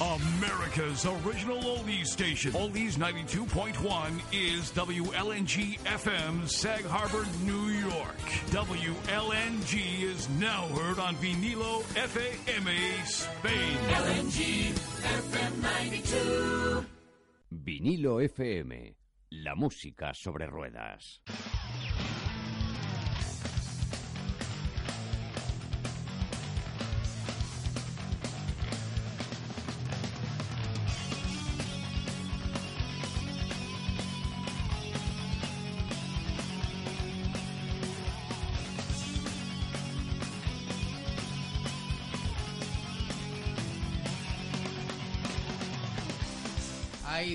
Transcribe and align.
America's 0.00 1.06
original 1.06 1.58
oldies 1.62 2.06
station. 2.06 2.52
Oldies 2.52 2.96
92.1 2.96 4.20
is 4.32 4.70
WLNG 4.72 5.78
FM, 5.80 6.48
Sag 6.48 6.84
Harbor, 6.84 7.26
New 7.44 7.68
York. 7.68 8.18
WLNG 8.50 10.02
is 10.02 10.28
now 10.38 10.66
heard 10.68 10.98
on 10.98 11.14
Vinilo 11.16 11.82
FAMA, 11.94 13.06
Spain. 13.06 13.78
LNG 13.88 14.72
FM 15.02 15.62
92. 15.62 16.86
Vinilo 17.52 18.20
FM, 18.22 18.94
la 19.30 19.54
música 19.54 20.12
sobre 20.14 20.46
ruedas. 20.46 21.22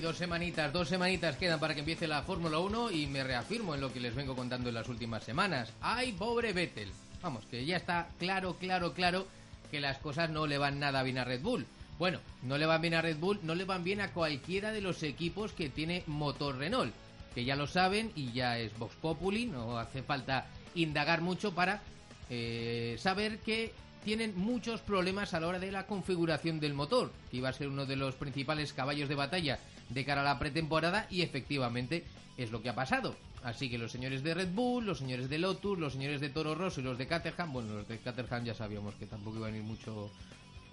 Dos 0.02 0.18
semanitas, 0.18 0.74
dos 0.74 0.90
semanitas 0.90 1.38
quedan 1.38 1.60
para 1.60 1.76
que 1.76 1.82
empiece 1.82 2.08
la 2.08 2.24
Fórmula 2.24 2.58
1 2.58 2.92
y 2.92 3.06
me 3.06 3.24
reafirmo 3.24 3.76
en 3.76 3.82
lo 3.82 3.94
que 3.94 4.00
les 4.00 4.16
vengo 4.16 4.36
contando 4.36 4.70
en 4.70 4.76
las 4.76 4.90
últimas 4.90 5.24
semanas. 5.24 5.72
¡Ay, 5.82 6.14
pobre 6.14 6.52
Vettel! 6.52 6.92
Vamos, 7.22 7.46
que 7.46 7.64
ya 7.64 7.78
está 7.78 8.10
claro, 8.18 8.56
claro, 8.56 8.94
claro 8.94 9.28
que 9.72 9.80
las 9.80 10.00
cosas 10.00 10.30
no 10.30 10.48
le 10.48 10.58
van 10.58 10.80
nada 10.80 11.04
bien 11.04 11.20
a 11.20 11.24
Red 11.24 11.42
Bull. 11.42 11.66
Bueno, 12.00 12.20
no 12.42 12.58
le 12.58 12.66
van 12.66 12.82
bien 12.82 12.96
a 12.96 13.02
Red 13.02 13.18
Bull, 13.18 13.40
no 13.44 13.56
le 13.56 13.66
van 13.66 13.84
bien 13.84 14.02
a 14.02 14.12
cualquiera 14.12 14.72
de 14.72 14.82
los 14.82 15.04
equipos 15.04 15.54
que 15.54 15.70
tiene 15.70 16.04
motor 16.08 16.58
Renault, 16.58 16.94
que 17.36 17.46
ya 17.46 17.56
lo 17.56 17.68
saben 17.68 18.12
y 18.16 18.32
ya 18.32 18.58
es 18.58 18.78
Vox 18.78 18.96
Populi, 18.96 19.46
no 19.46 19.78
hace 19.78 20.02
falta 20.02 20.48
indagar 20.76 21.22
mucho 21.22 21.54
para 21.54 21.82
eh, 22.30 22.98
saber 23.00 23.38
que 23.40 23.72
tienen 24.04 24.36
muchos 24.36 24.82
problemas 24.82 25.34
a 25.34 25.40
la 25.40 25.48
hora 25.48 25.60
de 25.60 25.72
la 25.72 25.88
configuración 25.88 26.60
del 26.60 26.74
motor, 26.74 27.12
que 27.30 27.38
iba 27.38 27.50
a 27.50 27.54
ser 27.54 27.68
uno 27.68 27.86
de 27.86 27.96
los 27.96 28.16
principales 28.16 28.74
caballos 28.74 29.08
de 29.08 29.16
batalla 29.16 29.60
de 29.94 30.06
cara 30.06 30.22
a 30.22 30.26
la 30.26 30.40
pretemporada 30.40 31.08
y 31.10 31.22
efectivamente 31.22 32.04
es 32.38 32.52
lo 32.52 32.62
que 32.62 32.70
ha 32.70 32.76
pasado. 32.76 33.16
Así 33.44 33.70
que 33.70 33.78
los 33.78 33.92
señores 33.92 34.24
de 34.24 34.34
Red 34.34 34.54
Bull, 34.54 34.86
los 34.86 35.00
señores 35.00 35.30
de 35.30 35.38
Lotus, 35.38 35.78
los 35.78 35.94
señores 35.94 36.22
de 36.22 36.30
Toro 36.30 36.56
Rosso 36.56 36.80
y 36.80 36.84
los 36.84 36.98
de 36.98 37.08
Caterham, 37.08 37.52
bueno, 37.52 37.74
los 37.74 37.88
de 37.88 37.98
Caterham 38.00 38.46
ya 38.46 38.54
sabíamos 38.54 38.96
que 38.96 39.06
tampoco 39.06 39.38
iban 39.38 39.54
a 39.54 39.58
ir 39.58 39.64
mucho 39.64 40.10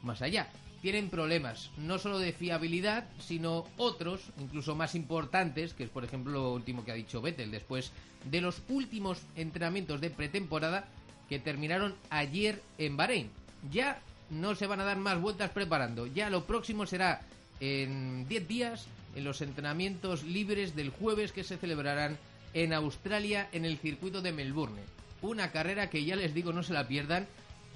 más 0.02 0.22
allá. 0.22 0.48
Tienen 0.80 1.10
problemas, 1.10 1.70
no 1.76 1.98
solo 1.98 2.18
de 2.18 2.32
fiabilidad, 2.32 3.06
sino 3.18 3.66
otros, 3.76 4.20
incluso 4.38 4.76
más 4.76 4.94
importantes, 4.94 5.74
que 5.74 5.84
es 5.84 5.90
por 5.90 6.04
ejemplo 6.04 6.32
lo 6.32 6.52
último 6.54 6.84
que 6.84 6.92
ha 6.92 6.94
dicho 6.94 7.20
Vettel, 7.20 7.50
después 7.50 7.92
de 8.24 8.40
los 8.40 8.62
últimos 8.68 9.20
entrenamientos 9.36 10.00
de 10.00 10.10
pretemporada 10.10 10.88
que 11.28 11.38
terminaron 11.38 11.94
ayer 12.08 12.62
en 12.78 12.96
Bahrein. 12.96 13.30
Ya 13.70 14.00
no 14.30 14.54
se 14.54 14.66
van 14.66 14.80
a 14.80 14.84
dar 14.84 14.96
más 14.96 15.20
vueltas 15.20 15.50
preparando, 15.50 16.06
ya 16.06 16.30
lo 16.30 16.44
próximo 16.44 16.86
será 16.86 17.20
en 17.58 18.26
10 18.28 18.48
días 18.48 18.86
en 19.14 19.24
los 19.24 19.40
entrenamientos 19.40 20.22
libres 20.22 20.74
del 20.74 20.90
jueves 20.90 21.32
que 21.32 21.44
se 21.44 21.56
celebrarán 21.56 22.18
en 22.54 22.72
Australia 22.72 23.48
en 23.52 23.64
el 23.64 23.78
circuito 23.78 24.22
de 24.22 24.32
Melbourne. 24.32 24.82
Una 25.22 25.50
carrera 25.52 25.90
que 25.90 26.04
ya 26.04 26.16
les 26.16 26.34
digo 26.34 26.52
no 26.52 26.62
se 26.62 26.72
la 26.72 26.88
pierdan 26.88 27.26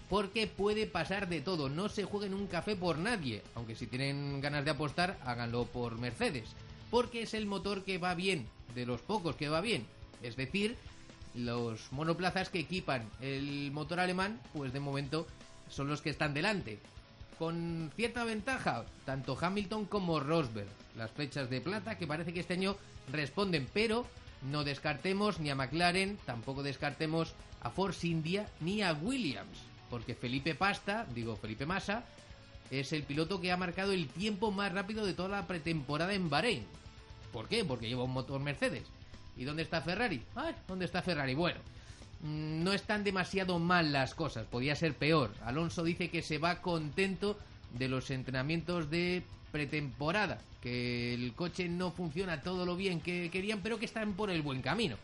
porque 0.08 0.46
puede 0.46 0.86
pasar 0.86 1.28
de 1.28 1.40
todo. 1.40 1.68
No 1.68 1.88
se 1.88 2.04
jueguen 2.04 2.34
un 2.34 2.46
café 2.46 2.76
por 2.76 2.98
nadie, 2.98 3.42
aunque 3.54 3.74
si 3.74 3.86
tienen 3.86 4.40
ganas 4.40 4.64
de 4.64 4.70
apostar, 4.70 5.18
háganlo 5.24 5.64
por 5.66 5.98
Mercedes, 5.98 6.48
porque 6.90 7.22
es 7.22 7.34
el 7.34 7.46
motor 7.46 7.84
que 7.84 7.98
va 7.98 8.14
bien, 8.14 8.46
de 8.74 8.86
los 8.86 9.00
pocos 9.00 9.36
que 9.36 9.48
va 9.48 9.60
bien. 9.60 9.86
Es 10.22 10.36
decir, 10.36 10.76
los 11.34 11.90
monoplazas 11.92 12.48
que 12.48 12.60
equipan 12.60 13.08
el 13.20 13.70
motor 13.72 14.00
alemán, 14.00 14.40
pues 14.52 14.72
de 14.72 14.80
momento 14.80 15.26
son 15.68 15.88
los 15.88 16.00
que 16.00 16.10
están 16.10 16.34
delante 16.34 16.78
con 17.38 17.90
cierta 17.96 18.24
ventaja, 18.24 18.84
tanto 19.04 19.36
Hamilton 19.40 19.86
como 19.86 20.20
Rosberg. 20.20 20.68
Las 20.96 21.10
flechas 21.10 21.50
de 21.50 21.60
plata 21.60 21.98
que 21.98 22.06
parece 22.06 22.32
que 22.32 22.40
este 22.40 22.54
año 22.54 22.76
responden, 23.12 23.68
pero 23.72 24.06
no 24.50 24.64
descartemos 24.64 25.40
ni 25.40 25.50
a 25.50 25.54
McLaren, 25.54 26.18
tampoco 26.24 26.62
descartemos 26.62 27.34
a 27.62 27.70
Force 27.70 28.06
India 28.06 28.48
ni 28.60 28.82
a 28.82 28.92
Williams, 28.92 29.58
porque 29.90 30.14
Felipe 30.14 30.54
Pasta, 30.54 31.06
digo 31.14 31.36
Felipe 31.36 31.66
Massa, 31.66 32.04
es 32.70 32.92
el 32.92 33.02
piloto 33.02 33.40
que 33.40 33.52
ha 33.52 33.56
marcado 33.56 33.92
el 33.92 34.08
tiempo 34.08 34.50
más 34.50 34.72
rápido 34.72 35.04
de 35.04 35.14
toda 35.14 35.28
la 35.28 35.46
pretemporada 35.46 36.14
en 36.14 36.30
Bahrein. 36.30 36.64
¿Por 37.32 37.48
qué? 37.48 37.64
Porque 37.64 37.88
lleva 37.88 38.04
un 38.04 38.12
motor 38.12 38.40
Mercedes. 38.40 38.84
¿Y 39.36 39.44
dónde 39.44 39.62
está 39.62 39.80
Ferrari? 39.80 40.22
Ay, 40.34 40.54
¿dónde 40.68 40.84
está 40.84 41.02
Ferrari? 41.02 41.34
Bueno, 41.34 41.60
no 42.24 42.72
están 42.72 43.04
demasiado 43.04 43.58
mal 43.58 43.92
las 43.92 44.14
cosas, 44.14 44.46
podía 44.46 44.74
ser 44.74 44.94
peor. 44.94 45.30
Alonso 45.44 45.84
dice 45.84 46.08
que 46.08 46.22
se 46.22 46.38
va 46.38 46.62
contento 46.62 47.38
de 47.78 47.88
los 47.88 48.10
entrenamientos 48.10 48.90
de 48.90 49.22
pretemporada, 49.52 50.40
que 50.62 51.12
el 51.12 51.34
coche 51.34 51.68
no 51.68 51.92
funciona 51.92 52.40
todo 52.40 52.64
lo 52.64 52.76
bien 52.76 53.00
que 53.00 53.30
querían, 53.30 53.60
pero 53.60 53.78
que 53.78 53.84
están 53.84 54.14
por 54.14 54.30
el 54.30 54.42
buen 54.42 54.62
camino. 54.62 54.96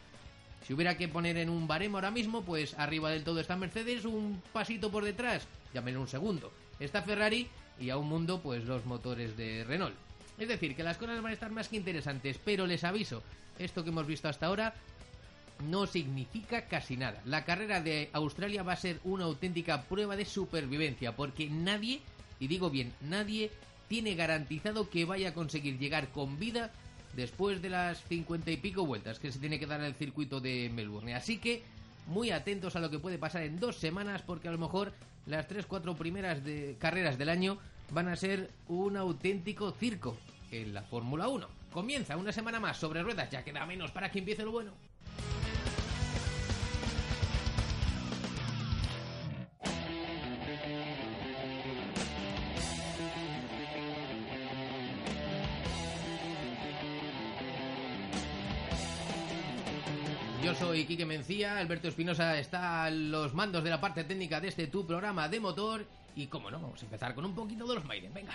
Si 0.67 0.73
hubiera 0.73 0.97
que 0.97 1.09
poner 1.09 1.37
en 1.37 1.51
un 1.51 1.69
baremo 1.69 1.99
ahora 1.99 2.11
mismo, 2.11 2.43
pues 2.43 2.75
arriba 2.79 3.11
del 3.11 3.23
todo 3.25 3.41
está 3.41 3.55
Mercedes, 3.55 4.07
un 4.07 4.43
pasito 4.53 4.91
por 4.91 5.05
detrás, 5.05 5.47
llámenle 5.75 6.01
un 6.01 6.09
segundo. 6.09 6.51
Está 6.79 7.03
Ferrari 7.03 7.49
y 7.79 7.91
a 7.91 7.99
un 7.99 8.09
mundo, 8.09 8.41
pues 8.43 8.65
los 8.65 8.87
motores 8.87 9.37
de 9.37 9.65
Renault. 9.65 9.95
Es 10.39 10.49
decir, 10.49 10.75
que 10.75 10.83
las 10.83 10.97
cosas 10.97 11.21
van 11.21 11.33
a 11.33 11.35
estar 11.35 11.51
más 11.51 11.69
que 11.69 11.77
interesantes, 11.77 12.41
pero 12.43 12.67
les 12.67 12.85
aviso, 12.85 13.23
esto 13.59 13.85
que 13.85 13.91
hemos 13.91 14.07
visto 14.07 14.29
hasta 14.29 14.47
ahora 14.47 14.75
no 15.63 15.87
significa 15.87 16.67
casi 16.67 16.97
nada. 16.97 17.21
La 17.25 17.45
carrera 17.45 17.81
de 17.81 18.11
Australia 18.13 18.63
va 18.63 18.73
a 18.73 18.77
ser 18.77 19.01
una 19.05 19.25
auténtica 19.25 19.83
prueba 19.83 20.17
de 20.17 20.25
supervivencia, 20.25 21.17
porque 21.17 21.49
nadie, 21.49 22.01
y 22.39 22.49
digo 22.49 22.71
bien, 22.71 22.93
nadie 23.01 23.51
tiene 23.89 24.15
garantizado 24.15 24.89
que 24.89 25.05
vaya 25.05 25.31
a 25.31 25.35
conseguir 25.35 25.79
llegar 25.79 26.09
con 26.09 26.39
vida 26.39 26.71
después 27.15 27.61
de 27.61 27.71
las 27.71 28.03
cincuenta 28.05 28.51
y 28.51 28.57
pico 28.57 28.87
vueltas 28.87 29.19
que 29.19 29.33
se 29.33 29.39
tiene 29.39 29.59
que 29.59 29.67
dar 29.67 29.81
en 29.81 29.87
el 29.87 29.95
circuito 29.95 30.41
de 30.41 30.71
Melbourne. 30.73 31.15
Así 31.15 31.39
que 31.39 31.63
muy 32.07 32.31
atentos 32.31 32.77
a 32.77 32.81
lo 32.81 32.91
que 32.91 32.99
puede 32.99 33.19
pasar 33.19 33.43
en 33.43 33.59
dos 33.59 33.77
semanas, 33.77 34.23
porque 34.23 34.49
a 34.49 34.53
lo 34.53 34.59
mejor 34.59 34.93
las 35.27 35.49
tres, 35.49 35.67
cuatro 35.67 35.97
primeras 35.97 36.45
de 36.45 36.77
carreras 36.79 37.19
del 37.19 37.29
año 37.29 37.59
van 37.91 38.09
a 38.09 38.17
ser 38.17 38.51
un 38.69 38.97
auténtico 38.97 39.73
circo 39.73 40.17
en 40.51 40.75
la 40.75 40.83
Fórmula 40.83 41.29
1. 41.29 41.49
Comienza 41.73 42.17
una 42.17 42.33
semana 42.33 42.61
más 42.61 42.77
sobre 42.77 43.03
ruedas, 43.03 43.31
ya 43.31 43.45
queda 43.45 43.67
menos 43.67 43.91
para 43.91 44.11
que 44.11 44.19
empiece 44.19 44.45
lo 44.45 44.53
bueno. 44.53 44.73
Soy 60.81 60.87
Quique 60.87 61.05
Mencía, 61.05 61.59
Alberto 61.59 61.89
Espinosa 61.89 62.39
está 62.39 62.85
a 62.85 62.91
los 62.91 63.35
mandos 63.35 63.63
de 63.63 63.69
la 63.69 63.83
parte 63.83 64.03
técnica 64.03 64.41
de 64.41 64.49
este 64.49 64.67
tu 64.67 64.87
programa 64.87 65.29
de 65.29 65.39
motor 65.39 65.85
y 66.17 66.27
como 66.29 66.51
no, 66.51 66.59
vamos 66.59 66.81
a 66.81 66.87
empezar 66.87 67.15
con 67.15 67.27
un 67.27 67.35
poquito 67.35 67.67
de 67.67 67.75
los 67.75 67.85
Maiden, 67.85 68.15
venga. 68.15 68.33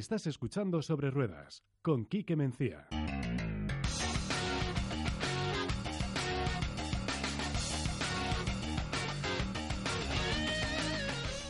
Estás 0.00 0.26
escuchando 0.26 0.80
Sobre 0.80 1.10
Ruedas 1.10 1.62
con 1.82 2.06
Quique 2.06 2.34
Mencía. 2.34 2.88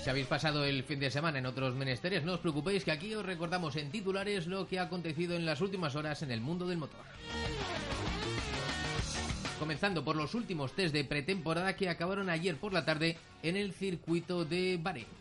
Si 0.02 0.10
habéis 0.10 0.26
pasado 0.26 0.64
el 0.64 0.82
fin 0.82 0.98
de 0.98 1.12
semana 1.12 1.38
en 1.38 1.46
otros 1.46 1.76
menesteres, 1.76 2.24
no 2.24 2.32
os 2.32 2.40
preocupéis 2.40 2.82
que 2.82 2.90
aquí 2.90 3.14
os 3.14 3.24
recordamos 3.24 3.76
en 3.76 3.92
titulares 3.92 4.48
lo 4.48 4.66
que 4.66 4.80
ha 4.80 4.90
acontecido 4.90 5.36
en 5.36 5.46
las 5.46 5.60
últimas 5.60 5.94
horas 5.94 6.20
en 6.22 6.32
el 6.32 6.40
mundo 6.40 6.66
del 6.66 6.78
motor. 6.78 7.04
Comenzando 9.60 10.04
por 10.04 10.16
los 10.16 10.34
últimos 10.34 10.72
test 10.72 10.92
de 10.92 11.04
pretemporada 11.04 11.76
que 11.76 11.88
acabaron 11.88 12.28
ayer 12.28 12.56
por 12.56 12.72
la 12.72 12.84
tarde 12.84 13.16
en 13.44 13.56
el 13.56 13.72
circuito 13.72 14.44
de 14.44 14.76
Bahrein. 14.82 15.19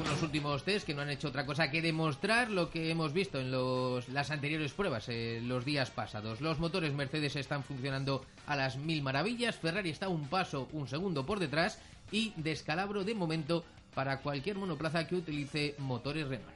Unos 0.00 0.22
últimos 0.22 0.62
test 0.64 0.86
que 0.86 0.94
no 0.94 1.02
han 1.02 1.10
hecho 1.10 1.28
otra 1.28 1.44
cosa 1.44 1.70
que 1.70 1.82
demostrar 1.82 2.50
lo 2.50 2.70
que 2.70 2.90
hemos 2.90 3.12
visto 3.12 3.38
en 3.40 3.50
los- 3.50 4.08
las 4.08 4.30
anteriores 4.30 4.72
pruebas, 4.72 5.08
eh, 5.08 5.40
los 5.42 5.64
días 5.64 5.90
pasados. 5.90 6.40
Los 6.40 6.58
motores 6.58 6.92
Mercedes 6.94 7.36
están 7.36 7.64
funcionando 7.64 8.24
a 8.46 8.56
las 8.56 8.76
mil 8.76 9.02
maravillas, 9.02 9.56
Ferrari 9.56 9.90
está 9.90 10.08
un 10.08 10.28
paso, 10.28 10.68
un 10.72 10.88
segundo 10.88 11.26
por 11.26 11.40
detrás 11.40 11.78
y 12.12 12.32
descalabro 12.36 13.04
de 13.04 13.14
momento 13.14 13.64
para 13.94 14.20
cualquier 14.20 14.56
monoplaza 14.56 15.06
que 15.06 15.16
utilice 15.16 15.74
motores 15.78 16.28
Renault. 16.28 16.52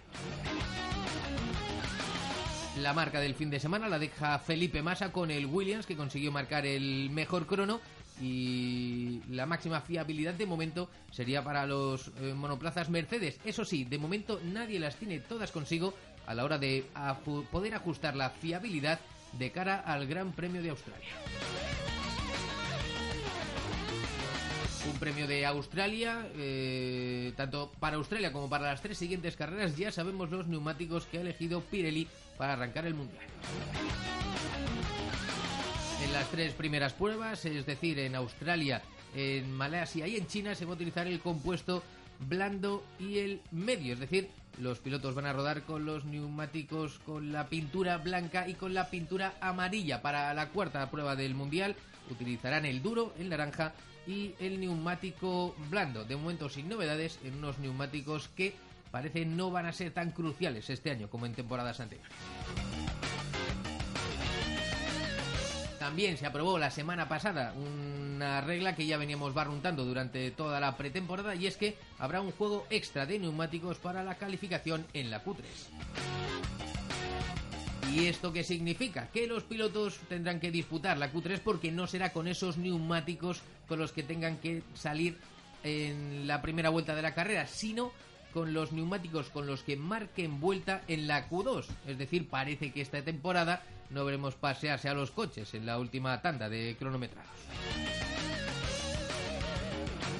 La 2.81 2.95
marca 2.95 3.21
del 3.21 3.35
fin 3.35 3.51
de 3.51 3.61
semana 3.61 3.89
la 3.89 3.99
deja 3.99 4.39
Felipe 4.39 4.83
Massa 4.83 5.13
con 5.13 5.31
el 5.31 5.45
Williams 5.47 5.85
que 5.85 5.97
consiguió 5.97 6.33
marcar 6.33 6.65
el 6.65 7.11
mejor 7.11 7.47
crono 7.47 7.81
y 8.21 9.21
la 9.29 9.47
máxima 9.47 9.81
fiabilidad 9.81 10.35
de 10.35 10.47
momento 10.47 10.89
sería 11.11 11.43
para 11.43 11.67
los 11.67 12.09
eh, 12.21 12.35
monoplazas 12.35 12.91
Mercedes. 12.91 13.39
Eso 13.45 13.65
sí, 13.65 13.85
de 13.85 13.99
momento 13.99 14.41
nadie 14.45 14.79
las 14.79 14.97
tiene 14.97 15.21
todas 15.21 15.51
consigo 15.51 15.95
a 16.27 16.35
la 16.35 16.45
hora 16.45 16.59
de 16.59 16.85
poder 17.51 17.75
ajustar 17.75 18.15
la 18.15 18.31
fiabilidad 18.31 19.01
de 19.33 19.51
cara 19.51 19.81
al 19.81 20.07
Gran 20.07 20.33
Premio 20.33 20.63
de 20.63 20.71
Australia. 20.71 21.09
Un 24.93 24.99
premio 24.99 25.29
de 25.29 25.47
Australia, 25.47 26.27
eh, 26.37 27.33
tanto 27.37 27.71
para 27.79 27.97
Australia 27.97 28.33
como 28.33 28.49
para 28.49 28.67
las 28.67 28.83
tres 28.83 28.99
siguientes 28.99 29.37
carreras, 29.37 29.77
ya 29.77 29.93
sabemos 29.93 30.31
los 30.31 30.49
neumáticos 30.49 31.07
que 31.07 31.19
ha 31.19 31.21
elegido 31.21 31.61
Pirelli 31.61 32.09
para 32.37 32.55
arrancar 32.55 32.87
el 32.87 32.95
Mundial. 32.95 33.25
En 36.13 36.19
las 36.19 36.29
tres 36.29 36.53
primeras 36.53 36.93
pruebas, 36.93 37.43
es 37.47 37.65
decir, 37.65 37.99
en 37.99 38.15
Australia, 38.15 38.83
en 39.17 39.51
Malasia 39.51 40.07
y 40.07 40.17
en 40.17 40.27
China, 40.27 40.55
se 40.55 40.67
va 40.67 40.73
a 40.73 40.75
utilizar 40.75 41.07
el 41.07 41.21
compuesto 41.21 41.83
blando 42.29 42.85
y 43.01 43.17
el 43.17 43.41
medio, 43.51 43.95
es 43.95 43.99
decir, 43.99 44.29
los 44.59 44.79
pilotos 44.79 45.15
van 45.15 45.25
a 45.25 45.33
rodar 45.33 45.63
con 45.63 45.87
los 45.87 46.05
neumáticos 46.05 46.99
con 47.07 47.33
la 47.33 47.49
pintura 47.49 47.97
blanca 47.97 48.47
y 48.47 48.53
con 48.53 48.75
la 48.75 48.91
pintura 48.91 49.37
amarilla. 49.41 50.03
Para 50.03 50.35
la 50.35 50.51
cuarta 50.51 50.91
prueba 50.91 51.17
del 51.17 51.35
Mundial 51.35 51.77
utilizarán 52.11 52.67
el 52.67 52.83
duro, 52.83 53.15
el 53.19 53.31
naranja 53.31 53.73
y 54.07 54.35
el 54.39 54.61
neumático 54.61 55.57
blando. 55.71 56.05
De 56.05 56.17
momento 56.17 56.51
sin 56.51 56.69
novedades 56.69 57.21
en 57.25 57.37
unos 57.37 57.59
neumáticos 57.59 58.29
que 58.37 58.55
parece 58.91 59.25
no 59.25 59.51
van 59.51 59.65
a 59.65 59.73
ser 59.73 59.93
tan 59.93 60.11
cruciales 60.11 60.69
este 60.69 60.91
año 60.91 61.09
como 61.09 61.25
en 61.25 61.33
temporadas 61.33 61.81
anteriores. 61.81 62.13
También 65.83 66.17
se 66.17 66.27
aprobó 66.27 66.61
la 66.61 66.71
semana 66.71 67.09
pasada 67.09 67.53
una 67.55 68.41
regla 68.41 68.77
que 68.77 68.87
ya 68.87 68.99
veníamos 68.99 69.35
barruntando 69.35 69.85
durante 69.85 70.31
toda 70.31 70.61
la 70.61 70.77
pretemporada 70.77 71.35
y 71.35 71.49
es 71.49 71.57
que 71.57 71.77
habrá 71.99 72.21
un 72.21 72.31
juego 72.31 72.69
extra 72.71 73.05
de 73.05 73.19
neumáticos 73.19 73.79
para 73.79 74.05
la 74.05 74.15
calificación 74.15 74.87
en 74.93 75.11
la 75.11 75.25
Q3. 75.25 75.43
¿Y 77.93 78.07
esto 78.07 78.33
qué 78.33 78.45
significa? 78.45 79.09
Que 79.09 79.27
los 79.27 79.43
pilotos 79.43 79.99
tendrán 80.09 80.39
que 80.39 80.53
disputar 80.53 80.99
la 80.99 81.13
Q3 81.13 81.41
porque 81.41 81.73
no 81.73 81.89
será 81.89 82.13
con 82.13 82.29
esos 82.29 82.59
neumáticos 82.59 83.43
con 83.67 83.81
los 83.81 83.91
que 83.91 84.05
tengan 84.05 84.37
que 84.37 84.63
salir 84.75 85.19
en 85.65 86.29
la 86.29 86.43
primera 86.43 86.71
vuelta 86.71 86.95
de 86.95 87.03
la 87.03 87.13
carrera, 87.13 87.49
sino 87.49 87.91
con 88.33 88.55
los 88.55 88.71
neumáticos 88.71 89.31
con 89.31 89.49
los 89.49 89.65
que 89.65 89.77
marquen 89.77 90.39
vuelta 90.39 90.83
en 90.87 91.09
la 91.09 91.29
Q2. 91.29 91.67
Es 91.89 91.99
decir, 91.99 92.29
parece 92.29 92.71
que 92.71 92.83
esta 92.83 93.03
temporada 93.03 93.65
no 93.93 94.05
veremos 94.05 94.35
pasearse 94.35 94.89
a 94.89 94.95
los 94.95 95.11
coches 95.11 95.55
en 95.55 95.67
la 95.67 95.79
última 95.79 96.21
tanda 96.23 96.49
de 96.49 96.77
cronometrados. 96.79 97.31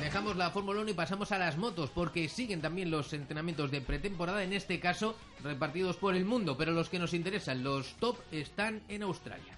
Dejamos 0.01 0.37
la 0.37 0.51
Fórmula 0.51 0.83
1 0.83 0.91
y 0.91 0.95
pasamos 0.95 1.33
a 1.33 1.39
las 1.39 1.57
motos, 1.57 1.89
porque 1.89 2.29
siguen 2.29 2.61
también 2.61 2.91
los 2.91 3.13
entrenamientos 3.15 3.71
de 3.71 3.81
pretemporada, 3.81 4.45
en 4.45 4.53
este 4.53 4.79
caso 4.79 5.17
repartidos 5.43 5.97
por 5.97 6.15
el 6.15 6.27
mundo, 6.27 6.57
pero 6.59 6.73
los 6.73 6.91
que 6.91 6.99
nos 6.99 7.15
interesan, 7.15 7.65
los 7.65 7.95
top, 7.95 8.19
están 8.31 8.83
en 8.89 9.05
Australia. 9.05 9.57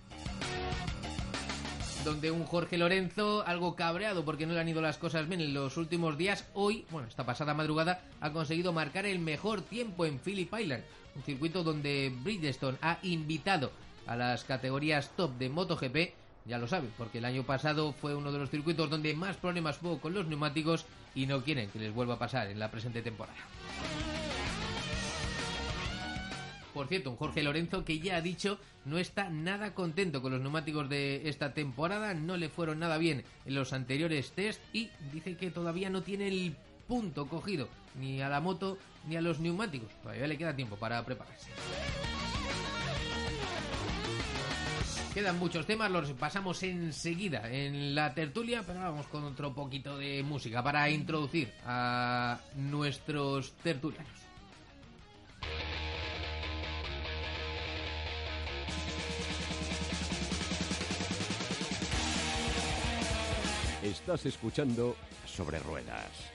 Donde 2.05 2.31
un 2.31 2.45
Jorge 2.45 2.79
Lorenzo, 2.79 3.43
algo 3.47 3.75
cabreado 3.75 4.25
porque 4.25 4.47
no 4.47 4.53
le 4.53 4.61
han 4.61 4.69
ido 4.69 4.83
las 4.83 4.99
cosas 4.99 5.27
bien 5.27 5.41
en 5.41 5.55
los 5.55 5.77
últimos 5.77 6.17
días, 6.17 6.47
hoy, 6.55 6.85
bueno, 6.91 7.09
esta 7.09 7.27
pasada 7.27 7.55
madrugada, 7.55 8.03
ha 8.21 8.31
conseguido 8.31 8.73
marcar 8.73 9.07
el 9.07 9.19
mejor 9.19 9.63
tiempo 9.63 10.05
en 10.05 10.21
Phillip 10.21 10.53
Island, 10.57 10.85
un 11.17 11.23
circuito 11.23 11.65
donde 11.65 12.13
Bridgestone 12.23 12.79
ha 12.83 12.99
invitado 13.03 13.73
a 14.07 14.17
las 14.17 14.45
categorías 14.45 15.11
top 15.17 15.37
de 15.39 15.49
MotoGP 15.49 15.97
ya 16.47 16.59
lo 16.59 16.69
saben, 16.69 16.93
porque 16.99 17.19
el 17.19 17.25
año 17.25 17.45
pasado 17.45 17.93
fue 17.93 18.15
uno 18.15 18.31
de 18.31 18.39
los 18.39 18.51
circuitos 18.51 18.91
donde 18.91 19.15
más 19.15 19.37
problemas 19.37 19.79
hubo 19.83 19.99
con 19.99 20.13
los 20.13 20.27
neumáticos 20.27 20.85
y 21.15 21.27
no 21.27 21.43
quieren 21.43 21.71
que 21.71 21.79
les 21.79 21.95
vuelva 21.95 22.15
a 22.15 22.19
pasar 22.19 22.49
en 22.49 22.59
la 22.59 22.71
presente 22.71 23.01
temporada. 23.01 23.39
Por 26.75 26.89
cierto, 26.89 27.11
un 27.11 27.17
Jorge 27.17 27.43
Lorenzo 27.45 27.85
que 27.85 28.01
ya 28.01 28.17
ha 28.17 28.21
dicho 28.21 28.59
no 28.85 28.99
está 28.99 29.31
nada 29.31 29.75
contento 29.75 30.21
con 30.21 30.33
los 30.33 30.41
neumáticos 30.41 30.89
de 30.89 31.29
esta 31.29 31.55
temporada, 31.55 32.15
no 32.15 32.37
le 32.37 32.49
fueron 32.49 32.81
nada 32.81 32.99
bien 32.99 33.25
en 33.47 33.55
los 33.55 33.73
anteriores 33.73 34.33
test 34.33 34.61
y 34.73 34.91
dice 35.13 35.37
que 35.37 35.51
todavía 35.51 35.89
no 35.89 36.03
tiene 36.03 36.29
el 36.29 36.57
punto 36.89 37.27
cogido 37.27 37.69
ni 37.99 38.21
a 38.21 38.29
la 38.29 38.41
moto 38.41 38.77
ni 39.07 39.17
a 39.17 39.23
los 39.23 39.39
neumáticos. 39.39 39.93
Todavía 40.03 40.27
le 40.27 40.37
queda 40.37 40.57
tiempo 40.57 40.77
para 40.77 41.03
prepararse. 41.05 41.49
Quedan 45.15 45.39
muchos 45.39 45.65
temas, 45.65 45.93
los 45.93 46.11
pasamos 46.15 46.61
enseguida 46.65 47.49
en 47.49 47.95
la 47.95 48.13
tertulia, 48.15 48.65
pero 48.67 48.81
vamos 48.81 49.07
con 49.07 49.23
otro 49.23 49.55
poquito 49.55 49.97
de 49.97 50.25
música 50.25 50.61
para 50.61 50.91
introducir 50.91 51.53
a 51.65 52.41
nuestros 52.57 53.53
tertulianos. 53.63 54.11
Estás 63.85 64.27
escuchando 64.27 64.97
Sobre 65.27 65.61
Ruedas. 65.61 66.34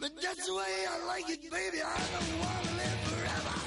But 0.00 0.12
that's 0.20 0.46
the 0.46 0.52
way 0.54 0.86
I 0.88 1.06
like 1.06 1.28
it, 1.32 1.42
baby. 1.50 1.78
I 1.82 1.98
don't 2.12 2.40
want 2.40 2.64
to 2.64 2.74
live 2.74 2.98
forever. 3.04 3.60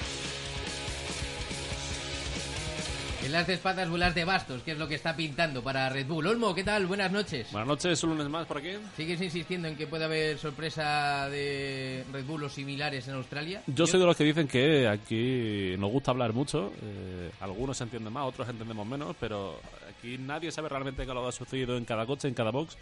En 3.24 3.32
las 3.32 3.48
espadas 3.48 3.90
vuelas 3.90 4.14
de 4.16 4.26
bastos, 4.26 4.64
que 4.64 4.72
es 4.74 4.78
lo 4.78 4.86
que 4.90 4.96
está 4.96 5.16
pintando 5.16 5.64
para 5.64 5.88
Red 5.88 6.08
Bull. 6.08 6.28
Olmo, 6.28 6.54
¿qué 6.54 6.66
tal? 6.66 6.88
Buenas 6.88 7.10
noches. 7.10 7.50
Buenas 7.54 7.70
noches, 7.70 8.04
un 8.04 8.10
lunes 8.10 8.28
más 8.28 8.46
por 8.46 8.58
aquí. 8.58 8.72
¿Sigues 8.98 9.22
insistiendo 9.22 9.70
en 9.70 9.78
que 9.78 9.88
puede 9.88 10.04
haber 10.04 10.38
sorpresa 10.38 11.30
de 11.30 12.04
Red 12.12 12.26
Bull 12.26 12.44
o 12.44 12.50
similares 12.50 13.08
en 13.08 13.14
Australia? 13.14 13.64
Yo 13.68 13.88
soy 13.88 14.02
de 14.02 14.06
los 14.08 14.18
que 14.18 14.26
dicen 14.26 14.46
que 14.46 14.90
aquí 14.90 15.78
nos 15.78 15.90
gusta 15.90 16.12
hablar 16.12 16.34
mucho. 16.34 16.74
eh, 16.82 17.32
algunos 17.40 17.80
entienden 17.80 18.12
más, 18.12 18.26
otros 18.28 18.50
entendemos 18.50 18.86
menos, 18.86 19.16
pero 19.18 19.58
aquí 19.90 20.18
nadie 20.18 20.52
sabe 20.52 20.68
realmente 20.68 21.04
qué 21.06 21.10
es 21.10 21.16
lo 21.16 21.22
que 21.22 21.30
ha 21.30 21.32
sucedido 21.32 21.78
en 21.78 21.86
cada 21.86 22.06
coche, 22.06 22.28
en 22.28 22.34
cada 22.34 22.52
box. 22.52 22.76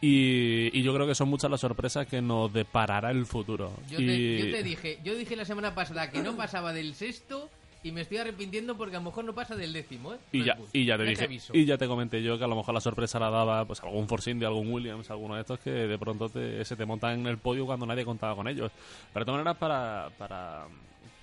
Y, 0.00 0.70
y 0.78 0.82
yo 0.82 0.92
creo 0.94 1.06
que 1.06 1.14
son 1.14 1.28
muchas 1.28 1.50
las 1.50 1.60
sorpresas 1.60 2.06
que 2.06 2.20
nos 2.20 2.52
deparará 2.52 3.10
el 3.10 3.24
futuro. 3.26 3.72
Yo, 3.90 3.96
te, 3.98 4.38
yo 4.38 4.50
te 4.56 4.62
dije, 4.62 4.98
yo 5.02 5.14
dije 5.14 5.34
la 5.36 5.44
semana 5.46 5.74
pasada 5.74 6.10
que 6.10 6.20
no 6.22 6.36
pasaba 6.36 6.72
del 6.74 6.94
sexto 6.94 7.48
y 7.82 7.92
me 7.92 8.00
estoy 8.02 8.18
arrepintiendo 8.18 8.76
porque 8.76 8.96
a 8.96 8.98
lo 8.98 9.04
mejor 9.06 9.24
no 9.24 9.34
pasa 9.34 9.56
del 9.56 9.72
décimo, 9.72 10.14
¿eh? 10.14 10.18
Y 10.32 10.44
ya, 10.44 10.56
y 10.72 10.84
ya 10.84 10.96
te 10.98 11.04
dije, 11.04 11.24
y 11.54 11.64
ya 11.64 11.78
te 11.78 11.86
comenté 11.86 12.22
yo 12.22 12.36
que 12.38 12.44
a 12.44 12.48
lo 12.48 12.56
mejor 12.56 12.74
la 12.74 12.80
sorpresa 12.80 13.18
la 13.18 13.30
daba 13.30 13.64
pues 13.66 13.80
algún 13.82 14.06
Force 14.08 14.30
India, 14.30 14.48
algún 14.48 14.70
Williams, 14.72 15.10
alguno 15.10 15.34
de 15.36 15.40
estos 15.42 15.58
que 15.60 15.70
de 15.70 15.98
pronto 15.98 16.28
te- 16.28 16.64
se 16.64 16.76
te 16.76 16.84
montan 16.84 17.20
en 17.20 17.26
el 17.26 17.38
podio 17.38 17.64
cuando 17.66 17.86
nadie 17.86 18.04
contaba 18.04 18.34
con 18.34 18.46
ellos. 18.48 18.70
Pero 19.12 19.24
de 19.24 19.26
todas 19.26 19.38
maneras, 19.38 19.58
para, 19.58 20.10
para, 20.18 20.64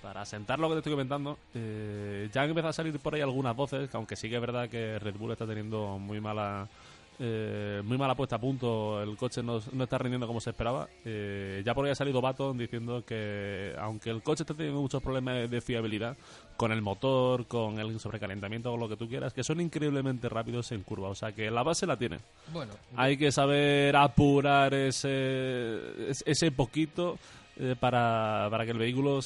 para 0.02 0.22
asentar 0.22 0.58
lo 0.60 0.68
que 0.68 0.74
te 0.74 0.78
estoy 0.78 0.92
comentando, 0.92 1.38
eh, 1.54 2.28
ya 2.32 2.42
han 2.42 2.48
empezado 2.48 2.70
a 2.70 2.72
salir 2.72 2.98
por 3.00 3.14
ahí 3.14 3.20
algunas 3.20 3.54
voces, 3.56 3.88
que 3.90 3.96
aunque 3.96 4.14
sí 4.16 4.28
que 4.28 4.36
es 4.36 4.40
verdad 4.40 4.68
que 4.68 4.98
Red 5.00 5.16
Bull 5.16 5.32
está 5.32 5.46
teniendo 5.46 5.98
muy 5.98 6.20
mala 6.20 6.68
eh, 7.24 7.82
muy 7.84 7.96
mala 7.96 8.16
puesta 8.16 8.34
a 8.34 8.40
punto, 8.40 9.00
el 9.00 9.16
coche 9.16 9.44
no, 9.44 9.60
no 9.72 9.84
está 9.84 9.96
rindiendo 9.96 10.26
como 10.26 10.40
se 10.40 10.50
esperaba. 10.50 10.88
Eh, 11.04 11.62
ya 11.64 11.72
por 11.72 11.84
ahí 11.84 11.92
ha 11.92 11.94
salido 11.94 12.20
Baton 12.20 12.58
diciendo 12.58 13.04
que 13.06 13.74
aunque 13.78 14.10
el 14.10 14.22
coche 14.22 14.42
está 14.42 14.54
teniendo 14.54 14.80
muchos 14.80 15.00
problemas 15.00 15.48
de 15.48 15.60
fiabilidad 15.60 16.16
con 16.56 16.72
el 16.72 16.82
motor, 16.82 17.46
con 17.46 17.78
el 17.78 18.00
sobrecalentamiento, 18.00 18.70
con 18.72 18.80
lo 18.80 18.88
que 18.88 18.96
tú 18.96 19.08
quieras, 19.08 19.32
que 19.32 19.44
son 19.44 19.60
increíblemente 19.60 20.28
rápidos 20.28 20.72
en 20.72 20.82
curva. 20.82 21.08
O 21.10 21.14
sea 21.14 21.30
que 21.32 21.48
la 21.50 21.62
base 21.62 21.86
la 21.86 21.96
tiene. 21.96 22.18
Bueno, 22.52 22.72
Hay 22.96 23.16
que 23.16 23.30
saber 23.30 23.94
apurar 23.94 24.74
ese, 24.74 26.10
es- 26.10 26.24
ese 26.26 26.50
poquito 26.50 27.18
eh, 27.56 27.76
para, 27.78 28.48
para 28.50 28.64
que 28.64 28.70
el 28.72 28.78
vehículo 28.78 29.20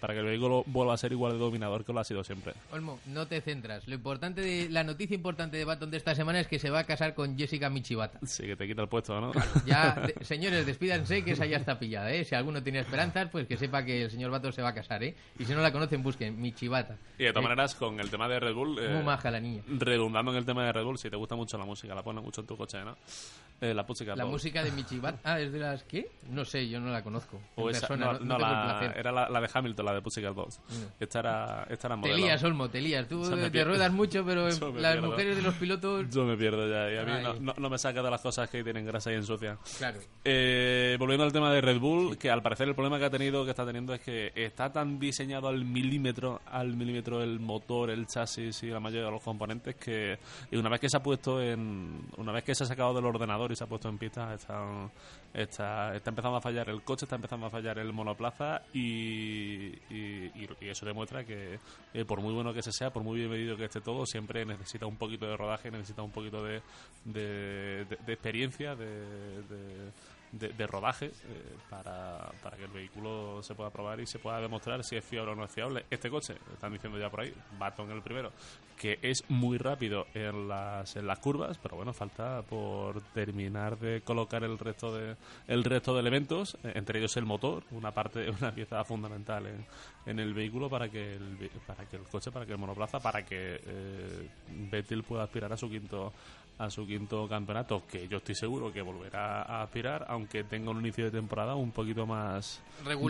para 0.00 0.14
que 0.14 0.20
el 0.20 0.26
vehículo 0.26 0.62
vuelva 0.66 0.94
a 0.94 0.96
ser 0.96 1.12
igual 1.12 1.32
de 1.32 1.38
dominador 1.38 1.84
que 1.84 1.92
lo 1.92 2.00
ha 2.00 2.04
sido 2.04 2.22
siempre. 2.24 2.54
Olmo, 2.72 3.00
no 3.06 3.26
te 3.26 3.40
centras. 3.40 3.86
Lo 3.88 3.94
importante 3.94 4.40
de 4.40 4.68
la 4.70 4.84
noticia 4.84 5.14
importante 5.14 5.56
de 5.56 5.64
Baton 5.64 5.90
de 5.90 5.96
esta 5.96 6.14
semana 6.14 6.40
es 6.40 6.46
que 6.46 6.58
se 6.58 6.70
va 6.70 6.80
a 6.80 6.84
casar 6.84 7.14
con 7.14 7.36
Jessica 7.36 7.68
Michibata. 7.70 8.18
Sí, 8.24 8.44
que 8.44 8.56
te 8.56 8.66
quita 8.66 8.82
el 8.82 8.88
puesto, 8.88 9.20
¿no? 9.20 9.32
Ya, 9.66 9.94
de- 10.16 10.24
señores, 10.24 10.66
despídanse 10.66 11.24
que 11.24 11.32
esa 11.32 11.46
ya 11.46 11.56
está 11.56 11.78
pillada, 11.78 12.12
¿eh? 12.12 12.24
Si 12.24 12.34
alguno 12.34 12.62
tiene 12.62 12.78
esperanzas, 12.80 13.28
pues 13.30 13.46
que 13.46 13.56
sepa 13.56 13.84
que 13.84 14.04
el 14.04 14.10
señor 14.10 14.30
Baton 14.30 14.52
se 14.52 14.62
va 14.62 14.68
a 14.68 14.74
casar, 14.74 15.02
¿eh? 15.02 15.14
Y 15.38 15.44
si 15.44 15.52
no 15.52 15.60
la 15.60 15.72
conocen, 15.72 16.02
busquen 16.02 16.40
Michibata. 16.40 16.96
Y 17.18 17.24
de 17.24 17.30
todas 17.32 17.44
Eh, 17.44 17.48
maneras, 17.48 17.74
con 17.74 17.98
el 18.00 18.10
tema 18.10 18.28
de 18.28 18.40
Red 18.40 18.54
Bull... 18.54 18.78
eh, 18.78 18.88
Muy 18.94 19.02
maja 19.02 19.30
la 19.30 19.40
niña. 19.40 19.62
redundando 19.68 20.30
en 20.32 20.38
el 20.38 20.44
tema 20.44 20.64
de 20.64 20.72
Red 20.72 20.84
Bull, 20.84 20.98
si 20.98 21.10
te 21.10 21.16
gusta 21.16 21.34
mucho 21.36 21.58
la 21.58 21.64
música, 21.64 21.94
la 21.94 22.02
pones 22.02 22.22
mucho 22.22 22.40
en 22.42 22.46
tu 22.46 22.56
coche, 22.56 22.78
¿no? 22.84 22.96
Eh, 23.60 23.74
la 23.74 23.84
Pussycat 23.84 24.16
La 24.16 24.24
música 24.24 24.62
de 24.62 24.70
Michibat. 24.70 25.16
Ah, 25.24 25.40
¿es 25.40 25.52
de 25.52 25.58
las 25.58 25.82
qué? 25.82 26.08
No 26.30 26.44
sé, 26.44 26.68
yo 26.68 26.78
no 26.80 26.90
la 26.90 27.02
conozco. 27.02 27.40
O 27.56 27.68
esa- 27.70 27.88
persona, 27.88 28.12
no, 28.12 28.18
no, 28.20 28.24
no, 28.24 28.34
el 28.36 28.40
la- 28.42 28.92
era 28.96 29.10
la, 29.10 29.28
la 29.28 29.40
de 29.40 29.48
Hamilton, 29.52 29.84
la 29.86 29.94
de 29.94 30.00
Pussycat 30.02 30.32
Dolls. 30.34 30.60
Mm. 30.68 31.02
Esta 31.02 31.18
era, 31.18 31.66
esta 31.68 31.88
era 31.88 31.96
Te 31.96 32.00
modelo. 32.02 32.16
lías, 32.18 32.44
Olmo, 32.44 32.68
te 32.70 32.80
lías. 32.80 33.08
Tú 33.08 33.18
me 33.18 33.50
te 33.50 33.64
ruedas 33.64 33.92
mucho, 33.92 34.24
pero 34.24 34.46
las 34.46 34.58
pierdo. 34.60 35.06
mujeres 35.10 35.36
de 35.36 35.42
los 35.42 35.54
pilotos... 35.54 36.06
Yo 36.10 36.24
me 36.24 36.36
pierdo 36.36 36.68
ya, 36.68 36.92
y 36.92 36.96
a 36.98 37.04
mí 37.04 37.38
no- 37.40 37.54
no 37.58 37.68
me 37.70 37.78
saca 37.78 38.00
de 38.00 38.10
las 38.10 38.20
cosas 38.20 38.48
que 38.48 38.62
tienen 38.62 38.86
grasa 38.86 39.10
y 39.10 39.16
ensucian. 39.16 39.58
Claro. 39.78 39.98
Eh, 40.24 40.96
volviendo 40.98 41.24
al 41.24 41.32
tema 41.32 41.52
de 41.52 41.60
Red 41.60 41.80
Bull, 41.80 42.16
que 42.16 42.30
al 42.30 42.42
parecer 42.42 42.68
el 42.68 42.74
problema 42.74 42.98
que 42.98 43.06
ha 43.06 43.10
tenido, 43.10 43.44
que 43.44 43.50
está 43.50 43.66
teniendo, 43.66 43.92
es 43.92 44.00
que 44.00 44.30
está 44.36 44.70
tan 44.72 45.00
diseñado 45.00 45.48
al 45.48 45.64
milímetro, 45.64 46.40
al 46.46 46.76
milímetro 46.76 47.22
el 47.24 47.40
motor, 47.40 47.90
el 47.90 48.06
chasis 48.06 48.62
y 48.62 48.66
la 48.68 48.78
mayoría 48.78 49.06
de 49.06 49.10
los 49.10 49.22
componentes 49.22 49.74
que 49.74 50.16
y 50.50 50.56
una 50.56 50.68
vez 50.70 50.78
que 50.80 50.88
se 50.88 50.96
ha 50.96 51.02
puesto 51.02 51.42
en, 51.42 52.02
una 52.18 52.30
vez 52.30 52.44
que 52.44 52.54
se 52.54 52.62
ha 52.62 52.66
sacado 52.66 52.94
del 52.94 53.04
ordenador 53.04 53.47
y 53.52 53.56
se 53.56 53.64
ha 53.64 53.66
puesto 53.66 53.88
en 53.88 53.98
pista, 53.98 54.32
está, 54.34 54.90
está, 55.34 55.94
está 55.94 56.10
empezando 56.10 56.36
a 56.36 56.40
fallar 56.40 56.68
el 56.68 56.82
coche, 56.82 57.04
está 57.04 57.16
empezando 57.16 57.46
a 57.46 57.50
fallar 57.50 57.78
el 57.78 57.92
monoplaza 57.92 58.62
y, 58.74 59.68
y, 59.90 60.30
y- 60.34 60.48
eso 60.68 60.86
demuestra 60.86 61.24
que 61.24 61.58
eh, 61.94 62.04
por 62.04 62.20
muy 62.20 62.32
bueno 62.34 62.52
que 62.52 62.62
se 62.62 62.72
sea, 62.72 62.90
por 62.92 63.02
muy 63.02 63.18
bien 63.18 63.30
medido 63.30 63.56
que 63.56 63.64
esté 63.64 63.80
todo, 63.80 64.04
siempre 64.06 64.44
necesita 64.44 64.86
un 64.86 64.96
poquito 64.96 65.26
de 65.26 65.36
rodaje, 65.36 65.70
necesita 65.70 66.02
un 66.02 66.10
poquito 66.12 66.42
de, 66.44 66.62
de, 67.04 67.84
de- 67.84 67.98
de 68.04 68.12
experiencia, 68.12 68.74
de, 68.74 69.42
de- 70.32 70.48
de, 70.48 70.66
rodaje 70.66 71.06
eh, 71.06 71.10
para, 71.70 72.30
para 72.42 72.56
que 72.56 72.64
el 72.64 72.70
vehículo 72.70 73.42
se 73.42 73.54
pueda 73.54 73.70
probar 73.70 74.00
y 74.00 74.06
se 74.06 74.18
pueda 74.18 74.40
demostrar 74.40 74.84
si 74.84 74.96
es 74.96 75.04
fiable 75.04 75.32
o 75.32 75.34
no 75.34 75.44
es 75.44 75.50
fiable. 75.52 75.84
Este 75.90 76.10
coche, 76.10 76.34
están 76.52 76.72
diciendo 76.72 76.98
ya 76.98 77.10
por 77.10 77.20
ahí, 77.20 77.32
Baton 77.58 77.90
el 77.90 78.02
primero, 78.02 78.32
que 78.76 78.98
es 79.02 79.24
muy 79.28 79.58
rápido 79.58 80.06
en 80.14 80.46
las, 80.48 80.94
en 80.96 81.06
las 81.06 81.18
curvas, 81.18 81.58
pero 81.58 81.76
bueno, 81.76 81.92
falta 81.92 82.42
por 82.42 83.00
terminar 83.12 83.76
de 83.78 84.02
colocar 84.02 84.44
el 84.44 84.56
resto 84.58 84.96
de 84.96 85.16
el 85.48 85.64
resto 85.64 85.94
de 85.94 86.00
elementos, 86.00 86.56
eh, 86.62 86.72
entre 86.76 86.98
ellos 87.00 87.16
el 87.16 87.24
motor, 87.24 87.64
una 87.72 87.90
parte, 87.92 88.30
una 88.40 88.52
pieza 88.54 88.84
fundamental 88.84 89.46
en, 89.46 89.66
en 90.06 90.18
el 90.20 90.32
vehículo 90.34 90.68
para 90.70 90.88
que 90.88 91.14
el, 91.16 91.50
para 91.66 91.86
que 91.86 91.96
el 91.96 92.02
coche, 92.04 92.30
para 92.30 92.46
que 92.46 92.52
el 92.52 92.58
monoplaza, 92.58 93.00
para 93.00 93.24
que 93.24 93.60
eh, 93.64 94.28
Vettel 94.70 95.02
pueda 95.02 95.24
aspirar 95.24 95.52
a 95.52 95.56
su 95.56 95.68
quinto 95.68 96.12
a 96.58 96.70
su 96.70 96.86
quinto 96.86 97.28
campeonato, 97.28 97.84
que 97.86 98.08
yo 98.08 98.18
estoy 98.18 98.34
seguro 98.34 98.72
que 98.72 98.82
volverá 98.82 99.42
a 99.42 99.62
aspirar, 99.62 100.04
aunque 100.08 100.42
tenga 100.44 100.70
un 100.70 100.80
inicio 100.80 101.04
de 101.04 101.10
temporada 101.12 101.54
un 101.54 101.70
poquito 101.70 102.04
más 102.06 102.60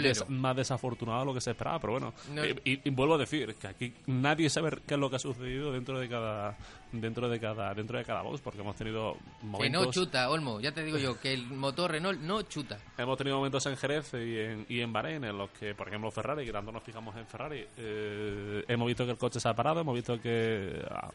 des- 0.09 0.28
más 0.28 0.55
desafortunado 0.57 1.21
de 1.21 1.26
lo 1.26 1.35
que 1.35 1.40
se 1.40 1.50
esperaba, 1.52 1.78
pero 1.78 1.93
bueno, 1.95 2.12
No- 2.35 2.45
eh, 2.45 2.55
y, 2.64 2.87
y 2.88 2.90
vuelvo 2.90 3.14
a 3.14 3.19
decir 3.19 3.55
que 3.55 3.67
aquí 3.67 3.95
nadie 4.07 4.50
sabe 4.50 4.71
qué 4.87 4.95
es 4.95 5.00
lo 5.00 5.09
que 5.09 5.17
ha 5.17 5.19
sucedido 5.19 5.73
dentro 5.73 5.99
de 5.99 6.09
cada 6.09 6.57
dentro 6.92 7.28
de 7.28 7.38
cada 7.38 7.75
dentro 7.75 7.99
de 7.99 8.04
cada 8.04 8.23
box, 8.23 8.40
porque 8.40 8.61
hemos 8.61 8.76
tenido 8.76 9.14
Que 9.14 9.71
no 9.71 9.80
momentos 9.80 9.95
chuta, 9.95 10.30
Olmo. 10.30 10.61
Ya 10.61 10.73
te 10.73 10.83
digo 10.83 10.99
yo, 10.99 11.21
que 11.21 11.33
el 11.33 11.47
motor 11.47 11.92
Renault 11.92 12.21
no 12.21 12.42
chuta. 12.42 12.78
Hemos 12.97 13.18
tenido 13.18 13.37
momentos 13.37 13.64
en 13.66 13.76
Jerez 13.76 14.14
y 14.14 14.38
en, 14.38 14.66
y 14.68 14.80
en 14.80 14.92
Bahrein 14.92 15.25
en 15.25 15.37
los 15.37 15.50
que, 15.50 15.75
por 15.75 15.88
ejemplo, 15.88 16.11
Ferrari, 16.11 16.45
que 16.45 16.52
tanto 16.52 16.73
nos 16.73 16.83
fijamos 16.83 17.16
en 17.16 17.26
Ferrari, 17.26 17.66
eh, 17.76 18.64
hemos 18.68 18.87
visto 18.87 19.04
que 19.04 19.12
el 19.12 19.18
coche 19.18 19.40
se 19.40 19.49
ha 19.49 19.54
parado, 19.54 19.80
hemos 19.80 19.95
visto 19.95 20.21
que 20.21 20.83
ah, 20.90 21.11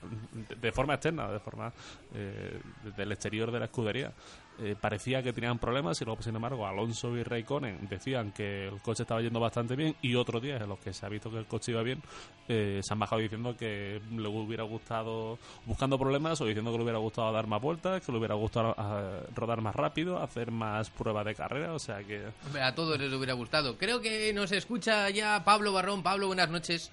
de, 0.61 0.71
forma 0.71 0.95
externa, 0.95 1.27
de 1.31 1.39
forma 1.39 1.71
eh, 2.13 2.59
desde 2.83 3.03
el 3.03 3.11
exterior 3.11 3.51
de 3.51 3.59
la 3.59 3.65
escudería, 3.65 4.11
eh, 4.59 4.75
parecía 4.79 5.23
que 5.23 5.33
tenían 5.33 5.57
problemas 5.57 5.99
y 6.01 6.05
luego, 6.05 6.21
sin 6.21 6.35
embargo, 6.35 6.67
Alonso 6.67 7.15
y 7.17 7.23
Raikkonen 7.23 7.87
decían 7.89 8.31
que 8.31 8.67
el 8.67 8.81
coche 8.81 9.03
estaba 9.03 9.21
yendo 9.21 9.39
bastante 9.39 9.75
bien 9.75 9.95
y 10.01 10.15
otros 10.15 10.41
días 10.41 10.61
en 10.61 10.69
los 10.69 10.79
que 10.79 10.93
se 10.93 11.05
ha 11.05 11.09
visto 11.09 11.31
que 11.31 11.37
el 11.37 11.47
coche 11.47 11.71
iba 11.71 11.81
bien, 11.81 12.01
eh, 12.47 12.79
se 12.83 12.93
han 12.93 12.99
bajado 12.99 13.21
diciendo 13.21 13.57
que 13.57 13.99
le 14.11 14.27
hubiera 14.27 14.63
gustado, 14.63 15.39
buscando 15.65 15.97
problemas 15.97 16.39
o 16.41 16.45
diciendo 16.45 16.71
que 16.71 16.77
le 16.77 16.83
hubiera 16.83 16.99
gustado 16.99 17.31
dar 17.31 17.47
más 17.47 17.61
vueltas, 17.61 18.05
que 18.05 18.11
le 18.11 18.17
hubiera 18.19 18.35
gustado 18.35 18.75
ah, 18.77 19.21
rodar 19.35 19.61
más 19.61 19.75
rápido, 19.75 20.21
hacer 20.21 20.51
más 20.51 20.89
pruebas 20.91 21.25
de 21.25 21.35
carrera, 21.35 21.73
o 21.73 21.79
sea 21.79 22.03
que... 22.03 22.23
A 22.61 22.75
todos 22.75 22.99
les 22.99 23.11
hubiera 23.11 23.33
gustado. 23.33 23.77
Creo 23.77 24.01
que 24.01 24.31
nos 24.33 24.51
escucha 24.51 25.09
ya 25.09 25.43
Pablo 25.43 25.73
Barrón. 25.73 26.03
Pablo, 26.03 26.27
buenas 26.27 26.49
noches. 26.49 26.91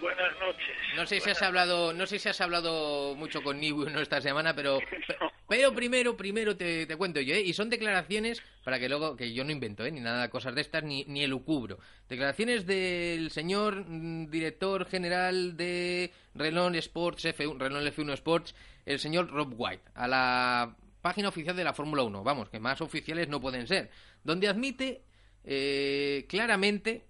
Buenas 0.00 0.32
noches. 0.38 0.76
No 0.96 1.06
sé 1.06 1.16
si 1.16 1.20
Buenas- 1.20 1.36
has 1.36 1.42
hablado, 1.42 1.92
no 1.92 2.06
sé 2.06 2.18
si 2.18 2.28
has 2.28 2.40
hablado 2.40 3.14
mucho 3.16 3.42
con 3.42 3.58
Nibu 3.60 3.84
¿no? 3.90 4.00
esta 4.00 4.20
semana, 4.20 4.54
pero 4.54 4.78
No. 5.20 5.30
pero 5.48 5.72
primero, 5.74 6.16
primero 6.16 6.56
te, 6.56 6.86
te 6.86 6.96
cuento 6.96 7.20
yo, 7.20 7.34
¿eh? 7.34 7.40
y 7.40 7.52
son 7.52 7.68
declaraciones 7.70 8.42
para 8.64 8.78
que 8.78 8.88
luego 8.88 9.16
que 9.16 9.32
yo 9.32 9.44
no 9.44 9.50
invento, 9.52 9.84
¿eh? 9.84 9.90
ni 9.90 10.00
nada 10.00 10.28
cosas 10.30 10.54
de 10.54 10.60
estas 10.60 10.84
ni 10.84 11.04
ni 11.06 11.22
elucubro. 11.24 11.78
Declaraciones 12.08 12.66
del 12.66 13.30
señor 13.30 13.84
mm, 13.88 14.30
director 14.30 14.86
general 14.86 15.56
de 15.56 16.12
Renault 16.34 16.76
Sports 16.76 17.24
F1, 17.24 17.58
Renault 17.58 17.86
F1 17.94 18.12
Sports, 18.14 18.54
el 18.86 18.98
señor 19.00 19.30
Rob 19.30 19.52
White, 19.56 19.82
a 19.94 20.06
la 20.06 20.76
página 21.02 21.28
oficial 21.28 21.56
de 21.56 21.64
la 21.64 21.72
Fórmula 21.74 22.02
1, 22.02 22.22
vamos, 22.22 22.48
que 22.50 22.60
más 22.60 22.80
oficiales 22.80 23.28
no 23.28 23.40
pueden 23.40 23.66
ser, 23.66 23.90
donde 24.24 24.48
admite 24.48 25.02
eh, 25.44 26.26
claramente 26.28 27.04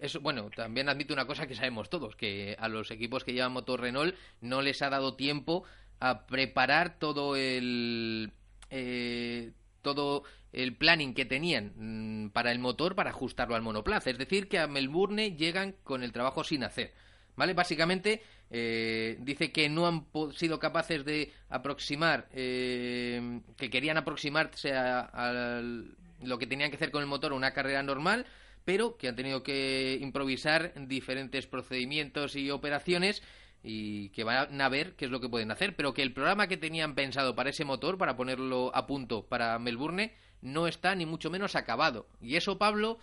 eso, 0.00 0.20
bueno, 0.20 0.50
también 0.50 0.88
admite 0.88 1.12
una 1.12 1.26
cosa 1.26 1.46
que 1.46 1.54
sabemos 1.54 1.88
todos, 1.88 2.16
que 2.16 2.56
a 2.58 2.68
los 2.68 2.90
equipos 2.90 3.24
que 3.24 3.32
llevan 3.32 3.52
motor 3.52 3.80
Renault 3.80 4.14
no 4.40 4.62
les 4.62 4.82
ha 4.82 4.90
dado 4.90 5.14
tiempo 5.14 5.64
a 6.00 6.26
preparar 6.26 6.98
todo 6.98 7.36
el 7.36 8.32
eh, 8.70 9.52
todo 9.82 10.24
el 10.52 10.76
planning 10.76 11.14
que 11.14 11.24
tenían 11.24 11.72
mm, 11.76 12.30
para 12.30 12.52
el 12.52 12.58
motor 12.58 12.94
para 12.94 13.10
ajustarlo 13.10 13.54
al 13.54 13.62
monoplaza. 13.62 14.10
Es 14.10 14.18
decir, 14.18 14.48
que 14.48 14.58
a 14.58 14.66
Melbourne 14.66 15.36
llegan 15.36 15.76
con 15.84 16.02
el 16.02 16.12
trabajo 16.12 16.44
sin 16.44 16.64
hacer. 16.64 16.92
¿Vale? 17.36 17.52
Básicamente 17.52 18.22
eh, 18.50 19.16
dice 19.20 19.50
que 19.50 19.68
no 19.68 19.86
han 19.86 20.06
sido 20.34 20.60
capaces 20.60 21.04
de 21.04 21.32
aproximar, 21.48 22.28
eh, 22.32 23.40
que 23.56 23.70
querían 23.70 23.96
aproximarse 23.96 24.72
a, 24.72 25.00
a 25.00 25.60
lo 25.60 26.38
que 26.38 26.46
tenían 26.46 26.70
que 26.70 26.76
hacer 26.76 26.92
con 26.92 27.02
el 27.02 27.08
motor 27.08 27.32
a 27.32 27.36
una 27.36 27.52
carrera 27.52 27.82
normal, 27.82 28.24
pero 28.64 28.96
que 28.96 29.08
han 29.08 29.16
tenido 29.16 29.42
que 29.42 29.98
improvisar 30.00 30.72
diferentes 30.88 31.46
procedimientos 31.46 32.36
y 32.36 32.50
operaciones 32.50 33.22
y 33.62 34.10
que 34.10 34.24
van 34.24 34.60
a 34.60 34.68
ver 34.68 34.94
qué 34.94 35.06
es 35.06 35.10
lo 35.10 35.20
que 35.20 35.28
pueden 35.28 35.50
hacer, 35.50 35.74
pero 35.74 35.94
que 35.94 36.02
el 36.02 36.12
programa 36.12 36.46
que 36.46 36.58
tenían 36.58 36.94
pensado 36.94 37.34
para 37.34 37.50
ese 37.50 37.64
motor, 37.64 37.96
para 37.96 38.16
ponerlo 38.16 38.70
a 38.74 38.86
punto 38.86 39.26
para 39.26 39.58
Melbourne, 39.58 40.12
no 40.42 40.66
está 40.66 40.94
ni 40.94 41.06
mucho 41.06 41.30
menos 41.30 41.56
acabado. 41.56 42.06
Y 42.20 42.36
eso, 42.36 42.58
Pablo, 42.58 42.98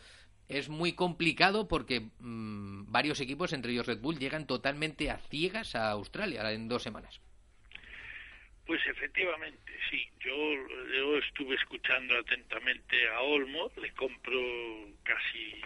es 0.48 0.70
muy 0.70 0.94
complicado 0.94 1.68
porque 1.68 2.12
mm, 2.20 2.92
varios 2.92 3.20
equipos, 3.22 3.54
entre 3.54 3.72
ellos 3.72 3.88
Red 3.88 4.02
Bull, 4.02 4.20
llegan 4.20 4.46
totalmente 4.46 5.10
a 5.10 5.18
ciegas 5.18 5.76
a 5.76 5.90
Australia 5.90 6.52
en 6.52 6.68
dos 6.68 6.84
semanas. 6.84 7.22
Pues 8.72 8.88
efectivamente, 8.88 9.74
sí. 9.90 10.08
Yo, 10.22 10.34
yo 10.96 11.18
estuve 11.18 11.56
escuchando 11.56 12.18
atentamente 12.18 13.06
a 13.10 13.20
Olmo, 13.20 13.70
le 13.76 13.92
compro 13.92 14.40
casi 15.04 15.60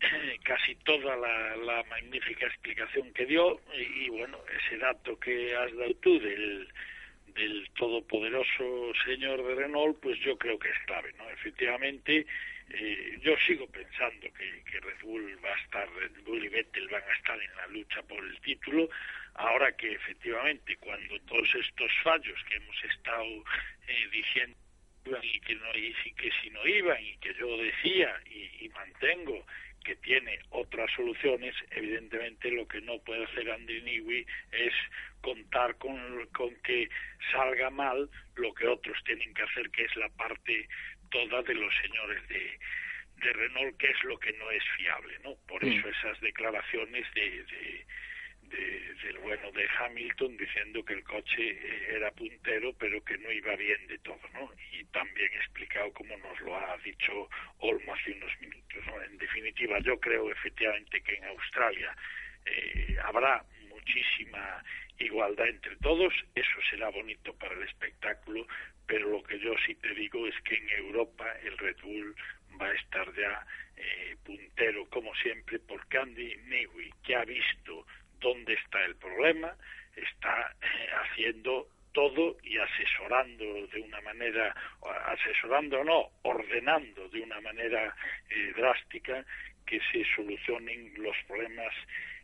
casi 0.44 0.74
toda 0.84 1.16
la, 1.16 1.82
magnífica 1.84 2.44
explicación 2.44 3.10
que 3.14 3.24
dio 3.24 3.58
y, 3.72 4.04
y, 4.04 4.08
bueno, 4.10 4.36
ese 4.54 4.76
dato 4.76 5.18
que 5.18 5.56
has 5.56 5.74
dado 5.76 5.94
tú 6.02 6.20
del, 6.20 6.68
del 7.28 7.70
todopoderoso 7.70 8.92
señor 9.06 9.42
de 9.42 9.54
Renault, 9.54 9.98
pues 10.02 10.18
yo 10.20 10.36
creo 10.36 10.58
que 10.58 10.68
es 10.68 10.78
clave, 10.84 11.14
¿no? 11.16 11.30
Efectivamente, 11.30 12.26
eh, 12.68 13.18
yo 13.22 13.34
sigo 13.46 13.66
pensando 13.68 14.26
que, 14.34 14.62
que 14.70 14.80
Red 14.80 15.00
Bull 15.00 15.38
va 15.42 15.54
a 15.54 15.62
estar, 15.62 15.88
Red 15.94 16.22
Bull 16.26 16.44
y 16.44 16.48
Vettel 16.48 16.88
van 16.88 17.02
a 17.02 17.14
estar 17.14 17.40
en 17.40 17.56
la 17.56 17.66
lucha 17.68 18.02
por 18.02 18.22
el 18.22 18.38
título, 18.40 18.90
ahora 19.38 19.72
que 19.76 19.92
efectivamente 19.92 20.76
cuando 20.78 21.18
todos 21.22 21.54
estos 21.54 21.90
fallos 22.02 22.38
que 22.48 22.56
hemos 22.56 22.84
estado 22.84 23.44
eh, 23.88 24.08
diciendo 24.12 24.56
iban 25.06 25.24
y 25.24 25.40
que 25.40 25.54
no 25.54 25.74
y 25.74 26.12
que 26.14 26.30
si 26.42 26.50
no 26.50 26.66
iban 26.66 27.02
y 27.02 27.16
que 27.18 27.34
yo 27.34 27.56
decía 27.58 28.20
y, 28.26 28.64
y 28.64 28.68
mantengo 28.70 29.44
que 29.86 29.94
tiene 29.96 30.40
otras 30.50 30.90
soluciones, 30.96 31.54
evidentemente 31.70 32.50
lo 32.50 32.66
que 32.66 32.80
no 32.80 32.98
puede 33.04 33.24
hacer 33.24 33.46
Newey 33.56 34.26
es 34.50 34.72
contar 35.20 35.76
con, 35.78 36.26
con 36.34 36.52
que 36.62 36.88
salga 37.30 37.70
mal 37.70 38.10
lo 38.34 38.52
que 38.52 38.66
otros 38.66 38.98
tienen 39.04 39.32
que 39.32 39.42
hacer, 39.42 39.70
que 39.70 39.84
es 39.84 39.94
la 39.94 40.08
parte 40.08 40.68
toda 41.12 41.40
de 41.42 41.54
los 41.54 41.72
señores 41.76 42.26
de, 42.26 42.58
de 43.22 43.32
Renault, 43.32 43.76
que 43.76 43.86
es 43.86 44.04
lo 44.04 44.18
que 44.18 44.32
no 44.32 44.50
es 44.50 44.64
fiable, 44.76 45.20
¿no? 45.22 45.36
Por 45.46 45.64
eso 45.64 45.88
esas 45.88 46.20
declaraciones 46.20 47.06
de, 47.14 47.44
de, 47.44 47.86
de- 48.48 48.94
del 49.02 49.18
bueno 49.18 49.50
de 49.52 49.68
Hamilton 49.78 50.36
diciendo 50.36 50.84
que 50.84 50.94
el 50.94 51.04
coche 51.04 51.50
eh, 51.50 51.88
era 51.96 52.10
puntero 52.12 52.72
pero 52.78 53.02
que 53.04 53.18
no 53.18 53.30
iba 53.32 53.54
bien 53.56 53.86
de 53.86 53.98
todo, 53.98 54.20
¿no? 54.34 54.50
Y 54.72 54.84
también 54.86 55.32
explicado 55.34 55.92
como 55.92 56.16
nos 56.18 56.40
lo 56.40 56.56
ha 56.56 56.76
dicho 56.78 57.28
Olmo 57.58 57.94
hace 57.94 58.12
unos 58.12 58.32
minutos, 58.40 58.86
¿no? 58.86 59.02
En 59.02 59.16
definitiva, 59.18 59.78
yo 59.80 59.98
creo 60.00 60.30
efectivamente 60.30 61.00
que 61.02 61.14
en 61.16 61.24
Australia 61.26 61.94
eh, 62.46 62.96
habrá 63.04 63.44
muchísima 63.68 64.62
igualdad 64.98 65.48
entre 65.48 65.76
todos, 65.76 66.12
eso 66.34 66.58
será 66.70 66.88
bonito 66.90 67.34
para 67.36 67.54
el 67.54 67.62
espectáculo, 67.62 68.46
pero 68.86 69.08
lo 69.10 69.22
que 69.24 69.38
yo 69.38 69.54
sí 69.66 69.74
te 69.76 69.94
digo 69.94 70.26
es 70.26 70.34
que 70.42 70.54
en 70.56 70.68
Europa 70.70 71.26
el 71.44 71.56
Red 71.58 71.76
Bull 71.82 72.14
va 72.60 72.68
a 72.68 72.74
estar 72.74 73.12
ya 73.14 73.46
eh, 73.76 74.16
puntero 74.24 74.86
como 74.88 75.14
siempre 75.16 75.58
porque 75.58 75.98
Andy 75.98 76.36
Newey 76.46 76.90
que 77.04 77.14
ha 77.14 77.24
visto 77.24 77.86
dónde 78.20 78.54
está 78.54 78.84
el 78.84 78.96
problema 78.96 79.56
está 79.96 80.54
eh, 80.60 80.88
haciendo 80.92 81.68
todo 81.92 82.36
y 82.42 82.58
asesorando 82.58 83.66
de 83.68 83.80
una 83.80 84.00
manera, 84.02 84.54
o 84.80 84.90
asesorando 84.90 85.82
no, 85.82 86.10
ordenando 86.22 87.08
de 87.08 87.22
una 87.22 87.40
manera 87.40 87.96
eh, 88.28 88.52
drástica 88.54 89.24
que 89.64 89.80
se 89.90 90.04
solucionen 90.14 90.92
los 90.98 91.16
problemas 91.26 91.72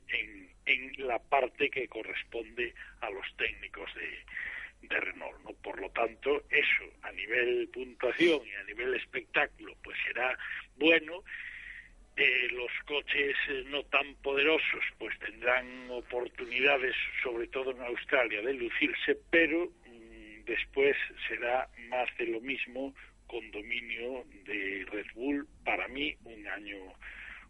en, 0.08 0.50
en 0.66 1.06
la 1.06 1.18
parte 1.18 1.70
que 1.70 1.88
corresponde 1.88 2.74
a 3.00 3.10
los 3.10 3.26
técnicos 3.36 3.92
de, 3.94 4.88
de 4.88 5.00
Renault. 5.00 5.40
¿no? 5.42 5.52
Por 5.62 5.80
lo 5.80 5.90
tanto, 5.90 6.42
eso 6.50 6.84
a 7.02 7.12
nivel 7.12 7.68
puntuación 7.72 8.46
y 8.46 8.52
a 8.54 8.64
nivel 8.64 8.94
espectáculo, 8.94 9.74
pues 9.82 9.96
será 10.04 10.36
bueno. 10.76 11.24
Eh, 12.14 12.48
los 12.52 12.70
coches 12.84 13.34
eh, 13.48 13.64
no 13.68 13.82
tan 13.84 14.14
poderosos 14.16 14.84
pues 14.98 15.18
tendrán 15.18 15.90
oportunidades, 15.90 16.94
sobre 17.22 17.46
todo 17.46 17.70
en 17.70 17.80
Australia, 17.80 18.42
de 18.42 18.52
lucirse, 18.52 19.16
pero 19.30 19.72
mm, 19.86 20.44
después 20.44 20.94
será 21.26 21.68
más 21.88 22.08
de 22.18 22.26
lo 22.26 22.40
mismo 22.42 22.94
con 23.26 23.50
dominio 23.50 24.24
de 24.44 24.84
Red 24.92 25.06
Bull 25.14 25.48
para 25.64 25.88
mí 25.88 26.14
un 26.24 26.46
año 26.48 26.76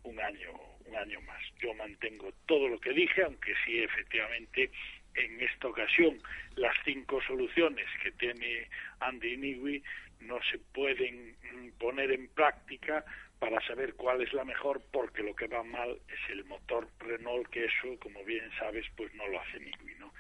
un 0.05 0.21
año 0.21 0.53
un 0.87 0.95
año 0.95 1.21
más. 1.23 1.43
Yo 1.61 1.75
mantengo 1.75 2.33
todo 2.47 2.69
lo 2.69 2.79
que 2.79 2.93
dije, 2.93 3.25
aunque 3.25 3.55
sí 3.65 3.83
efectivamente 3.83 4.71
en 5.15 5.41
esta 5.41 5.69
ocasión 5.69 6.23
las 6.55 6.77
cinco 6.85 7.21
soluciones 7.23 7.87
que 8.01 8.13
tiene 8.13 8.69
Andy 9.01 9.37
Newey 9.37 9.83
no 10.21 10.39
se 10.51 10.59
pueden 10.73 11.33
mm, 11.33 11.71
poner 11.79 12.13
en 12.13 12.29
práctica 12.29 13.05
para 13.43 13.61
saber 13.67 13.95
cuál 13.95 14.23
es 14.23 14.33
la 14.35 14.45
mejor 14.45 14.81
porque 14.93 15.21
lo 15.21 15.35
que 15.35 15.49
va 15.49 15.65
mal 15.65 15.99
es 16.07 16.31
el 16.31 16.45
motor 16.45 16.87
Renault 17.01 17.49
que 17.49 17.65
eso 17.65 17.99
como 18.01 18.23
bien 18.23 18.49
sabes 18.57 18.87
pues 18.97 19.13
no 19.15 19.27
lo 19.27 19.41
hace 19.41 19.59
Newey 19.59 19.97
¿no? 19.99 20.13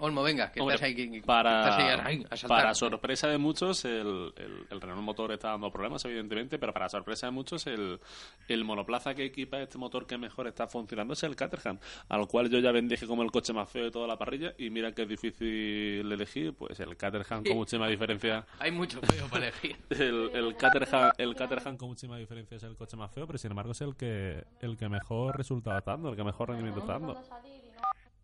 Olmo, 0.00 0.22
venga, 0.22 0.50
que 0.50 0.60
Hombre, 0.60 0.74
estás 0.74 0.88
ahí. 0.88 0.94
que- 0.94 1.22
para, 1.22 1.60
estás 1.60 1.78
ahí 1.78 1.86
a- 1.88 2.04
ay, 2.06 2.26
a 2.28 2.36
saltar. 2.36 2.58
para 2.58 2.74
sorpresa 2.74 3.28
de 3.28 3.38
muchos, 3.38 3.84
el, 3.84 4.32
el, 4.36 4.66
el 4.70 4.80
Renault 4.80 5.02
motor 5.02 5.30
está 5.32 5.50
dando 5.50 5.70
problemas, 5.70 6.04
evidentemente, 6.04 6.58
pero 6.58 6.72
para 6.72 6.88
sorpresa 6.88 7.26
de 7.28 7.30
muchos, 7.32 7.66
el, 7.68 8.00
el 8.48 8.64
monoplaza 8.64 9.14
que 9.14 9.24
equipa 9.24 9.60
este 9.60 9.78
motor 9.78 10.06
que 10.06 10.18
mejor 10.18 10.48
está 10.48 10.66
funcionando 10.66 11.14
es 11.14 11.22
el 11.22 11.36
Caterham, 11.36 11.78
al 12.08 12.26
cual 12.26 12.50
yo 12.50 12.58
ya 12.58 12.72
bendije 12.72 13.06
como 13.06 13.22
el 13.22 13.30
coche 13.30 13.52
más 13.52 13.68
feo 13.70 13.84
de 13.84 13.90
toda 13.92 14.06
la 14.08 14.18
parrilla, 14.18 14.52
y 14.58 14.68
mira 14.70 14.92
que 14.92 15.02
es 15.02 15.08
difícil 15.08 16.10
elegir, 16.12 16.54
pues 16.54 16.80
el 16.80 16.96
Caterham 16.96 17.44
con 17.44 17.56
muchísima 17.56 17.86
diferencia. 17.88 18.44
Hay 18.58 18.72
mucho 18.72 19.00
feo 19.00 19.28
para 19.28 19.48
elegir. 19.48 19.76
El, 19.90 20.30
el, 20.34 20.56
Caterham, 20.56 21.12
el 21.18 21.34
Caterham 21.36 21.76
con 21.76 21.88
muchísima 21.88 22.18
diferencia 22.18 22.56
es 22.56 22.62
el 22.64 22.76
coche 22.76 22.96
más 22.96 23.12
feo, 23.12 23.26
pero 23.26 23.38
sin 23.38 23.52
embargo 23.52 23.72
es 23.72 23.80
el 23.80 23.94
que, 23.96 24.44
el 24.60 24.76
que 24.76 24.88
mejor 24.88 25.36
resultado 25.36 25.78
está 25.78 25.92
dando, 25.92 26.10
el 26.10 26.16
que 26.16 26.24
mejor 26.24 26.48
rendimiento 26.48 26.80
está 26.80 26.94
dando. 26.94 27.14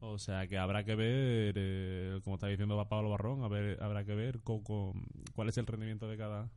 O 0.01 0.19
sea 0.19 0.47
que 0.49 0.57
habrá 0.59 0.85
que 0.85 0.95
ver, 0.95 1.55
eh, 1.59 2.21
como 2.25 2.37
está 2.37 2.47
diciendo 2.47 2.83
Pablo 2.89 3.11
Barrón, 3.11 3.43
a 3.45 3.49
ver, 3.49 3.83
habrá 3.83 4.05
que 4.05 4.15
ver 4.15 4.41
co- 4.41 4.63
co- 4.63 4.95
cuál 5.35 5.49
es 5.51 5.59
el 5.59 5.67
rendimiento 5.67 6.09
de 6.09 6.17
cada 6.17 6.51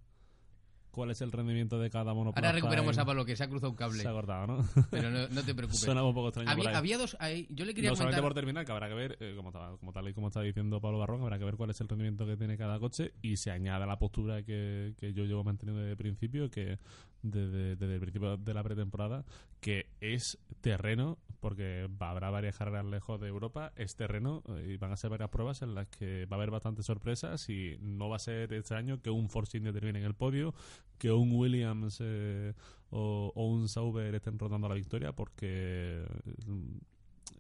cuál 0.94 1.12
es 1.12 1.20
el 1.22 1.32
rendimiento 1.32 1.80
de 1.80 1.90
cada 1.90 2.14
monoplaza. 2.14 2.48
Ahora 2.48 2.56
recuperamos 2.56 2.96
en- 2.96 3.02
a 3.02 3.06
Pablo, 3.06 3.26
que 3.26 3.36
se 3.36 3.44
ha 3.44 3.50
cruzado 3.50 3.72
un 3.72 3.76
cable. 3.76 4.02
Se 4.02 4.08
ha 4.08 4.12
cortado, 4.14 4.48
¿no? 4.48 4.66
Pero 4.92 5.10
no, 5.10 5.28
no 5.28 5.44
te 5.44 5.54
preocupes. 5.56 5.82
Suena 5.82 6.04
un 6.04 6.14
poco 6.14 6.28
extraño 6.30 6.48
por 6.50 6.60
había, 6.60 6.70
ahí. 6.70 6.76
había 6.76 6.98
dos. 6.98 7.18
ahí- 7.20 7.48
yo 7.50 7.66
le 7.66 7.74
quería 7.74 7.90
no 7.90 7.96
solamente 7.96 8.22
comentar. 8.22 8.24
por 8.24 8.34
terminar, 8.34 8.66
que 8.66 8.72
habrá 8.72 8.88
que 8.88 8.94
ver, 8.94 9.18
eh, 9.20 9.34
como, 9.36 9.52
como 9.52 9.92
tal 9.92 10.08
y 10.08 10.14
como 10.14 10.28
está 10.28 10.42
diciendo 10.42 10.80
Pablo 10.80 11.00
Barrón, 11.00 11.22
habrá 11.24 11.38
que 11.40 11.46
ver 11.46 11.56
cuál 11.58 11.72
es 11.72 11.82
el 11.82 11.88
rendimiento 11.90 12.26
que 12.26 12.38
tiene 12.38 12.56
cada 12.58 12.80
coche 12.80 13.14
y 13.22 13.36
se 13.38 13.52
añade 13.52 13.84
a 13.84 13.88
la 13.88 13.98
postura 13.98 14.44
que, 14.44 14.94
que 14.98 15.14
yo 15.14 15.26
llevo 15.26 15.44
manteniendo 15.44 15.82
desde 15.82 15.92
el 15.92 15.98
principio, 15.98 16.50
que 16.50 16.78
desde, 17.24 17.76
desde 17.76 17.94
el 17.96 18.00
principio 18.02 18.38
de 18.38 18.54
la 18.54 18.64
pretemporada, 18.64 19.24
que 19.62 19.88
es 20.02 20.38
terreno, 20.62 21.18
porque 21.40 21.90
habrá 22.00 22.30
varias 22.30 22.58
carreras 22.58 22.86
lejos 22.86 23.20
de 23.20 23.28
Europa, 23.30 23.72
es 23.78 23.96
terreno 23.96 24.44
eh, 24.50 24.74
y 24.74 24.78
van 24.78 24.92
a 24.92 24.98
ser 24.98 25.10
varias 25.10 25.30
pruebas 25.30 25.62
en 25.62 25.74
las 25.74 25.88
que 25.88 26.26
va 26.26 26.36
a 26.36 26.40
haber 26.40 26.52
bastantes 26.52 26.86
sorpresas 26.86 27.50
y 27.50 27.78
no 27.82 28.10
va 28.10 28.18
a 28.18 28.20
ser 28.20 28.52
este 28.54 28.76
año 28.76 29.02
que 29.02 29.10
un 29.10 29.30
Force 29.30 29.58
India 29.58 29.72
termine 29.74 30.00
en 30.00 30.06
el 30.06 30.16
podio, 30.16 30.54
que 30.98 31.12
un 31.12 31.32
Williams 31.34 32.00
eh, 32.02 32.54
o, 32.92 33.32
o 33.36 33.48
un 33.48 33.68
Sauber 33.68 34.14
estén 34.16 34.38
rotando 34.40 34.70
la 34.70 34.76
victoria, 34.76 35.12
porque 35.14 36.04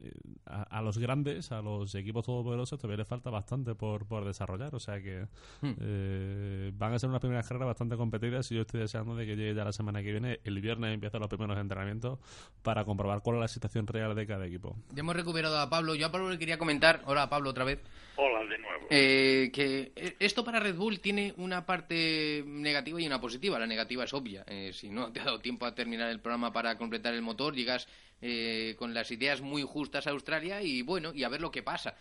eh, 0.02 0.12
a, 0.48 0.64
a 0.64 0.82
los 0.82 0.98
grandes, 0.98 1.52
a 1.52 1.62
los 1.62 1.96
equipos 1.96 2.26
todopoderosos, 2.26 2.78
todavía 2.80 2.98
les 2.98 3.08
falta 3.08 3.30
bastante 3.30 3.74
por, 3.76 4.06
por 4.06 4.26
desarrollar. 4.26 4.76
O 4.76 4.80
sea 4.80 5.02
que 5.02 5.28
Hmm. 5.62 5.72
eh, 5.80 6.72
van 6.76 6.94
a 6.94 7.00
ser 7.00 7.10
unas 7.10 7.22
primeras 7.22 7.48
carreras 7.48 7.68
bastante 7.68 7.96
competidas 7.96 8.52
y 8.52 8.56
yo 8.56 8.62
estoy 8.62 8.82
deseando 8.82 9.16
de 9.16 9.26
que 9.26 9.36
llegue 9.38 9.54
ya 9.56 9.64
la 9.64 9.72
semana 9.72 10.02
que 10.04 10.12
viene. 10.12 10.40
El 10.44 10.60
viernes 10.60 10.94
empiezan 10.94 11.22
los 11.22 11.30
primeros 11.30 11.58
entrenamientos 11.58 12.20
para 12.62 12.84
comprobar 12.84 13.22
cuál 13.22 13.38
es 13.38 13.42
la 13.42 13.48
situación 13.48 13.88
real 13.88 14.14
de 14.16 14.26
cada 14.28 14.46
equipo. 14.46 14.76
Ya 14.94 15.02
hemos 15.02 15.16
recuperado 15.16 15.58
a 15.60 15.70
Pablo. 15.70 15.96
Yo 15.96 16.08
a 16.08 16.12
Pablo 16.12 16.30
le 16.30 16.38
quería 16.40 16.58
comentar. 16.58 17.02
Hola, 17.06 17.30
Pablo, 17.30 17.52
otra 17.52 17.64
vez. 17.64 17.80
Hola 18.18 18.40
de 18.50 18.58
nuevo. 18.60 18.83
Eh, 18.90 19.50
que 19.54 19.92
eh, 19.96 20.16
esto 20.20 20.44
para 20.44 20.60
Red 20.60 20.76
Bull 20.76 21.00
tiene 21.00 21.34
una 21.38 21.66
parte 21.66 22.44
negativa 22.46 23.02
y 23.02 23.08
una 23.08 23.22
positiva. 23.22 23.60
La 23.60 23.68
negativa 23.68 24.04
es 24.04 24.14
obvia. 24.14 24.44
Eh, 24.48 24.72
si 24.74 24.90
no 24.90 25.12
te 25.12 25.20
ha 25.20 25.26
dado 25.26 25.40
tiempo 25.40 25.66
a 25.66 25.76
terminar 25.76 26.10
el 26.10 26.20
programa 26.20 26.52
para 26.52 26.78
completar 26.78 27.14
el 27.14 27.22
motor, 27.22 27.56
llegas 27.56 27.88
eh, 28.22 28.76
con 28.78 28.94
las 28.94 29.12
ideas 29.12 29.42
muy 29.42 29.64
justas 29.64 30.08
a 30.08 30.12
Australia 30.12 30.62
y 30.62 30.82
bueno, 30.82 31.12
y 31.14 31.24
a 31.24 31.30
ver 31.30 31.42
lo 31.42 31.52
que 31.52 31.64
pasa. 31.64 31.96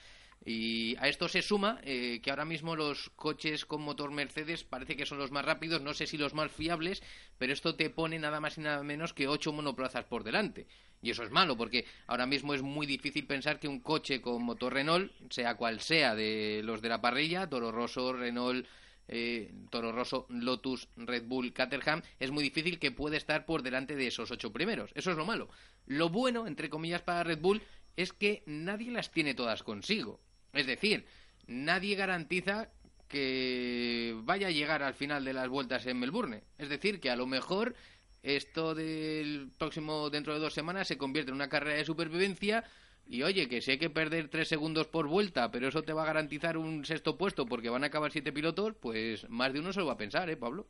Y 0.44 0.96
a 0.98 1.08
esto 1.08 1.28
se 1.28 1.42
suma 1.42 1.80
eh, 1.84 2.20
que 2.22 2.30
ahora 2.30 2.44
mismo 2.44 2.74
los 2.74 3.10
coches 3.10 3.64
con 3.64 3.82
motor 3.82 4.10
Mercedes 4.10 4.64
parece 4.64 4.96
que 4.96 5.06
son 5.06 5.18
los 5.18 5.30
más 5.30 5.44
rápidos, 5.44 5.82
no 5.82 5.94
sé 5.94 6.06
si 6.06 6.18
los 6.18 6.34
más 6.34 6.50
fiables, 6.50 7.02
pero 7.38 7.52
esto 7.52 7.76
te 7.76 7.90
pone 7.90 8.18
nada 8.18 8.40
más 8.40 8.58
y 8.58 8.60
nada 8.60 8.82
menos 8.82 9.14
que 9.14 9.28
ocho 9.28 9.52
monoplazas 9.52 10.04
por 10.04 10.24
delante. 10.24 10.66
Y 11.02 11.10
eso 11.10 11.24
es 11.24 11.32
malo, 11.32 11.56
porque 11.56 11.84
ahora 12.06 12.26
mismo 12.26 12.54
es 12.54 12.62
muy 12.62 12.86
difícil 12.86 13.26
pensar 13.26 13.58
que 13.58 13.66
un 13.66 13.80
coche 13.80 14.20
con 14.20 14.44
motor 14.44 14.72
Renault, 14.72 15.12
sea 15.30 15.56
cual 15.56 15.80
sea 15.80 16.14
de 16.14 16.62
los 16.62 16.80
de 16.80 16.88
la 16.88 17.00
parrilla, 17.00 17.48
Toro 17.48 17.72
Rosso, 17.72 18.12
Renault, 18.12 18.64
eh, 19.08 19.52
Toro 19.68 19.90
Rosso, 19.90 20.26
Lotus, 20.28 20.88
Red 20.96 21.24
Bull, 21.24 21.52
Caterham, 21.52 22.02
es 22.20 22.30
muy 22.30 22.44
difícil 22.44 22.78
que 22.78 22.92
pueda 22.92 23.16
estar 23.16 23.44
por 23.44 23.62
delante 23.62 23.96
de 23.96 24.06
esos 24.06 24.30
ocho 24.30 24.52
primeros. 24.52 24.92
Eso 24.94 25.10
es 25.10 25.16
lo 25.16 25.26
malo. 25.26 25.48
Lo 25.86 26.08
bueno, 26.08 26.46
entre 26.46 26.70
comillas, 26.70 27.02
para 27.02 27.24
Red 27.24 27.40
Bull 27.40 27.62
es 27.96 28.12
que 28.12 28.44
nadie 28.46 28.92
las 28.92 29.10
tiene 29.10 29.34
todas 29.34 29.64
consigo. 29.64 30.20
Es 30.52 30.66
decir, 30.66 31.04
nadie 31.48 31.96
garantiza 31.96 32.70
que 33.08 34.16
vaya 34.22 34.46
a 34.46 34.52
llegar 34.52 34.82
al 34.82 34.94
final 34.94 35.24
de 35.24 35.34
las 35.34 35.48
vueltas 35.48 35.84
en 35.86 35.98
Melbourne. 35.98 36.44
Es 36.58 36.68
decir, 36.68 37.00
que 37.00 37.10
a 37.10 37.16
lo 37.16 37.26
mejor 37.26 37.74
esto 38.22 38.74
del 38.74 39.50
próximo, 39.58 40.10
dentro 40.10 40.34
de 40.34 40.40
dos 40.40 40.54
semanas, 40.54 40.88
se 40.88 40.98
convierte 40.98 41.30
en 41.30 41.36
una 41.36 41.48
carrera 41.48 41.76
de 41.76 41.84
supervivencia. 41.84 42.64
Y 43.06 43.22
oye, 43.24 43.48
que 43.48 43.60
sé 43.60 43.78
que 43.78 43.90
perder 43.90 44.28
tres 44.28 44.48
segundos 44.48 44.86
por 44.86 45.08
vuelta, 45.08 45.50
pero 45.50 45.68
eso 45.68 45.82
te 45.82 45.92
va 45.92 46.02
a 46.04 46.06
garantizar 46.06 46.56
un 46.56 46.84
sexto 46.84 47.18
puesto 47.18 47.46
porque 47.46 47.68
van 47.68 47.82
a 47.82 47.88
acabar 47.88 48.12
siete 48.12 48.32
pilotos, 48.32 48.74
pues 48.80 49.28
más 49.28 49.52
de 49.52 49.60
uno 49.60 49.72
se 49.72 49.80
lo 49.80 49.86
va 49.86 49.94
a 49.94 49.98
pensar, 49.98 50.30
¿eh, 50.30 50.36
Pablo? 50.36 50.68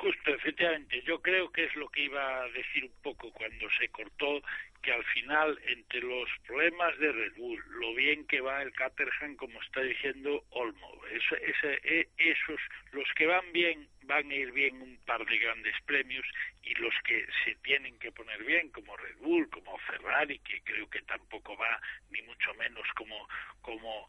Justo, 0.00 0.32
efectivamente. 0.32 1.02
Yo 1.02 1.20
creo 1.20 1.50
que 1.50 1.64
es 1.64 1.74
lo 1.74 1.88
que 1.88 2.02
iba 2.02 2.42
a 2.42 2.48
decir 2.50 2.84
un 2.84 3.02
poco 3.02 3.32
cuando 3.32 3.68
se 3.80 3.88
cortó, 3.88 4.40
que 4.80 4.92
al 4.92 5.04
final, 5.06 5.58
entre 5.66 6.00
los 6.02 6.28
problemas 6.46 6.96
de 6.98 7.10
Red 7.10 7.32
Bull, 7.36 7.60
lo 7.80 7.94
bien 7.94 8.24
que 8.28 8.40
va 8.40 8.62
el 8.62 8.72
Caterham, 8.72 9.34
como 9.34 9.60
está 9.60 9.80
diciendo 9.82 10.44
Olmo, 10.50 11.04
eso, 11.10 11.34
ese- 11.36 11.80
e- 11.82 12.08
esos, 12.16 12.60
los 12.92 13.08
que 13.14 13.26
van 13.26 13.50
bien, 13.52 13.88
van 14.04 14.30
a 14.30 14.34
ir 14.34 14.52
bien 14.52 14.80
un 14.80 14.96
par 15.04 15.24
de 15.26 15.36
grandes 15.38 15.74
premios, 15.84 16.24
y 16.62 16.74
los 16.74 16.94
que 17.04 17.26
se 17.44 17.56
tienen 17.56 17.98
que 17.98 18.12
poner 18.12 18.44
bien, 18.44 18.70
como 18.70 18.96
Red 18.96 19.16
Bull, 19.16 19.50
como 19.50 19.76
Ferrari, 19.78 20.38
que 20.40 20.60
creo 20.62 20.88
que 20.88 21.02
tampoco 21.02 21.56
va, 21.56 21.80
ni 22.10 22.22
mucho 22.22 22.54
menos 22.54 22.86
como, 22.94 23.28
como, 23.62 24.06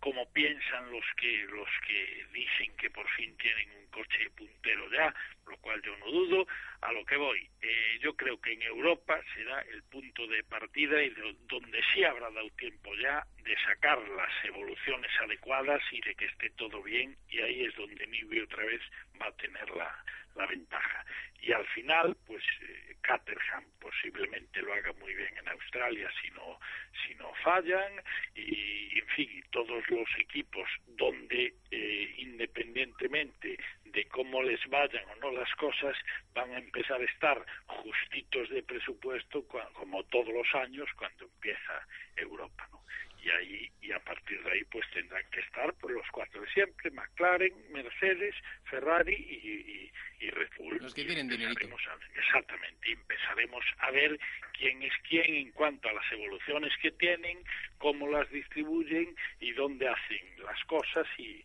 como 0.00 0.30
piensan 0.32 0.90
los 0.92 1.04
que, 1.16 1.46
los 1.46 1.68
que 1.86 2.26
dicen 2.32 2.76
que 2.76 2.90
por 2.90 3.08
fin 3.12 3.34
tienen 3.38 3.70
un 3.70 3.79
coche 3.90 4.30
puntero 4.36 4.90
ya, 4.90 5.14
lo 5.46 5.56
cual 5.58 5.80
yo 5.82 5.96
no 5.98 6.06
dudo. 6.10 6.46
A 6.82 6.92
lo 6.92 7.04
que 7.04 7.16
voy, 7.16 7.46
eh, 7.60 7.98
yo 8.00 8.14
creo 8.16 8.40
que 8.40 8.52
en 8.52 8.62
Europa 8.62 9.20
será 9.34 9.60
el 9.72 9.82
punto 9.84 10.26
de 10.26 10.42
partida 10.44 11.02
y 11.02 11.10
de- 11.10 11.36
donde 11.42 11.82
sí 11.92 12.02
habrá 12.04 12.30
dado 12.30 12.48
tiempo 12.50 12.94
ya 12.96 13.26
de 13.42 13.54
sacar 13.60 13.98
las 14.10 14.44
evoluciones 14.44 15.10
adecuadas 15.20 15.82
y 15.92 16.00
de 16.00 16.14
que 16.14 16.24
esté 16.26 16.50
todo 16.50 16.82
bien, 16.82 17.16
y 17.28 17.40
ahí 17.40 17.64
es 17.64 17.74
donde 17.76 18.06
Newey 18.06 18.40
otra 18.40 18.64
vez 18.64 18.80
va 19.20 19.26
a 19.26 19.36
tener 19.36 19.68
la, 19.70 20.04
la 20.36 20.46
ventaja. 20.46 21.04
Y 21.42 21.52
al 21.52 21.66
final, 21.68 22.16
pues 22.26 22.42
eh, 22.62 22.96
Caterham 23.02 23.64
posiblemente 23.80 24.60
lo 24.62 24.72
haga 24.74 24.92
muy 24.94 25.14
bien 25.14 25.36
en 25.38 25.48
Australia 25.48 26.10
si 26.22 26.30
no, 26.32 26.58
si 27.06 27.14
no 27.16 27.32
fallan, 27.42 27.92
y 28.34 28.98
en 28.98 29.06
fin, 29.08 29.44
todos 29.50 29.88
los 29.90 30.08
equipos 30.18 30.68
donde 30.86 31.54
eh, 31.70 32.14
independientemente 32.18 33.58
de 33.92 34.04
cómo 34.06 34.42
les 34.42 34.60
vayan 34.68 35.04
o 35.10 35.16
no 35.16 35.30
las 35.32 35.50
cosas, 35.56 35.96
van 36.34 36.52
a 36.52 36.58
empezar 36.58 37.00
a 37.00 37.04
estar 37.04 37.44
justitos 37.66 38.48
de 38.50 38.62
presupuesto 38.62 39.46
como 39.74 40.02
todos 40.04 40.28
los 40.32 40.54
años 40.54 40.88
cuando 40.96 41.24
empieza 41.24 41.86
Europa, 42.16 42.68
¿no? 42.72 42.80
Y 43.22 43.28
ahí 43.30 43.70
y 43.82 43.92
a 43.92 43.98
partir 44.00 44.42
de 44.42 44.50
ahí 44.52 44.64
pues 44.64 44.88
tendrán 44.92 45.22
que 45.30 45.40
estar 45.40 45.74
pues 45.74 45.94
los 45.94 46.06
cuatro 46.10 46.40
de 46.40 46.48
siempre, 46.52 46.90
McLaren, 46.90 47.52
Mercedes, 47.70 48.34
Ferrari 48.64 49.14
y, 49.14 49.48
y- 49.48 49.92
y 50.26 50.30
Red 50.30 50.48
Bull. 50.58 50.78
Los 50.80 50.94
que 50.94 51.04
tienen 51.04 51.28
dinerito. 51.28 51.68
exactamente, 52.14 52.88
y 52.88 52.92
empezaremos 52.92 53.64
a 53.78 53.90
ver 53.90 54.18
quién 54.58 54.82
es 54.82 54.92
quién 55.08 55.34
en 55.34 55.52
cuanto 55.52 55.88
a 55.88 55.92
las 55.92 56.10
evoluciones 56.12 56.72
que 56.80 56.90
tienen, 56.92 57.38
cómo 57.78 58.08
las 58.08 58.28
distribuyen 58.30 59.14
y 59.40 59.52
dónde 59.52 59.88
hacen 59.88 60.22
las 60.44 60.62
cosas 60.64 61.06
y, 61.18 61.44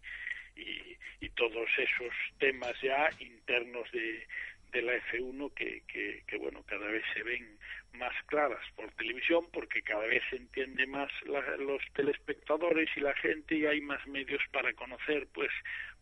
y, 0.55 0.97
y 1.19 1.29
todos 1.29 1.69
esos 1.77 2.13
temas 2.39 2.73
ya 2.81 3.09
internos 3.19 3.89
de, 3.91 4.27
de 4.71 4.81
la 4.81 4.93
F1 5.11 5.53
que, 5.53 5.81
que, 5.87 6.23
que, 6.27 6.37
bueno 6.37 6.63
cada 6.63 6.87
vez 6.87 7.03
se 7.13 7.23
ven 7.23 7.57
más 7.93 8.13
claras 8.25 8.63
por 8.75 8.91
televisión 8.93 9.47
porque 9.53 9.81
cada 9.81 10.05
vez 10.05 10.21
se 10.29 10.35
entiende 10.37 10.85
más 10.87 11.09
la- 11.25 11.57
los 11.57 11.81
telespectadores 11.93 12.89
y 12.95 12.99
la 12.99 13.13
gente 13.15 13.55
y 13.55 13.65
hay 13.65 13.81
más 13.81 14.05
medios 14.07 14.41
para 14.51 14.73
conocer 14.73 15.27
pues 15.33 15.51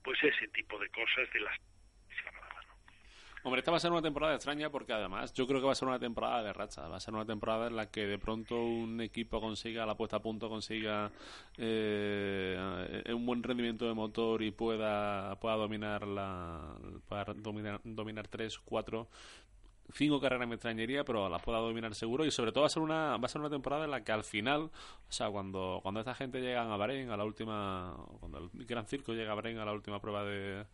pues 0.04 0.22
ese 0.24 0.48
tipo 0.50 0.78
de 0.80 0.90
cosas 0.90 1.32
de 1.34 1.40
las 1.42 1.58
que 1.58 2.16
se 2.22 2.28
hablaba, 2.28 2.62
¿no? 2.68 2.76
Hombre, 3.46 3.60
esta 3.60 3.72
va 3.72 3.78
a 3.78 3.80
ser 3.82 3.92
una 3.92 4.02
temporada 4.02 4.36
extraña 4.36 4.70
porque 4.70 4.94
además 4.94 5.34
yo 5.34 5.46
creo 5.46 5.60
que 5.60 5.66
va 5.66 5.74
a 5.74 5.76
ser 5.76 5.88
una 5.90 6.00
temporada 6.00 6.42
de 6.44 6.54
racha. 6.54 6.88
Va 6.88 6.96
a 6.96 7.00
ser 7.02 7.14
una 7.14 7.26
temporada 7.26 7.68
en 7.68 7.76
la 7.76 7.92
que 7.92 8.06
de 8.06 8.18
pronto 8.18 8.56
un 8.56 9.02
equipo 9.02 9.42
consiga 9.42 9.86
la 9.86 9.96
puesta 9.96 10.18
a 10.18 10.22
punto, 10.22 10.48
consiga 10.48 11.12
eh, 11.58 13.04
un 13.14 13.26
buen 13.26 13.44
rendimiento 13.44 13.86
de 13.86 13.94
motor 13.94 14.42
y 14.44 14.52
pueda, 14.52 15.36
pueda 15.42 15.58
dominar 15.58 16.08
la 16.08 16.78
pueda 17.08 17.26
dominar, 17.36 17.82
dominar 17.84 18.30
tres, 18.30 18.58
cuatro 18.60 19.10
cinco 19.92 20.20
carreras 20.20 20.48
me 20.48 20.56
extrañaría, 20.56 21.04
pero 21.04 21.30
las 21.30 21.42
pueda 21.42 21.60
dominar 21.60 21.94
seguro 21.96 22.26
y 22.26 22.32
sobre 22.32 22.52
todo 22.52 22.62
va 22.62 22.68
a 22.68 22.70
ser 22.70 22.82
una 22.82 23.18
va 23.18 23.26
a 23.26 23.30
ser 23.30 23.42
una 23.42 23.50
temporada 23.50 23.86
en 23.86 23.92
la 23.92 24.04
que 24.04 24.12
al 24.12 24.24
final, 24.24 24.62
o 24.64 25.12
sea, 25.12 25.30
cuando 25.30 25.80
cuando 25.84 26.00
esta 26.00 26.16
gente 26.16 26.40
llega 26.42 26.62
a 26.62 26.78
Bahrein 26.78 27.10
a 27.10 27.18
la 27.18 27.26
última 27.26 27.96
cuando 28.20 28.38
el 28.38 28.66
Gran 28.66 28.88
Circo 28.88 29.14
llega 29.14 29.32
a 29.34 29.36
Bahrein 29.36 29.58
a 29.58 29.66
la 29.66 29.74
última 29.74 30.00
prueba 30.00 30.24
de 30.24 30.66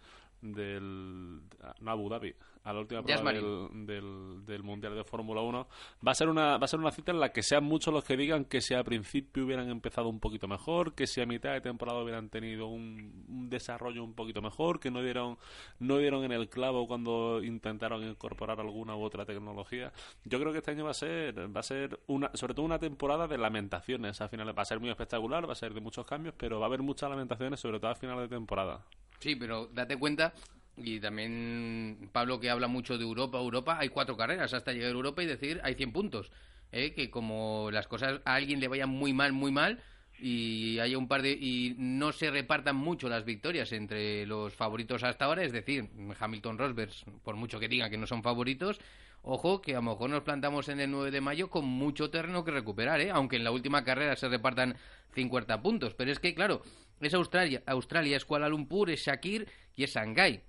del 0.41 1.41
no 1.81 1.91
Abu 1.91 2.09
Dhabi 2.09 2.33
a 2.63 2.73
la 2.73 2.79
última 2.79 3.03
prueba 3.03 3.33
del, 3.33 3.85
del, 3.85 4.45
del 4.45 4.63
mundial 4.63 4.95
de 4.95 5.03
Fórmula 5.03 5.41
1 5.41 5.67
va 6.05 6.11
a 6.11 6.15
ser 6.15 6.29
una 6.29 6.57
va 6.57 6.65
a 6.65 6.67
ser 6.67 6.79
una 6.79 6.91
cita 6.91 7.11
en 7.11 7.19
la 7.19 7.31
que 7.31 7.41
sean 7.41 7.63
muchos 7.63 7.93
los 7.93 8.03
que 8.03 8.17
digan 8.17 8.45
que 8.45 8.61
si 8.61 8.73
al 8.73 8.83
principio 8.83 9.45
hubieran 9.45 9.69
empezado 9.69 10.09
un 10.09 10.19
poquito 10.19 10.47
mejor 10.47 10.93
que 10.93 11.07
si 11.07 11.21
a 11.21 11.25
mitad 11.25 11.53
de 11.53 11.61
temporada 11.61 12.01
hubieran 12.01 12.29
tenido 12.29 12.67
un, 12.67 13.25
un 13.27 13.49
desarrollo 13.49 14.03
un 14.03 14.13
poquito 14.13 14.41
mejor 14.41 14.79
que 14.79 14.91
no 14.91 15.01
dieron 15.01 15.37
no 15.79 15.97
dieron 15.97 16.23
en 16.23 16.31
el 16.31 16.49
clavo 16.49 16.87
cuando 16.87 17.41
intentaron 17.43 18.03
incorporar 18.03 18.59
alguna 18.59 18.95
u 18.95 19.03
otra 19.03 19.25
tecnología. 19.25 19.91
Yo 20.25 20.39
creo 20.39 20.51
que 20.51 20.59
este 20.59 20.71
año 20.71 20.85
va 20.85 20.91
a 20.91 20.95
ser 20.95 21.55
va 21.55 21.59
a 21.59 21.63
ser 21.63 21.99
una 22.07 22.31
sobre 22.33 22.53
todo 22.53 22.65
una 22.65 22.79
temporada 22.79 23.27
de 23.27 23.37
lamentaciones. 23.37 24.19
Al 24.21 24.29
final 24.29 24.57
va 24.57 24.61
a 24.61 24.65
ser 24.65 24.79
muy 24.79 24.89
espectacular 24.89 25.47
va 25.47 25.53
a 25.53 25.55
ser 25.55 25.73
de 25.73 25.81
muchos 25.81 26.05
cambios 26.05 26.35
pero 26.37 26.59
va 26.59 26.65
a 26.65 26.67
haber 26.67 26.81
muchas 26.81 27.09
lamentaciones 27.09 27.59
sobre 27.59 27.79
todo 27.79 27.91
al 27.91 27.97
final 27.97 28.19
de 28.19 28.27
temporada. 28.27 28.85
Sí, 29.19 29.35
pero 29.35 29.67
date 29.67 29.97
cuenta, 29.97 30.33
y 30.83 30.99
también 30.99 32.09
Pablo 32.11 32.39
que 32.39 32.49
habla 32.49 32.67
mucho 32.67 32.97
de 32.97 33.03
Europa, 33.03 33.37
Europa, 33.37 33.77
hay 33.79 33.89
cuatro 33.89 34.17
carreras 34.17 34.53
hasta 34.53 34.73
llegar 34.73 34.89
a 34.89 34.93
Europa 34.93 35.23
y 35.23 35.25
decir 35.25 35.59
hay 35.63 35.75
100 35.75 35.91
puntos. 35.91 36.31
¿eh? 36.71 36.93
Que 36.93 37.09
como 37.09 37.69
las 37.71 37.87
cosas 37.87 38.21
a 38.25 38.35
alguien 38.35 38.59
le 38.59 38.67
vayan 38.67 38.89
muy 38.89 39.13
mal, 39.13 39.33
muy 39.33 39.51
mal, 39.51 39.79
y 40.21 40.79
haya 40.79 40.97
un 40.97 41.07
par 41.07 41.21
de 41.21 41.31
y 41.31 41.75
no 41.77 42.11
se 42.11 42.29
repartan 42.29 42.75
mucho 42.75 43.07
las 43.07 43.25
victorias 43.25 43.71
entre 43.71 44.25
los 44.25 44.53
favoritos 44.53 45.03
hasta 45.03 45.25
ahora, 45.25 45.43
es 45.43 45.51
decir, 45.51 45.89
Hamilton 46.19 46.57
Rosberg, 46.57 46.91
por 47.23 47.35
mucho 47.35 47.59
que 47.59 47.69
digan 47.69 47.89
que 47.89 47.97
no 47.97 48.05
son 48.05 48.21
favoritos, 48.21 48.79
ojo 49.21 49.61
que 49.61 49.73
a 49.73 49.75
lo 49.75 49.83
mejor 49.83 50.09
nos 50.09 50.23
plantamos 50.23 50.67
en 50.69 50.79
el 50.81 50.91
9 50.91 51.11
de 51.11 51.21
mayo 51.21 51.49
con 51.49 51.65
mucho 51.65 52.09
terreno 52.09 52.43
que 52.43 52.51
recuperar, 52.51 52.99
¿eh? 52.99 53.11
aunque 53.11 53.37
en 53.37 53.43
la 53.43 53.51
última 53.51 53.83
carrera 53.83 54.15
se 54.15 54.27
repartan 54.27 54.75
50 55.13 55.61
puntos, 55.61 55.93
pero 55.93 56.11
es 56.11 56.19
que 56.19 56.35
claro, 56.35 56.61
es 56.99 57.13
Australia, 57.13 57.63
Australia 57.65 58.17
es 58.17 58.25
Kuala 58.25 58.49
Lumpur, 58.49 58.89
es 58.89 59.05
Shakir 59.05 59.47
y 59.75 59.83
es 59.83 59.93
Shanghái 59.93 60.41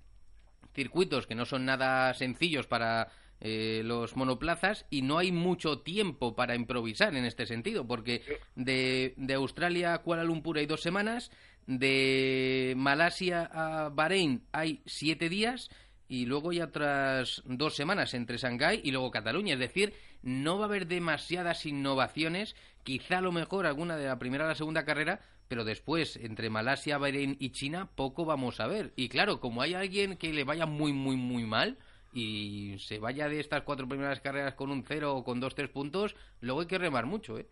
circuitos 0.73 1.27
que 1.27 1.35
no 1.35 1.45
son 1.45 1.65
nada 1.65 2.13
sencillos 2.13 2.67
para 2.67 3.09
eh, 3.39 3.81
los 3.83 4.15
monoplazas 4.15 4.85
y 4.89 5.01
no 5.01 5.17
hay 5.17 5.31
mucho 5.31 5.79
tiempo 5.79 6.35
para 6.35 6.55
improvisar 6.55 7.15
en 7.15 7.25
este 7.25 7.45
sentido, 7.45 7.87
porque 7.87 8.21
de, 8.55 9.13
de 9.17 9.33
Australia 9.33 9.93
a 9.93 9.97
Kuala 9.99 10.23
Lumpur 10.23 10.57
hay 10.57 10.67
dos 10.67 10.81
semanas, 10.81 11.31
de 11.67 12.73
Malasia 12.75 13.49
a 13.53 13.89
Bahrein 13.89 14.43
hay 14.51 14.81
siete 14.85 15.29
días 15.29 15.69
y 16.07 16.25
luego 16.25 16.49
hay 16.49 16.59
otras 16.59 17.41
dos 17.45 17.75
semanas 17.75 18.13
entre 18.13 18.37
Shanghái 18.37 18.81
y 18.83 18.91
luego 18.91 19.11
Cataluña. 19.11 19.53
Es 19.53 19.59
decir, 19.59 19.93
no 20.21 20.57
va 20.57 20.65
a 20.65 20.67
haber 20.67 20.87
demasiadas 20.87 21.65
innovaciones, 21.65 22.55
quizá 22.83 23.19
a 23.19 23.21
lo 23.21 23.31
mejor 23.31 23.65
alguna 23.65 23.95
de 23.95 24.07
la 24.07 24.19
primera 24.19 24.43
a 24.45 24.49
la 24.49 24.55
segunda 24.55 24.83
carrera, 24.83 25.21
pero 25.51 25.65
después 25.65 26.15
entre 26.15 26.49
Malasia, 26.49 26.97
Bahrein 26.97 27.35
y 27.37 27.49
China 27.49 27.89
poco 27.95 28.23
vamos 28.23 28.61
a 28.61 28.67
ver. 28.67 28.93
Y 28.95 29.09
claro, 29.09 29.41
como 29.41 29.61
hay 29.61 29.73
alguien 29.73 30.15
que 30.15 30.31
le 30.31 30.45
vaya 30.45 30.65
muy, 30.65 30.93
muy, 30.93 31.17
muy 31.17 31.43
mal 31.43 31.77
y 32.13 32.77
se 32.79 32.99
vaya 32.99 33.27
de 33.27 33.41
estas 33.41 33.63
cuatro 33.63 33.85
primeras 33.85 34.21
carreras 34.21 34.53
con 34.53 34.71
un 34.71 34.85
cero 34.87 35.13
o 35.13 35.25
con 35.25 35.41
dos, 35.41 35.53
tres 35.53 35.67
puntos, 35.67 36.15
luego 36.39 36.61
hay 36.61 36.67
que 36.67 36.77
remar 36.77 37.05
mucho, 37.05 37.37
¿eh? 37.37 37.49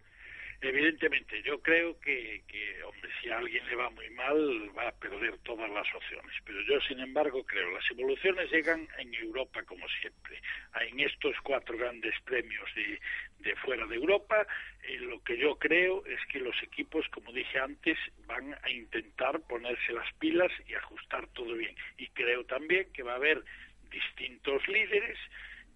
Evidentemente, 0.62 1.42
yo 1.44 1.62
creo 1.62 1.98
que, 2.02 2.44
que, 2.46 2.84
hombre, 2.84 3.10
si 3.22 3.30
a 3.30 3.38
alguien 3.38 3.66
le 3.66 3.76
va 3.76 3.90
muy 3.92 4.10
mal, 4.10 4.70
va 4.78 4.90
a 4.90 4.92
perder 4.92 5.38
todas 5.40 5.70
las 5.70 5.88
opciones. 5.96 6.36
Pero 6.44 6.60
yo, 6.64 6.82
sin 6.82 7.00
embargo, 7.00 7.46
creo 7.46 7.72
las 7.72 7.90
evoluciones 7.92 8.52
llegan 8.52 8.86
en 8.98 9.14
Europa, 9.14 9.64
como 9.64 9.88
siempre. 9.88 10.42
En 10.82 11.00
estos 11.00 11.36
cuatro 11.44 11.78
grandes 11.78 12.14
premios 12.26 12.70
de, 12.76 13.56
fuera 13.56 13.88
de 13.88 13.96
Europa, 13.96 14.46
eh, 14.84 14.98
lo 15.00 15.24
que 15.24 15.38
yo 15.38 15.58
creo 15.58 16.06
es 16.06 16.20
que 16.30 16.40
los 16.40 16.62
equipos, 16.62 17.08
como 17.10 17.32
dije 17.32 17.58
antes, 17.58 17.98
van 18.26 18.54
a 18.62 18.70
intentar 18.70 19.40
ponerse 19.48 19.94
las 19.94 20.12
pilas 20.16 20.52
y 20.68 20.74
ajustar 20.74 21.26
todo 21.28 21.54
bien. 21.54 21.76
Y 21.98 22.08
creo 22.08 22.44
también 22.46 22.92
que 22.92 23.04
va 23.04 23.14
a 23.14 23.16
haber 23.16 23.44
distintos 23.90 24.68
líderes 24.68 25.18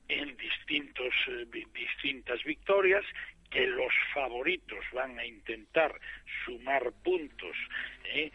en 0.09 0.35
distintos, 0.35 1.13
eh, 1.27 1.45
distintas 1.73 2.43
victorias 2.43 3.05
que 3.53 3.67
los 3.67 3.93
favoritos 4.13 4.83
van 4.91 5.17
a 5.19 5.25
intentar 5.25 5.93
sumar 6.43 6.91
puntos 7.03 7.55
¿eh? 8.05 8.31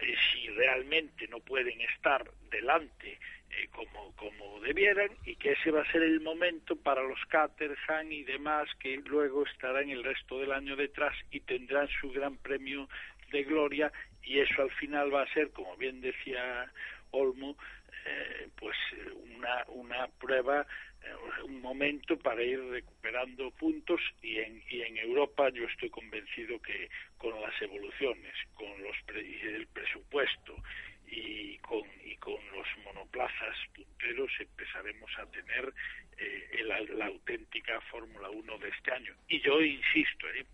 Eh, 0.00 0.14
si 0.32 0.48
realmente 0.48 1.28
no 1.28 1.40
pueden 1.40 1.78
estar 1.82 2.24
delante 2.50 3.18
eh, 3.50 3.68
como, 3.70 4.16
como 4.16 4.60
debieran 4.60 5.10
y 5.26 5.36
que 5.36 5.52
ese 5.52 5.70
va 5.70 5.82
a 5.82 5.92
ser 5.92 6.02
el 6.02 6.20
momento 6.20 6.74
para 6.74 7.02
los 7.02 7.20
Caterham 7.26 8.10
y 8.10 8.22
demás 8.22 8.68
que 8.80 8.96
luego 8.96 9.44
estarán 9.44 9.90
el 9.90 10.02
resto 10.02 10.38
del 10.40 10.52
año 10.52 10.74
detrás 10.74 11.14
y 11.30 11.40
tendrán 11.40 11.88
su 12.00 12.10
gran 12.10 12.38
premio 12.38 12.88
de 13.30 13.44
gloria 13.44 13.92
y 14.22 14.38
eso 14.38 14.62
al 14.62 14.70
final 14.70 15.12
va 15.12 15.22
a 15.22 15.34
ser, 15.34 15.50
como 15.50 15.76
bien 15.76 16.00
decía 16.00 16.70
Olmo, 17.10 17.56
eh, 18.06 18.48
pues 18.56 18.76
una, 19.34 19.64
una 19.68 20.08
prueba 20.08 20.66
un 21.44 21.60
momento 21.60 22.16
para 22.18 22.42
ir 22.42 22.60
recuperando 22.70 23.50
puntos 23.52 24.00
y 24.22 24.38
en, 24.38 24.62
y 24.68 24.82
en 24.82 24.96
Europa 24.98 25.48
yo 25.50 25.64
estoy 25.64 25.90
convencido 25.90 26.60
que 26.60 26.88
con 27.18 27.40
las 27.40 27.60
evoluciones, 27.60 28.34
con 28.54 28.70
los 28.82 28.96
pre, 29.06 29.66
presupuesto 29.72 30.56
y 31.06 31.58
con, 31.58 31.82
y 32.04 32.16
con 32.16 32.38
los 32.52 32.66
monoplazas 32.84 33.56
punteros 33.74 34.30
empezaremos 34.38 35.10
a 35.18 35.26
tener 35.26 35.72
eh, 36.18 36.62
la, 36.64 36.80
la, 36.94 37.06
auténtica 37.06 37.80
Fórmula 37.82 38.30
1 38.30 38.58
de 38.58 38.68
este 38.68 38.92
año. 38.92 39.14
Y 39.28 39.40
yo 39.40 39.60
insisto, 39.60 40.28
eh, 40.30 40.44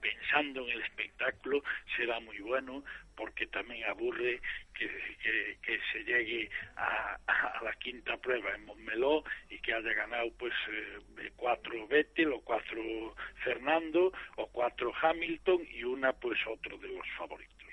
pensando 0.00 0.66
en 0.66 0.70
el 0.70 0.82
espectáculo, 0.82 1.62
será 1.96 2.20
muy 2.20 2.38
bueno 2.38 2.84
porque 3.16 3.46
también 3.48 3.84
aburre 3.84 4.40
que, 4.74 4.88
que, 5.22 5.58
que 5.62 5.78
se 5.92 6.04
llegue 6.04 6.48
a, 6.76 7.18
a, 7.26 7.62
la 7.62 7.72
quinta 7.74 8.16
prueba 8.16 8.54
en 8.54 8.64
Montmeló 8.64 9.24
y 9.50 9.58
que 9.58 9.74
haya 9.74 9.92
ganado 9.92 10.30
pues 10.38 10.54
eh, 10.70 11.30
cuatro 11.36 11.86
Vettel 11.86 12.32
o 12.32 12.40
cuatro 12.40 13.14
Fernando 13.44 14.12
o 14.36 14.46
cuatro 14.48 14.92
Hamilton 15.02 15.66
y 15.70 15.84
una 15.84 16.12
pues 16.12 16.38
otro 16.46 16.78
de 16.78 16.88
los 16.88 17.06
favoritos. 17.18 17.68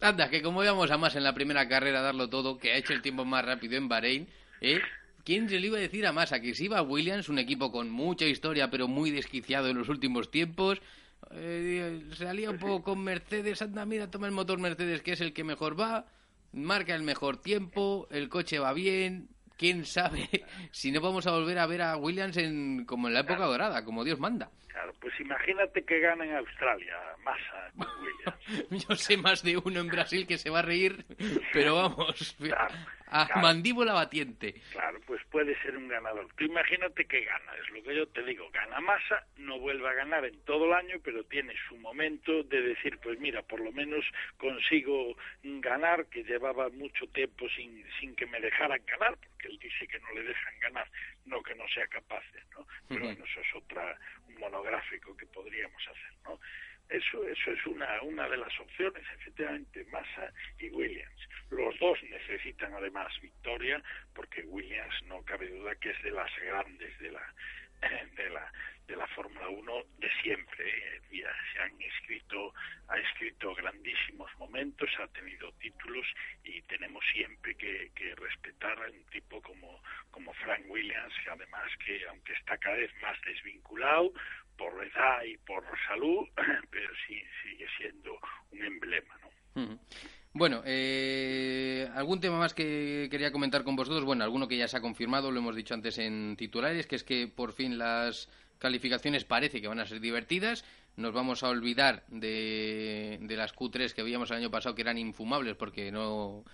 ¿no? 0.00 0.09
Anda, 0.20 0.30
que 0.30 0.42
como 0.42 0.62
íbamos 0.62 0.90
a 0.90 0.98
más 0.98 1.16
en 1.16 1.24
la 1.24 1.32
primera 1.32 1.66
carrera 1.66 2.00
a 2.00 2.02
darlo 2.02 2.28
todo, 2.28 2.58
que 2.58 2.72
ha 2.72 2.76
hecho 2.76 2.92
el 2.92 3.00
tiempo 3.00 3.24
más 3.24 3.42
rápido 3.42 3.78
en 3.78 3.88
Bahrein, 3.88 4.28
¿eh? 4.60 4.78
¿Quién 5.24 5.48
se 5.48 5.58
le 5.58 5.68
iba 5.68 5.78
a 5.78 5.80
decir 5.80 6.06
a 6.06 6.12
Massa 6.12 6.40
que 6.40 6.54
si 6.54 6.66
iba 6.66 6.82
Williams, 6.82 7.30
un 7.30 7.38
equipo 7.38 7.72
con 7.72 7.88
mucha 7.88 8.26
historia 8.26 8.70
pero 8.70 8.86
muy 8.86 9.10
desquiciado 9.10 9.68
en 9.68 9.78
los 9.78 9.88
últimos 9.88 10.30
tiempos, 10.30 10.82
eh, 11.30 12.02
salía 12.12 12.50
un 12.50 12.58
poco 12.58 12.82
con 12.82 13.02
Mercedes, 13.02 13.62
anda, 13.62 13.86
mira, 13.86 14.10
toma 14.10 14.26
el 14.26 14.34
motor 14.34 14.58
Mercedes 14.58 15.00
que 15.00 15.12
es 15.12 15.22
el 15.22 15.32
que 15.32 15.42
mejor 15.42 15.80
va, 15.80 16.04
marca 16.52 16.94
el 16.94 17.02
mejor 17.02 17.38
tiempo, 17.38 18.06
el 18.10 18.28
coche 18.28 18.58
va 18.58 18.74
bien, 18.74 19.30
quién 19.56 19.86
sabe 19.86 20.28
si 20.70 20.92
no 20.92 21.00
vamos 21.00 21.26
a 21.26 21.30
volver 21.30 21.58
a 21.58 21.66
ver 21.66 21.80
a 21.80 21.96
Williams 21.96 22.36
en 22.36 22.84
como 22.84 23.08
en 23.08 23.14
la 23.14 23.20
época 23.20 23.36
claro. 23.36 23.52
dorada, 23.52 23.84
como 23.86 24.04
Dios 24.04 24.20
manda. 24.20 24.50
Claro, 24.68 24.92
pues 25.00 25.18
imagínate 25.18 25.82
que 25.82 25.98
gana 25.98 26.26
en 26.26 26.36
Australia, 26.36 26.96
Massa. 27.24 27.70
Yo 28.70 28.96
sé 28.96 29.16
más 29.16 29.42
de 29.42 29.56
uno 29.56 29.80
en 29.80 29.88
Brasil 29.88 30.26
que 30.26 30.38
se 30.38 30.50
va 30.50 30.60
a 30.60 30.62
reír, 30.62 31.04
pero 31.52 31.74
vamos, 31.76 32.36
claro, 32.38 32.74
a 33.06 33.26
claro. 33.26 33.40
mandíbula 33.40 33.92
batiente. 33.92 34.54
Claro, 34.72 35.00
pues 35.06 35.20
puede 35.30 35.60
ser 35.62 35.76
un 35.76 35.88
ganador. 35.88 36.28
Tú 36.36 36.44
imagínate 36.44 37.04
que 37.06 37.24
gana, 37.24 37.52
es 37.62 37.70
lo 37.70 37.82
que 37.82 37.96
yo 37.96 38.06
te 38.08 38.22
digo, 38.22 38.48
gana 38.50 38.80
Massa, 38.80 39.26
no 39.36 39.58
vuelve 39.58 39.88
a 39.88 39.94
ganar 39.94 40.24
en 40.24 40.38
todo 40.44 40.66
el 40.66 40.72
año, 40.72 40.98
pero 41.02 41.24
tiene 41.24 41.54
su 41.68 41.76
momento 41.76 42.42
de 42.44 42.62
decir, 42.62 42.98
pues 43.02 43.18
mira, 43.18 43.42
por 43.42 43.60
lo 43.60 43.72
menos 43.72 44.04
consigo 44.36 45.16
ganar, 45.42 46.06
que 46.06 46.24
llevaba 46.24 46.68
mucho 46.70 47.06
tiempo 47.08 47.48
sin, 47.56 47.84
sin 47.98 48.14
que 48.14 48.26
me 48.26 48.40
dejaran 48.40 48.80
ganar, 48.86 49.16
porque 49.18 49.48
él 49.48 49.58
dice 49.58 49.86
que 49.86 49.98
no 50.00 50.12
le 50.14 50.22
dejan 50.22 50.58
ganar, 50.60 50.88
no 51.26 51.42
que 51.42 51.54
no 51.54 51.64
sea 51.68 51.86
capaz 51.86 52.22
¿no? 52.56 52.66
Pero 52.88 53.04
bueno, 53.04 53.24
eso 53.24 53.40
es 53.40 53.54
otra, 53.54 53.96
un 54.28 54.38
monográfico 54.38 55.16
que 55.16 55.26
podríamos 55.26 55.82
hacer, 55.82 56.12
¿no? 56.24 56.38
Eso, 56.90 57.26
eso 57.28 57.52
es 57.52 57.66
una, 57.66 58.02
una 58.02 58.28
de 58.28 58.36
las 58.36 58.58
opciones, 58.58 59.02
efectivamente, 59.14 59.84
Massa 59.92 60.32
y 60.58 60.70
Williams. 60.70 61.28
Los 61.50 61.78
dos 61.78 61.98
necesitan 62.02 62.74
además 62.74 63.12
victoria, 63.22 63.80
porque 64.12 64.42
Williams 64.42 64.94
no 65.06 65.22
cabe 65.24 65.48
duda 65.48 65.74
que 65.76 65.90
es 65.90 66.02
de 66.02 66.10
las 66.10 66.30
grandes 66.44 66.98
de 66.98 67.12
la 67.12 67.34
de 68.16 68.30
la 68.30 68.52
de 68.90 68.96
la 68.96 69.06
Fórmula 69.08 69.48
1 69.48 69.72
de 69.98 70.10
siempre. 70.22 70.68
Eh, 70.68 71.00
se 71.52 71.58
han 71.60 71.80
escrito, 71.80 72.52
ha 72.88 72.98
escrito 72.98 73.54
grandísimos 73.54 74.30
momentos, 74.38 74.88
ha 74.98 75.06
tenido 75.08 75.52
títulos 75.60 76.06
y 76.44 76.60
tenemos 76.62 77.04
siempre 77.12 77.54
que, 77.54 77.90
que 77.94 78.14
respetar 78.16 78.78
a 78.82 78.90
un 78.90 79.04
tipo 79.06 79.40
como, 79.42 79.80
como 80.10 80.32
Frank 80.34 80.64
Williams, 80.68 81.14
que 81.22 81.30
además 81.30 81.70
que 81.84 82.06
aunque 82.08 82.32
está 82.32 82.58
cada 82.58 82.76
vez 82.76 82.90
más 83.00 83.16
desvinculado 83.22 84.12
por 84.56 84.84
edad 84.84 85.22
y 85.24 85.36
por 85.38 85.64
salud, 85.86 86.26
pero 86.70 86.90
sí 87.06 87.22
sigue 87.42 87.66
siendo 87.78 88.18
un 88.50 88.64
emblema, 88.64 89.18
¿no? 89.18 89.78
Bueno, 90.32 90.62
eh, 90.64 91.88
algún 91.94 92.20
tema 92.20 92.38
más 92.38 92.54
que 92.54 93.08
quería 93.10 93.32
comentar 93.32 93.64
con 93.64 93.74
vosotros. 93.74 94.04
Bueno, 94.04 94.22
alguno 94.22 94.46
que 94.46 94.56
ya 94.56 94.68
se 94.68 94.76
ha 94.76 94.80
confirmado, 94.80 95.32
lo 95.32 95.40
hemos 95.40 95.56
dicho 95.56 95.74
antes 95.74 95.98
en 95.98 96.36
titulares, 96.36 96.86
que 96.86 96.96
es 96.96 97.02
que 97.02 97.26
por 97.26 97.52
fin 97.52 97.78
las 97.78 98.28
calificaciones 98.60 99.24
parece 99.24 99.60
que 99.60 99.66
van 99.66 99.80
a 99.80 99.86
ser 99.86 100.00
divertidas. 100.00 100.64
Nos 100.96 101.12
vamos 101.12 101.42
a 101.42 101.48
olvidar 101.48 102.04
de, 102.08 103.18
de 103.22 103.36
las 103.36 103.54
Q3 103.54 103.92
que 103.92 104.02
veíamos 104.02 104.30
el 104.30 104.36
año 104.36 104.50
pasado 104.50 104.74
que 104.76 104.82
eran 104.82 104.98
infumables 104.98 105.56
porque 105.56 105.90
no... 105.90 106.44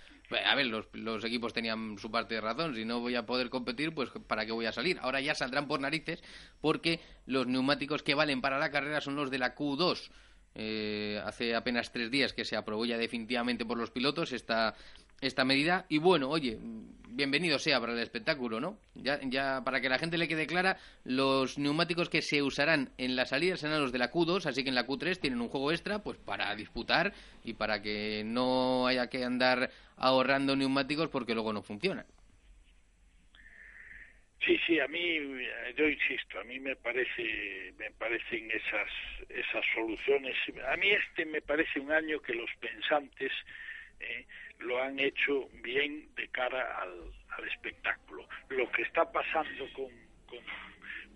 A 0.44 0.54
ver, 0.54 0.66
los, 0.66 0.86
los 0.92 1.22
equipos 1.24 1.52
tenían 1.52 1.98
su 1.98 2.10
parte 2.10 2.36
de 2.36 2.40
razón. 2.40 2.74
Si 2.74 2.84
no 2.84 3.00
voy 3.00 3.14
a 3.14 3.26
poder 3.26 3.50
competir, 3.50 3.94
pues 3.94 4.10
¿para 4.26 4.46
qué 4.46 4.52
voy 4.52 4.66
a 4.66 4.72
salir? 4.72 4.98
Ahora 5.02 5.20
ya 5.20 5.34
saldrán 5.34 5.68
por 5.68 5.80
narices 5.80 6.22
porque 6.60 7.00
los 7.26 7.46
neumáticos 7.46 8.02
que 8.02 8.14
valen 8.14 8.40
para 8.40 8.58
la 8.58 8.70
carrera 8.70 9.00
son 9.00 9.16
los 9.16 9.30
de 9.30 9.38
la 9.38 9.54
Q2. 9.54 10.10
Eh, 10.58 11.20
hace 11.24 11.54
apenas 11.54 11.92
tres 11.92 12.10
días 12.10 12.32
que 12.32 12.46
se 12.46 12.56
aprobó 12.56 12.86
ya 12.86 12.96
definitivamente 12.96 13.66
por 13.66 13.76
los 13.76 13.90
pilotos 13.90 14.32
esta, 14.32 14.74
esta 15.20 15.44
medida. 15.44 15.86
Y 15.88 15.98
bueno, 15.98 16.28
oye, 16.28 16.58
bienvenido 17.16 17.58
sea 17.58 17.80
para 17.80 17.94
el 17.94 17.98
espectáculo, 17.98 18.60
¿no? 18.60 18.78
Ya, 18.94 19.18
ya 19.22 19.62
para 19.64 19.80
que 19.80 19.88
la 19.88 19.98
gente 19.98 20.18
le 20.18 20.28
quede 20.28 20.46
clara, 20.46 20.76
los 21.04 21.58
neumáticos 21.58 22.10
que 22.10 22.22
se 22.22 22.42
usarán 22.42 22.90
en 22.98 23.16
la 23.16 23.24
salida 23.24 23.56
serán 23.56 23.80
los 23.80 23.92
de 23.92 23.98
la 23.98 24.10
Q2, 24.10 24.46
así 24.46 24.62
que 24.62 24.68
en 24.68 24.74
la 24.74 24.86
Q3 24.86 25.18
tienen 25.18 25.40
un 25.40 25.48
juego 25.48 25.72
extra 25.72 26.00
pues 26.00 26.18
para 26.18 26.54
disputar 26.54 27.12
y 27.42 27.54
para 27.54 27.80
que 27.80 28.22
no 28.24 28.86
haya 28.86 29.08
que 29.08 29.24
andar 29.24 29.70
ahorrando 29.96 30.54
neumáticos 30.54 31.08
porque 31.08 31.34
luego 31.34 31.52
no 31.52 31.62
funcionan. 31.62 32.06
Sí, 34.44 34.56
sí, 34.64 34.78
a 34.78 34.86
mí, 34.86 35.18
yo 35.76 35.88
insisto, 35.88 36.38
a 36.38 36.44
mí 36.44 36.60
me 36.60 36.76
parece, 36.76 37.72
me 37.78 37.90
parecen 37.92 38.48
esas, 38.50 38.88
esas 39.28 39.64
soluciones. 39.74 40.36
A 40.70 40.76
mí 40.76 40.88
este 40.90 41.24
me 41.24 41.40
parece 41.40 41.80
un 41.80 41.90
año 41.90 42.20
que 42.20 42.32
los 42.32 42.48
pensantes 42.60 43.32
eh, 43.98 44.26
lo 44.60 44.82
han 44.82 44.98
hecho 44.98 45.48
bien 45.62 46.08
de 46.14 46.28
cara 46.28 46.80
al, 46.80 47.12
al 47.30 47.48
espectáculo. 47.48 48.26
Lo 48.48 48.70
que 48.72 48.82
está 48.82 49.10
pasando 49.10 49.66
con, 49.74 49.90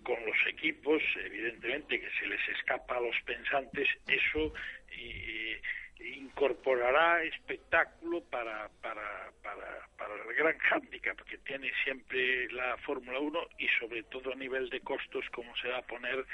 con, 0.03 0.25
los 0.25 0.47
equipos, 0.47 1.01
evidentemente 1.23 1.99
que 1.99 2.09
se 2.19 2.27
les 2.27 2.49
escapa 2.49 2.97
a 2.97 3.01
los 3.01 3.15
pensantes, 3.25 3.87
eso 4.07 4.53
eh, 4.91 5.61
incorporará 5.99 7.23
espectáculo 7.23 8.21
para, 8.25 8.69
para, 8.81 9.31
para, 9.43 9.87
para 9.97 10.15
el 10.15 10.35
gran 10.35 10.57
hándicap 10.57 11.19
que 11.21 11.37
tiene 11.39 11.71
siempre 11.83 12.51
la 12.51 12.77
Fórmula 12.77 13.19
1 13.19 13.39
y 13.59 13.67
sobre 13.79 14.03
todo 14.03 14.33
a 14.33 14.35
nivel 14.35 14.69
de 14.69 14.81
costos 14.81 15.25
como 15.31 15.55
se 15.57 15.69
va 15.69 15.77
a 15.77 15.87
poner 15.87 16.25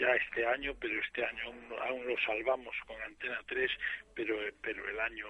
ya 0.00 0.14
este 0.14 0.46
año, 0.46 0.74
pero 0.80 0.98
este 1.00 1.24
año 1.24 1.44
aún, 1.44 1.66
aún 1.82 2.06
lo 2.06 2.18
salvamos 2.20 2.74
con 2.86 3.00
Antena 3.02 3.38
3, 3.46 3.70
pero 4.14 4.36
pero 4.62 4.88
el 4.88 4.98
año 4.98 5.26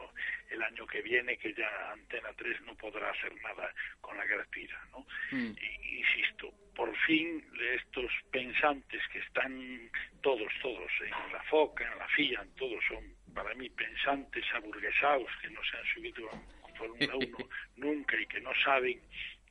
el 0.51 0.63
año 0.63 0.87
que 0.87 1.03
viene 1.03 1.37
que 1.37 1.53
ya 1.53 1.93
Antena 1.93 2.33
3 2.37 2.63
no 2.63 2.75
podrá 2.77 3.11
hacer 3.11 3.35
nada 3.43 3.75
con 4.01 4.17
la 4.17 4.25
gratuita, 4.25 4.81
¿no? 4.93 5.07
Mm. 5.33 5.55
Insisto, 5.99 6.55
por 6.75 6.97
fin 7.07 7.45
estos 7.75 8.11
pensantes 8.31 9.03
que 9.13 9.19
están 9.19 9.91
todos, 10.23 10.53
todos 10.63 10.91
en 11.05 11.33
la 11.33 11.43
FOCA, 11.51 11.85
en 11.93 11.99
la 11.99 12.09
FIA, 12.09 12.47
todos 12.57 12.83
son 12.89 13.05
para 13.35 13.55
mí 13.55 13.69
pensantes 13.71 14.45
aburguesados 14.55 15.29
que 15.43 15.51
no 15.51 15.61
se 15.65 15.77
han 15.77 15.87
subido 15.95 16.31
a 16.31 16.79
Fórmula 16.79 17.17
1 17.17 17.39
nunca 17.77 18.17
y 18.21 18.27
que 18.27 18.41
no 18.41 18.53
saben 18.65 19.01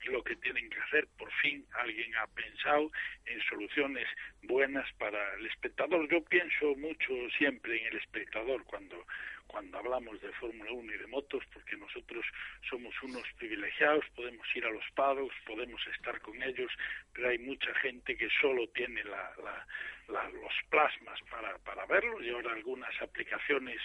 lo 0.06 0.24
que 0.24 0.36
tienen 0.38 0.70
que 0.70 0.80
hacer. 0.80 1.08
Por 1.18 1.32
fin 1.42 1.66
alguien 1.74 2.16
ha 2.16 2.28
pensado 2.28 2.92
en 3.26 3.42
soluciones 3.44 4.08
buenas 4.44 4.92
para 4.94 5.36
el 5.36 5.46
espectador. 5.48 6.10
Yo 6.10 6.24
pienso 6.24 6.76
mucho 6.76 7.14
siempre 7.38 7.80
en 7.82 7.88
el 7.88 7.98
espectador 7.98 8.64
cuando 8.66 9.06
cuando 9.48 9.80
hablamos 9.80 10.22
de 10.22 10.32
Fórmula 10.34 10.72
1 10.72 10.94
y 10.94 10.98
de 11.00 11.08
motos, 11.08 11.44
porque 11.52 11.76
nosotros 11.76 12.24
somos 12.70 12.94
unos 13.02 13.24
privilegiados, 13.40 14.06
podemos 14.16 14.46
ir 14.56 14.64
a 14.64 14.70
los 14.70 14.84
pados, 14.94 15.32
podemos 15.44 15.82
estar 15.88 16.22
con 16.22 16.40
ellos, 16.44 16.72
pero 17.14 17.30
hay 17.30 17.40
mucha 17.40 17.74
gente 17.82 18.16
que 18.16 18.30
solo 18.40 18.68
tiene 18.70 19.04
la, 19.06 19.34
la- 19.44 19.66
la- 20.10 20.30
los 20.30 20.54
plasmas 20.70 21.20
para, 21.30 21.58
para 21.60 21.86
verlos 21.86 22.22
y 22.24 22.30
ahora 22.30 22.54
algunas 22.54 22.94
aplicaciones 23.02 23.80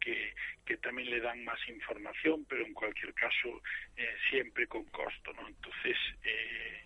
que, 0.00 0.34
que 0.64 0.76
también 0.78 1.10
le 1.10 1.20
dan 1.20 1.44
más 1.44 1.58
información, 1.68 2.44
pero 2.48 2.64
en 2.66 2.74
cualquier 2.74 3.14
caso 3.14 3.62
eh, 3.96 4.14
siempre 4.30 4.66
con 4.66 4.84
costo, 4.86 5.32
¿no? 5.34 5.46
Entonces, 5.48 5.96
eh, 6.24 6.80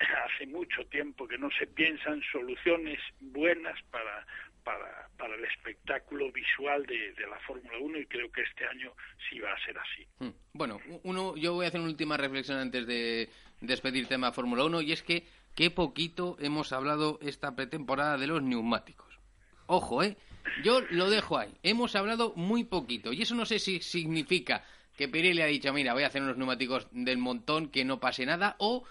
hace 0.24 0.46
mucho 0.46 0.84
tiempo 0.86 1.28
que 1.28 1.38
no 1.38 1.50
se 1.58 1.66
piensan 1.66 2.22
soluciones 2.32 2.98
buenas 3.20 3.80
para, 3.90 4.26
para, 4.64 5.08
para 5.18 5.34
el 5.34 5.44
espectáculo 5.44 6.32
visual 6.32 6.84
de, 6.86 7.12
de 7.12 7.26
la 7.26 7.38
Fórmula 7.40 7.78
1 7.78 7.98
y 7.98 8.06
creo 8.06 8.30
que 8.32 8.42
este 8.42 8.66
año 8.66 8.92
sí 9.28 9.38
va 9.38 9.52
a 9.52 9.64
ser 9.64 9.76
así. 9.78 10.06
Mm. 10.20 10.30
Bueno, 10.54 10.80
uno, 11.04 11.36
yo 11.36 11.54
voy 11.54 11.64
a 11.66 11.68
hacer 11.68 11.80
una 11.80 11.90
última 11.90 12.16
reflexión 12.16 12.58
antes 12.58 12.86
de 12.86 13.28
despedir 13.60 14.06
tema 14.08 14.32
Fórmula 14.32 14.64
1 14.64 14.80
y 14.82 14.92
es 14.92 15.02
que 15.02 15.24
qué 15.54 15.70
poquito 15.70 16.36
hemos 16.40 16.72
hablado 16.72 17.18
esta 17.22 17.54
pretemporada 17.54 18.18
de 18.18 18.26
los 18.26 18.42
neumáticos. 18.42 19.18
Ojo, 19.66 20.02
¿eh? 20.02 20.16
Yo 20.64 20.80
lo 20.90 21.08
dejo 21.08 21.38
ahí. 21.38 21.52
Hemos 21.62 21.94
hablado 21.94 22.32
muy 22.36 22.64
poquito 22.64 23.12
y 23.12 23.22
eso 23.22 23.34
no 23.34 23.46
sé 23.46 23.58
si 23.58 23.80
significa 23.80 24.64
que 24.96 25.08
Pirelli 25.08 25.40
ha 25.40 25.46
dicho, 25.46 25.72
mira, 25.72 25.94
voy 25.94 26.02
a 26.02 26.08
hacer 26.08 26.22
unos 26.22 26.36
neumáticos 26.36 26.86
del 26.90 27.18
montón 27.18 27.68
que 27.68 27.84
no 27.84 28.00
pase 28.00 28.26
nada 28.26 28.56
o 28.58 28.84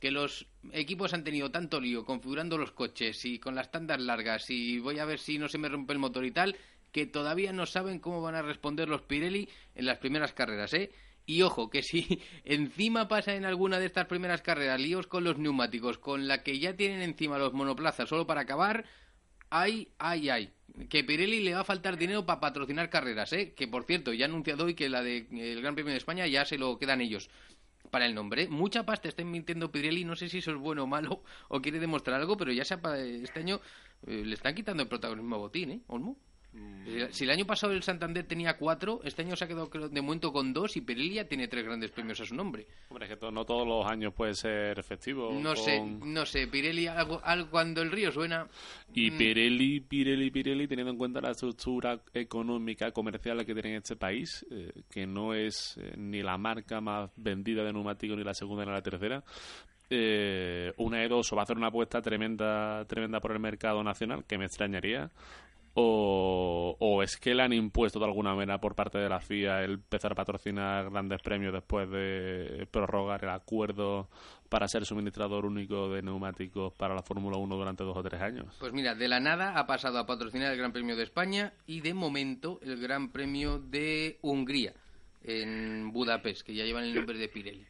que 0.00 0.10
los 0.10 0.46
equipos 0.72 1.14
han 1.14 1.24
tenido 1.24 1.50
tanto 1.50 1.80
lío 1.80 2.04
configurando 2.04 2.58
los 2.58 2.72
coches 2.72 3.24
y 3.24 3.38
con 3.38 3.54
las 3.54 3.70
tandas 3.70 4.00
largas 4.00 4.50
y 4.50 4.78
voy 4.78 4.98
a 4.98 5.04
ver 5.04 5.18
si 5.18 5.38
no 5.38 5.48
se 5.48 5.58
me 5.58 5.68
rompe 5.68 5.92
el 5.92 5.98
motor 5.98 6.24
y 6.24 6.30
tal, 6.30 6.56
que 6.92 7.06
todavía 7.06 7.52
no 7.52 7.66
saben 7.66 8.00
cómo 8.00 8.20
van 8.20 8.34
a 8.34 8.42
responder 8.42 8.88
los 8.88 9.02
Pirelli 9.02 9.48
en 9.74 9.86
las 9.86 9.98
primeras 9.98 10.32
carreras, 10.32 10.74
¿eh? 10.74 10.90
Y 11.26 11.42
ojo, 11.42 11.70
que 11.70 11.82
si 11.82 12.20
encima 12.44 13.08
pasa 13.08 13.34
en 13.34 13.44
alguna 13.44 13.78
de 13.78 13.86
estas 13.86 14.06
primeras 14.06 14.42
carreras 14.42 14.80
líos 14.80 15.06
con 15.06 15.24
los 15.24 15.38
neumáticos, 15.38 15.98
con 15.98 16.28
la 16.28 16.42
que 16.42 16.58
ya 16.58 16.76
tienen 16.76 17.02
encima 17.02 17.38
los 17.38 17.52
monoplazas 17.52 18.08
solo 18.08 18.26
para 18.26 18.42
acabar, 18.42 18.84
ay, 19.50 19.88
ay, 19.98 20.30
ay. 20.30 20.52
Que 20.88 21.04
Pirelli 21.04 21.40
le 21.40 21.54
va 21.54 21.60
a 21.60 21.64
faltar 21.64 21.96
dinero 21.96 22.26
para 22.26 22.40
patrocinar 22.40 22.90
carreras, 22.90 23.32
¿eh? 23.32 23.54
Que 23.54 23.68
por 23.68 23.84
cierto, 23.84 24.12
ya 24.12 24.26
ha 24.26 24.28
anunciado 24.28 24.64
hoy 24.64 24.74
que 24.74 24.88
la 24.88 25.02
del 25.02 25.62
Gran 25.62 25.74
Premio 25.74 25.92
de 25.92 25.98
España 25.98 26.26
ya 26.26 26.44
se 26.44 26.58
lo 26.58 26.78
quedan 26.78 27.00
ellos 27.00 27.30
para 27.90 28.06
el 28.06 28.14
nombre. 28.14 28.42
¿eh? 28.42 28.48
Mucha 28.48 28.84
pasta 28.84 29.08
está 29.08 29.22
mintiendo 29.24 29.70
Pirelli, 29.70 30.04
no 30.04 30.16
sé 30.16 30.28
si 30.28 30.38
eso 30.38 30.50
es 30.50 30.56
bueno 30.56 30.82
o 30.82 30.86
malo 30.86 31.22
o 31.48 31.62
quiere 31.62 31.78
demostrar 31.78 32.20
algo, 32.20 32.36
pero 32.36 32.52
ya 32.52 32.64
sepa, 32.64 32.98
este 32.98 33.38
año 33.38 33.60
eh, 34.06 34.24
le 34.24 34.34
están 34.34 34.54
quitando 34.54 34.82
el 34.82 34.88
protagonismo 34.88 35.36
a 35.36 35.38
Botín, 35.38 35.70
¿eh? 35.70 35.80
Olmo. 35.86 36.18
Eh, 36.86 37.08
Si 37.10 37.24
el 37.24 37.30
año 37.30 37.46
pasado 37.46 37.72
el 37.72 37.82
Santander 37.82 38.24
tenía 38.26 38.56
cuatro, 38.58 39.00
este 39.04 39.22
año 39.22 39.34
se 39.36 39.44
ha 39.44 39.48
quedado 39.48 39.70
creo, 39.70 39.88
de 39.88 40.02
momento 40.02 40.32
con 40.32 40.52
dos 40.52 40.76
y 40.76 40.82
Pirelli 40.82 41.14
ya 41.14 41.24
tiene 41.26 41.48
tres 41.48 41.64
grandes 41.64 41.90
premios 41.90 42.20
a 42.20 42.26
su 42.26 42.34
nombre. 42.34 42.66
Hombre, 42.90 43.06
es 43.06 43.10
que 43.12 43.16
to- 43.16 43.30
no 43.30 43.44
todos 43.44 43.66
los 43.66 43.86
años 43.90 44.12
puede 44.12 44.34
ser 44.34 44.82
festivo. 44.84 45.32
No 45.32 45.56
sé, 45.56 45.80
no 45.80 46.26
sé, 46.26 46.46
Pirelli 46.46 46.86
algo, 46.86 47.20
algo- 47.24 47.50
cuando 47.50 47.80
el 47.82 47.90
río 47.90 48.12
suena... 48.12 48.46
Y 48.92 49.10
Mm. 49.10 49.18
Pirelli, 49.18 49.80
Pirelli, 49.80 50.30
Pirelli, 50.30 50.68
teniendo 50.68 50.92
en 50.92 50.98
cuenta 50.98 51.20
la 51.20 51.30
estructura 51.30 52.00
económica, 52.12 52.90
comercial 52.92 53.44
que 53.46 53.54
tiene 53.54 53.70
en 53.70 53.76
este 53.76 53.96
país, 53.96 54.46
eh, 54.50 54.70
que 54.90 55.06
no 55.06 55.32
es 55.34 55.76
eh, 55.78 55.94
ni 55.96 56.22
la 56.22 56.36
marca 56.38 56.80
más 56.80 57.10
vendida 57.16 57.64
de 57.64 57.72
neumáticos, 57.72 58.16
ni 58.16 58.24
la 58.24 58.34
segunda 58.34 58.64
ni 58.64 58.70
la 58.72 58.82
tercera, 58.82 59.24
eh, 59.90 60.72
una 60.78 60.98
de 60.98 61.08
dos, 61.08 61.32
o 61.32 61.36
va 61.36 61.42
a 61.42 61.44
hacer 61.44 61.56
una 61.56 61.68
apuesta 61.68 62.00
tremenda, 62.00 62.84
tremenda 62.86 63.20
por 63.20 63.32
el 63.32 63.38
mercado 63.40 63.82
nacional, 63.82 64.24
que 64.26 64.38
me 64.38 64.46
extrañaría, 64.46 65.10
o, 65.74 66.76
o 66.78 67.02
es 67.02 67.16
que 67.16 67.34
le 67.34 67.42
han 67.42 67.52
impuesto 67.52 67.98
de 67.98 68.04
alguna 68.06 68.34
manera 68.34 68.60
por 68.60 68.74
parte 68.74 68.98
de 68.98 69.08
la 69.08 69.20
FIA 69.20 69.62
el 69.62 69.72
empezar 69.72 70.12
a 70.12 70.14
patrocinar 70.14 70.90
grandes 70.90 71.20
premios 71.20 71.52
después 71.52 71.90
de 71.90 72.66
prorrogar 72.70 73.24
el 73.24 73.30
acuerdo 73.30 74.08
para 74.48 74.68
ser 74.68 74.86
suministrador 74.86 75.46
único 75.46 75.90
de 75.90 76.02
neumáticos 76.02 76.72
para 76.74 76.94
la 76.94 77.02
Fórmula 77.02 77.36
1 77.38 77.56
durante 77.56 77.82
dos 77.82 77.96
o 77.96 78.02
tres 78.02 78.20
años. 78.20 78.54
Pues 78.60 78.72
mira, 78.72 78.94
de 78.94 79.08
la 79.08 79.18
nada 79.18 79.58
ha 79.58 79.66
pasado 79.66 79.98
a 79.98 80.06
patrocinar 80.06 80.52
el 80.52 80.58
Gran 80.58 80.72
Premio 80.72 80.94
de 80.94 81.02
España 81.02 81.52
y 81.66 81.80
de 81.80 81.92
momento 81.92 82.60
el 82.62 82.80
Gran 82.80 83.10
Premio 83.10 83.58
de 83.58 84.18
Hungría 84.22 84.74
en 85.24 85.90
Budapest, 85.92 86.42
que 86.42 86.54
ya 86.54 86.64
llevan 86.64 86.84
el 86.84 86.94
nombre 86.94 87.18
de 87.18 87.28
Pirelli. 87.28 87.66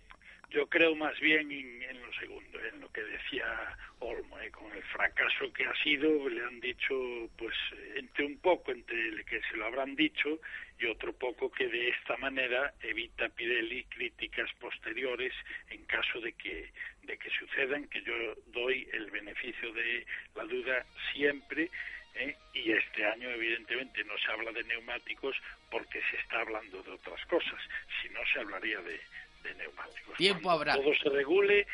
Yo 0.55 0.69
creo 0.69 0.95
más 0.95 1.19
bien 1.19 1.51
en, 1.51 1.83
en 1.83 2.01
lo 2.01 2.13
segundo, 2.13 2.65
en 2.65 2.81
lo 2.81 2.89
que 2.93 3.03
decía 3.03 3.77
Olmo, 3.99 4.39
¿eh? 4.39 4.53
con 4.53 4.71
el 4.73 4.85
fracaso 4.85 5.53
que 5.53 5.67
ha 5.67 5.75
sido, 5.83 6.29
le 6.29 6.45
han 6.45 6.61
dicho, 6.61 6.95
pues, 7.37 7.57
entre 7.97 8.25
un 8.25 8.39
poco, 8.39 8.71
entre 8.71 9.09
el 9.09 9.25
que 9.25 9.41
se 9.51 9.57
lo 9.57 9.67
habrán 9.67 9.97
dicho 9.97 10.39
y 10.79 10.87
otro 10.87 11.13
poco 11.13 11.51
que 11.51 11.67
de 11.67 11.89
esta 11.89 12.17
manera 12.19 12.73
evita 12.83 13.29
Pirelli 13.31 13.83
críticas 13.87 14.49
posteriores 14.61 15.35
en 15.71 15.85
caso 15.87 16.21
de 16.21 16.33
que, 16.35 16.71
de 17.03 17.19
que 17.19 17.31
sucedan, 17.31 17.89
que 17.89 18.03
yo 18.03 18.15
doy 18.47 18.89
el 18.93 19.11
beneficio 19.11 19.73
de 19.73 20.07
la 20.37 20.45
duda 20.45 20.87
siempre, 21.13 21.69
¿eh? 22.15 22.37
y 22.53 22.71
este 22.71 23.05
año 23.05 23.29
evidentemente 23.29 24.05
no 24.05 24.17
se 24.19 24.31
habla 24.31 24.53
de 24.53 24.63
neumáticos 24.63 25.37
porque 25.69 26.01
se 26.13 26.17
está 26.19 26.43
hablando 26.43 26.81
de 26.85 26.93
otras 26.93 27.27
cosas, 27.27 27.59
si 28.01 28.09
no 28.11 28.21
se 28.33 28.39
hablaría 28.39 28.81
de, 28.83 29.01
de 29.45 29.55
neumáticos. 29.55 30.16
Tiempo 30.16 30.42
Cuando 30.42 30.51
habrá. 30.51 30.74
Todo 30.74 30.95
se 30.95 31.09
regule, 31.11 31.66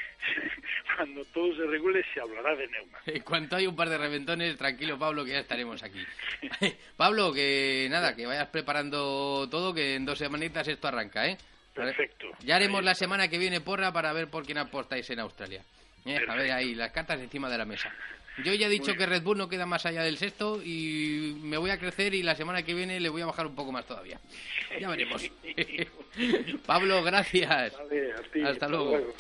cuando 0.97 1.25
todo 1.27 1.55
se 1.57 1.67
regule 1.67 2.05
se 2.13 2.21
hablará 2.21 2.55
de 2.57 2.67
neumáticos. 2.69 3.01
En 3.15 3.23
cuanto 3.23 3.57
hay 3.57 3.67
un 3.67 3.77
par 3.77 3.89
de 3.89 3.97
reventones, 3.97 4.57
tranquilo 4.57 4.99
Pablo, 4.99 5.25
que 5.25 5.33
ya 5.33 5.39
estaremos 5.41 5.83
aquí. 5.83 6.05
Pablo, 6.97 7.33
que 7.33 7.87
nada, 7.91 8.15
que 8.15 8.27
vayas 8.27 8.49
preparando 8.49 9.49
todo, 9.49 9.73
que 9.73 9.95
en 9.95 10.05
dos 10.05 10.19
semanitas 10.19 10.69
esto 10.69 10.89
arranca, 10.89 11.27
¿eh? 11.27 11.39
Perfecto. 11.75 12.27
Ya 12.41 12.57
haremos 12.57 12.83
la 12.85 12.95
semana 12.95 13.29
que 13.29 13.39
viene 13.39 13.61
porra 13.61 13.93
para 13.93 14.13
ver 14.13 14.29
por 14.29 14.45
quién 14.45 14.59
apostáis 14.59 15.09
en 15.11 15.21
Australia. 15.21 15.63
¿eh? 16.05 16.19
A 16.29 16.35
ver 16.35 16.51
ahí, 16.53 16.75
las 16.75 16.91
cartas 16.91 17.21
encima 17.21 17.49
de 17.49 17.59
la 17.59 17.65
mesa. 17.65 17.93
Yo 18.45 18.55
ya 18.55 18.67
he 18.67 18.71
dicho 18.71 18.95
que 18.95 19.07
Red 19.07 19.23
Bull 19.23 19.39
no 19.39 19.49
queda 19.49 19.67
más 19.67 19.85
allá 19.87 20.03
del 20.03 20.17
sexto 20.17 20.63
y 20.63 21.37
me 21.43 21.57
voy 21.59 21.71
a 21.71 21.79
crecer 21.79 22.15
y 22.15 22.23
la 22.23 22.35
semana 22.35 22.63
que 22.63 22.75
viene 22.75 23.01
le 23.01 23.09
voy 23.09 23.23
a 23.23 23.27
bajar 23.27 23.47
un 23.47 23.55
poco 23.55 23.73
más 23.73 23.87
todavía. 23.87 24.19
Ya 24.81 24.89
veremos. 24.89 25.23
Pablo, 26.67 27.03
gracias. 27.03 27.73
Vale, 27.77 28.15
ti, 28.33 28.43
Hasta 28.43 28.69
luego. 28.69 29.15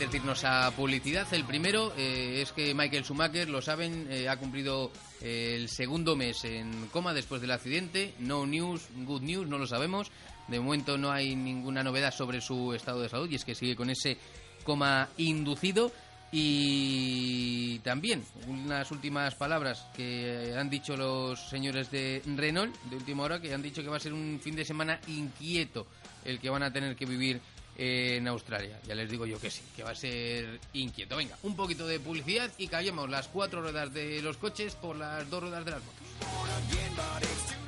Antes 0.00 0.12
de 0.12 0.16
irnos 0.16 0.44
a 0.44 0.70
publicidad. 0.70 1.26
El 1.34 1.44
primero 1.44 1.92
eh, 1.94 2.40
es 2.40 2.52
que 2.52 2.72
Michael 2.72 3.04
Schumacher, 3.04 3.50
lo 3.50 3.60
saben, 3.60 4.06
eh, 4.10 4.30
ha 4.30 4.38
cumplido 4.38 4.90
eh, 5.20 5.52
el 5.56 5.68
segundo 5.68 6.16
mes 6.16 6.42
en 6.46 6.86
coma 6.86 7.12
después 7.12 7.42
del 7.42 7.50
accidente. 7.50 8.14
No 8.18 8.46
news, 8.46 8.88
good 9.04 9.20
news, 9.20 9.46
no 9.46 9.58
lo 9.58 9.66
sabemos. 9.66 10.10
De 10.48 10.58
momento 10.58 10.96
no 10.96 11.12
hay 11.12 11.36
ninguna 11.36 11.82
novedad 11.82 12.14
sobre 12.14 12.40
su 12.40 12.72
estado 12.72 13.02
de 13.02 13.10
salud 13.10 13.28
y 13.30 13.34
es 13.34 13.44
que 13.44 13.54
sigue 13.54 13.76
con 13.76 13.90
ese 13.90 14.16
coma 14.64 15.10
inducido. 15.18 15.92
Y 16.32 17.80
también 17.80 18.24
unas 18.46 18.90
últimas 18.92 19.34
palabras 19.34 19.86
que 19.94 20.54
han 20.56 20.70
dicho 20.70 20.96
los 20.96 21.50
señores 21.50 21.90
de 21.90 22.22
Renault 22.24 22.74
de 22.84 22.96
última 22.96 23.24
hora, 23.24 23.38
que 23.38 23.52
han 23.52 23.60
dicho 23.60 23.82
que 23.82 23.88
va 23.90 23.98
a 23.98 24.00
ser 24.00 24.14
un 24.14 24.40
fin 24.42 24.56
de 24.56 24.64
semana 24.64 24.98
inquieto 25.08 25.86
el 26.24 26.38
que 26.38 26.48
van 26.48 26.62
a 26.62 26.72
tener 26.72 26.96
que 26.96 27.04
vivir 27.04 27.40
en 27.80 28.28
Australia. 28.28 28.78
Ya 28.86 28.94
les 28.94 29.10
digo 29.10 29.24
yo 29.24 29.40
que 29.40 29.50
sí, 29.50 29.62
que 29.74 29.82
va 29.82 29.92
a 29.92 29.94
ser 29.94 30.60
inquieto. 30.74 31.16
Venga, 31.16 31.38
un 31.42 31.56
poquito 31.56 31.86
de 31.86 31.98
publicidad 31.98 32.50
y 32.58 32.68
callemos 32.68 33.08
las 33.08 33.28
cuatro 33.28 33.62
ruedas 33.62 33.92
de 33.94 34.20
los 34.20 34.36
coches 34.36 34.74
por 34.74 34.96
las 34.96 35.28
dos 35.30 35.44
ruedas 35.44 35.64
de 35.64 35.70
las 35.70 35.80
motos. 35.82 36.00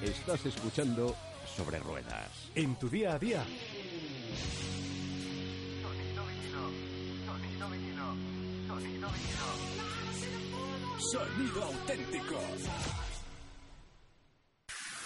Estás 0.02 0.44
escuchando 0.44 1.16
Sobre 1.56 1.78
Ruedas. 1.78 2.28
En 2.54 2.76
tu 2.76 2.90
día 2.90 3.14
a 3.14 3.18
día, 3.18 3.46
Sonido 10.98 11.64
auténtico. 11.64 12.38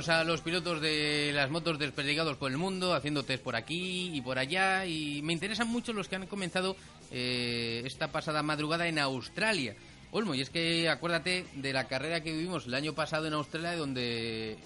Tenemos 0.00 0.18
a 0.18 0.24
los 0.24 0.40
pilotos 0.40 0.80
de 0.80 1.30
las 1.34 1.50
motos 1.50 1.78
desperdigados 1.78 2.38
por 2.38 2.50
el 2.50 2.56
mundo, 2.56 2.94
haciendo 2.94 3.22
test 3.22 3.42
por 3.42 3.54
aquí 3.54 4.10
y 4.14 4.22
por 4.22 4.38
allá, 4.38 4.86
y 4.86 5.20
me 5.20 5.34
interesan 5.34 5.68
mucho 5.68 5.92
los 5.92 6.08
que 6.08 6.16
han 6.16 6.26
comenzado 6.26 6.74
eh, 7.10 7.82
esta 7.84 8.08
pasada 8.10 8.42
madrugada 8.42 8.88
en 8.88 8.98
Australia. 8.98 9.76
Olmo, 10.10 10.34
y 10.34 10.40
es 10.40 10.48
que 10.48 10.88
acuérdate 10.88 11.44
de 11.54 11.74
la 11.74 11.86
carrera 11.86 12.22
que 12.22 12.32
vivimos 12.32 12.66
el 12.66 12.72
año 12.72 12.94
pasado 12.94 13.26
en 13.26 13.34
Australia, 13.34 13.76
donde 13.76 14.56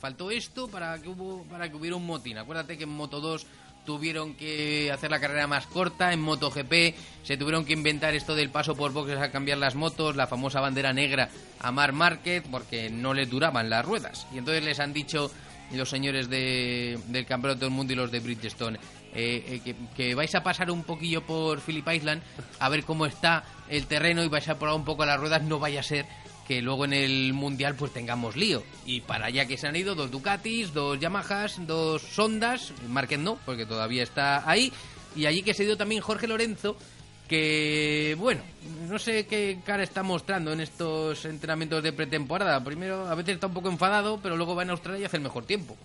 faltó 0.00 0.32
esto 0.32 0.66
para 0.66 1.00
que, 1.00 1.10
hubo, 1.10 1.44
para 1.44 1.70
que 1.70 1.76
hubiera 1.76 1.94
un 1.94 2.04
motín. 2.04 2.38
Acuérdate 2.38 2.76
que 2.76 2.82
en 2.82 2.90
Moto 2.90 3.20
2 3.20 3.46
tuvieron 3.84 4.34
que 4.34 4.90
hacer 4.92 5.10
la 5.10 5.20
carrera 5.20 5.46
más 5.46 5.66
corta, 5.66 6.12
en 6.12 6.20
MotoGP 6.20 6.94
se 7.22 7.36
tuvieron 7.36 7.64
que 7.64 7.72
inventar 7.72 8.14
esto 8.14 8.34
del 8.34 8.50
paso 8.50 8.74
por 8.74 8.92
boxes 8.92 9.18
a 9.18 9.30
cambiar 9.30 9.58
las 9.58 9.74
motos, 9.74 10.16
la 10.16 10.26
famosa 10.26 10.60
bandera 10.60 10.92
negra 10.92 11.28
a 11.60 11.72
Mar 11.72 11.92
Márquez, 11.92 12.42
porque 12.50 12.90
no 12.90 13.14
les 13.14 13.30
duraban 13.30 13.70
las 13.70 13.84
ruedas. 13.84 14.26
Y 14.32 14.38
entonces 14.38 14.64
les 14.64 14.80
han 14.80 14.92
dicho 14.92 15.30
los 15.72 15.88
señores 15.88 16.28
de, 16.28 16.98
del 17.06 17.26
Campeonato 17.26 17.60
del 17.60 17.70
Mundo 17.70 17.92
y 17.92 17.96
los 17.96 18.10
de 18.10 18.20
Bridgestone, 18.20 18.78
eh, 19.14 19.44
eh, 19.46 19.60
que, 19.64 19.74
que 19.96 20.14
vais 20.14 20.34
a 20.34 20.42
pasar 20.42 20.70
un 20.70 20.84
poquillo 20.84 21.22
por 21.22 21.60
Phillip 21.60 21.88
Island 21.88 22.22
a 22.58 22.68
ver 22.68 22.84
cómo 22.84 23.06
está 23.06 23.44
el 23.68 23.86
terreno 23.86 24.22
y 24.22 24.28
vais 24.28 24.48
a 24.48 24.58
probar 24.58 24.76
un 24.76 24.84
poco 24.84 25.06
las 25.06 25.18
ruedas, 25.18 25.42
no 25.42 25.58
vaya 25.58 25.80
a 25.80 25.82
ser 25.82 26.06
que 26.46 26.62
luego 26.62 26.84
en 26.84 26.92
el 26.92 27.32
Mundial 27.32 27.74
pues 27.76 27.92
tengamos 27.92 28.36
lío. 28.36 28.62
Y 28.86 29.00
para 29.00 29.26
allá 29.26 29.46
que 29.46 29.56
se 29.56 29.66
han 29.66 29.76
ido 29.76 29.94
dos 29.94 30.10
Ducatis, 30.10 30.72
dos 30.72 30.98
Yamahas, 30.98 31.66
dos 31.66 32.02
Sondas, 32.02 32.72
Márquez 32.88 33.18
no, 33.18 33.38
porque 33.44 33.66
todavía 33.66 34.02
está 34.02 34.48
ahí, 34.48 34.72
y 35.14 35.26
allí 35.26 35.42
que 35.42 35.54
se 35.54 35.62
ha 35.62 35.66
ido 35.66 35.76
también 35.76 36.02
Jorge 36.02 36.26
Lorenzo, 36.26 36.76
que 37.28 38.16
bueno, 38.18 38.42
no 38.88 38.98
sé 38.98 39.26
qué 39.26 39.60
cara 39.64 39.82
está 39.82 40.02
mostrando 40.02 40.52
en 40.52 40.60
estos 40.60 41.24
entrenamientos 41.24 41.82
de 41.82 41.92
pretemporada. 41.92 42.62
Primero, 42.62 43.06
a 43.06 43.14
veces 43.14 43.34
está 43.34 43.46
un 43.46 43.54
poco 43.54 43.68
enfadado, 43.68 44.20
pero 44.22 44.36
luego 44.36 44.54
va 44.54 44.62
en 44.62 44.70
Australia 44.70 45.02
y 45.02 45.04
hace 45.04 45.16
el 45.16 45.22
mejor 45.22 45.46
tiempo. 45.46 45.76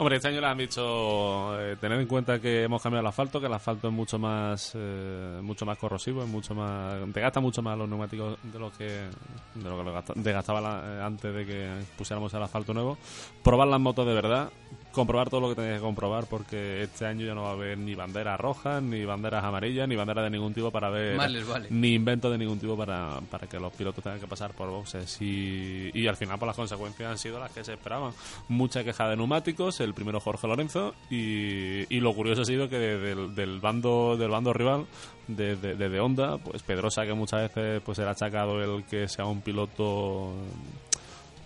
Hombre, 0.00 0.16
este 0.16 0.28
año 0.28 0.40
le 0.40 0.46
han 0.46 0.56
dicho 0.56 1.60
eh, 1.60 1.76
tener 1.78 2.00
en 2.00 2.06
cuenta 2.06 2.40
que 2.40 2.62
hemos 2.62 2.80
cambiado 2.82 3.02
el 3.02 3.06
asfalto, 3.08 3.38
que 3.38 3.48
el 3.48 3.52
asfalto 3.52 3.88
es 3.88 3.92
mucho 3.92 4.18
más 4.18 4.72
eh, 4.74 5.40
mucho 5.42 5.66
más 5.66 5.76
corrosivo, 5.76 6.22
es 6.22 6.28
mucho 6.28 6.54
más 6.54 6.94
te 7.12 7.20
gasta 7.20 7.38
mucho 7.38 7.60
más 7.60 7.76
los 7.76 7.86
neumáticos 7.86 8.38
de 8.42 8.58
lo 8.58 8.72
que 8.72 8.84
de 8.86 9.62
lo 9.68 9.76
que 9.76 9.84
lo 9.84 9.92
gasta- 9.92 10.14
de 10.16 10.32
gastaba 10.32 10.58
la- 10.62 10.82
eh, 10.86 11.02
antes 11.02 11.34
de 11.34 11.44
que 11.44 11.68
pusiéramos 11.98 12.32
el 12.32 12.42
asfalto 12.42 12.72
nuevo. 12.72 12.96
Probar 13.44 13.68
las 13.68 13.78
motos 13.78 14.06
de 14.06 14.14
verdad, 14.14 14.48
comprobar 14.92 15.30
todo 15.30 15.40
lo 15.40 15.48
que 15.50 15.54
tenéis 15.54 15.76
que 15.76 15.80
comprobar, 15.82 16.26
porque 16.26 16.82
este 16.82 17.06
año 17.06 17.24
ya 17.24 17.34
no 17.34 17.42
va 17.42 17.50
a 17.50 17.52
haber 17.52 17.78
ni 17.78 17.94
banderas 17.94 18.38
rojas, 18.40 18.82
ni 18.82 19.04
banderas 19.04 19.44
amarillas, 19.44 19.86
ni 19.88 19.96
banderas 19.96 20.24
de 20.24 20.30
ningún 20.30 20.52
tipo 20.52 20.70
para 20.70 20.90
ver 20.90 21.16
les 21.28 21.46
vale. 21.46 21.68
ni 21.70 21.94
invento 21.94 22.30
de 22.30 22.38
ningún 22.38 22.58
tipo 22.58 22.76
para, 22.76 23.20
para 23.30 23.46
que 23.46 23.58
los 23.60 23.72
pilotos 23.72 24.02
tengan 24.02 24.18
que 24.20 24.26
pasar 24.26 24.52
por 24.52 24.68
boxes 24.70 25.16
y, 25.20 25.90
y 25.94 26.06
al 26.08 26.16
final 26.16 26.38
pues 26.38 26.48
las 26.48 26.56
consecuencias 26.56 27.10
han 27.10 27.18
sido 27.18 27.38
las 27.38 27.50
que 27.52 27.62
se 27.64 27.74
esperaban 27.74 28.12
mucha 28.48 28.82
queja 28.84 29.08
de 29.08 29.16
neumáticos 29.16 29.80
el 29.80 29.94
primero 29.94 30.20
Jorge 30.20 30.48
Lorenzo 30.48 30.94
y, 31.10 31.84
y 31.94 32.00
lo 32.00 32.12
curioso 32.14 32.42
ha 32.42 32.44
sido 32.44 32.68
que 32.68 32.78
del, 32.78 33.34
del 33.34 33.60
bando 33.60 34.16
del 34.16 34.30
bando 34.30 34.52
rival 34.52 34.86
de, 35.28 35.54
de, 35.56 35.76
de- 35.76 35.88
de 35.88 36.00
Honda 36.00 36.38
pues 36.38 36.62
Pedrosa 36.62 37.04
que 37.06 37.14
muchas 37.14 37.42
veces 37.54 37.80
pues 37.84 37.98
era 38.00 38.10
achacado 38.10 38.60
el 38.62 38.84
que 38.84 39.06
sea 39.08 39.24
un 39.26 39.40
piloto 39.40 40.32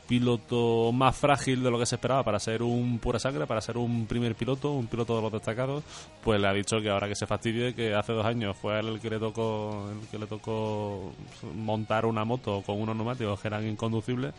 piloto 0.06 0.92
más 0.92 1.16
frágil 1.16 1.62
de 1.62 1.70
lo 1.70 1.78
que 1.78 1.86
se 1.86 1.96
esperaba 1.96 2.22
para 2.22 2.38
ser 2.38 2.62
un 2.62 2.98
pura 2.98 3.18
sangre, 3.18 3.46
para 3.46 3.60
ser 3.60 3.76
un 3.76 4.06
primer 4.06 4.34
piloto, 4.34 4.72
un 4.72 4.86
piloto 4.86 5.16
de 5.16 5.22
los 5.22 5.32
destacados, 5.32 5.82
pues 6.22 6.40
le 6.40 6.46
ha 6.46 6.52
dicho 6.52 6.80
que 6.80 6.90
ahora 6.90 7.08
que 7.08 7.14
se 7.14 7.26
fastidie, 7.26 7.74
que 7.74 7.94
hace 7.94 8.12
dos 8.12 8.26
años 8.26 8.56
fue 8.56 8.78
el 8.80 9.00
que 9.00 9.10
le 9.10 9.18
tocó, 9.18 9.88
el 9.90 10.08
que 10.08 10.18
le 10.18 10.26
tocó 10.26 11.12
montar 11.54 12.06
una 12.06 12.24
moto 12.24 12.62
con 12.64 12.80
unos 12.80 12.96
neumáticos 12.96 13.40
que 13.40 13.48
eran 13.48 13.66
inconducibles 13.66 14.34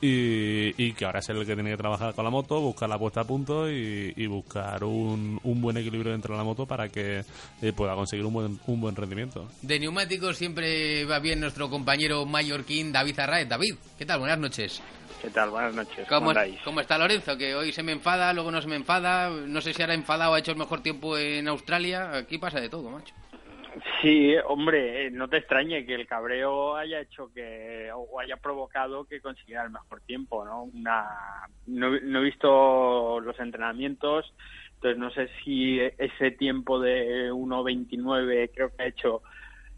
y, 0.00 0.82
y 0.82 0.92
que 0.92 1.04
ahora 1.04 1.18
es 1.20 1.28
el 1.28 1.44
que 1.44 1.54
tiene 1.54 1.70
que 1.70 1.76
trabajar 1.76 2.14
con 2.14 2.24
la 2.24 2.30
moto, 2.30 2.60
buscar 2.60 2.88
la 2.88 2.98
puesta 2.98 3.22
a 3.22 3.24
punto 3.24 3.70
y, 3.70 4.12
y 4.16 4.26
buscar 4.26 4.84
un, 4.84 5.40
un 5.42 5.60
buen 5.60 5.76
equilibrio 5.76 6.12
dentro 6.12 6.34
de 6.34 6.38
la 6.38 6.44
moto 6.44 6.66
para 6.66 6.88
que 6.88 7.24
eh, 7.62 7.72
pueda 7.72 7.94
conseguir 7.94 8.24
un 8.24 8.32
buen, 8.32 8.60
un 8.66 8.80
buen 8.80 8.94
rendimiento. 8.94 9.48
De 9.62 9.78
neumáticos 9.78 10.36
siempre 10.36 11.04
va 11.04 11.18
bien 11.18 11.40
nuestro 11.40 11.68
compañero 11.68 12.24
mallorquín 12.26 12.92
David 12.92 13.18
Arraez. 13.20 13.48
David, 13.48 13.74
¿qué 13.98 14.06
tal? 14.06 14.20
Buenas 14.20 14.38
noches. 14.38 14.82
¿Qué 15.20 15.30
tal? 15.30 15.50
Buenas 15.50 15.74
noches. 15.74 16.06
¿Cómo, 16.08 16.20
¿Cómo 16.20 16.30
andáis? 16.30 16.60
¿Cómo 16.64 16.80
está 16.80 16.96
Lorenzo? 16.96 17.36
Que 17.36 17.54
hoy 17.56 17.72
se 17.72 17.82
me 17.82 17.90
enfada, 17.90 18.32
luego 18.32 18.52
no 18.52 18.62
se 18.62 18.68
me 18.68 18.76
enfada. 18.76 19.28
No 19.30 19.60
sé 19.60 19.74
si 19.74 19.82
ahora 19.82 19.94
enfadado 19.94 20.34
ha 20.34 20.38
hecho 20.38 20.52
el 20.52 20.58
mejor 20.58 20.80
tiempo 20.80 21.18
en 21.18 21.48
Australia. 21.48 22.12
Aquí 22.18 22.38
pasa 22.38 22.60
de 22.60 22.68
todo, 22.68 22.88
macho. 22.88 23.12
Sí, 24.00 24.34
hombre, 24.46 25.06
eh, 25.06 25.10
no 25.10 25.28
te 25.28 25.38
extrañe 25.38 25.84
que 25.84 25.94
el 25.94 26.06
cabreo 26.06 26.76
haya 26.76 27.00
hecho 27.00 27.32
que 27.32 27.90
o 27.94 28.18
haya 28.18 28.36
provocado 28.36 29.04
que 29.04 29.20
consiguiera 29.20 29.64
el 29.64 29.70
mejor 29.70 30.00
tiempo, 30.02 30.44
¿no? 30.44 30.64
Una, 30.64 31.06
no, 31.66 31.90
no 32.00 32.20
he 32.20 32.24
visto 32.24 33.20
los 33.20 33.38
entrenamientos, 33.40 34.32
entonces 34.74 34.98
no 34.98 35.10
sé 35.10 35.28
si 35.42 35.80
ese 35.80 36.30
tiempo 36.30 36.80
de 36.80 37.32
1.29 37.32 38.50
creo 38.54 38.74
que 38.74 38.82
ha 38.82 38.86
hecho 38.86 39.22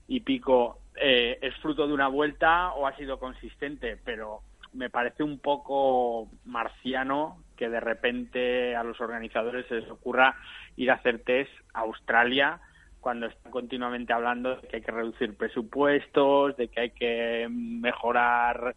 y 0.07 0.21
pico 0.21 0.81
eh, 0.97 1.39
es 1.41 1.55
fruto 1.57 1.87
de 1.87 1.95
una 1.95 2.09
vuelta 2.09 2.73
o 2.73 2.87
ha 2.87 2.97
sido 2.97 3.19
consistente, 3.19 3.97
pero 4.05 4.41
me 4.73 4.91
parece 4.91 5.23
un 5.23 5.39
poco 5.39 6.29
marciano 6.45 7.43
que 7.57 7.69
de 7.69 7.81
repente 7.81 8.77
a 8.77 8.85
los 8.85 9.01
organizadores 9.01 9.67
se 9.67 9.77
les 9.77 9.91
ocurra 9.91 10.37
ir 10.77 10.91
a 10.91 10.95
hacer 10.95 11.21
test 11.21 11.51
a 11.75 11.81
Australia 11.81 12.61
cuando 13.01 13.27
están 13.27 13.51
continuamente 13.51 14.13
hablando 14.13 14.57
de 14.57 14.69
que 14.69 14.77
hay 14.77 14.83
que 14.83 14.93
reducir 14.93 15.35
presupuestos, 15.35 16.57
de 16.57 16.69
que 16.69 16.81
hay 16.81 16.91
que 16.91 17.49
mejorar 17.51 18.77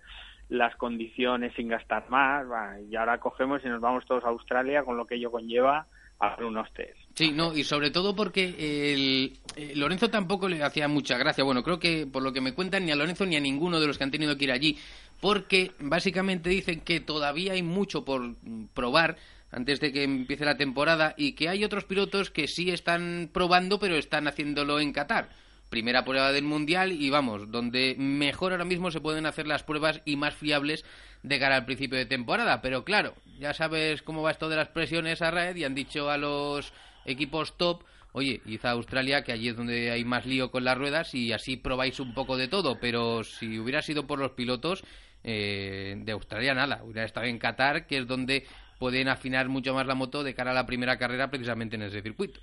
las 0.50 0.76
condiciones 0.76 1.54
sin 1.56 1.68
gastar 1.68 2.10
más, 2.10 2.50
va, 2.50 2.80
y 2.80 2.96
ahora 2.96 3.20
cogemos 3.20 3.62
y 3.66 3.70
nos 3.70 3.82
vamos 3.82 4.06
todos 4.06 4.24
a 4.24 4.30
Australia 4.30 4.84
con 4.84 4.98
lo 4.98 5.06
que 5.06 5.16
ello 5.16 5.32
conlleva 5.32 5.88
a 6.20 6.28
hacer 6.28 6.46
unos 6.46 6.72
test. 6.74 6.98
Sí, 7.16 7.32
no, 7.32 7.56
y 7.56 7.64
sobre 7.64 7.92
todo 7.92 8.16
porque 8.16 8.94
el, 8.94 9.38
eh, 9.56 9.74
Lorenzo 9.76 10.10
tampoco 10.10 10.48
le 10.48 10.64
hacía 10.64 10.88
mucha 10.88 11.18
gracia. 11.18 11.44
Bueno, 11.44 11.64
creo 11.64 11.80
que 11.80 12.08
por 12.08 12.24
lo 12.24 12.34
que 12.34 12.42
me 12.42 12.54
cuentan, 12.54 12.86
ni 12.86 12.92
a 12.92 12.96
Lorenzo 12.96 13.26
ni 13.26 13.36
a 13.36 13.40
ninguno 13.40 13.80
de 13.80 13.88
los 13.88 13.98
que 13.98 14.04
han 14.04 14.12
tenido 14.12 14.38
que 14.38 14.46
ir 14.46 14.52
allí, 14.52 14.78
porque 15.22 15.72
básicamente 15.80 16.50
dicen 16.50 16.82
que 16.82 17.00
todavía 17.00 17.54
hay 17.54 17.64
mucho 17.64 18.04
por 18.06 18.36
probar 18.74 19.18
antes 19.54 19.80
de 19.80 19.92
que 19.92 20.04
empiece 20.04 20.46
la 20.46 20.58
temporada 20.58 21.14
y 21.18 21.34
que 21.34 21.50
hay 21.50 21.64
otros 21.64 21.86
pilotos 21.86 22.32
que 22.32 22.48
sí 22.48 22.72
están 22.72 23.30
probando, 23.32 23.80
pero 23.80 23.96
están 23.96 24.28
haciéndolo 24.28 24.80
en 24.80 24.92
Qatar. 24.92 25.30
Primera 25.70 26.04
prueba 26.06 26.32
del 26.32 26.44
Mundial 26.44 26.92
y 26.92 27.10
vamos, 27.10 27.50
donde 27.52 27.96
mejor 27.98 28.52
ahora 28.52 28.66
mismo 28.66 28.92
se 28.92 29.02
pueden 29.02 29.26
hacer 29.26 29.48
las 29.48 29.64
pruebas 29.64 30.02
y 30.06 30.16
más 30.16 30.36
fiables 30.36 30.86
de 31.24 31.40
cara 31.40 31.56
al 31.56 31.66
principio 31.66 31.98
de 31.98 32.06
temporada. 32.06 32.62
Pero 32.62 32.84
claro, 32.84 33.16
ya 33.40 33.54
sabes 33.54 34.02
cómo 34.04 34.22
va 34.22 34.32
esto 34.32 34.50
de 34.50 34.56
las 34.56 34.70
presiones 34.70 35.22
a 35.22 35.32
red 35.32 35.56
y 35.56 35.64
han 35.64 35.76
dicho 35.76 36.10
a 36.10 36.18
los 36.18 36.74
equipos 37.06 37.58
top, 37.58 37.84
oye, 38.12 38.42
a 38.62 38.70
Australia, 38.72 39.24
que 39.24 39.32
allí 39.32 39.50
es 39.50 39.56
donde 39.56 39.92
hay 39.92 40.06
más 40.06 40.26
lío 40.26 40.52
con 40.52 40.64
las 40.64 40.78
ruedas 40.78 41.16
y 41.16 41.32
así 41.32 41.58
probáis 41.58 42.00
un 42.00 42.14
poco 42.14 42.38
de 42.38 42.48
todo. 42.48 42.80
Pero 42.80 43.24
si 43.24 43.58
hubiera 43.58 43.82
sido 43.82 44.06
por 44.06 44.20
los 44.20 44.32
pilotos, 44.32 44.84
eh, 45.24 45.96
de 45.98 46.12
Australia 46.12 46.54
nada, 46.54 46.84
hubiera 46.84 47.06
estado 47.06 47.26
en 47.28 47.40
Qatar, 47.40 47.88
que 47.88 47.98
es 47.98 48.08
donde 48.08 48.46
pueden 48.80 49.08
afinar 49.08 49.50
mucho 49.50 49.74
más 49.74 49.86
la 49.86 49.96
moto 49.96 50.24
de 50.24 50.34
cara 50.34 50.52
a 50.52 50.56
la 50.56 50.66
primera 50.66 50.98
carrera 50.98 51.30
precisamente 51.30 51.76
en 51.76 51.84
ese 51.84 52.02
circuito. 52.02 52.40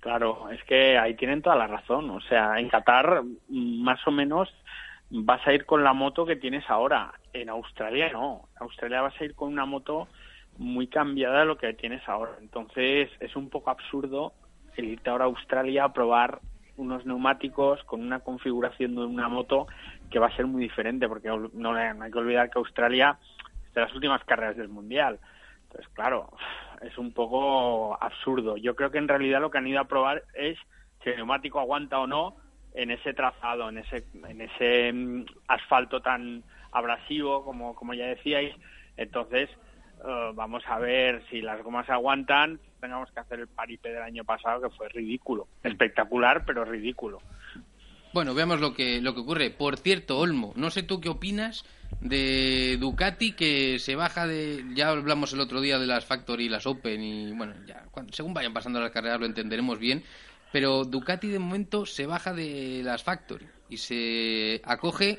Claro, 0.00 0.50
es 0.50 0.62
que 0.64 0.96
ahí 0.98 1.14
tienen 1.14 1.42
toda 1.42 1.56
la 1.56 1.66
razón. 1.66 2.10
O 2.10 2.20
sea, 2.20 2.58
en 2.60 2.68
Qatar 2.68 3.22
más 3.48 4.06
o 4.06 4.10
menos 4.10 4.48
vas 5.10 5.44
a 5.46 5.52
ir 5.52 5.64
con 5.66 5.82
la 5.82 5.92
moto 5.92 6.26
que 6.26 6.36
tienes 6.36 6.68
ahora. 6.68 7.12
En 7.32 7.48
Australia 7.48 8.10
no. 8.12 8.48
En 8.56 8.62
Australia 8.62 9.02
vas 9.02 9.20
a 9.20 9.24
ir 9.24 9.34
con 9.34 9.52
una 9.52 9.66
moto 9.66 10.08
muy 10.58 10.86
cambiada 10.86 11.40
de 11.40 11.46
lo 11.46 11.58
que 11.58 11.72
tienes 11.74 12.08
ahora. 12.08 12.32
Entonces 12.40 13.10
es 13.20 13.34
un 13.36 13.50
poco 13.50 13.70
absurdo 13.70 14.32
el 14.76 14.86
irte 14.86 15.10
ahora 15.10 15.24
a 15.24 15.28
Australia 15.28 15.84
a 15.84 15.92
probar 15.92 16.40
unos 16.76 17.06
neumáticos 17.06 17.82
con 17.84 18.02
una 18.02 18.20
configuración 18.20 18.94
de 18.94 19.04
una 19.04 19.28
moto 19.28 19.66
que 20.10 20.18
va 20.18 20.26
a 20.28 20.36
ser 20.36 20.46
muy 20.46 20.62
diferente 20.62 21.08
porque 21.08 21.28
no, 21.28 21.48
no 21.52 21.74
hay 21.74 22.10
que 22.10 22.18
olvidar 22.18 22.50
que 22.50 22.58
Australia 22.58 23.18
es 23.66 23.74
de 23.74 23.80
las 23.80 23.94
últimas 23.94 24.22
carreras 24.24 24.56
del 24.56 24.68
mundial. 24.68 25.18
Entonces, 25.76 25.94
claro, 25.94 26.30
es 26.80 26.96
un 26.96 27.12
poco 27.12 28.02
absurdo. 28.02 28.56
Yo 28.56 28.74
creo 28.74 28.90
que 28.90 28.98
en 28.98 29.08
realidad 29.08 29.40
lo 29.40 29.50
que 29.50 29.58
han 29.58 29.66
ido 29.66 29.80
a 29.80 29.88
probar 29.88 30.22
es 30.34 30.56
si 31.02 31.10
el 31.10 31.16
neumático 31.16 31.60
aguanta 31.60 31.98
o 31.98 32.06
no 32.06 32.36
en 32.74 32.90
ese 32.90 33.12
trazado, 33.12 33.68
en 33.68 33.78
ese, 33.78 34.06
en 34.26 34.40
ese 34.40 34.92
mm, 34.92 35.24
asfalto 35.48 36.00
tan 36.00 36.42
abrasivo, 36.72 37.44
como, 37.44 37.74
como 37.74 37.92
ya 37.92 38.06
decíais. 38.06 38.54
Entonces, 38.96 39.50
eh, 40.06 40.30
vamos 40.34 40.62
a 40.66 40.78
ver 40.78 41.22
si 41.28 41.42
las 41.42 41.62
gomas 41.62 41.88
aguantan. 41.90 42.58
Tengamos 42.80 43.10
que 43.12 43.20
hacer 43.20 43.40
el 43.40 43.48
paripé 43.48 43.90
del 43.90 44.02
año 44.02 44.24
pasado, 44.24 44.62
que 44.62 44.74
fue 44.76 44.88
ridículo. 44.88 45.48
Espectacular, 45.62 46.44
pero 46.46 46.64
ridículo. 46.64 47.20
Bueno, 48.14 48.32
veamos 48.32 48.60
lo 48.60 48.72
que, 48.72 49.02
lo 49.02 49.14
que 49.14 49.20
ocurre. 49.20 49.50
Por 49.50 49.76
cierto, 49.76 50.18
Olmo, 50.18 50.54
no 50.56 50.70
sé 50.70 50.82
tú 50.82 51.02
qué 51.02 51.10
opinas 51.10 51.66
de 52.00 52.76
Ducati 52.78 53.32
que 53.32 53.78
se 53.78 53.96
baja 53.96 54.26
de... 54.26 54.64
Ya 54.74 54.88
hablamos 54.88 55.32
el 55.32 55.40
otro 55.40 55.60
día 55.60 55.78
de 55.78 55.86
las 55.86 56.04
Factory 56.04 56.48
las 56.48 56.66
Open 56.66 57.02
y 57.02 57.32
bueno, 57.32 57.54
ya 57.66 57.84
según 58.12 58.34
vayan 58.34 58.52
pasando 58.52 58.80
las 58.80 58.90
carreras 58.90 59.20
lo 59.20 59.26
entenderemos 59.26 59.78
bien. 59.78 60.04
Pero 60.52 60.84
Ducati 60.84 61.28
de 61.28 61.38
momento 61.38 61.86
se 61.86 62.06
baja 62.06 62.32
de 62.32 62.82
las 62.84 63.02
Factory 63.02 63.46
y 63.68 63.78
se 63.78 64.62
acoge 64.64 65.18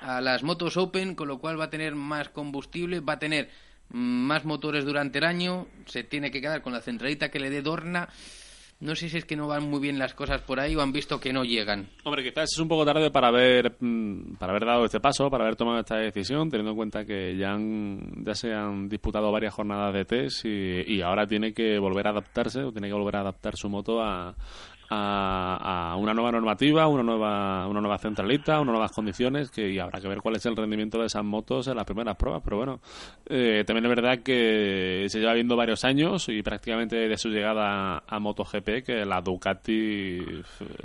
a 0.00 0.20
las 0.20 0.42
motos 0.42 0.76
Open, 0.76 1.14
con 1.14 1.28
lo 1.28 1.38
cual 1.38 1.60
va 1.60 1.64
a 1.64 1.70
tener 1.70 1.94
más 1.94 2.28
combustible, 2.28 3.00
va 3.00 3.14
a 3.14 3.18
tener 3.18 3.50
más 3.90 4.44
motores 4.44 4.84
durante 4.84 5.18
el 5.18 5.24
año, 5.24 5.68
se 5.86 6.02
tiene 6.02 6.30
que 6.30 6.40
quedar 6.40 6.62
con 6.62 6.72
la 6.72 6.80
centralita 6.80 7.30
que 7.30 7.40
le 7.40 7.50
dé 7.50 7.62
Dorna. 7.62 8.08
No 8.82 8.96
sé 8.96 9.08
si 9.08 9.16
es 9.16 9.24
que 9.24 9.36
no 9.36 9.46
van 9.46 9.70
muy 9.70 9.78
bien 9.80 9.98
las 9.98 10.12
cosas 10.12 10.42
por 10.42 10.58
ahí 10.58 10.74
o 10.74 10.82
han 10.82 10.90
visto 10.92 11.20
que 11.20 11.32
no 11.32 11.44
llegan. 11.44 11.86
Hombre, 12.02 12.24
quizás 12.24 12.50
es 12.52 12.58
un 12.58 12.66
poco 12.66 12.84
tarde 12.84 13.10
para 13.12 13.28
haber 13.28 13.76
mm, 13.78 14.34
para 14.38 14.50
haber 14.50 14.66
dado 14.66 14.84
este 14.84 14.98
paso, 14.98 15.30
para 15.30 15.44
haber 15.44 15.54
tomado 15.54 15.78
esta 15.78 15.96
decisión, 15.98 16.50
teniendo 16.50 16.72
en 16.72 16.76
cuenta 16.76 17.04
que 17.04 17.36
ya, 17.36 17.52
han- 17.52 18.24
ya 18.24 18.34
se 18.34 18.52
han 18.52 18.88
disputado 18.88 19.30
varias 19.30 19.54
jornadas 19.54 19.94
de 19.94 20.04
test 20.04 20.44
y, 20.46 20.82
y 20.96 21.00
ahora 21.00 21.26
tiene 21.28 21.54
que 21.54 21.78
volver 21.78 22.08
a 22.08 22.10
adaptarse 22.10 22.64
o 22.64 22.72
tiene 22.72 22.88
que 22.88 22.94
volver 22.94 23.14
a 23.16 23.20
adaptar 23.20 23.54
su 23.56 23.68
moto 23.68 24.02
a, 24.02 24.34
a, 24.94 25.96
una 25.98 26.14
nueva 26.14 26.32
normativa, 26.32 26.86
una 26.86 27.02
nueva, 27.02 27.66
una 27.66 27.80
nueva 27.80 27.98
centralita, 27.98 28.60
unas 28.60 28.72
nuevas 28.72 28.92
condiciones 28.92 29.50
que 29.50 29.70
y 29.70 29.78
habrá 29.78 30.00
que 30.00 30.08
ver 30.08 30.20
cuál 30.20 30.36
es 30.36 30.46
el 30.46 30.56
rendimiento 30.56 30.98
de 30.98 31.06
esas 31.06 31.24
motos 31.24 31.66
en 31.68 31.76
las 31.76 31.84
primeras 31.84 32.16
pruebas. 32.16 32.42
Pero 32.44 32.56
bueno, 32.56 32.80
eh, 33.26 33.64
también 33.66 33.86
es 33.86 33.88
verdad 33.88 34.18
que 34.22 35.06
se 35.08 35.20
lleva 35.20 35.34
viendo 35.34 35.56
varios 35.56 35.84
años 35.84 36.28
y 36.28 36.42
prácticamente 36.42 36.96
de 36.96 37.16
su 37.16 37.28
llegada 37.28 38.02
a 38.06 38.18
MotoGP 38.18 38.84
que 38.84 39.04
la 39.04 39.20
Ducati 39.20 40.20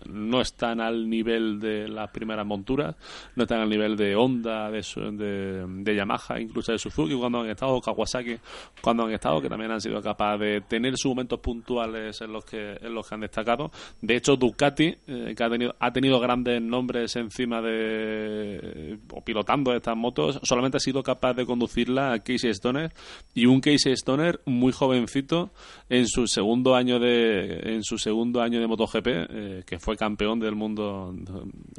no 0.09 0.41
están 0.41 0.79
al 0.79 1.09
nivel 1.09 1.59
de 1.59 1.87
las 1.87 2.09
primeras 2.11 2.45
monturas, 2.45 2.95
no 3.35 3.43
están 3.43 3.61
al 3.61 3.69
nivel 3.69 3.97
de 3.97 4.15
Honda, 4.15 4.71
de, 4.71 4.81
de, 5.13 5.65
de 5.67 5.95
Yamaha, 5.95 6.39
incluso 6.39 6.71
de 6.71 6.79
Suzuki 6.79 7.15
cuando 7.15 7.41
han 7.41 7.49
estado, 7.49 7.81
Kawasaki 7.81 8.37
cuando 8.81 9.05
han 9.05 9.11
estado, 9.11 9.41
que 9.41 9.49
también 9.49 9.71
han 9.71 9.81
sido 9.81 10.01
capaces 10.01 10.39
de 10.39 10.61
tener 10.61 10.97
sus 10.97 11.09
momentos 11.09 11.39
puntuales 11.39 12.21
en 12.21 12.31
los 12.31 12.45
que, 12.45 12.77
en 12.81 12.93
los 12.93 13.07
que 13.07 13.15
han 13.15 13.21
destacado. 13.21 13.71
De 14.01 14.15
hecho, 14.15 14.35
Ducati, 14.35 14.95
eh, 15.07 15.33
que 15.35 15.43
ha 15.43 15.49
tenido, 15.49 15.75
ha 15.79 15.91
tenido 15.91 16.19
grandes 16.19 16.61
nombres 16.61 17.15
encima 17.15 17.61
de, 17.61 18.97
o 19.11 19.21
pilotando 19.23 19.73
estas 19.73 19.97
motos, 19.97 20.39
solamente 20.43 20.77
ha 20.77 20.79
sido 20.79 21.01
capaz 21.01 21.33
de 21.33 21.45
conducirla 21.45 22.13
a 22.13 22.19
Casey 22.19 22.51
Stoner 22.51 22.91
y 23.33 23.45
un 23.47 23.59
Casey 23.59 23.93
Stoner 23.93 24.39
muy 24.45 24.71
jovencito 24.71 25.49
en 25.89 26.07
su 26.07 26.27
segundo 26.27 26.75
año 26.75 26.99
de, 26.99 27.59
en 27.75 27.83
su 27.83 27.97
segundo 27.97 28.41
año 28.41 28.59
de 28.59 28.67
MotoGP, 28.67 29.07
eh, 29.07 29.63
que 29.65 29.79
fue 29.79 29.97
campeón 29.97 30.39
del 30.39 30.53
mundo, 30.55 31.15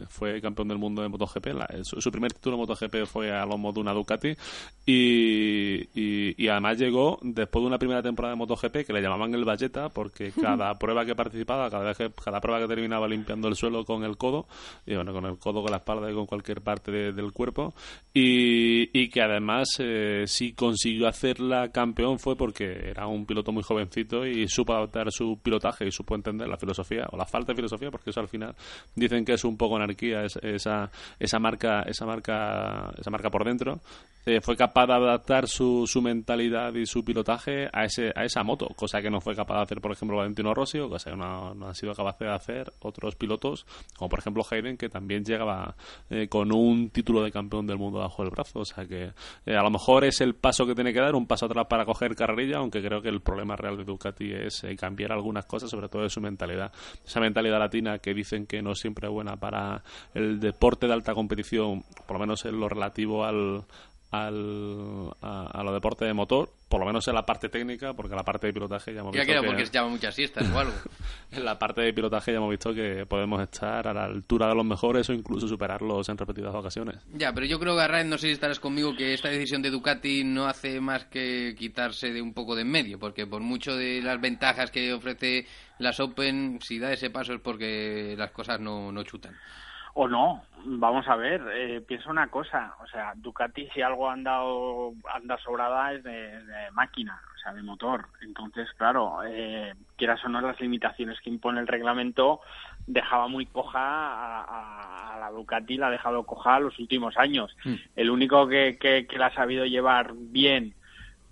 fue 0.08 0.40
campeón 0.40 0.68
del 0.68 0.78
mundo 0.78 1.02
de 1.02 1.08
MotoGP. 1.08 1.46
La- 1.54 1.68
su, 1.82 2.00
su 2.00 2.10
primer 2.10 2.32
título 2.32 2.56
de 2.56 2.66
MotoGP 2.66 3.06
fue 3.06 3.30
a 3.30 3.46
lomo 3.46 3.72
de 3.72 3.80
una 3.80 3.92
Ducati 3.92 4.34
y, 4.86 5.82
y, 5.94 6.34
y 6.44 6.48
además 6.48 6.78
llegó 6.78 7.18
después 7.22 7.62
de 7.62 7.66
una 7.68 7.78
primera 7.78 8.02
temporada 8.02 8.34
de 8.34 8.38
MotoGP 8.38 8.86
que 8.86 8.92
le 8.92 9.02
llamaban 9.02 9.34
el 9.34 9.44
Valleta 9.44 9.88
porque 9.88 10.32
cada 10.40 10.74
prueba 10.78 11.04
que 11.04 11.14
participaba, 11.14 11.70
cada 11.70 11.84
vez 11.84 11.97
que, 11.98 12.10
cada 12.24 12.40
prueba 12.40 12.60
que 12.60 12.68
terminaba 12.68 13.06
limpiando 13.08 13.48
el 13.48 13.56
suelo 13.56 13.84
con 13.84 14.04
el 14.04 14.16
codo, 14.16 14.46
y 14.86 14.94
bueno, 14.94 15.12
con 15.12 15.26
el 15.26 15.36
codo, 15.38 15.60
con 15.62 15.70
la 15.70 15.78
espalda 15.78 16.10
y 16.10 16.14
con 16.14 16.24
cualquier 16.26 16.62
parte 16.62 16.90
de- 16.90 17.12
del 17.12 17.32
cuerpo, 17.32 17.74
y, 18.14 19.08
que 19.10 19.22
además 19.22 19.68
eh, 19.78 20.24
si 20.26 20.52
consiguió 20.52 21.08
hacerla 21.08 21.70
campeón 21.72 22.18
fue 22.18 22.36
porque 22.36 22.90
era 22.90 23.06
un 23.06 23.26
piloto 23.26 23.52
muy 23.52 23.62
jovencito 23.62 24.26
y 24.26 24.48
supo 24.48 24.72
adaptar 24.74 25.10
su 25.10 25.38
pilotaje 25.42 25.86
y 25.86 25.90
supo 25.92 26.14
entender 26.14 26.48
la 26.48 26.56
filosofía 26.56 27.06
o 27.10 27.16
la 27.16 27.24
falta 27.26 27.52
de 27.52 27.56
filosofía, 27.56 27.90
porque 27.90 28.10
eso 28.10 28.20
al 28.20 28.28
final 28.28 28.54
dicen 28.94 29.24
que 29.24 29.32
es 29.34 29.44
un 29.44 29.56
poco 29.56 29.76
anarquía 29.76 30.24
es- 30.24 30.36
esa, 30.42 30.90
esa 31.18 31.38
marca, 31.38 31.82
esa 31.82 32.06
marca, 32.06 32.92
esa 32.98 33.10
marca 33.10 33.30
por 33.30 33.44
dentro. 33.44 33.80
Eh, 34.26 34.40
fue 34.42 34.56
capaz 34.56 34.86
de 34.86 34.92
adaptar 34.92 35.48
su, 35.48 35.86
su 35.86 36.02
mentalidad 36.02 36.74
y 36.74 36.84
su 36.84 37.02
pilotaje 37.02 37.68
a 37.72 37.84
ese 37.84 38.12
a 38.14 38.24
esa 38.24 38.42
moto, 38.42 38.66
cosa 38.76 39.00
que 39.00 39.08
no 39.10 39.20
fue 39.22 39.34
capaz 39.34 39.56
de 39.56 39.62
hacer, 39.62 39.80
por 39.80 39.92
ejemplo, 39.92 40.18
Valentino 40.18 40.52
Rossi, 40.52 40.78
o 40.80 40.88
cosa 40.90 41.10
que 41.12 41.16
no, 41.16 41.54
no 41.54 41.68
han 41.68 41.74
sido 41.74 41.87
capaces 41.96 42.20
de 42.20 42.34
hacer 42.34 42.72
otros 42.80 43.16
pilotos, 43.16 43.66
como 43.96 44.08
por 44.08 44.18
ejemplo 44.18 44.44
Hayden, 44.48 44.76
que 44.76 44.88
también 44.88 45.24
llegaba 45.24 45.76
eh, 46.10 46.28
con 46.28 46.52
un 46.52 46.90
título 46.90 47.22
de 47.22 47.30
campeón 47.30 47.66
del 47.66 47.78
mundo 47.78 47.98
bajo 48.00 48.22
el 48.22 48.30
brazo. 48.30 48.60
O 48.60 48.64
sea 48.64 48.86
que 48.86 49.12
eh, 49.46 49.56
a 49.56 49.62
lo 49.62 49.70
mejor 49.70 50.04
es 50.04 50.20
el 50.20 50.34
paso 50.34 50.66
que 50.66 50.74
tiene 50.74 50.92
que 50.92 51.00
dar, 51.00 51.14
un 51.14 51.26
paso 51.26 51.46
atrás 51.46 51.66
para 51.68 51.84
coger 51.84 52.14
carrerilla, 52.14 52.58
aunque 52.58 52.82
creo 52.82 53.02
que 53.02 53.08
el 53.08 53.20
problema 53.20 53.56
real 53.56 53.76
de 53.76 53.84
Ducati 53.84 54.32
es 54.32 54.64
eh, 54.64 54.76
cambiar 54.76 55.12
algunas 55.12 55.46
cosas, 55.46 55.70
sobre 55.70 55.88
todo 55.88 56.02
de 56.02 56.10
su 56.10 56.20
mentalidad. 56.20 56.72
Esa 57.04 57.20
mentalidad 57.20 57.58
latina 57.58 57.98
que 57.98 58.14
dicen 58.14 58.46
que 58.46 58.62
no 58.62 58.74
siempre 58.74 59.08
es 59.08 59.12
buena 59.12 59.36
para 59.36 59.82
el 60.14 60.40
deporte 60.40 60.86
de 60.86 60.92
alta 60.92 61.14
competición, 61.14 61.84
por 62.06 62.16
lo 62.16 62.20
menos 62.20 62.44
en 62.44 62.58
lo 62.58 62.68
relativo 62.68 63.24
al, 63.24 63.64
al, 64.10 65.10
a, 65.20 65.60
a 65.60 66.04
de 66.04 66.14
motor, 66.14 66.50
por 66.68 66.80
lo 66.80 66.86
menos 66.86 67.08
en 67.08 67.14
la 67.14 67.24
parte 67.24 67.48
técnica, 67.48 67.94
porque 67.94 68.12
en 68.12 68.18
la 68.18 68.24
parte 68.24 68.46
de 68.46 68.52
pilotaje 68.52 68.92
ya 68.92 69.00
hemos 69.00 69.14
Ya 69.14 69.20
visto 69.20 69.32
queda 69.32 69.40
que 69.40 69.46
porque 69.46 69.66
se 69.66 69.72
llama 69.72 69.88
muchas 69.88 70.14
siestas 70.14 70.48
o 70.50 70.58
algo. 70.58 70.72
en 71.32 71.44
la 71.44 71.58
parte 71.58 71.80
de 71.80 71.92
pilotaje 71.92 72.32
ya 72.32 72.38
hemos 72.38 72.50
visto 72.50 72.74
que 72.74 73.06
podemos 73.06 73.40
estar 73.40 73.88
a 73.88 73.94
la 73.94 74.04
altura 74.04 74.48
de 74.48 74.54
los 74.54 74.64
mejores 74.64 75.08
o 75.08 75.14
incluso 75.14 75.48
superarlos 75.48 76.08
en 76.08 76.18
repetidas 76.18 76.54
ocasiones. 76.54 76.96
Ya, 77.14 77.32
pero 77.32 77.46
yo 77.46 77.58
creo 77.58 77.74
que 77.74 77.82
Arraez, 77.82 78.06
no 78.06 78.18
sé 78.18 78.26
si 78.26 78.32
estarás 78.32 78.60
conmigo, 78.60 78.94
que 78.94 79.14
esta 79.14 79.28
decisión 79.28 79.62
de 79.62 79.70
Ducati 79.70 80.24
no 80.24 80.46
hace 80.46 80.80
más 80.80 81.06
que 81.06 81.54
quitarse 81.58 82.12
de 82.12 82.20
un 82.20 82.34
poco 82.34 82.54
de 82.54 82.58
en 82.62 82.70
medio, 82.70 82.98
porque 82.98 83.26
por 83.26 83.40
mucho 83.40 83.76
de 83.76 84.02
las 84.02 84.20
ventajas 84.20 84.70
que 84.70 84.92
ofrece 84.92 85.46
las 85.78 86.00
Open, 86.00 86.58
si 86.60 86.78
da 86.78 86.92
ese 86.92 87.10
paso 87.10 87.34
es 87.34 87.40
porque 87.40 88.14
las 88.16 88.30
cosas 88.32 88.60
no, 88.60 88.92
no 88.92 89.02
chutan. 89.04 89.36
O 90.00 90.06
no, 90.06 90.44
vamos 90.64 91.08
a 91.08 91.16
ver, 91.16 91.42
eh, 91.52 91.80
piensa 91.80 92.08
una 92.08 92.28
cosa, 92.28 92.76
o 92.80 92.86
sea, 92.86 93.14
Ducati 93.16 93.68
si 93.74 93.82
algo 93.82 94.08
anda, 94.08 94.38
anda 95.12 95.36
sobrada 95.38 95.92
es 95.92 96.04
de, 96.04 96.40
de 96.44 96.70
máquina, 96.70 97.20
o 97.34 97.38
sea, 97.38 97.52
de 97.52 97.62
motor. 97.64 98.06
Entonces, 98.22 98.68
claro, 98.76 99.18
eh, 99.26 99.74
quieras 99.96 100.24
o 100.24 100.28
no, 100.28 100.40
las 100.40 100.60
limitaciones 100.60 101.18
que 101.20 101.30
impone 101.30 101.58
el 101.58 101.66
reglamento 101.66 102.40
dejaba 102.86 103.26
muy 103.26 103.46
coja 103.46 103.80
a, 103.80 104.44
a- 104.44 105.14
a 105.14 105.18
la 105.18 105.30
Ducati, 105.32 105.76
la 105.76 105.88
ha 105.88 105.90
dejado 105.90 106.22
coja 106.22 106.60
los 106.60 106.78
últimos 106.78 107.16
años. 107.16 107.56
El 107.96 108.10
único 108.10 108.46
que, 108.46 108.78
que, 108.78 109.04
que 109.08 109.18
la 109.18 109.26
ha 109.26 109.34
sabido 109.34 109.64
llevar 109.66 110.12
bien 110.14 110.74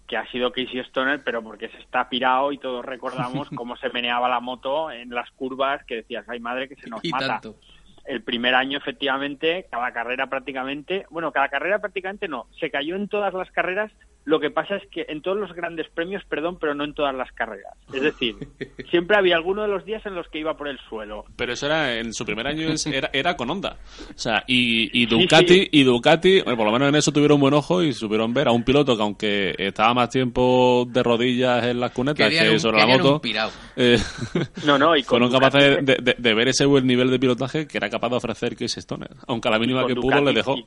que 0.08 0.16
ha 0.16 0.26
sido 0.30 0.50
Casey 0.52 0.78
Stoner, 0.80 1.22
pero 1.24 1.42
porque 1.42 1.68
se 1.68 1.78
está 1.78 2.08
pirado 2.08 2.50
y 2.52 2.58
todos 2.58 2.84
recordamos 2.84 3.48
cómo 3.56 3.76
se 3.76 3.90
meneaba 3.90 4.28
la 4.28 4.40
moto 4.40 4.90
en 4.90 5.10
las 5.10 5.30
curvas 5.32 5.84
que 5.84 5.96
decías, 5.96 6.24
ay 6.28 6.40
madre, 6.40 6.68
que 6.68 6.76
se 6.76 6.88
nos 6.90 7.04
Y 7.04 7.10
mata 7.10 7.26
tanto. 7.28 7.56
El 8.06 8.22
primer 8.22 8.54
año 8.54 8.78
efectivamente, 8.78 9.66
cada 9.70 9.92
carrera 9.92 10.28
prácticamente, 10.28 11.06
bueno, 11.10 11.32
cada 11.32 11.48
carrera 11.48 11.78
prácticamente 11.80 12.28
no, 12.28 12.46
se 12.58 12.70
cayó 12.70 12.96
en 12.96 13.08
todas 13.08 13.32
las 13.34 13.50
carreras, 13.50 13.92
lo 14.26 14.38
que 14.40 14.50
pasa 14.50 14.76
es 14.76 14.82
que 14.90 15.06
en 15.08 15.22
todos 15.22 15.38
los 15.38 15.52
grandes 15.54 15.88
premios, 15.88 16.22
perdón, 16.28 16.58
pero 16.60 16.74
no 16.74 16.84
en 16.84 16.92
todas 16.94 17.14
las 17.14 17.32
carreras. 17.32 17.72
Es 17.94 18.02
decir, 18.02 18.34
siempre 18.90 19.16
había 19.16 19.36
alguno 19.36 19.62
de 19.62 19.68
los 19.68 19.84
días 19.84 20.04
en 20.04 20.14
los 20.14 20.28
que 20.28 20.38
iba 20.40 20.56
por 20.56 20.68
el 20.68 20.78
suelo. 20.88 21.24
Pero 21.36 21.52
eso 21.52 21.66
era 21.66 21.94
en 21.94 22.12
su 22.12 22.24
primer 22.26 22.46
año 22.46 22.68
era, 22.92 23.08
era 23.12 23.36
con 23.36 23.48
Honda. 23.50 23.76
O 24.14 24.18
sea, 24.18 24.42
y, 24.46 24.90
y 25.00 25.06
Ducati, 25.06 25.68
y 25.72 25.84
Ducati, 25.84 26.42
bueno, 26.42 26.56
por 26.56 26.66
lo 26.66 26.72
menos 26.72 26.88
en 26.88 26.96
eso 26.96 27.12
tuvieron 27.12 27.40
buen 27.40 27.54
ojo 27.54 27.82
y 27.82 27.92
supieron 27.92 28.34
ver 28.34 28.48
a 28.48 28.52
un 28.52 28.64
piloto 28.64 28.96
que 28.96 29.02
aunque 29.02 29.54
estaba 29.58 29.94
más 29.94 30.10
tiempo 30.10 30.84
de 30.90 31.02
rodillas 31.02 31.64
en 31.64 31.80
las 31.80 31.92
cunetas 31.92 32.28
que 32.28 32.50
un- 32.50 32.60
sobre 32.60 32.78
la 32.78 32.86
moto, 32.86 33.20
eh, 33.76 33.96
No, 34.66 34.76
no, 34.78 34.96
y 34.96 35.02
con 35.04 35.20
fueron 35.20 35.30
Ducati- 35.30 35.40
capaces 35.40 35.86
de, 35.86 35.96
de- 36.02 36.16
de 36.18 36.34
ver 36.34 36.48
ese 36.48 36.66
buen 36.66 36.86
nivel 36.86 37.10
de 37.10 37.18
pilotaje 37.18 37.66
que 37.68 37.78
era 37.78 37.88
capaz 37.88 38.08
de 38.10 38.16
ofrecer 38.16 38.56
Casey 38.56 38.80
Stoner. 38.80 39.10
Aunque 39.28 39.48
a 39.48 39.52
la 39.52 39.58
mínima 39.58 39.86
que 39.86 39.94
pudo 39.94 40.20
le 40.20 40.32
dejó. 40.32 40.56
Y, 40.56 40.66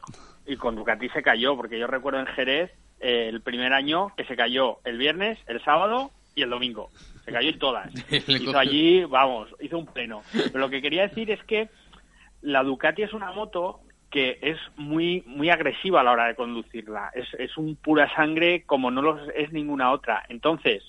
y 0.54 0.56
con 0.56 0.76
Ducati 0.76 1.10
se 1.10 1.22
cayó, 1.22 1.56
porque 1.58 1.78
yo 1.78 1.88
recuerdo 1.88 2.20
en 2.22 2.26
Jerez 2.28 2.72
eh, 2.72 2.76
el 3.00 3.42
primer 3.42 3.74
año 3.74 4.14
que 4.16 4.26
se 4.26 4.36
cayó 4.36 4.80
el 4.84 4.98
viernes, 4.98 5.38
el 5.48 5.64
sábado 5.64 6.12
y 6.36 6.42
el 6.42 6.50
domingo. 6.50 6.90
Se 7.26 7.32
cayó 7.32 7.50
en 7.50 7.60
todas. 7.60 7.92
Hizo 8.28 8.58
allí, 8.58 9.04
vamos, 9.06 9.50
hizo 9.60 9.78
un 9.78 9.86
pleno. 9.86 10.22
Pero 10.32 10.60
lo 10.60 10.70
que 10.70 10.82
quería 10.82 11.08
decir 11.08 11.32
es 11.32 11.44
que 11.44 11.70
la 12.42 12.64
Ducati 12.64 13.04
es 13.04 13.14
una 13.14 13.32
moto 13.32 13.82
que 14.10 14.40
es 14.42 14.58
muy 14.76 15.24
muy 15.28 15.50
agresiva 15.52 16.02
a 16.02 16.04
la 16.04 16.12
hora 16.12 16.28
de 16.28 16.36
conducirla. 16.36 17.12
Es, 17.14 17.28
es 17.36 17.58
un 17.58 17.76
pura 17.76 18.14
sangre 18.16 18.64
como 18.66 18.90
no 18.90 19.02
lo 19.02 19.32
es 19.32 19.52
ninguna 19.52 19.92
otra. 19.92 20.24
Entonces, 20.30 20.84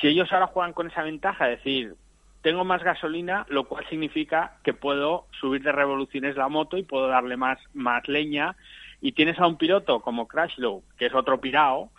si 0.00 0.08
ellos 0.08 0.32
ahora 0.32 0.46
juegan 0.46 0.72
con 0.72 0.86
esa 0.86 1.02
ventaja, 1.02 1.50
es 1.50 1.58
decir, 1.58 1.96
tengo 2.42 2.64
más 2.64 2.82
gasolina, 2.82 3.46
lo 3.48 3.64
cual 3.64 3.84
significa 3.88 4.58
que 4.62 4.72
puedo 4.72 5.26
subir 5.40 5.62
de 5.62 5.72
revoluciones 5.72 6.36
la 6.36 6.48
moto 6.48 6.76
y 6.76 6.84
puedo 6.84 7.08
darle 7.08 7.36
más, 7.36 7.58
más 7.74 8.06
leña. 8.06 8.56
Y 9.00 9.12
tienes 9.12 9.38
a 9.38 9.46
un 9.46 9.56
piloto 9.56 10.00
como 10.00 10.26
Crashlow, 10.26 10.82
que 10.98 11.06
es 11.06 11.14
otro 11.14 11.40
pirao, 11.40 11.90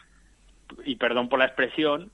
y 0.85 0.95
perdón 0.95 1.29
por 1.29 1.39
la 1.39 1.45
expresión, 1.45 2.11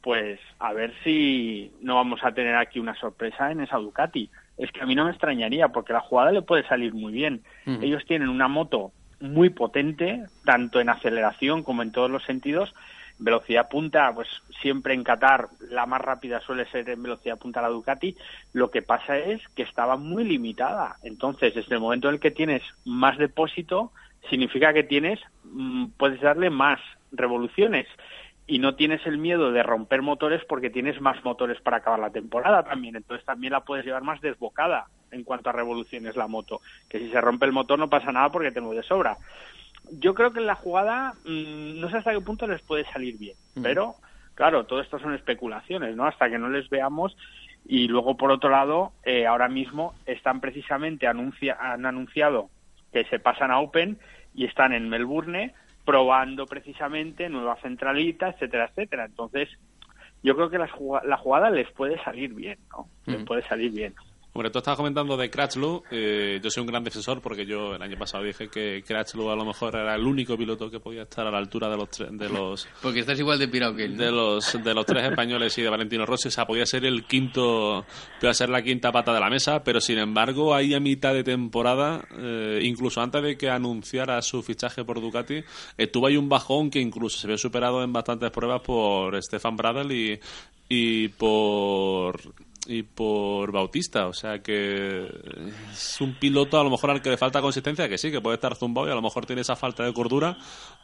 pues 0.00 0.40
a 0.58 0.72
ver 0.72 0.94
si 1.04 1.72
no 1.80 1.96
vamos 1.96 2.20
a 2.22 2.32
tener 2.32 2.56
aquí 2.56 2.78
una 2.78 2.94
sorpresa 2.94 3.50
en 3.50 3.60
esa 3.60 3.78
Ducati. 3.78 4.30
Es 4.56 4.72
que 4.72 4.80
a 4.80 4.86
mí 4.86 4.94
no 4.94 5.04
me 5.04 5.10
extrañaría, 5.10 5.68
porque 5.68 5.92
la 5.92 6.00
jugada 6.00 6.32
le 6.32 6.42
puede 6.42 6.66
salir 6.66 6.94
muy 6.94 7.12
bien. 7.12 7.42
Ellos 7.66 8.04
tienen 8.06 8.28
una 8.28 8.48
moto 8.48 8.92
muy 9.20 9.50
potente, 9.50 10.24
tanto 10.44 10.80
en 10.80 10.88
aceleración 10.88 11.62
como 11.62 11.82
en 11.82 11.92
todos 11.92 12.10
los 12.10 12.24
sentidos. 12.24 12.74
Velocidad 13.20 13.68
punta, 13.68 14.12
pues 14.14 14.28
siempre 14.62 14.94
en 14.94 15.02
Qatar 15.02 15.48
la 15.70 15.86
más 15.86 16.00
rápida 16.00 16.40
suele 16.40 16.66
ser 16.66 16.88
en 16.88 17.02
velocidad 17.02 17.36
punta 17.38 17.60
la 17.60 17.68
Ducati. 17.68 18.16
Lo 18.52 18.70
que 18.70 18.80
pasa 18.82 19.18
es 19.18 19.46
que 19.56 19.62
estaba 19.62 19.96
muy 19.96 20.24
limitada. 20.24 20.96
Entonces, 21.02 21.54
desde 21.54 21.74
el 21.74 21.80
momento 21.80 22.08
en 22.08 22.14
el 22.14 22.20
que 22.20 22.30
tienes 22.30 22.62
más 22.84 23.18
depósito, 23.18 23.92
significa 24.28 24.72
que 24.72 24.82
tienes, 24.82 25.20
mm, 25.44 25.86
puedes 25.96 26.20
darle 26.20 26.50
más 26.50 26.80
revoluciones 27.12 27.86
y 28.46 28.58
no 28.58 28.74
tienes 28.74 29.06
el 29.06 29.18
miedo 29.18 29.52
de 29.52 29.62
romper 29.62 30.00
motores 30.00 30.42
porque 30.46 30.70
tienes 30.70 31.00
más 31.00 31.22
motores 31.22 31.60
para 31.60 31.76
acabar 31.78 32.00
la 32.00 32.10
temporada 32.10 32.62
también. 32.62 32.96
Entonces 32.96 33.24
también 33.24 33.52
la 33.52 33.60
puedes 33.60 33.84
llevar 33.84 34.02
más 34.02 34.20
desbocada 34.22 34.86
en 35.10 35.22
cuanto 35.22 35.50
a 35.50 35.52
revoluciones 35.52 36.16
la 36.16 36.28
moto. 36.28 36.60
Que 36.88 36.98
si 36.98 37.10
se 37.10 37.20
rompe 37.20 37.44
el 37.44 37.52
motor 37.52 37.78
no 37.78 37.90
pasa 37.90 38.10
nada 38.10 38.30
porque 38.30 38.50
tengo 38.50 38.74
de 38.74 38.82
sobra. 38.82 39.18
Yo 39.92 40.14
creo 40.14 40.32
que 40.32 40.40
en 40.40 40.46
la 40.46 40.54
jugada 40.54 41.12
mm, 41.24 41.78
no 41.78 41.90
sé 41.90 41.98
hasta 41.98 42.12
qué 42.12 42.20
punto 42.20 42.46
les 42.46 42.62
puede 42.62 42.84
salir 42.84 43.18
bien, 43.18 43.36
pero 43.62 43.94
claro, 44.34 44.64
todo 44.64 44.80
esto 44.80 44.98
son 44.98 45.14
especulaciones, 45.14 45.94
¿no? 45.96 46.06
Hasta 46.06 46.30
que 46.30 46.38
no 46.38 46.48
les 46.48 46.68
veamos. 46.70 47.16
Y 47.66 47.86
luego, 47.88 48.16
por 48.16 48.30
otro 48.30 48.48
lado, 48.48 48.92
eh, 49.04 49.26
ahora 49.26 49.48
mismo 49.48 49.94
están 50.06 50.40
precisamente, 50.40 51.06
anuncia, 51.06 51.58
han 51.60 51.84
anunciado 51.84 52.48
que 52.92 53.04
se 53.04 53.18
pasan 53.18 53.50
a 53.50 53.60
Open 53.60 53.98
y 54.34 54.44
están 54.44 54.72
en 54.72 54.88
Melbourne 54.88 55.54
probando 55.84 56.46
precisamente 56.46 57.28
nueva 57.28 57.56
centralita, 57.62 58.28
etcétera, 58.28 58.66
etcétera. 58.66 59.06
Entonces, 59.06 59.48
yo 60.22 60.34
creo 60.34 60.50
que 60.50 60.58
la, 60.58 60.68
juga- 60.68 61.02
la 61.04 61.16
jugada 61.16 61.50
les 61.50 61.70
puede 61.72 62.02
salir 62.02 62.34
bien, 62.34 62.58
¿no? 62.70 62.88
Les 63.06 63.24
puede 63.24 63.42
salir 63.42 63.72
bien. 63.72 63.94
Hombre, 64.34 64.50
tú 64.50 64.58
estabas 64.58 64.76
comentando 64.76 65.16
de 65.16 65.30
Crutchlow. 65.30 65.82
eh, 65.90 66.38
yo 66.42 66.48
soy 66.50 66.60
un 66.60 66.66
gran 66.68 66.84
defensor 66.84 67.20
porque 67.20 67.44
yo 67.44 67.74
el 67.74 67.82
año 67.82 67.98
pasado 67.98 68.22
dije 68.22 68.48
que 68.48 68.84
Crutchlow 68.86 69.30
a 69.30 69.34
lo 69.36 69.44
mejor 69.44 69.74
era 69.74 69.96
el 69.96 70.02
único 70.06 70.36
piloto 70.36 70.70
que 70.70 70.78
podía 70.78 71.02
estar 71.02 71.26
a 71.26 71.30
la 71.30 71.38
altura 71.38 71.68
de 71.68 71.76
los 71.76 71.88
tre- 71.90 72.10
de 72.10 72.28
los 72.28 72.68
Porque 72.82 73.00
estás 73.00 73.18
igual 73.18 73.38
de 73.40 73.48
pirado 73.48 73.74
que 73.74 73.84
él. 73.86 73.96
¿no? 73.96 74.04
de 74.04 74.12
los 74.12 74.62
de 74.62 74.74
los 74.74 74.86
tres 74.86 75.04
españoles 75.10 75.56
y 75.58 75.62
de 75.62 75.68
Valentino 75.70 76.06
Rossi, 76.06 76.28
o 76.28 76.30
sea, 76.30 76.46
podía 76.46 76.66
ser 76.66 76.84
el 76.84 77.04
quinto, 77.04 77.84
podía 78.20 78.34
ser 78.34 78.50
la 78.50 78.62
quinta 78.62 78.92
pata 78.92 79.12
de 79.12 79.18
la 79.20 79.30
mesa, 79.30 79.64
pero 79.64 79.80
sin 79.80 79.98
embargo, 79.98 80.54
ahí 80.54 80.72
a 80.74 80.78
mitad 80.78 81.14
de 81.14 81.24
temporada, 81.24 82.06
eh, 82.18 82.60
incluso 82.62 83.00
antes 83.00 83.22
de 83.22 83.36
que 83.36 83.50
anunciara 83.50 84.20
su 84.22 84.42
fichaje 84.44 84.84
por 84.84 85.00
Ducati, 85.00 85.42
eh, 85.78 85.86
tuvo 85.88 86.06
ahí 86.06 86.16
un 86.16 86.28
bajón 86.28 86.70
que 86.70 86.78
incluso 86.80 87.18
se 87.18 87.26
vio 87.26 87.38
superado 87.38 87.82
en 87.82 87.92
bastantes 87.92 88.30
pruebas 88.30 88.60
por 88.60 89.20
Stefan 89.20 89.56
Bradl 89.56 89.90
y, 89.90 90.20
y 90.68 91.08
por 91.08 92.20
y 92.68 92.82
por 92.82 93.50
Bautista, 93.50 94.06
o 94.06 94.12
sea 94.12 94.42
que 94.42 95.08
es 95.72 96.00
un 96.00 96.14
piloto 96.14 96.60
a 96.60 96.64
lo 96.64 96.70
mejor 96.70 96.90
al 96.90 97.00
que 97.00 97.08
le 97.08 97.16
falta 97.16 97.40
consistencia, 97.40 97.88
que 97.88 97.96
sí, 97.96 98.10
que 98.10 98.20
puede 98.20 98.34
estar 98.34 98.54
zumbado 98.54 98.86
y 98.86 98.90
a 98.90 98.94
lo 98.94 99.00
mejor 99.00 99.24
tiene 99.24 99.40
esa 99.40 99.56
falta 99.56 99.84
de 99.84 99.92
cordura 99.94 100.36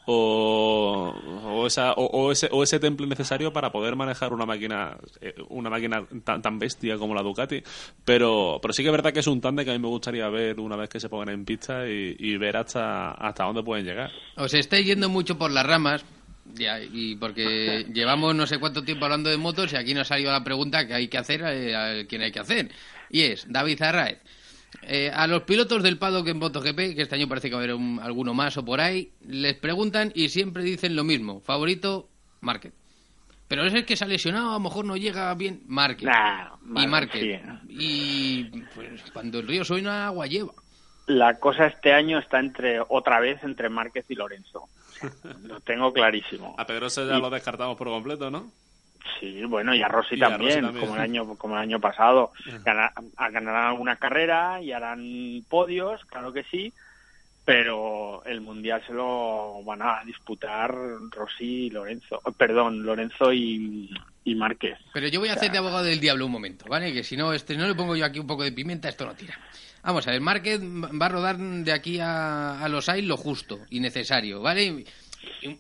o, 0.07 1.15
o, 1.45 1.67
esa, 1.67 1.93
o, 1.93 2.33
ese, 2.33 2.49
o 2.51 2.63
ese 2.63 2.81
temple 2.81 3.07
necesario 3.07 3.53
para 3.53 3.71
poder 3.71 3.97
manejar 3.97 4.33
una 4.33 4.47
máquina 4.47 4.97
eh, 5.21 5.35
una 5.51 5.69
máquina 5.69 6.07
tan, 6.25 6.41
tan 6.41 6.59
bestia 6.59 6.97
como 6.97 7.15
la 7.15 7.23
Ducati, 7.23 7.63
pero, 8.05 8.59
pero 8.63 8.73
sí 8.73 8.83
que 8.83 8.89
es 8.89 8.93
verdad 8.93 9.13
que 9.13 9.21
es 9.21 9.27
un 9.27 9.43
tándem 9.43 9.67
que 9.67 9.71
a 9.71 9.75
mí 9.75 9.81
me 9.81 9.89
gustaría 9.89 10.29
ver 10.31 10.61
una 10.61 10.77
vez 10.77 10.89
que 10.89 11.01
se 11.01 11.11
pongan 11.11 11.29
en 11.29 11.45
pista 11.45 11.87
y, 11.87 12.17
y 12.19 12.39
ver 12.39 12.57
hasta, 12.57 13.13
hasta 13.13 13.45
dónde 13.45 13.63
pueden 13.63 13.85
llegar. 13.85 14.11
Os 14.37 14.55
estáis 14.55 14.87
yendo 14.87 15.11
mucho 15.11 15.37
por 15.37 15.51
las 15.51 15.67
ramas, 15.67 16.05
ya, 16.55 16.81
y 16.81 17.17
porque 17.17 17.87
llevamos 17.93 18.35
no 18.35 18.47
sé 18.47 18.59
cuánto 18.59 18.83
tiempo 18.85 19.05
hablando 19.05 19.31
de 19.31 19.37
motos 19.37 19.73
y 19.73 19.77
aquí 19.77 19.93
nos 19.95 20.03
ha 20.03 20.15
salido 20.15 20.33
la 20.33 20.43
pregunta 20.45 20.87
que 20.87 20.95
hay 20.95 21.09
que 21.09 21.19
hacer 21.19 21.43
eh, 21.43 21.77
a 21.77 22.07
quien 22.07 22.23
hay 22.23 22.33
que 22.33 22.41
hacer. 22.41 22.71
Y 23.11 23.23
es, 23.23 23.47
David 23.49 23.83
Arraez, 23.83 24.19
eh, 24.83 25.11
a 25.15 25.27
los 25.27 25.43
pilotos 25.43 25.83
del 25.83 25.99
paddock 25.99 26.29
en 26.29 26.39
MotoGP, 26.39 26.95
que 26.95 27.03
este 27.03 27.15
año 27.15 27.29
parece 27.29 27.49
que 27.49 27.55
va 27.55 27.61
a 27.61 27.65
haber 27.65 27.75
un- 27.77 28.01
alguno 28.01 28.35
más 28.35 28.57
o 28.57 28.65
por 28.65 28.81
ahí, 28.81 29.11
les 29.27 29.55
preguntan 29.55 30.11
y 30.15 30.29
siempre 30.29 30.63
dicen 30.63 30.97
lo 30.97 31.05
mismo. 31.05 31.41
Favorito, 31.41 32.09
Márquez. 32.41 32.73
Pero 33.47 33.67
es 33.67 33.75
el 33.75 33.85
que 33.85 33.95
se 33.97 34.05
ha 34.05 34.09
lesionado, 34.09 34.51
a 34.51 34.55
lo 34.55 34.61
mejor 34.61 34.85
no 34.87 34.97
llega 34.97 35.33
bien, 35.35 35.63
Márquez. 35.67 36.07
Nah, 36.09 36.83
y 36.83 36.87
Márquez. 36.87 37.21
sí. 37.23 37.67
Y 37.69 38.45
pues, 38.75 39.03
cuando 39.13 39.39
el 39.41 39.47
río 39.47 39.65
suena, 39.65 40.07
agua 40.07 40.27
lleva. 40.27 40.53
La 41.07 41.35
cosa 41.39 41.67
este 41.67 41.93
año 41.93 42.19
está 42.19 42.41
entre 42.41 42.81
otra 42.89 43.21
vez 43.21 43.45
entre 43.45 43.69
Márquez 43.69 44.07
y 44.09 44.15
Lorenzo. 44.15 44.69
O 44.97 45.11
sea, 45.23 45.33
lo 45.43 45.61
tengo 45.61 45.93
clarísimo. 45.93 46.55
A 46.59 46.67
Pedrosa 46.67 47.05
ya 47.05 47.17
Y- 47.19 47.21
lo 47.21 47.31
descartamos 47.31 47.77
por 47.77 47.89
completo, 47.89 48.31
¿no? 48.31 48.51
Sí, 49.21 49.45
bueno, 49.45 49.75
y 49.75 49.83
a 49.83 49.89
Rossi 49.89 50.15
Y 50.17 50.23
a 50.25 50.29
también, 50.31 50.51
Rossi 50.63 50.63
también. 50.63 50.87
como 50.87 50.95
el 50.97 51.03
año 51.03 51.35
como 51.37 51.55
el 51.57 51.61
año 51.63 51.79
pasado. 51.81 52.33
Ganarán 52.65 53.67
alguna 53.67 53.97
carrera 53.97 54.63
y 54.63 54.73
harán 54.73 55.45
podios, 55.49 56.03
claro 56.07 56.33
que 56.33 56.43
sí, 56.45 56.73
pero 57.45 58.25
el 58.25 58.41
mundial 58.41 58.83
se 58.87 58.95
lo 58.95 59.63
van 59.65 59.83
a 59.83 60.03
disputar 60.07 60.75
Rossi 61.11 61.67
y 61.67 61.71
Lorenzo, 61.71 62.21
perdón, 62.39 62.83
Lorenzo 62.83 63.31
y, 63.35 63.91
y 64.25 64.35
Márquez. 64.35 64.79
Pero 64.95 65.09
yo 65.09 65.21
voy 65.21 65.29
a 65.29 65.35
hacer 65.35 65.51
de 65.53 65.59
abogado 65.59 65.85
del 65.85 66.01
diablo 66.01 66.25
un 66.25 66.33
momento, 66.33 66.65
¿vale? 66.67 66.91
Que 66.93 67.05
si 67.05 67.17
no, 67.19 67.35
este, 67.35 67.57
no 67.59 67.69
le 67.69 67.75
pongo 67.75 67.95
yo 67.97 68.07
aquí 68.07 68.19
un 68.19 68.27
poco 68.27 68.43
de 68.45 68.53
pimienta, 68.53 68.89
esto 68.89 69.05
no 69.05 69.15
tira. 69.15 69.39
Vamos 69.85 70.07
a 70.09 70.13
ver, 70.13 70.21
Márquez 70.23 70.61
va 70.63 71.07
a 71.07 71.09
rodar 71.11 71.37
de 71.37 71.71
aquí 71.71 72.01
a, 72.01 72.59
a 72.59 72.69
los 72.71 72.89
AIL 72.89 73.07
lo 73.07 73.19
justo 73.19 73.61
y 73.69 73.81
necesario, 73.81 74.41
¿vale? 74.41 74.85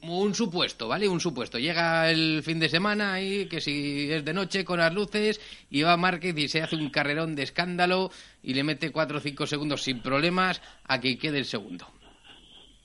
Un, 0.02 0.34
supuesto, 0.34 0.88
¿vale? 0.88 1.06
Un 1.08 1.20
supuesto. 1.20 1.58
Llega 1.58 2.10
el 2.10 2.42
fin 2.42 2.58
de 2.58 2.70
semana 2.70 3.12
ahí, 3.12 3.46
que 3.46 3.60
si 3.60 4.10
es 4.10 4.24
de 4.24 4.32
noche 4.32 4.64
con 4.64 4.78
las 4.78 4.94
luces, 4.94 5.40
y 5.70 5.82
va 5.82 5.98
Márquez 5.98 6.36
y 6.38 6.48
se 6.48 6.62
hace 6.62 6.76
un 6.76 6.88
carrerón 6.88 7.34
de 7.34 7.42
escándalo 7.42 8.10
y 8.42 8.54
le 8.54 8.64
mete 8.64 8.90
4 8.90 9.18
o 9.18 9.20
5 9.20 9.46
segundos 9.46 9.82
sin 9.82 10.00
problemas 10.00 10.62
a 10.84 11.00
que 11.00 11.18
quede 11.18 11.38
el 11.38 11.44
segundo. 11.44 11.86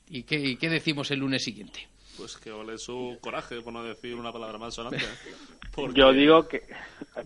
¿Y 0.09 0.23
qué, 0.23 0.39
y 0.39 0.55
qué 0.57 0.69
decimos 0.69 1.09
el 1.11 1.19
lunes 1.19 1.43
siguiente? 1.43 1.87
Pues 2.19 2.37
que 2.37 2.51
ole 2.51 2.77
su 2.77 3.17
coraje, 3.21 3.61
por 3.61 3.73
no 3.73 3.83
decir 3.83 4.13
una 4.15 4.31
palabra 4.31 4.57
más 4.57 4.75
sonante. 4.75 4.99
Porque- 5.73 5.99
Yo 5.99 6.11
digo 6.11 6.47
que 6.47 6.63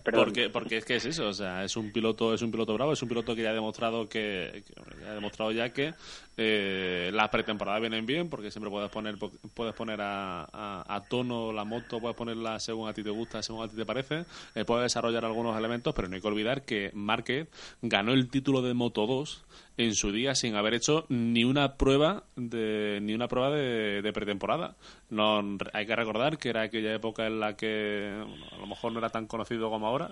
perdón. 0.04 0.24
Porque, 0.24 0.48
porque 0.50 0.76
es 0.76 0.84
que 0.84 0.96
es 0.96 1.04
eso, 1.06 1.28
o 1.28 1.32
sea, 1.32 1.64
es 1.64 1.76
un 1.76 1.92
piloto, 1.92 2.32
es 2.34 2.42
un 2.42 2.50
piloto 2.50 2.74
bravo, 2.74 2.92
es 2.92 3.02
un 3.02 3.08
piloto 3.08 3.34
que 3.34 3.42
ya 3.42 3.50
ha 3.50 3.54
demostrado 3.54 4.08
que, 4.08 4.62
que 4.66 5.06
ha 5.08 5.14
demostrado 5.14 5.50
ya 5.50 5.70
que 5.72 5.94
eh, 6.36 7.10
las 7.12 7.28
pretemporadas 7.28 7.80
vienen 7.80 8.06
bien, 8.06 8.28
porque 8.28 8.50
siempre 8.50 8.70
puedes 8.70 8.90
poner 8.90 9.16
puedes 9.54 9.74
poner 9.74 10.00
a, 10.00 10.42
a- 10.44 10.84
a 10.96 11.00
tono 11.08 11.52
la 11.52 11.64
moto, 11.64 12.00
puedes 12.00 12.16
ponerla 12.16 12.58
según 12.60 12.88
a 12.88 12.92
ti 12.94 13.02
te 13.02 13.10
gusta, 13.10 13.42
según 13.42 13.64
a 13.64 13.68
ti 13.68 13.76
te 13.76 13.86
parece, 13.86 14.24
eh, 14.54 14.64
puedes 14.64 14.84
desarrollar 14.84 15.24
algunos 15.24 15.56
elementos, 15.58 15.94
pero 15.94 16.08
no 16.08 16.14
hay 16.16 16.20
que 16.20 16.28
olvidar 16.28 16.62
que 16.62 16.90
Márquez 16.94 17.48
ganó 17.82 18.12
el 18.12 18.28
título 18.30 18.62
de 18.62 18.74
Moto 18.74 19.06
2 19.06 19.44
en 19.76 19.94
su 19.94 20.12
día 20.12 20.34
sin 20.34 20.54
haber 20.54 20.74
hecho 20.74 21.04
ni 21.08 21.44
una 21.44 21.76
prueba 21.76 22.24
de 22.36 22.98
ni 23.02 23.12
una 23.14 23.26
prueba 23.28 23.50
de, 23.50 24.02
de 24.02 24.12
pretemporada. 24.12 24.76
No 25.10 25.42
hay 25.72 25.86
que 25.86 25.96
recordar 25.96 26.38
que 26.38 26.48
era 26.48 26.62
aquella 26.62 26.94
época 26.94 27.26
en 27.26 27.40
la 27.40 27.56
que 27.56 28.12
a 28.52 28.56
lo 28.58 28.66
mejor 28.66 28.92
no 28.92 28.98
era 29.00 29.10
tan 29.10 29.26
conocido 29.26 29.70
como 29.70 29.86
ahora, 29.86 30.10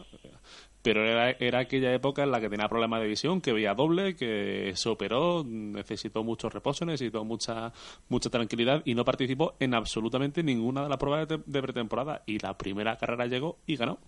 pero 0.82 1.06
era, 1.06 1.30
era 1.30 1.60
aquella 1.60 1.92
época 1.94 2.22
en 2.24 2.30
la 2.32 2.40
que 2.40 2.48
tenía 2.48 2.68
problemas 2.68 3.00
de 3.00 3.08
visión, 3.08 3.40
que 3.40 3.52
veía 3.52 3.74
doble, 3.74 4.16
que 4.16 4.72
se 4.74 4.88
operó, 4.88 5.44
necesitó 5.46 6.24
muchos 6.24 6.52
reposos, 6.52 6.86
necesitó 6.86 7.24
mucha 7.24 7.72
mucha 8.08 8.30
tranquilidad 8.30 8.82
y 8.84 8.94
no 8.94 9.04
participó 9.04 9.54
en 9.60 9.74
absolutamente 9.74 10.42
ninguna 10.42 10.82
de 10.82 10.88
las 10.88 10.98
pruebas 10.98 11.28
de, 11.28 11.40
de 11.46 11.62
pretemporada 11.62 12.22
y 12.26 12.38
la 12.38 12.56
primera 12.58 12.96
carrera 12.96 13.26
llegó 13.26 13.58
y 13.66 13.76
ganó. 13.76 13.98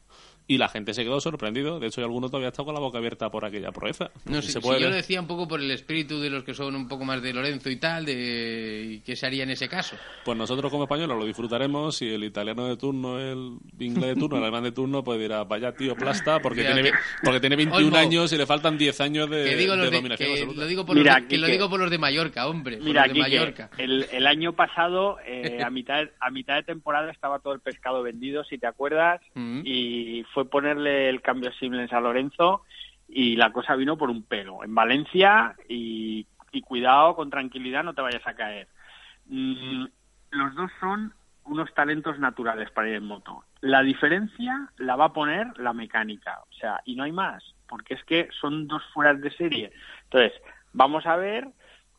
Y 0.47 0.59
la 0.59 0.68
gente 0.68 0.93
se 0.93 1.05
quedó 1.05 1.20
sorprendido. 1.22 1.81
De 1.81 1.87
hecho, 1.87 2.03
hay 2.03 2.05
alguno 2.05 2.29
todavía 2.29 2.49
está 2.49 2.62
con 2.64 2.75
la 2.75 2.81
boca 2.81 2.99
abierta 2.99 3.31
por 3.31 3.47
aquella 3.47 3.72
proeza. 3.72 4.11
No, 4.27 4.43
Si 4.43 4.49
si, 4.49 4.53
se 4.53 4.61
si 4.61 4.66
puede- 4.66 4.81
yo 4.81 4.91
lo 4.91 4.95
decía 4.95 5.18
un 5.18 5.27
poco 5.27 5.49
por 5.49 5.59
el 5.59 5.70
espíritu 5.70 6.20
de 6.20 6.29
los 6.29 6.45
que 6.45 6.53
son 6.53 6.77
un 6.77 6.87
poco 6.87 7.07
más 7.07 7.22
de 7.22 7.33
Lorenzo 7.33 7.70
y 7.70 7.77
tal, 7.77 8.05
de 8.05 9.01
qué 9.07 9.16
se 9.16 9.25
haría 9.25 9.45
en 9.45 9.51
ese 9.51 9.68
caso. 9.70 9.97
Pues 10.22 10.37
nosotros 10.37 10.70
como 10.70 10.85
españoles 10.85 11.16
lo 11.16 11.25
disfrutaremos 11.25 12.03
y 12.03 12.09
el 12.11 12.25
italiano 12.25 12.66
de 12.66 12.77
turno, 12.77 13.18
el 13.18 13.57
inglés 13.79 14.14
de 14.14 14.20
turno, 14.20 14.37
el 14.37 14.43
alemán 14.43 14.64
de 14.64 14.72
turno, 14.72 15.03
pues 15.03 15.18
dirá, 15.18 15.45
vaya 15.45 15.72
tío 15.72 15.95
plasta, 15.97 16.41
porque, 16.43 16.63
Mira, 16.68 16.74
tiene, 16.82 16.90
que- 16.90 16.98
porque 17.24 17.40
tiene 17.40 17.56
21 17.56 17.86
Olmo. 17.86 17.96
años 17.96 18.32
y 18.32 18.36
le 18.38 18.46
faltan 18.46 18.76
10 18.78 19.00
años 19.00 19.28
de, 19.30 19.44
que 19.44 19.56
digo, 19.56 19.72
de 19.72 19.78
los 19.78 19.90
de- 19.90 19.96
dominación 19.96 20.28
que 20.28 20.32
absoluta. 20.34 20.60
lo 20.60 20.66
digo 20.66 20.86
por 20.86 20.96
Mira, 20.96 21.12
los 21.14 21.22
de, 21.22 21.28
que 21.28 21.38
lo 21.38 21.46
digo 21.46 21.70
por 21.70 21.80
los 21.80 21.90
de 21.90 21.98
Mallorca, 21.98 22.46
hombre, 22.46 22.76
por 22.78 22.86
Mira, 22.86 23.06
los 23.06 23.08
de 23.08 23.14
Quique, 23.24 23.36
Mallorca. 23.38 23.70
el, 23.78 24.06
el 24.12 24.26
año 24.26 24.52
pasado, 24.54 25.18
eh, 25.26 25.62
a, 25.64 25.70
mitad, 25.70 26.04
a 26.20 26.30
mitad 26.30 26.54
de 26.56 26.62
temporada, 26.62 27.10
estaba 27.10 27.38
todo 27.38 27.52
el 27.54 27.60
pescado 27.60 28.02
vendido, 28.02 28.44
si 28.44 28.58
te 28.58 28.66
acuerdas, 28.66 29.20
Mm. 29.34 29.60
y 29.64 30.24
fue 30.32 30.48
ponerle 30.48 31.08
el 31.08 31.20
cambio 31.22 31.52
Siemens 31.58 31.92
a 31.92 32.00
Lorenzo 32.00 32.62
y 33.08 33.36
la 33.36 33.52
cosa 33.52 33.76
vino 33.76 33.96
por 33.98 34.10
un 34.10 34.22
pelo. 34.22 34.64
En 34.64 34.74
Valencia, 34.74 35.54
y, 35.68 36.26
y 36.52 36.60
cuidado, 36.62 37.14
con 37.16 37.30
tranquilidad, 37.30 37.84
no 37.84 37.94
te 37.94 38.00
vayas 38.02 38.26
a 38.26 38.34
caer. 38.34 38.68
Mm, 39.26 39.84
los 40.30 40.54
dos 40.54 40.70
son 40.80 41.12
unos 41.45 41.72
talentos 41.74 42.18
naturales 42.18 42.70
para 42.70 42.88
ir 42.88 42.97
en 42.97 43.05
moto. 43.05 43.45
La 43.61 43.82
diferencia 43.82 44.68
la 44.78 44.97
va 44.97 45.07
a 45.07 45.12
poner 45.12 45.47
la 45.59 45.72
mecánica, 45.72 46.40
o 46.49 46.53
sea, 46.55 46.80
y 46.84 46.97
no 46.97 47.05
hay 47.05 47.12
más, 47.12 47.55
porque 47.68 47.95
es 47.95 48.05
que 48.05 48.28
son 48.40 48.66
dos 48.66 48.82
fueras 48.92 49.20
de 49.20 49.30
serie. 49.30 49.72
Entonces, 50.05 50.32
vamos 50.72 51.07
a 51.07 51.16
ver 51.16 51.49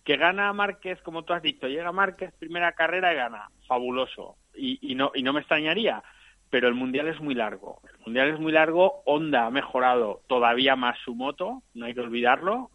que 0.03 0.17
gana 0.17 0.53
Márquez, 0.53 1.01
como 1.01 1.23
tú 1.23 1.33
has 1.33 1.41
dicho, 1.41 1.67
llega 1.67 1.91
Márquez, 1.91 2.31
primera 2.39 2.73
carrera 2.73 3.11
y 3.13 3.15
gana, 3.17 3.49
fabuloso, 3.67 4.37
y, 4.55 4.77
y 4.81 4.95
no 4.95 5.11
y 5.15 5.23
no 5.23 5.33
me 5.33 5.39
extrañaría, 5.39 6.03
pero 6.49 6.67
el 6.67 6.75
mundial 6.75 7.07
es 7.07 7.19
muy 7.19 7.33
largo. 7.35 7.81
El 7.91 7.99
mundial 8.05 8.29
es 8.29 8.39
muy 8.39 8.51
largo, 8.51 9.01
Honda 9.05 9.45
ha 9.47 9.49
mejorado 9.51 10.21
todavía 10.27 10.75
más 10.75 10.97
su 10.99 11.15
moto, 11.15 11.63
no 11.73 11.85
hay 11.85 11.93
que 11.93 12.01
olvidarlo, 12.01 12.69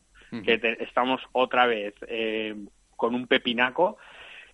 que 0.45 0.59
te- 0.59 0.85
estamos 0.85 1.21
otra 1.33 1.66
vez 1.66 1.95
eh, 2.07 2.55
con 2.97 3.14
un 3.16 3.27
pepinaco 3.27 3.97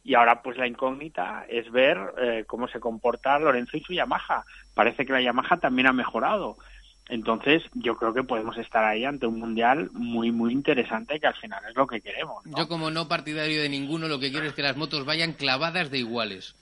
y 0.07 0.15
ahora 0.15 0.41
pues 0.41 0.57
la 0.57 0.69
incógnita 0.69 1.47
es 1.49 1.71
ver 1.73 1.99
eh, 2.17 2.45
cómo 2.47 2.69
se 2.69 2.79
comporta 2.79 3.41
Lorenzo 3.41 3.77
y 3.77 3.81
su 3.81 3.93
Yamaha. 3.93 4.45
Parece 4.73 5.05
que 5.05 5.13
la 5.13 5.21
Yamaha 5.21 5.57
también 5.57 5.89
ha 5.89 5.93
mejorado. 5.93 6.57
Entonces 7.09 7.65
yo 7.75 7.97
creo 7.97 8.15
que 8.15 8.23
podemos 8.23 8.57
estar 8.57 8.85
ahí 8.85 9.05
ante 9.05 9.27
un 9.27 9.41
mundial 9.41 9.91
muy 9.93 10.31
muy 10.31 10.53
interesante 10.53 11.19
que 11.19 11.27
al 11.27 11.35
final 11.35 11.61
es 11.69 11.75
lo 11.75 11.89
que 11.89 12.01
queremos. 12.01 12.45
Yo 12.45 12.69
como 12.69 12.91
no 12.93 13.09
partidario 13.09 13.61
de 13.61 13.69
ninguno, 13.69 14.07
lo 14.07 14.21
que 14.21 14.31
quiero 14.31 14.47
es 14.47 14.53
que 14.53 14.63
las 14.63 14.77
motos 14.77 15.05
vayan 15.05 15.33
clavadas 15.33 15.91
de 15.91 15.99
iguales. 15.99 16.55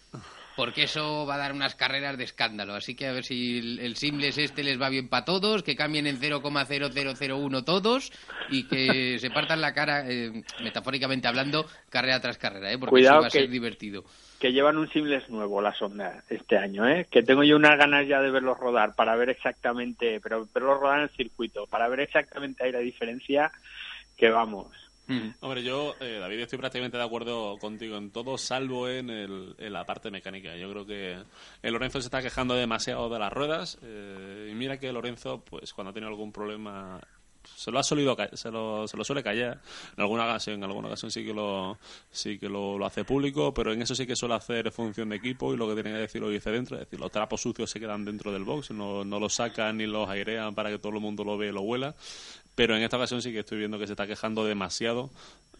Porque 0.56 0.84
eso 0.84 1.26
va 1.26 1.34
a 1.34 1.38
dar 1.38 1.52
unas 1.52 1.74
carreras 1.74 2.16
de 2.16 2.24
escándalo. 2.24 2.74
Así 2.74 2.94
que 2.94 3.06
a 3.08 3.12
ver 3.12 3.24
si 3.24 3.58
el, 3.58 3.78
el 3.80 3.96
Simles 3.96 4.38
este 4.38 4.62
les 4.62 4.80
va 4.80 4.88
bien 4.88 5.08
para 5.08 5.24
todos, 5.24 5.62
que 5.64 5.74
cambien 5.74 6.06
en 6.06 6.20
0,0001 6.20 7.64
todos 7.64 8.12
y 8.50 8.62
que 8.68 9.18
se 9.18 9.30
partan 9.30 9.60
la 9.60 9.74
cara, 9.74 10.04
eh, 10.08 10.44
metafóricamente 10.62 11.26
hablando, 11.28 11.66
carrera 11.90 12.20
tras 12.20 12.38
carrera, 12.38 12.72
¿eh? 12.72 12.78
porque 12.78 12.92
Cuidado 12.92 13.16
eso 13.16 13.22
va 13.22 13.26
a 13.26 13.30
que- 13.30 13.38
ser 13.40 13.50
divertido. 13.50 14.04
que 14.38 14.52
llevan 14.52 14.76
un 14.78 14.88
Simles 14.90 15.28
nuevo 15.28 15.60
la 15.60 15.74
sonda 15.74 16.22
este 16.30 16.56
año, 16.56 16.86
¿eh? 16.86 17.06
que 17.10 17.22
tengo 17.22 17.42
yo 17.42 17.56
unas 17.56 17.76
ganas 17.78 18.06
ya 18.06 18.20
de 18.20 18.30
verlos 18.30 18.58
rodar 18.58 18.94
para 18.94 19.16
ver 19.16 19.30
exactamente, 19.30 20.20
pero 20.22 20.46
verlos 20.54 20.78
rodar 20.80 20.98
en 20.98 21.04
el 21.04 21.10
circuito, 21.10 21.66
para 21.66 21.88
ver 21.88 22.00
exactamente 22.00 22.62
ahí 22.62 22.70
la 22.70 22.78
diferencia 22.80 23.50
que 24.16 24.30
vamos, 24.30 24.68
Hombre, 25.40 25.62
yo, 25.62 25.94
eh, 26.00 26.18
David, 26.18 26.40
estoy 26.40 26.58
prácticamente 26.58 26.96
de 26.96 27.04
acuerdo 27.04 27.58
contigo 27.58 27.96
en 27.96 28.10
todo, 28.10 28.38
salvo 28.38 28.88
en, 28.88 29.10
el, 29.10 29.54
en 29.58 29.72
la 29.72 29.84
parte 29.84 30.10
mecánica. 30.10 30.56
Yo 30.56 30.70
creo 30.70 30.86
que 30.86 31.18
el 31.62 31.72
Lorenzo 31.72 32.00
se 32.00 32.06
está 32.06 32.22
quejando 32.22 32.54
demasiado 32.54 33.08
de 33.08 33.18
las 33.18 33.32
ruedas. 33.32 33.78
eh, 33.82 34.48
y 34.50 34.54
mira 34.54 34.78
que 34.78 34.92
Lorenzo, 34.92 35.42
pues 35.44 35.72
cuando 35.72 35.90
ha 35.90 35.94
tenido 35.94 36.10
algún 36.10 36.32
problema, 36.32 37.00
se 37.54 37.70
lo 37.70 37.78
ha 37.78 37.82
solido, 37.82 38.16
se 38.32 38.50
lo, 38.50 38.86
se 38.88 38.96
lo 38.96 39.04
suele 39.04 39.22
callar. 39.22 39.60
En 39.96 40.02
alguna 40.02 40.24
ocasión, 40.24 40.56
en 40.56 40.64
alguna 40.64 40.88
ocasión 40.88 41.10
sí 41.10 41.24
que 41.24 41.32
lo 41.32 41.78
sí 42.10 42.38
que 42.38 42.48
lo, 42.48 42.78
lo 42.78 42.86
hace 42.86 43.04
público, 43.04 43.52
pero 43.54 43.72
en 43.72 43.82
eso 43.82 43.94
sí 43.94 44.06
que 44.06 44.16
suele 44.16 44.34
hacer 44.34 44.70
función 44.70 45.08
de 45.08 45.16
equipo 45.16 45.52
y 45.54 45.56
lo 45.56 45.68
que 45.68 45.74
tiene 45.74 45.90
que 45.92 46.02
decir 46.02 46.20
lo 46.20 46.28
dice 46.28 46.50
dentro. 46.50 46.76
Es 46.76 46.84
decir, 46.86 47.00
los 47.00 47.10
trapos 47.10 47.40
sucios 47.40 47.70
se 47.70 47.80
quedan 47.80 48.04
dentro 48.04 48.32
del 48.32 48.44
box, 48.44 48.70
no, 48.70 49.04
no 49.04 49.20
los 49.20 49.34
sacan 49.34 49.78
ni 49.78 49.86
los 49.86 50.08
airean 50.08 50.54
para 50.54 50.70
que 50.70 50.78
todo 50.78 50.92
el 50.92 51.00
mundo 51.00 51.24
lo 51.24 51.36
vea 51.36 51.50
y 51.50 51.52
lo 51.52 51.62
huela. 51.62 51.94
Pero 52.54 52.76
en 52.76 52.82
esta 52.82 52.96
ocasión 52.96 53.20
sí 53.20 53.32
que 53.32 53.40
estoy 53.40 53.58
viendo 53.58 53.78
que 53.78 53.86
se 53.86 53.94
está 53.94 54.06
quejando 54.06 54.44
demasiado, 54.44 55.10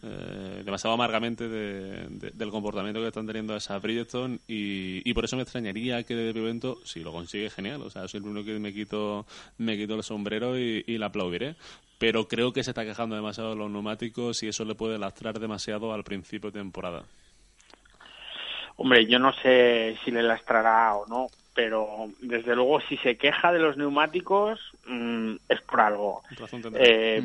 eh, 0.07 0.61
demasiado 0.63 0.93
amargamente 0.93 1.49
de- 1.49 2.07
de- 2.09 2.29
del 2.31 2.51
comportamiento 2.51 3.01
que 3.01 3.07
están 3.07 3.25
teniendo 3.25 3.55
esas 3.55 3.81
Bridgestone 3.81 4.37
y, 4.47 5.01
y 5.09 5.13
por 5.15 5.25
eso 5.25 5.35
me 5.35 5.41
extrañaría 5.41 6.03
que 6.03 6.13
de 6.15 6.29
evento, 6.29 6.77
si 6.85 6.99
lo 6.99 7.11
consigue, 7.11 7.49
genial. 7.49 7.81
O 7.81 7.89
sea, 7.89 8.07
soy 8.07 8.19
el 8.19 8.23
primero 8.23 8.45
que 8.45 8.59
me 8.59 8.71
quito, 8.73 9.25
me 9.57 9.75
quito 9.77 9.95
el 9.95 10.03
sombrero 10.03 10.59
y, 10.59 10.83
y 10.85 10.97
le 10.99 11.05
aplaudiré. 11.05 11.55
Pero 11.97 12.27
creo 12.27 12.53
que 12.53 12.63
se 12.63 12.71
está 12.71 12.83
quejando 12.83 13.15
demasiado 13.15 13.51
de 13.51 13.55
los 13.55 13.71
neumáticos 13.71 14.43
y 14.43 14.47
eso 14.49 14.63
le 14.65 14.75
puede 14.75 14.97
lastrar 14.99 15.39
demasiado 15.39 15.93
al 15.93 16.03
principio 16.03 16.51
de 16.51 16.59
temporada. 16.59 17.03
Hombre, 18.77 19.05
yo 19.07 19.17
no 19.19 19.33
sé 19.41 19.97
si 20.03 20.11
le 20.11 20.21
lastrará 20.21 20.93
o 20.95 21.05
no, 21.07 21.27
pero 21.53 22.09
desde 22.21 22.53
luego 22.53 22.81
si 22.81 22.97
se 22.97 23.17
queja 23.17 23.53
de 23.53 23.59
los 23.59 23.77
neumáticos 23.77 24.59
mm, 24.85 25.35
es 25.47 25.61
por 25.61 25.79
algo. 25.79 26.21
Razón 26.37 26.61
tendrá. 26.61 26.83
Eh, 26.85 27.23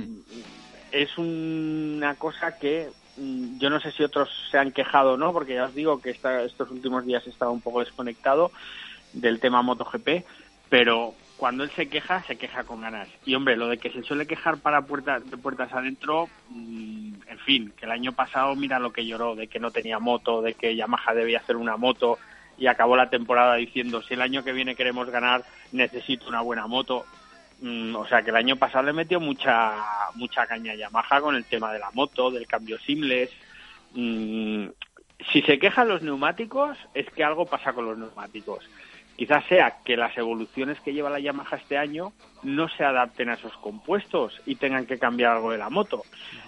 Es 0.91 1.17
una 1.19 2.15
cosa 2.17 2.59
que 2.59 2.91
mm, 3.17 3.59
yo 3.59 3.71
no 3.71 3.81
sé 3.81 3.93
si 3.93 4.03
otros 4.03 4.29
se 4.51 4.59
han 4.59 4.73
quejado 4.73 5.13
o 5.13 5.17
no, 5.17 5.33
porque 5.33 5.55
ya 5.55 5.67
os 5.67 5.75
digo 5.75 6.01
que 6.01 6.11
esta- 6.11 6.43
estos 6.43 6.71
últimos 6.71 7.05
días 7.05 7.27
he 7.27 7.31
estado 7.31 7.53
un 7.53 7.61
poco 7.61 7.81
desconectado 7.81 8.53
del 9.13 9.41
tema 9.41 9.63
MotoGP, 9.63 10.25
pero 10.69 11.15
cuando 11.37 11.65
él 11.65 11.71
se 11.75 11.89
queja, 11.89 12.23
se 12.27 12.37
queja 12.37 12.65
con 12.65 12.83
ganas. 12.83 13.09
Y 13.25 13.35
hombre, 13.35 13.57
lo 13.57 13.69
de 13.69 13.79
que 13.79 13.91
se 13.91 14.03
suele 14.03 14.27
quejar 14.27 14.59
para 14.61 14.83
puertas 14.83 15.29
de 15.29 15.37
puertas 15.39 15.73
adentro, 15.73 16.29
mm, 16.49 17.13
en 17.29 17.39
fin, 17.47 17.73
que 17.77 17.87
el 17.87 17.93
año 17.93 18.13
pasado 18.13 18.55
mira 18.57 18.79
lo 18.79 18.93
que 18.93 19.07
lloró, 19.07 19.35
de 19.35 19.49
que 19.49 19.59
no 19.61 19.71
tenía 19.71 19.99
moto, 19.99 20.43
de 20.43 20.55
que 20.55 20.77
Yamaha 20.77 21.15
debía 21.15 21.39
hacer 21.39 21.57
una 21.57 21.77
moto 21.77 22.19
y 22.59 22.67
acabó 22.67 22.95
la 22.97 23.09
temporada 23.09 23.55
diciendo, 23.55 24.03
si 24.03 24.15
el 24.15 24.21
año 24.21 24.45
que 24.45 24.53
viene 24.53 24.77
queremos 24.77 25.09
ganar, 25.09 25.45
necesito 25.73 26.29
una 26.29 26.43
buena 26.43 26.67
moto. 26.67 27.07
Mm, 27.61 27.95
o 27.95 28.07
sea 28.07 28.23
que 28.23 28.31
el 28.31 28.37
año 28.37 28.57
pasado 28.57 28.85
le 28.85 28.93
metió 28.93 29.21
mucha 29.21 29.75
mucha 30.15 30.47
caña 30.47 30.73
a 30.73 30.77
Yamaha 30.77 31.21
con 31.21 31.37
el 31.37 31.45
tema 31.45 31.73
de 31.73 31.79
la 31.79 31.91
moto, 31.93 32.31
del 32.31 32.47
cambio 32.47 32.79
simles. 32.79 33.31
Mm, 33.95 34.69
si 35.33 35.43
se 35.43 35.59
quejan 35.59 35.89
los 35.89 36.03
neumáticos, 36.03 36.79
es 36.95 37.11
que 37.11 37.23
algo 37.23 37.47
pasa 37.47 37.73
con 37.73 37.85
los 37.85 37.99
neumáticos. 37.99 38.65
Quizás 39.17 39.45
sea 39.49 39.77
que 39.85 39.99
las 39.99 40.17
evoluciones 40.17 40.81
que 40.81 40.95
lleva 40.95 41.11
la 41.11 41.21
Yamaha 41.21 41.59
este 41.59 41.77
año 41.77 42.15
no 42.43 42.71
se 42.71 42.85
adapten 42.85 43.29
a 43.29 43.35
esos 43.35 43.55
compuestos 43.59 44.41
y 44.47 44.55
tengan 44.55 44.87
que 44.87 44.99
cambiar 44.99 45.33
algo 45.33 45.53
de 45.53 45.59
la 45.59 45.69
moto. 45.69 46.03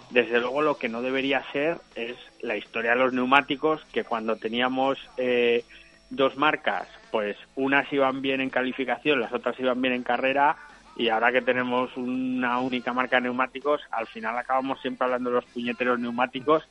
Desde 0.09 0.41
luego 0.41 0.63
lo 0.63 0.79
que 0.79 0.89
no 0.89 1.03
debería 1.03 1.45
ser 1.53 1.77
es 1.95 2.17
la 2.41 2.57
historia 2.57 2.93
de 2.93 2.97
los 2.97 3.13
neumáticos, 3.13 3.85
que 3.93 4.05
cuando 4.05 4.37
teníamos 4.37 4.99
eh, 5.19 5.67
dos 6.09 6.39
marcas, 6.39 6.89
pues 7.11 7.37
unas 7.57 7.93
iban 7.93 8.23
bien 8.23 8.41
en 8.41 8.49
calificación, 8.49 9.21
las 9.21 9.35
otras 9.35 9.61
iban 9.61 9.83
bien 9.83 9.93
en 9.93 10.03
carrera, 10.03 10.57
y 10.97 11.09
ahora 11.09 11.32
que 11.32 11.43
tenemos 11.43 11.97
una 11.97 12.59
única 12.61 12.93
marca 12.93 13.16
de 13.16 13.22
neumáticos, 13.22 13.80
al 13.90 14.07
final 14.07 14.36
acabamos 14.36 14.80
siempre 14.80 15.05
hablando 15.05 15.30
de 15.30 15.36
los 15.36 15.45
puñeteros 15.47 15.99
neumáticos, 15.99 16.64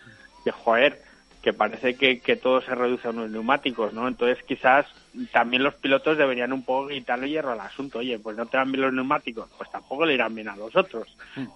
que 0.43 0.51
joder, 0.51 1.01
que 1.41 1.53
parece 1.53 1.95
que, 1.95 2.19
que 2.19 2.35
todo 2.35 2.61
se 2.61 2.75
reduce 2.75 3.07
a 3.07 3.11
unos 3.11 3.31
neumáticos, 3.31 3.93
¿no? 3.93 4.07
Entonces 4.07 4.43
quizás 4.47 4.85
también 5.31 5.63
los 5.63 5.73
pilotos 5.73 6.17
deberían 6.17 6.53
un 6.53 6.63
poco 6.63 6.89
quitarle 6.89 7.29
hierro 7.29 7.51
al 7.53 7.59
asunto. 7.61 7.97
Oye, 7.99 8.19
pues 8.19 8.37
no 8.37 8.45
te 8.45 8.57
dan 8.57 8.71
bien 8.71 8.81
los 8.83 8.93
neumáticos, 8.93 9.49
pues 9.57 9.71
tampoco 9.71 10.05
le 10.05 10.13
irán 10.13 10.35
bien 10.35 10.49
a 10.49 10.55
los 10.55 10.75
otros. 10.75 11.07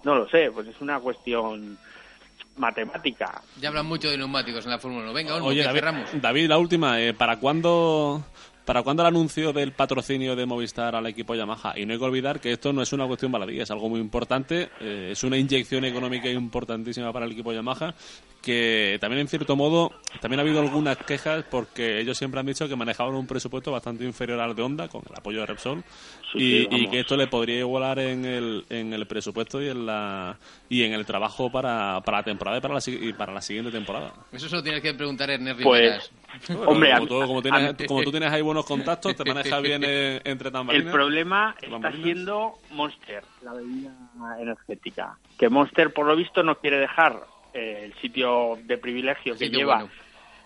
No 0.02 0.16
lo 0.16 0.28
sé, 0.28 0.50
pues 0.52 0.66
es 0.66 0.80
una 0.80 0.98
cuestión 0.98 1.78
matemática. 2.56 3.42
Ya 3.60 3.68
hablan 3.68 3.86
mucho 3.86 4.10
de 4.10 4.18
neumáticos 4.18 4.64
en 4.64 4.70
la 4.72 4.78
Fórmula 4.78 5.04
1. 5.04 5.12
Venga, 5.12 5.34
Olmo, 5.36 5.48
Oye, 5.48 5.60
que 5.60 5.66
David, 5.66 5.78
cerramos. 5.80 6.10
David, 6.20 6.48
la 6.48 6.58
última. 6.58 7.00
eh, 7.00 7.14
¿Para 7.14 7.36
cuándo 7.38 8.24
¿Para 8.66 8.82
cuándo 8.82 9.04
el 9.04 9.06
anuncio 9.06 9.52
del 9.52 9.70
patrocinio 9.70 10.34
de 10.34 10.44
Movistar 10.44 10.96
al 10.96 11.06
equipo 11.06 11.36
Yamaha? 11.36 11.78
Y 11.78 11.86
no 11.86 11.92
hay 11.92 12.00
que 12.00 12.04
olvidar 12.04 12.40
que 12.40 12.50
esto 12.50 12.72
no 12.72 12.82
es 12.82 12.92
una 12.92 13.06
cuestión 13.06 13.30
baladí, 13.30 13.60
es 13.60 13.70
algo 13.70 13.88
muy 13.88 14.00
importante, 14.00 14.70
eh, 14.80 15.10
es 15.12 15.22
una 15.22 15.36
inyección 15.36 15.84
económica 15.84 16.28
importantísima 16.28 17.12
para 17.12 17.26
el 17.26 17.32
equipo 17.32 17.52
Yamaha, 17.52 17.94
que 18.42 18.98
también 19.00 19.20
en 19.22 19.28
cierto 19.28 19.56
modo, 19.56 19.92
también 20.20 20.38
ha 20.40 20.42
habido 20.42 20.60
algunas 20.60 20.96
quejas 20.98 21.44
porque 21.50 21.98
ellos 22.00 22.16
siempre 22.16 22.38
han 22.40 22.46
dicho 22.46 22.68
que 22.68 22.76
manejaban 22.76 23.14
un 23.14 23.26
presupuesto 23.26 23.72
bastante 23.72 24.04
inferior 24.04 24.38
al 24.40 24.54
de 24.54 24.62
Honda, 24.62 24.88
con 24.88 25.02
el 25.08 25.14
apoyo 25.16 25.40
de 25.40 25.46
Repsol, 25.46 25.82
Sí, 26.32 26.38
y, 26.38 26.38
sí, 26.38 26.68
y 26.70 26.70
vamos. 26.70 26.90
que 26.90 27.00
esto 27.00 27.16
le 27.16 27.26
podría 27.26 27.58
igualar 27.58 27.98
en 27.98 28.24
el, 28.24 28.64
en 28.68 28.92
el 28.92 29.06
presupuesto 29.06 29.60
y 29.62 29.68
en 29.68 29.86
la 29.86 30.36
y 30.68 30.82
en 30.84 30.92
el 30.92 31.04
trabajo 31.06 31.50
para, 31.50 32.00
para 32.04 32.18
la 32.18 32.24
temporada 32.24 32.58
y 32.58 32.60
para 32.60 32.74
la, 32.74 32.80
si- 32.80 33.08
y 33.08 33.12
para 33.12 33.32
la 33.32 33.40
siguiente 33.40 33.70
temporada. 33.72 34.12
Eso 34.32 34.48
solo 34.48 34.62
tienes 34.62 34.82
que 34.82 34.94
preguntar 34.94 35.30
a 35.30 35.34
Ernest 35.34 35.62
Pues. 35.62 36.10
Bueno, 36.48 36.70
Hombre, 36.70 36.90
como, 36.94 37.06
tú, 37.06 37.26
como 37.26 37.42
tienes, 37.42 37.62
a- 37.62 37.86
como 37.86 38.02
tú 38.02 38.10
tienes 38.10 38.30
ahí 38.32 38.42
buenos 38.42 38.66
contactos, 38.66 39.16
te 39.16 39.24
manejas 39.24 39.62
bien 39.62 39.82
eh, 39.86 40.20
entre 40.24 40.48
El 40.48 40.52
tambalinas. 40.52 40.92
problema 40.92 41.56
está 41.60 41.92
siendo 41.92 42.54
Monster, 42.70 43.24
la 43.42 43.54
bebida 43.54 43.92
energética. 44.40 45.18
Que 45.38 45.48
Monster, 45.48 45.92
por 45.92 46.06
lo 46.06 46.14
visto, 46.16 46.42
no 46.42 46.56
quiere 46.58 46.78
dejar 46.78 47.26
eh, 47.56 47.84
el 47.86 47.94
sitio 48.00 48.58
de 48.64 48.76
privilegio 48.76 49.32
que 49.32 49.46
Sitio 49.46 49.60
lleva, 49.60 49.76
bueno. 49.76 49.90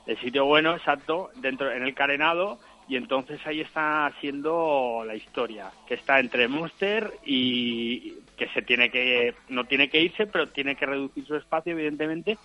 el 0.06 0.18
sitio 0.20 0.44
bueno, 0.44 0.76
exacto, 0.76 1.30
dentro 1.36 1.70
en 1.72 1.82
el 1.82 1.94
carenado. 1.94 2.58
Y 2.88 2.96
entonces 2.96 3.38
ahí 3.46 3.60
está 3.60 4.06
haciendo 4.06 5.04
la 5.06 5.14
historia, 5.14 5.70
que 5.86 5.94
está 5.94 6.18
entre 6.18 6.48
Monster 6.48 7.12
y 7.24 8.14
que 8.36 8.48
se 8.48 8.62
tiene 8.62 8.90
que, 8.90 9.34
no 9.48 9.64
tiene 9.64 9.88
que 9.88 10.00
irse, 10.00 10.26
pero 10.26 10.48
tiene 10.48 10.74
que 10.74 10.86
reducir 10.86 11.24
su 11.24 11.36
espacio, 11.36 11.72
evidentemente, 11.72 12.36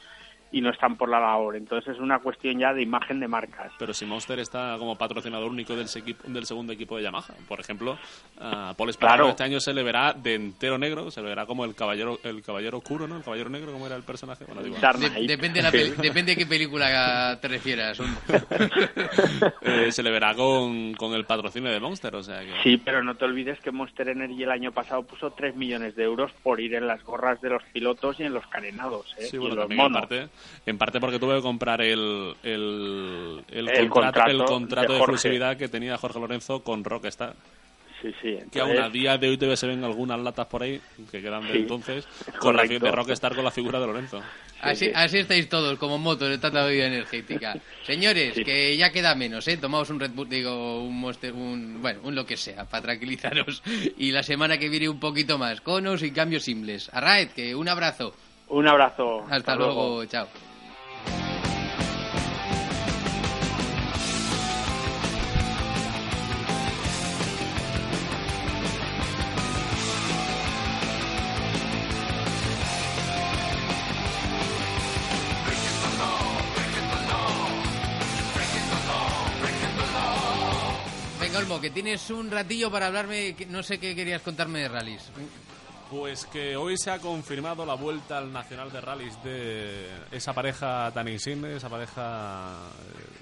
y 0.51 0.61
no 0.61 0.69
están 0.69 0.95
por 0.95 1.09
la 1.09 1.19
labor. 1.19 1.55
Entonces 1.55 1.95
es 1.95 1.99
una 2.01 2.19
cuestión 2.19 2.57
ya 2.59 2.73
de 2.73 2.81
imagen 2.81 3.19
de 3.19 3.27
marcas. 3.27 3.71
Pero 3.77 3.93
si 3.93 4.05
Monster 4.05 4.39
está 4.39 4.75
como 4.79 4.95
patrocinador 4.97 5.49
único 5.51 5.75
del, 5.75 5.87
del 6.27 6.45
segundo 6.45 6.71
equipo 6.73 6.97
de 6.97 7.03
Yamaha, 7.03 7.33
por 7.47 7.59
ejemplo, 7.59 7.97
a 8.39 8.73
Paul 8.77 8.89
Espargaro 8.89 9.15
Claro. 9.25 9.29
este 9.31 9.43
año 9.43 9.59
se 9.59 9.73
le 9.73 9.83
verá 9.83 10.13
de 10.13 10.35
entero 10.35 10.77
negro, 10.77 11.11
se 11.11 11.21
le 11.21 11.27
verá 11.29 11.45
como 11.45 11.65
el 11.65 11.75
caballero 11.75 12.19
el 12.23 12.41
caballero 12.41 12.77
oscuro, 12.77 13.07
¿no? 13.07 13.17
El 13.17 13.23
caballero 13.23 13.49
negro, 13.49 13.71
¿cómo 13.73 13.85
era 13.85 13.95
el 13.95 14.03
personaje? 14.03 14.45
Bueno, 14.45 14.61
digo, 14.63 14.75
De- 14.75 15.27
depende, 15.27 15.59
de 15.59 15.63
la 15.63 15.71
peli- 15.71 15.93
depende 16.01 16.31
de 16.33 16.37
qué 16.37 16.45
película 16.45 17.37
te 17.41 17.47
refieras. 17.47 17.99
Eh, 19.61 19.91
se 19.91 20.03
le 20.03 20.11
verá 20.11 20.33
con, 20.35 20.93
con 20.93 21.13
el 21.13 21.25
patrocinio 21.25 21.71
de 21.71 21.79
Monster, 21.79 22.15
o 22.15 22.23
sea 22.23 22.39
que... 22.41 22.51
Sí, 22.63 22.77
pero 22.77 23.03
no 23.03 23.15
te 23.15 23.25
olvides 23.25 23.59
que 23.59 23.71
Monster 23.71 24.09
Energy 24.09 24.43
el 24.43 24.51
año 24.51 24.71
pasado 24.71 25.03
puso 25.03 25.31
3 25.31 25.55
millones 25.55 25.95
de 25.95 26.03
euros 26.03 26.31
por 26.43 26.59
ir 26.59 26.75
en 26.75 26.87
las 26.87 27.03
gorras 27.03 27.41
de 27.41 27.49
los 27.49 27.63
pilotos 27.73 28.19
y 28.19 28.23
en 28.23 28.33
los 28.33 28.45
carenados, 28.47 29.13
¿eh? 29.17 29.25
Sí, 29.25 29.35
y 29.35 29.39
bueno, 29.39 29.63
en 29.63 29.69
los 29.69 29.77
monos. 29.77 30.01
En 30.65 30.77
parte 30.77 30.99
porque 30.99 31.19
tuve 31.19 31.35
que 31.37 31.41
comprar 31.41 31.81
el, 31.81 32.35
el, 32.43 33.43
el, 33.51 33.69
El 33.69 33.89
contrato, 33.89 34.29
el 34.31 34.43
contrato 34.43 34.93
de 34.93 34.97
exclusividad 34.99 35.57
que 35.57 35.67
tenía 35.67 35.97
Jorge 35.97 36.19
Lorenzo 36.19 36.63
con 36.63 36.83
Rockstar. 36.83 37.35
Sí, 38.01 38.13
sí. 38.21 38.37
Que 38.51 38.59
aún 38.59 38.77
a 38.77 38.89
día 38.89 39.17
de 39.17 39.29
hoy 39.29 39.37
todavía 39.37 39.55
se 39.57 39.67
ven 39.67 39.83
algunas 39.83 40.19
latas 40.19 40.45
por 40.47 40.61
ahí 40.61 40.79
que 41.09 41.21
quedan 41.21 41.47
de 41.47 41.53
Sí, 41.53 41.57
entonces 41.59 42.07
con 42.39 42.55
la 42.55 42.63
de 42.63 42.77
Rockstar 42.79 43.33
con 43.33 43.43
la 43.43 43.51
figura 43.51 43.79
de 43.79 43.87
Lorenzo. 43.87 44.21
Así, 44.61 44.85
sí. 44.87 44.91
así 44.93 45.17
estáis 45.19 45.47
todos, 45.49 45.77
como 45.79 45.97
motos 45.97 46.29
de 46.29 46.37
tanta 46.37 46.63
bebida 46.65 46.87
energética. 46.87 47.55
Señores, 47.83 48.33
Sí. 48.35 48.43
que 48.43 48.75
ya 48.77 48.91
queda 48.91 49.13
menos, 49.15 49.47
¿eh? 49.47 49.57
Tomamos 49.57 49.89
un 49.89 49.99
Red 49.99 50.11
Bull, 50.11 50.29
digo, 50.29 50.83
un 50.83 50.99
Monster, 50.99 51.33
un, 51.33 51.81
bueno, 51.81 51.99
un 52.03 52.15
lo 52.15 52.25
que 52.25 52.37
sea, 52.37 52.65
para 52.65 52.83
tranquilizaros. 52.83 53.61
Y 53.97 54.11
la 54.11 54.23
semana 54.23 54.57
que 54.57 54.69
viene 54.69 54.89
un 54.89 54.99
poquito 54.99 55.37
más, 55.37 55.61
conos 55.61 56.03
y 56.03 56.11
cambios 56.11 56.43
simples. 56.43 56.89
Arraed, 56.93 57.29
que 57.29 57.55
un 57.55 57.67
abrazo. 57.69 58.13
Un 58.49 58.67
abrazo. 58.67 59.25
Hasta, 59.29 59.55
luego. 59.55 60.05
chao. 60.05 60.27
Venga, 81.19 81.39
Olmo, 81.39 81.59
que 81.59 81.71
tienes 81.71 82.09
un 82.11 82.29
ratillo 82.29 82.69
para 82.71 82.87
hablarme, 82.87 83.35
no 83.49 83.63
sé 83.63 83.79
qué 83.79 83.95
querías 83.95 84.21
contarme 84.21 84.59
de 84.59 84.67
rallies. 84.69 85.11
Pues 85.89 86.25
que 86.25 86.55
hoy 86.55 86.75
se 86.77 86.89
ha 86.89 86.99
confirmado 86.99 87.65
la 87.65 87.75
vuelta 87.75 88.17
al 88.17 88.33
Nacional 88.33 88.71
de 88.71 88.81
Rallys 88.81 89.23
de 89.23 89.87
esa 90.11 90.33
pareja 90.33 90.91
tan 90.91 91.07
insigne, 91.07 91.55
esa 91.55 91.69
pareja 91.69 92.53
eh, 92.81 93.14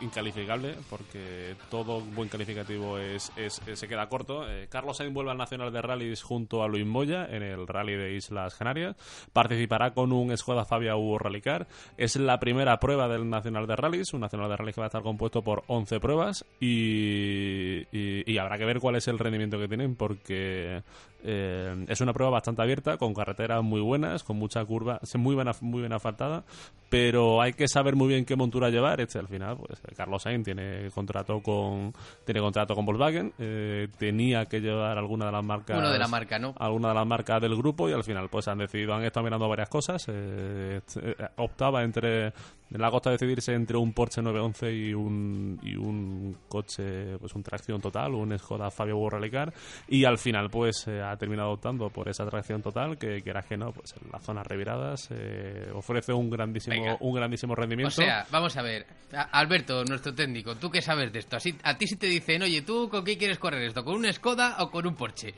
incalificable, 0.00 0.74
porque 0.90 1.54
todo 1.70 2.00
buen 2.00 2.28
calificativo 2.28 2.98
es, 2.98 3.32
es- 3.36 3.60
se 3.74 3.88
queda 3.88 4.08
corto. 4.08 4.48
Eh, 4.48 4.68
Carlos 4.70 4.96
Sainz 4.96 5.12
vuelve 5.14 5.30
al 5.30 5.38
Nacional 5.38 5.72
de 5.72 5.82
Rallys 5.82 6.22
junto 6.22 6.62
a 6.62 6.68
Luis 6.68 6.86
Moya 6.86 7.26
en 7.30 7.42
el 7.42 7.66
Rally 7.66 7.94
de 7.94 8.14
Islas 8.14 8.54
Canarias. 8.54 8.96
Participará 9.32 9.92
con 9.92 10.12
un 10.12 10.36
Skoda 10.36 10.64
Fabia 10.64 10.96
U 10.96 11.18
Rallycar. 11.18 11.66
Es 11.96 12.16
la 12.16 12.38
primera 12.40 12.78
prueba 12.80 13.08
del 13.08 13.28
Nacional 13.28 13.66
de 13.66 13.76
Rallys, 13.76 14.12
un 14.14 14.20
Nacional 14.20 14.48
de 14.48 14.56
Rallys 14.56 14.74
que 14.74 14.80
va 14.80 14.86
a 14.86 14.88
estar 14.88 15.02
compuesto 15.02 15.42
por 15.42 15.64
11 15.66 16.00
pruebas 16.00 16.44
y, 16.60 17.86
y- 17.92 18.38
habrá 18.38 18.56
que 18.58 18.64
ver 18.64 18.78
cuál 18.78 18.96
es 18.96 19.08
el 19.08 19.18
rendimiento 19.18 19.58
que 19.58 19.66
tienen 19.66 19.96
porque 19.96 20.82
eh, 21.24 21.84
es 21.88 22.00
una 22.00 22.12
prueba 22.12 22.30
bastante 22.30 22.62
abierta, 22.62 22.96
con 22.98 23.12
carreteras 23.14 23.62
muy 23.64 23.80
buenas, 23.80 24.22
con 24.22 24.36
mucha 24.36 24.64
curva, 24.64 25.00
muy 25.16 25.34
bien, 25.34 25.48
muy 25.62 25.80
bien 25.80 25.92
asfaltada, 25.92 26.44
pero 26.88 27.42
hay 27.42 27.52
que 27.52 27.66
saber 27.66 27.96
muy 27.96 28.06
bien 28.08 28.24
qué 28.24 28.36
montura 28.36 28.70
llevar. 28.70 29.00
Este, 29.00 29.18
al 29.18 29.26
final, 29.28 29.56
pues 29.56 29.80
Carlos 29.96 30.22
Sainz 30.22 30.44
tiene 30.44 30.90
contrato 30.94 31.40
con 31.40 31.92
tiene 32.24 32.40
contrato 32.40 32.74
con 32.74 32.84
Volkswagen, 32.84 33.32
eh, 33.38 33.88
tenía 33.98 34.46
que 34.46 34.60
llevar 34.60 34.98
alguna 34.98 35.26
de 35.26 35.32
las 35.32 35.44
marcas 35.44 35.78
Uno 35.78 35.90
de 35.90 35.98
la 35.98 36.08
marca, 36.08 36.38
¿no? 36.38 36.54
alguna 36.58 36.88
de 36.88 36.94
las 36.94 37.06
marcas 37.06 37.40
del 37.40 37.56
grupo 37.56 37.88
y 37.88 37.92
al 37.92 38.04
final 38.04 38.28
pues 38.28 38.48
han 38.48 38.58
decidido, 38.58 38.94
han 38.94 39.04
estado 39.04 39.24
mirando 39.24 39.48
varias 39.48 39.68
cosas. 39.68 40.06
eh, 40.08 40.80
eh, 41.02 41.14
optaba 41.36 41.82
entre, 41.82 42.32
en 42.70 42.80
la 42.80 42.90
costa 42.90 43.10
decidirse 43.10 43.52
entre 43.54 43.76
un 43.76 43.92
Porsche 43.92 44.20
911 44.22 44.72
y 44.72 44.94
un, 44.94 45.58
y 45.62 45.76
un 45.76 46.36
coche, 46.48 47.16
pues 47.18 47.34
un 47.34 47.42
tracción 47.42 47.80
total, 47.80 48.14
un 48.14 48.38
Skoda 48.38 48.70
Fabia 48.70 48.94
Rallycar 49.08 49.52
y 49.88 50.04
al 50.04 50.18
final 50.18 50.50
pues 50.50 50.86
eh, 50.88 51.00
ha 51.00 51.16
terminado 51.16 51.50
optando 51.52 51.88
por 51.90 52.08
esa 52.08 52.26
tracción 52.26 52.60
total 52.62 52.98
que 52.98 53.22
quieras 53.22 53.46
que 53.46 53.56
no, 53.56 53.72
pues 53.72 53.94
en 54.02 54.10
las 54.12 54.22
zonas 54.22 54.46
reviradas 54.46 55.08
eh, 55.10 55.70
ofrece 55.74 56.12
un 56.12 56.28
grandísimo, 56.30 56.76
Venga. 56.76 56.96
un 57.00 57.14
grandísimo 57.14 57.54
rendimiento. 57.54 57.88
O 57.88 58.04
sea, 58.04 58.26
vamos 58.30 58.56
a 58.56 58.62
ver. 58.62 58.86
A- 59.12 59.22
Alberto, 59.38 59.84
nuestro 59.84 60.14
técnico, 60.14 60.56
¿tú 60.56 60.70
qué 60.70 60.82
sabes 60.82 61.12
de 61.12 61.20
esto? 61.20 61.36
Así, 61.36 61.56
a 61.62 61.76
ti 61.78 61.86
si 61.86 61.96
te 61.96 62.06
dicen, 62.06 62.42
oye, 62.42 62.62
¿tú 62.62 62.88
con 62.90 63.04
qué 63.04 63.16
quieres 63.16 63.38
correr 63.38 63.62
esto? 63.62 63.84
¿Con 63.84 63.96
un 63.96 64.12
Skoda 64.12 64.56
o 64.60 64.70
con 64.70 64.86
un 64.86 64.94
Porsche? 64.94 65.32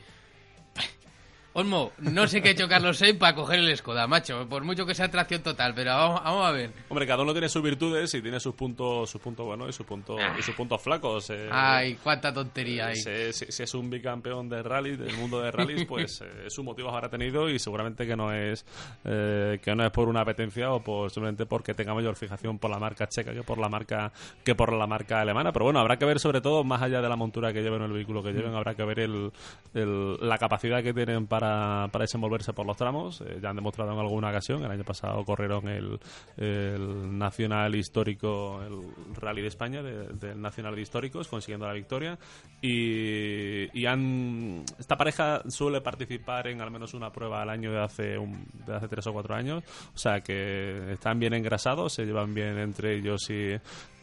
Olmo, 1.53 1.91
no 1.99 2.27
sé 2.27 2.41
qué 2.41 2.47
ha 2.47 2.51
hecho 2.53 2.69
Carlos 2.69 2.97
Sainz 2.97 3.17
para 3.19 3.35
coger 3.35 3.59
el 3.59 3.75
Skoda, 3.75 4.07
macho. 4.07 4.47
Por 4.47 4.63
mucho 4.63 4.85
que 4.85 4.95
sea 4.95 5.11
tracción 5.11 5.43
total, 5.43 5.73
pero 5.75 5.91
vamos, 5.91 6.23
vamos 6.23 6.45
a 6.47 6.51
ver. 6.51 6.71
Hombre, 6.87 7.05
cada 7.05 7.23
uno 7.23 7.33
tiene 7.33 7.49
sus 7.49 7.61
virtudes 7.61 8.13
y 8.13 8.21
tiene 8.21 8.39
sus 8.39 8.55
puntos, 8.55 9.09
sus 9.09 9.19
puntos 9.19 9.45
buenos 9.45 9.67
y 9.67 9.73
sus 9.73 9.85
puntos, 9.85 10.17
y 10.39 10.41
sus 10.43 10.55
puntos 10.55 10.81
flacos. 10.81 11.29
eh. 11.29 11.49
Ay, 11.51 11.95
cuánta 12.01 12.33
tontería 12.33 12.87
hay. 12.87 12.95
Si, 12.95 13.33
si- 13.33 13.51
si 13.51 13.63
es 13.63 13.73
un 13.73 13.89
bicampeón 13.89 14.47
de 14.47 14.63
rally, 14.63 14.95
del 14.95 15.13
mundo 15.17 15.41
de 15.41 15.51
rallies, 15.51 15.85
pues 15.89 16.21
eh, 16.21 16.49
sus 16.49 16.63
motivos 16.63 16.93
habrá 16.93 17.09
tenido 17.09 17.49
y 17.49 17.59
seguramente 17.59 18.07
que 18.07 18.15
no 18.15 18.31
es 18.31 18.65
eh, 19.03 19.59
que 19.61 19.75
no 19.75 19.83
es 19.83 19.91
por 19.91 20.07
una 20.07 20.21
apetencia 20.21 20.71
o 20.71 20.81
por 20.81 21.11
simplemente 21.11 21.45
porque 21.45 21.73
tenga 21.73 21.93
mayor 21.93 22.15
fijación 22.15 22.59
por 22.59 22.71
la 22.71 22.79
marca 22.79 23.07
checa 23.09 23.33
que 23.33 23.43
por 23.43 23.57
la 23.57 23.67
marca 23.67 24.13
que 24.45 24.55
por 24.55 24.71
la 24.71 24.87
marca 24.87 25.19
alemana. 25.19 25.51
Pero 25.51 25.65
bueno, 25.65 25.81
habrá 25.81 25.97
que 25.97 26.05
ver 26.05 26.21
sobre 26.21 26.39
todo 26.39 26.63
más 26.63 26.81
allá 26.81 27.01
de 27.01 27.09
la 27.09 27.17
montura 27.17 27.51
que 27.51 27.61
lleven 27.61 27.81
o 27.81 27.85
el 27.87 27.91
vehículo 27.91 28.23
que 28.23 28.31
lleven, 28.31 28.55
habrá 28.55 28.73
que 28.73 28.85
ver 28.85 28.99
el, 29.01 29.33
el- 29.73 30.15
la 30.21 30.37
capacidad 30.37 30.81
que 30.81 30.93
tienen 30.93 31.27
para, 31.27 31.40
para 31.41 32.03
desenvolverse 32.03 32.53
por 32.53 32.65
los 32.65 32.77
tramos. 32.77 33.21
Eh, 33.21 33.39
ya 33.41 33.49
han 33.49 33.55
demostrado 33.55 33.91
en 33.91 33.99
alguna 33.99 34.29
ocasión. 34.29 34.63
El 34.63 34.71
año 34.71 34.83
pasado 34.83 35.23
corrieron 35.25 35.67
el, 35.67 35.99
el 36.37 37.17
nacional 37.17 37.75
histórico, 37.75 38.61
el 38.61 39.15
rally 39.19 39.41
de 39.41 39.47
España 39.47 39.81
de- 39.81 40.07
del 40.13 40.39
nacional 40.41 40.75
de 40.75 40.81
históricos, 40.81 41.27
consiguiendo 41.27 41.65
la 41.67 41.73
victoria. 41.73 42.17
Y, 42.61 43.79
y 43.79 43.85
han 43.85 44.63
esta 44.79 44.95
pareja 44.95 45.41
suele 45.49 45.81
participar 45.81 46.47
en 46.47 46.61
al 46.61 46.69
menos 46.71 46.93
una 46.93 47.11
prueba 47.11 47.41
al 47.41 47.49
año 47.49 47.71
de 47.71 47.79
hace 47.83 48.17
un, 48.17 48.45
de 48.65 48.75
hace 48.75 48.87
tres 48.87 49.07
o 49.07 49.13
cuatro 49.13 49.35
años. 49.35 49.63
O 49.95 49.97
sea 49.97 50.21
que 50.21 50.91
están 50.93 51.19
bien 51.19 51.33
engrasados, 51.33 51.93
se 51.93 52.05
llevan 52.05 52.33
bien 52.33 52.57
entre 52.59 52.95
ellos 52.97 53.29
y, 53.29 53.55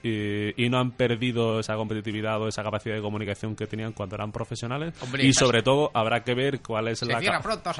y, 0.02 0.64
y 0.64 0.68
no 0.68 0.78
han 0.78 0.92
perdido 0.92 1.60
esa 1.60 1.74
competitividad 1.76 2.40
o 2.40 2.48
esa 2.48 2.62
capacidad 2.62 2.94
de 2.94 3.00
comunicación 3.02 3.54
que 3.56 3.66
tenían 3.66 3.92
cuando 3.92 4.14
eran 4.16 4.32
profesionales. 4.32 4.94
Hombre, 5.02 5.24
y 5.24 5.32
sobre 5.32 5.62
todo 5.62 5.90
habrá 5.94 6.22
que 6.24 6.34
ver 6.34 6.60
cuál 6.60 6.88
es 6.88 7.02
la 7.02 7.18
pronto, 7.42 7.70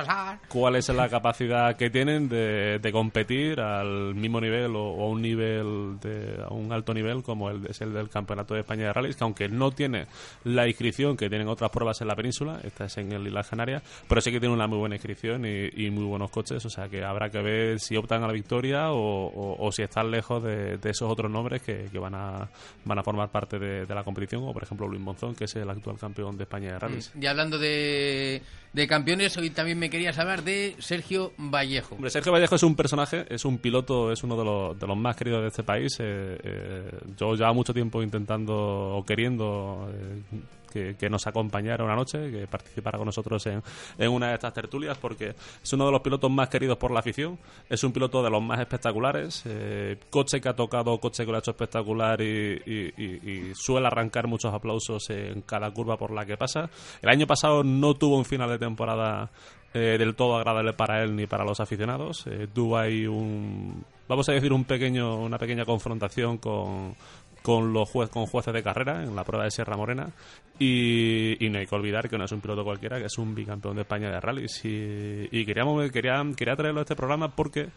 cuál 0.48 0.76
es 0.76 0.88
la 0.88 1.08
capacidad 1.10 1.76
que 1.76 1.90
tienen 1.90 2.28
de, 2.28 2.78
de 2.80 2.92
competir 2.92 3.60
al 3.60 4.14
mismo 4.14 4.40
nivel 4.40 4.74
o, 4.76 5.02
a 5.04 5.08
un 5.08 5.22
nivel 5.22 5.98
de 6.00 6.42
a 6.44 6.52
un 6.52 6.72
alto 6.72 6.92
nivel 6.94 7.22
como 7.22 7.50
el 7.50 7.66
es 7.66 7.80
el 7.80 7.92
del 7.92 8.08
campeonato 8.08 8.54
de 8.54 8.60
España 8.60 8.84
de 8.86 8.92
rallies 8.92 9.16
que 9.16 9.24
aunque 9.24 9.48
no 9.48 9.70
tiene 9.70 10.06
la 10.44 10.66
inscripción 10.66 11.16
que 11.16 11.28
tienen 11.28 11.48
otras 11.48 11.70
pruebas 11.70 12.00
en 12.00 12.08
la 12.08 12.16
península 12.16 12.60
esta 12.64 12.84
es 12.86 12.96
en 12.98 13.12
el 13.12 13.26
Islas 13.26 13.48
Canarias 13.48 13.82
pero 14.08 14.20
sí 14.20 14.30
que 14.30 14.40
tiene 14.40 14.54
una 14.54 14.66
muy 14.66 14.78
buena 14.78 14.94
inscripción 14.96 15.44
y, 15.44 15.68
y 15.74 15.90
muy 15.90 16.04
buenos 16.04 16.30
coches 16.30 16.64
o 16.64 16.70
sea 16.70 16.88
que 16.88 17.04
habrá 17.04 17.30
que 17.30 17.40
ver 17.42 17.80
si 17.80 17.96
optan 17.96 18.22
a 18.24 18.26
la 18.26 18.32
victoria 18.32 18.90
o, 18.92 19.26
o- 19.26 19.66
o 19.66 19.72
si 19.72 19.82
están 19.82 20.10
lejos 20.10 20.42
de, 20.42 20.78
de 20.78 20.90
esos 20.90 21.10
otros 21.10 21.30
nombres 21.30 21.62
que, 21.62 21.86
que 21.90 21.98
van 21.98 22.07
a 22.14 22.48
van 22.84 22.98
a 22.98 23.02
formar 23.02 23.30
parte 23.30 23.58
de, 23.58 23.86
de 23.86 23.94
la 23.94 24.04
competición 24.04 24.42
o 24.44 24.52
por 24.52 24.62
ejemplo 24.62 24.86
Luis 24.88 25.00
Monzón 25.00 25.34
que 25.34 25.44
es 25.44 25.56
el 25.56 25.68
actual 25.68 25.96
campeón 25.98 26.36
de 26.36 26.44
España 26.44 26.72
de 26.72 26.78
rallies 26.78 27.12
Y 27.20 27.26
hablando 27.26 27.58
de, 27.58 28.42
de 28.72 28.86
campeones, 28.86 29.36
hoy 29.36 29.50
también 29.50 29.78
me 29.78 29.90
querías 29.90 30.18
hablar 30.18 30.42
de 30.42 30.76
Sergio 30.78 31.32
Vallejo. 31.38 31.94
Hombre, 31.94 32.10
Sergio 32.10 32.32
Vallejo 32.32 32.54
es 32.54 32.62
un 32.62 32.76
personaje, 32.76 33.26
es 33.28 33.44
un 33.44 33.58
piloto, 33.58 34.12
es 34.12 34.22
uno 34.22 34.36
de 34.36 34.44
los, 34.44 34.78
de 34.78 34.86
los 34.86 34.96
más 34.96 35.16
queridos 35.16 35.42
de 35.42 35.48
este 35.48 35.62
país. 35.62 35.96
eh, 36.00 36.38
eh, 36.42 36.90
yo 37.16 37.34
llevo 37.34 37.54
mucho 37.54 37.72
tiempo 37.74 38.02
intentando 38.02 38.54
o 38.96 39.04
queriendo 39.04 39.90
eh, 39.92 40.22
que, 40.68 41.08
nos 41.08 41.26
acompañara 41.26 41.84
una 41.84 41.96
noche, 41.96 42.30
que 42.30 42.46
participara 42.46 42.98
con 42.98 43.06
nosotros 43.06 43.46
en, 43.46 43.62
una 44.08 44.28
de 44.28 44.34
estas 44.34 44.52
tertulias, 44.52 44.98
porque 44.98 45.34
es 45.62 45.72
uno 45.72 45.86
de 45.86 45.92
los 45.92 46.00
pilotos 46.00 46.30
más 46.30 46.48
queridos 46.48 46.76
por 46.76 46.90
la 46.90 47.00
afición, 47.00 47.38
es 47.68 47.82
un 47.84 47.92
piloto 47.92 48.22
de 48.22 48.30
los 48.30 48.42
más 48.42 48.60
espectaculares, 48.60 49.42
eh, 49.46 49.98
coche 50.10 50.40
que 50.40 50.48
ha 50.48 50.54
tocado, 50.54 50.98
coche 50.98 51.24
que 51.24 51.30
lo 51.30 51.36
ha 51.38 51.40
hecho 51.40 51.52
espectacular 51.52 52.20
y 52.20 53.52
suele 53.54 53.86
arrancar 53.86 54.26
muchos 54.26 54.52
aplausos 54.52 55.08
en 55.10 55.42
cada 55.42 55.70
curva 55.70 55.96
por 55.96 56.10
la 56.12 56.24
que 56.24 56.36
pasa. 56.36 56.68
El 57.02 57.08
año 57.08 57.26
pasado 57.26 57.64
no 57.64 57.94
tuvo 57.94 58.16
un 58.16 58.24
final 58.24 58.48
de 58.50 58.58
temporada 58.58 59.30
eh, 59.74 59.96
del 59.98 60.14
todo 60.14 60.36
agradable 60.36 60.72
para 60.72 61.02
él 61.02 61.14
ni 61.14 61.26
para 61.26 61.44
los 61.44 61.60
aficionados. 61.60 62.26
Eh, 62.26 62.48
tuvo 62.52 62.78
ahí 62.78 63.06
un, 63.06 63.84
vamos 64.08 64.28
a 64.28 64.32
decir, 64.32 64.52
un 64.52 64.64
pequeño, 64.64 65.16
una 65.16 65.38
pequeña 65.38 65.64
confrontación 65.64 66.38
con, 66.38 66.94
con 67.42 67.72
los 67.72 67.88
juez, 67.88 68.10
con 68.10 68.26
jueces 68.26 68.52
de 68.52 68.62
carrera 68.62 69.02
en 69.02 69.14
la 69.14 69.24
prueba 69.24 69.44
de 69.44 69.50
Sierra 69.50 69.76
Morena 69.76 70.10
y, 70.58 71.36
no 71.50 71.58
hay 71.58 71.66
que 71.66 71.74
olvidar 71.74 72.08
que 72.08 72.18
no 72.18 72.24
es 72.24 72.32
un 72.32 72.40
piloto 72.40 72.64
cualquiera, 72.64 72.98
que 72.98 73.06
es 73.06 73.18
un 73.18 73.34
bicampeón 73.34 73.76
de 73.76 73.82
España 73.82 74.10
de 74.10 74.20
rallies 74.20 74.60
y, 74.64 75.44
queríamos, 75.44 75.90
quería, 75.90 76.22
quería 76.36 76.56
traerlo 76.56 76.80
a 76.80 76.82
este 76.82 76.96
programa 76.96 77.28
porque 77.34 77.68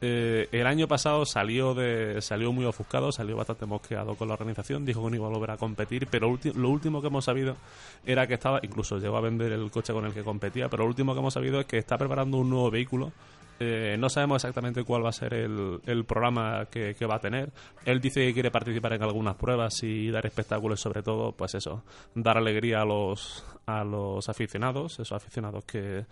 eh, 0.00 0.48
el 0.52 0.66
año 0.66 0.86
pasado 0.88 1.24
salió 1.24 1.74
de 1.74 2.20
salió 2.20 2.52
muy 2.52 2.64
ofuscado, 2.64 3.12
salió 3.12 3.36
bastante 3.36 3.64
mosqueado 3.64 4.16
con 4.16 4.28
la 4.28 4.34
organización, 4.34 4.84
dijo 4.84 5.02
que 5.04 5.10
no 5.10 5.16
iba 5.16 5.26
a 5.26 5.30
volver 5.30 5.52
a 5.52 5.56
competir, 5.56 6.08
pero 6.10 6.36
lo 6.54 6.68
último 6.68 7.00
que 7.00 7.06
hemos 7.06 7.24
sabido 7.24 7.56
era 8.04 8.26
que 8.26 8.34
estaba, 8.34 8.60
incluso 8.62 8.98
llegó 8.98 9.16
a 9.16 9.20
vender 9.20 9.52
el 9.52 9.70
coche 9.70 9.92
con 9.92 10.04
el 10.04 10.12
que 10.12 10.22
competía, 10.22 10.68
pero 10.68 10.82
lo 10.82 10.88
último 10.88 11.14
que 11.14 11.20
hemos 11.20 11.32
sabido 11.32 11.60
es 11.60 11.66
que 11.66 11.78
está 11.78 11.96
preparando 11.96 12.36
un 12.36 12.50
nuevo 12.50 12.70
vehículo. 12.70 13.12
Eh, 13.60 13.96
no 13.98 14.08
sabemos 14.08 14.36
exactamente 14.42 14.82
cuál 14.82 15.04
va 15.04 15.10
a 15.10 15.12
ser 15.12 15.32
el, 15.34 15.80
el 15.86 16.04
programa 16.04 16.66
que, 16.70 16.94
que 16.94 17.06
va 17.06 17.16
a 17.16 17.20
tener. 17.20 17.52
Él 17.84 18.00
dice 18.00 18.26
que 18.26 18.34
quiere 18.34 18.50
participar 18.50 18.94
en 18.94 19.02
algunas 19.02 19.36
pruebas 19.36 19.82
y 19.82 20.10
dar 20.10 20.26
espectáculos, 20.26 20.80
sobre 20.80 21.02
todo, 21.02 21.32
pues 21.32 21.54
eso, 21.54 21.84
dar 22.14 22.36
alegría 22.36 22.82
a 22.82 22.84
los, 22.84 23.44
a 23.66 23.84
los 23.84 24.28
aficionados, 24.28 24.94
esos 24.94 25.12
aficionados 25.12 25.64
que 25.64 26.04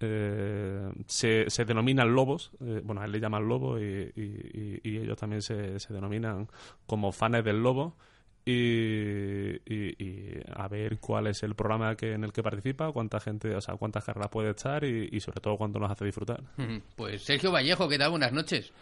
eh, 0.00 0.90
se, 1.06 1.48
se 1.48 1.64
denominan 1.64 2.12
lobos, 2.14 2.50
eh, 2.60 2.80
bueno, 2.84 3.02
él 3.04 3.12
le 3.12 3.20
llaman 3.20 3.46
lobo 3.48 3.78
y- 3.78 4.12
y 4.82 4.98
ellos 4.98 5.18
también 5.18 5.42
se, 5.42 5.78
se 5.80 5.92
denominan 5.94 6.48
como 6.86 7.12
fans 7.12 7.44
del 7.44 7.62
lobo. 7.62 7.96
Y, 8.44 8.52
y- 9.66 9.94
y 10.02 10.40
a 10.54 10.66
ver 10.68 10.98
cuál 10.98 11.26
es 11.26 11.42
el 11.42 11.54
programa 11.54 11.94
que, 11.94 12.12
en 12.14 12.24
el 12.24 12.32
que 12.32 12.42
participa, 12.42 12.90
cuánta 12.92 13.20
gente, 13.20 13.54
o 13.54 13.60
sea, 13.60 13.76
cuántas 13.76 14.04
carreras 14.04 14.30
puede 14.30 14.50
estar 14.50 14.82
y, 14.84 15.08
y 15.12 15.20
sobre 15.20 15.40
todo 15.40 15.56
cuánto 15.56 15.78
nos 15.78 15.90
hace 15.90 16.04
disfrutar. 16.06 16.40
Ujú. 16.58 16.80
Pues 16.96 17.22
Sergio 17.22 17.52
Vallejo, 17.52 17.88
¿qué 17.88 17.98
tal? 17.98 18.10
Buenas 18.10 18.32
noches. 18.32 18.72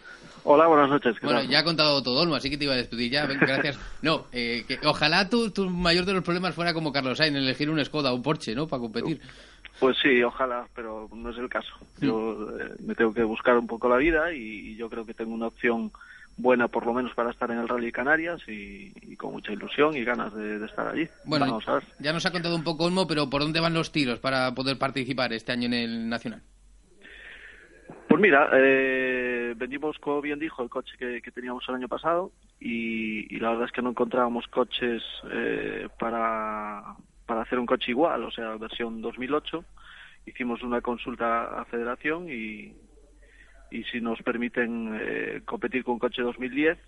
Hola, 0.45 0.67
buenas 0.67 0.89
noches. 0.89 1.17
¿qué 1.19 1.27
Bueno, 1.27 1.41
tal? 1.41 1.49
ya 1.49 1.59
ha 1.61 1.65
contado 1.65 2.03
todo 2.03 2.21
Olmo, 2.23 2.37
así 2.37 2.49
que 2.51 2.57
te 2.57 2.65
iba 2.65 2.75
a 2.75 2.79
despedir 2.79 3.11
ya. 3.13 3.27
Ven, 3.27 3.39
Gracias. 3.41 3.79
No, 4.03 4.27
eh, 4.33 4.65
que 4.69 4.79
ojalá 4.87 5.29
tu, 5.29 5.51
tu 5.51 5.69
mayor 5.69 6.05
de 6.05 6.13
los 6.15 6.23
problemas 6.23 6.55
fuera 6.55 6.73
como 6.73 6.93
Carlos 6.93 7.19
Sainz, 7.19 7.37
elegir 7.37 7.69
un 7.69 7.85
Skoda 7.85 8.13
o 8.13 8.17
un 8.17 8.23
Porsche, 8.23 8.55
¿no? 8.55 8.69
Para 8.69 8.81
competir. 8.81 9.21
Pues 9.81 9.97
sí, 10.03 10.23
ojalá, 10.23 10.67
pero 10.75 11.09
no 11.13 11.31
es 11.31 11.39
el 11.39 11.49
caso. 11.49 11.69
Yo 12.01 12.49
eh, 12.59 12.75
me 12.85 12.95
tengo 12.95 13.13
que 13.13 13.23
buscar 13.25 13.57
un 13.59 13.67
poco 13.67 13.89
la 13.89 13.97
vida 13.97 14.33
y, 14.33 14.39
y 14.71 14.77
yo 14.77 14.89
creo 14.89 15.05
que 15.05 15.15
tengo 15.15 15.33
una 15.35 15.47
opción 15.49 15.93
buena 16.39 16.69
por 16.69 16.87
lo 16.87 16.95
menos 16.95 17.13
para 17.15 17.31
estar 17.31 17.51
en 17.51 17.59
el 17.59 17.69
Rally 17.69 17.93
Canarias 17.93 18.41
y, 18.49 18.93
y 19.03 19.17
con 19.17 19.33
mucha 19.33 19.53
ilusión 19.53 19.97
y 19.97 20.05
ganas 20.05 20.33
de, 20.35 20.59
de 20.59 20.67
estar 20.67 20.87
allí. 20.89 21.07
Bueno, 21.25 21.47
Vamos 21.47 21.69
a 21.69 21.75
ver. 21.75 21.83
ya 21.99 22.13
nos 22.13 22.25
ha 22.25 22.33
contado 22.33 22.55
un 22.57 22.65
poco 22.65 22.85
Olmo, 22.85 23.07
pero 23.07 23.29
¿por 23.29 23.43
dónde 23.43 23.61
van 23.61 23.75
los 23.75 23.93
tiros 23.93 24.21
para 24.21 24.55
poder 24.55 24.79
participar 24.79 25.33
este 25.33 25.53
año 25.53 25.67
en 25.67 25.75
el 25.75 26.09
Nacional? 26.09 26.41
Pues 28.09 28.21
mira, 28.23 28.49
eh, 28.55 29.53
vendimos, 29.57 29.99
como 29.99 30.23
bien 30.23 30.39
dijo, 30.39 30.63
el 30.63 30.71
coche 30.71 30.95
que, 30.99 31.21
que 31.21 31.31
teníamos 31.31 31.65
el 31.69 31.75
año 31.75 31.89
pasado 31.89 32.33
y, 32.59 33.35
y 33.35 33.39
la 33.39 33.51
verdad 33.51 33.67
es 33.67 33.73
que 33.73 33.83
no 33.83 33.91
encontrábamos 33.91 34.47
coches 34.49 35.03
eh, 35.31 35.89
para, 35.99 36.97
para 37.27 37.43
hacer 37.43 37.59
un 37.59 37.67
coche 37.67 37.91
igual, 37.91 38.25
o 38.25 38.31
sea, 38.31 38.57
versión 38.57 39.03
2008. 39.03 39.65
Hicimos 40.27 40.63
una 40.63 40.81
consulta 40.81 41.61
a 41.61 41.65
Federación 41.67 42.29
y, 42.31 42.73
y 43.71 43.85
si 43.85 44.01
nos 44.01 44.21
permiten 44.23 44.99
eh, 45.01 45.43
competir 45.45 45.85
con 45.85 45.95
un 45.95 45.99
coche 45.99 46.23
2010, 46.23 46.79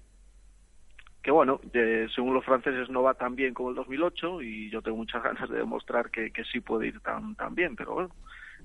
que 1.22 1.30
bueno, 1.30 1.60
eh, 1.74 2.06
según 2.14 2.34
los 2.34 2.44
franceses 2.44 2.88
no 2.88 3.02
va 3.02 3.14
tan 3.14 3.36
bien 3.36 3.52
como 3.52 3.70
el 3.70 3.74
2008 3.74 4.42
y 4.42 4.70
yo 4.70 4.82
tengo 4.82 4.96
muchas 4.96 5.22
ganas 5.24 5.48
de 5.48 5.58
demostrar 5.58 6.10
que, 6.10 6.30
que 6.30 6.44
sí 6.44 6.60
puede 6.60 6.88
ir 6.88 7.00
tan, 7.00 7.34
tan 7.34 7.54
bien, 7.54 7.76
pero 7.76 7.94
bueno, 7.94 8.10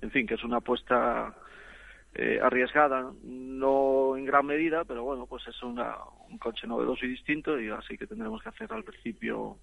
en 0.01 0.11
fin, 0.11 0.25
que 0.25 0.35
es 0.35 0.43
una 0.43 0.57
apuesta 0.57 1.35
eh, 2.13 2.39
arriesgada, 2.41 3.11
no 3.23 4.15
en 4.15 4.25
gran 4.25 4.45
medida, 4.45 4.85
pero 4.85 5.03
bueno, 5.03 5.25
pues 5.27 5.45
es 5.47 5.61
una, 5.63 5.97
un 6.29 6.37
coche 6.37 6.65
novedoso 6.65 7.05
y 7.05 7.09
distinto 7.09 7.59
y 7.59 7.69
así 7.69 7.97
que 7.97 8.07
tendremos 8.07 8.41
que 8.41 8.49
hacer 8.49 8.71
al 8.71 8.83
principio 8.83 9.57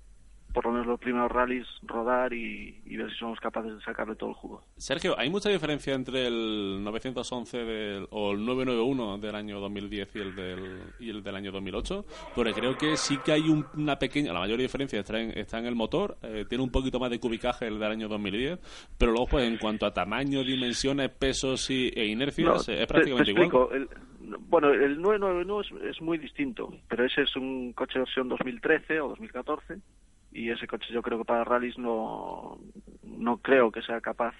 por 0.52 0.66
lo 0.66 0.72
menos 0.72 0.86
los 0.86 1.00
primeros 1.00 1.30
rallies 1.32 1.66
rodar 1.82 2.32
y, 2.32 2.80
y 2.84 2.96
ver 2.96 3.10
si 3.10 3.16
somos 3.18 3.40
capaces 3.40 3.74
de 3.74 3.80
sacarle 3.82 4.14
todo 4.16 4.30
el 4.30 4.34
jugo. 4.36 4.62
Sergio, 4.76 5.18
¿hay 5.18 5.30
mucha 5.30 5.48
diferencia 5.48 5.94
entre 5.94 6.26
el 6.26 6.82
911 6.84 7.58
del, 7.64 8.06
o 8.10 8.32
el 8.32 8.44
991 8.44 9.18
del 9.18 9.34
año 9.34 9.60
2010 9.60 10.16
y 10.16 10.18
el 10.18 10.34
del, 10.36 10.82
y 11.00 11.10
el 11.10 11.22
del 11.22 11.36
año 11.36 11.52
2008? 11.52 12.04
Porque 12.34 12.52
creo 12.52 12.76
que 12.76 12.96
sí 12.96 13.16
que 13.24 13.32
hay 13.32 13.48
un- 13.48 13.66
una 13.76 13.98
pequeña, 13.98 14.32
la 14.32 14.40
mayor 14.40 14.58
diferencia 14.58 15.00
está 15.00 15.18
en, 15.20 15.36
está 15.38 15.58
en 15.58 15.66
el 15.66 15.74
motor, 15.74 16.16
eh, 16.22 16.44
tiene 16.48 16.62
un 16.64 16.70
poquito 16.70 16.98
más 17.00 17.10
de 17.10 17.18
cubicaje 17.18 17.66
el 17.66 17.78
del 17.78 17.90
año 17.90 18.08
2010, 18.08 18.58
pero 18.98 19.12
luego 19.12 19.26
pues 19.28 19.48
en 19.48 19.56
cuanto 19.58 19.86
a 19.86 19.92
tamaño, 19.94 20.44
dimensiones, 20.44 21.10
pesos 21.10 21.70
y, 21.70 21.88
e 21.94 22.06
inercias 22.06 22.46
No, 22.48 22.56
es 22.56 22.66
te- 22.66 22.86
prácticamente 22.86 23.32
te 23.32 23.40
explico. 23.40 23.64
igual. 23.74 23.82
El- 23.82 24.12
bueno, 24.48 24.70
el 24.70 25.00
991 25.00 25.60
es, 25.60 25.96
es 25.96 26.00
muy 26.02 26.16
distinto, 26.16 26.72
pero 26.88 27.04
ese 27.04 27.22
es 27.22 27.36
un 27.36 27.72
coche 27.72 27.98
versión 27.98 28.28
2013 28.28 29.00
o 29.00 29.08
2014 29.08 29.78
y 30.32 30.50
ese 30.50 30.66
coche 30.66 30.92
yo 30.92 31.02
creo 31.02 31.18
que 31.18 31.24
para 31.24 31.44
rallies 31.44 31.78
no, 31.78 32.58
no 33.04 33.38
creo 33.38 33.70
que 33.70 33.82
sea 33.82 34.00
capaz 34.00 34.34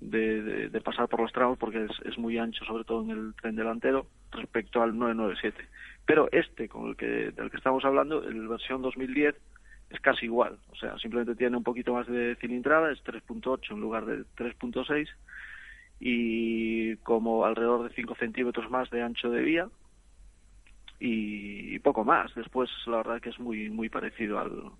de, 0.00 0.68
de- 0.68 0.80
pasar 0.80 1.08
por 1.08 1.20
los 1.20 1.32
tramos 1.32 1.58
porque 1.58 1.84
es, 1.84 1.92
es 2.04 2.18
muy 2.18 2.36
ancho, 2.38 2.64
sobre 2.64 2.84
todo 2.84 3.02
en 3.04 3.10
el 3.10 3.34
tren 3.40 3.56
delantero, 3.56 4.06
respecto 4.32 4.82
al 4.82 4.98
997. 4.98 5.68
Pero 6.04 6.28
este, 6.32 6.68
con 6.68 6.88
el 6.88 6.96
que, 6.96 7.30
del 7.32 7.50
que 7.50 7.56
estamos 7.56 7.84
hablando, 7.84 8.22
el 8.22 8.48
versión 8.48 8.82
2010, 8.82 9.34
es 9.90 10.00
casi 10.00 10.26
igual. 10.26 10.58
O 10.70 10.76
sea, 10.76 10.98
simplemente 10.98 11.34
tiene 11.36 11.56
un 11.56 11.62
poquito 11.64 11.94
más 11.94 12.06
de 12.06 12.36
cilindrada, 12.40 12.92
es 12.92 13.02
3.8 13.04 13.72
en 13.74 13.80
lugar 13.80 14.04
de 14.06 14.24
3.6 14.36 15.08
y 16.00 16.96
como 16.98 17.44
alrededor 17.46 17.88
de 17.88 17.94
5 17.94 18.14
centímetros 18.16 18.70
más 18.70 18.90
de 18.90 19.02
ancho 19.02 19.30
de 19.30 19.42
vía 19.42 19.68
y, 21.00 21.78
poco 21.80 22.04
más. 22.04 22.34
Después, 22.34 22.70
la 22.86 22.98
verdad 22.98 23.20
que 23.20 23.30
es 23.30 23.38
muy 23.38 23.70
muy 23.70 23.88
parecido 23.88 24.38
al, 24.38 24.70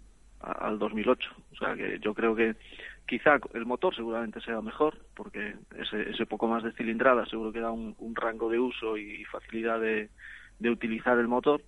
al 0.44 0.78
2008. 0.78 1.30
O 1.52 1.56
sea 1.56 1.74
que 1.74 1.98
yo 2.00 2.14
creo 2.14 2.34
que 2.34 2.56
quizá 3.06 3.38
el 3.54 3.66
motor 3.66 3.94
seguramente 3.94 4.40
sea 4.40 4.60
mejor, 4.60 4.98
porque 5.14 5.54
ese, 5.76 6.10
ese 6.10 6.26
poco 6.26 6.46
más 6.48 6.62
de 6.62 6.72
cilindrada 6.72 7.26
seguro 7.26 7.52
que 7.52 7.60
da 7.60 7.70
un, 7.70 7.94
rango 8.14 8.48
de 8.48 8.58
uso 8.58 8.96
y 8.96 9.24
facilidad 9.24 9.80
de, 9.80 10.10
de 10.58 10.70
utilizar 10.70 11.18
el 11.18 11.28
motor, 11.28 11.62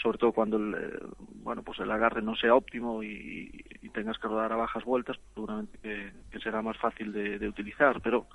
sobre 0.00 0.18
todo 0.18 0.32
cuando 0.32 0.56
el, 0.56 0.74
eh, 0.74 0.98
bueno 1.42 1.62
pues 1.62 1.78
el 1.80 1.90
agarre 1.90 2.22
no 2.22 2.34
sea 2.34 2.54
óptimo 2.54 3.02
y, 3.02 3.50
tengas 3.92 4.18
que 4.18 4.26
rodar 4.26 4.50
a 4.50 4.56
bajas 4.56 4.84
vueltas, 4.84 5.18
seguramente 5.34 5.78
que, 5.82 6.40
será 6.40 6.62
más 6.62 6.78
fácil 6.78 7.12
de 7.12 7.46
utilizar. 7.46 8.00
Pero 8.00 8.26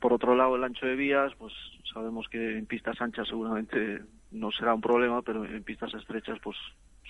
por 0.00 0.12
otro 0.12 0.34
lado, 0.36 0.56
el 0.56 0.64
ancho 0.64 0.86
de 0.86 0.94
vías, 0.94 1.32
pues 1.38 1.52
sabemos 1.92 2.28
que 2.28 2.58
en 2.58 2.66
pistas 2.66 3.00
anchas 3.00 3.28
seguramente 3.28 4.02
no 4.30 4.50
será 4.52 4.74
un 4.74 4.80
problema, 4.80 5.22
pero 5.22 5.44
en 5.44 5.62
pistas 5.62 5.94
estrechas, 5.94 6.38
pues 6.42 6.56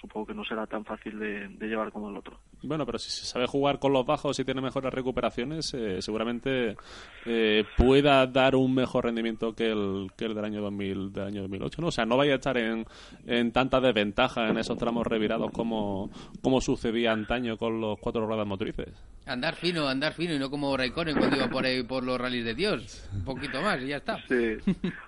supongo 0.00 0.26
que 0.26 0.34
no 0.34 0.44
será 0.44 0.66
tan 0.66 0.84
fácil 0.84 1.18
de, 1.18 1.48
de 1.48 1.66
llevar 1.68 1.90
como 1.92 2.10
el 2.10 2.16
otro. 2.16 2.38
Bueno, 2.62 2.84
pero 2.86 2.98
si 2.98 3.10
se 3.10 3.24
sabe 3.26 3.46
jugar 3.46 3.78
con 3.78 3.92
los 3.92 4.04
bajos 4.06 4.38
y 4.38 4.44
tiene 4.44 4.60
mejores 4.60 4.92
recuperaciones, 4.92 5.72
eh, 5.74 6.00
seguramente 6.02 6.76
eh, 7.24 7.64
pueda 7.76 8.26
dar 8.26 8.56
un 8.56 8.74
mejor 8.74 9.04
rendimiento 9.04 9.54
que 9.54 9.70
el, 9.70 10.08
que 10.16 10.24
el 10.26 10.34
del 10.34 10.44
año 10.44 10.60
2000, 10.62 11.12
del 11.12 11.24
año 11.26 11.42
2008, 11.42 11.82
¿no? 11.82 11.88
O 11.88 11.92
sea, 11.92 12.06
no 12.06 12.16
vaya 12.16 12.32
a 12.32 12.36
estar 12.36 12.56
en, 12.56 12.84
en 13.26 13.52
tanta 13.52 13.80
desventaja 13.80 14.48
en 14.48 14.58
esos 14.58 14.78
tramos 14.78 15.06
revirados 15.06 15.50
como, 15.52 16.10
como 16.42 16.60
sucedía 16.60 17.12
antaño 17.12 17.56
con 17.56 17.80
los 17.80 17.98
cuatro 17.98 18.26
ruedas 18.26 18.46
motrices. 18.46 18.88
Andar 19.26 19.56
fino, 19.56 19.88
andar 19.88 20.12
fino 20.12 20.34
y 20.34 20.38
no 20.38 20.48
como 20.50 20.76
Raikkonen 20.76 21.16
cuando 21.16 21.36
iba 21.36 21.48
por 21.48 21.64
ahí 21.64 21.82
por 21.82 22.04
los 22.04 22.20
rallies 22.20 22.44
de 22.44 22.54
Dios. 22.54 23.08
Un 23.12 23.24
poquito 23.24 23.60
más 23.60 23.80
y 23.82 23.88
ya 23.88 23.96
está. 23.96 24.18
Sí. 24.28 24.56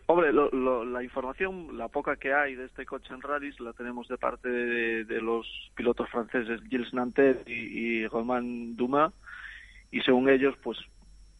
Hombre, 0.06 0.32
lo- 0.32 0.50
lo- 0.50 0.84
la 0.84 1.04
información, 1.04 1.78
la 1.78 1.86
poca 1.88 2.16
que 2.16 2.32
hay 2.34 2.56
de 2.56 2.64
este 2.64 2.84
coche 2.84 3.14
en 3.14 3.20
rallies, 3.22 3.60
la 3.60 3.72
tenemos 3.74 4.08
de 4.08 4.18
parte 4.18 4.48
de, 4.48 4.64
de 5.04 5.20
los 5.20 5.46
pilotos 5.74 6.08
franceses 6.10 6.60
Gilles 6.68 6.92
Nanter 6.92 7.42
y, 7.46 7.52
y 7.52 8.06
Romain 8.06 8.76
Dumas, 8.76 9.12
y 9.90 10.00
según 10.00 10.28
ellos, 10.28 10.54
pues 10.62 10.78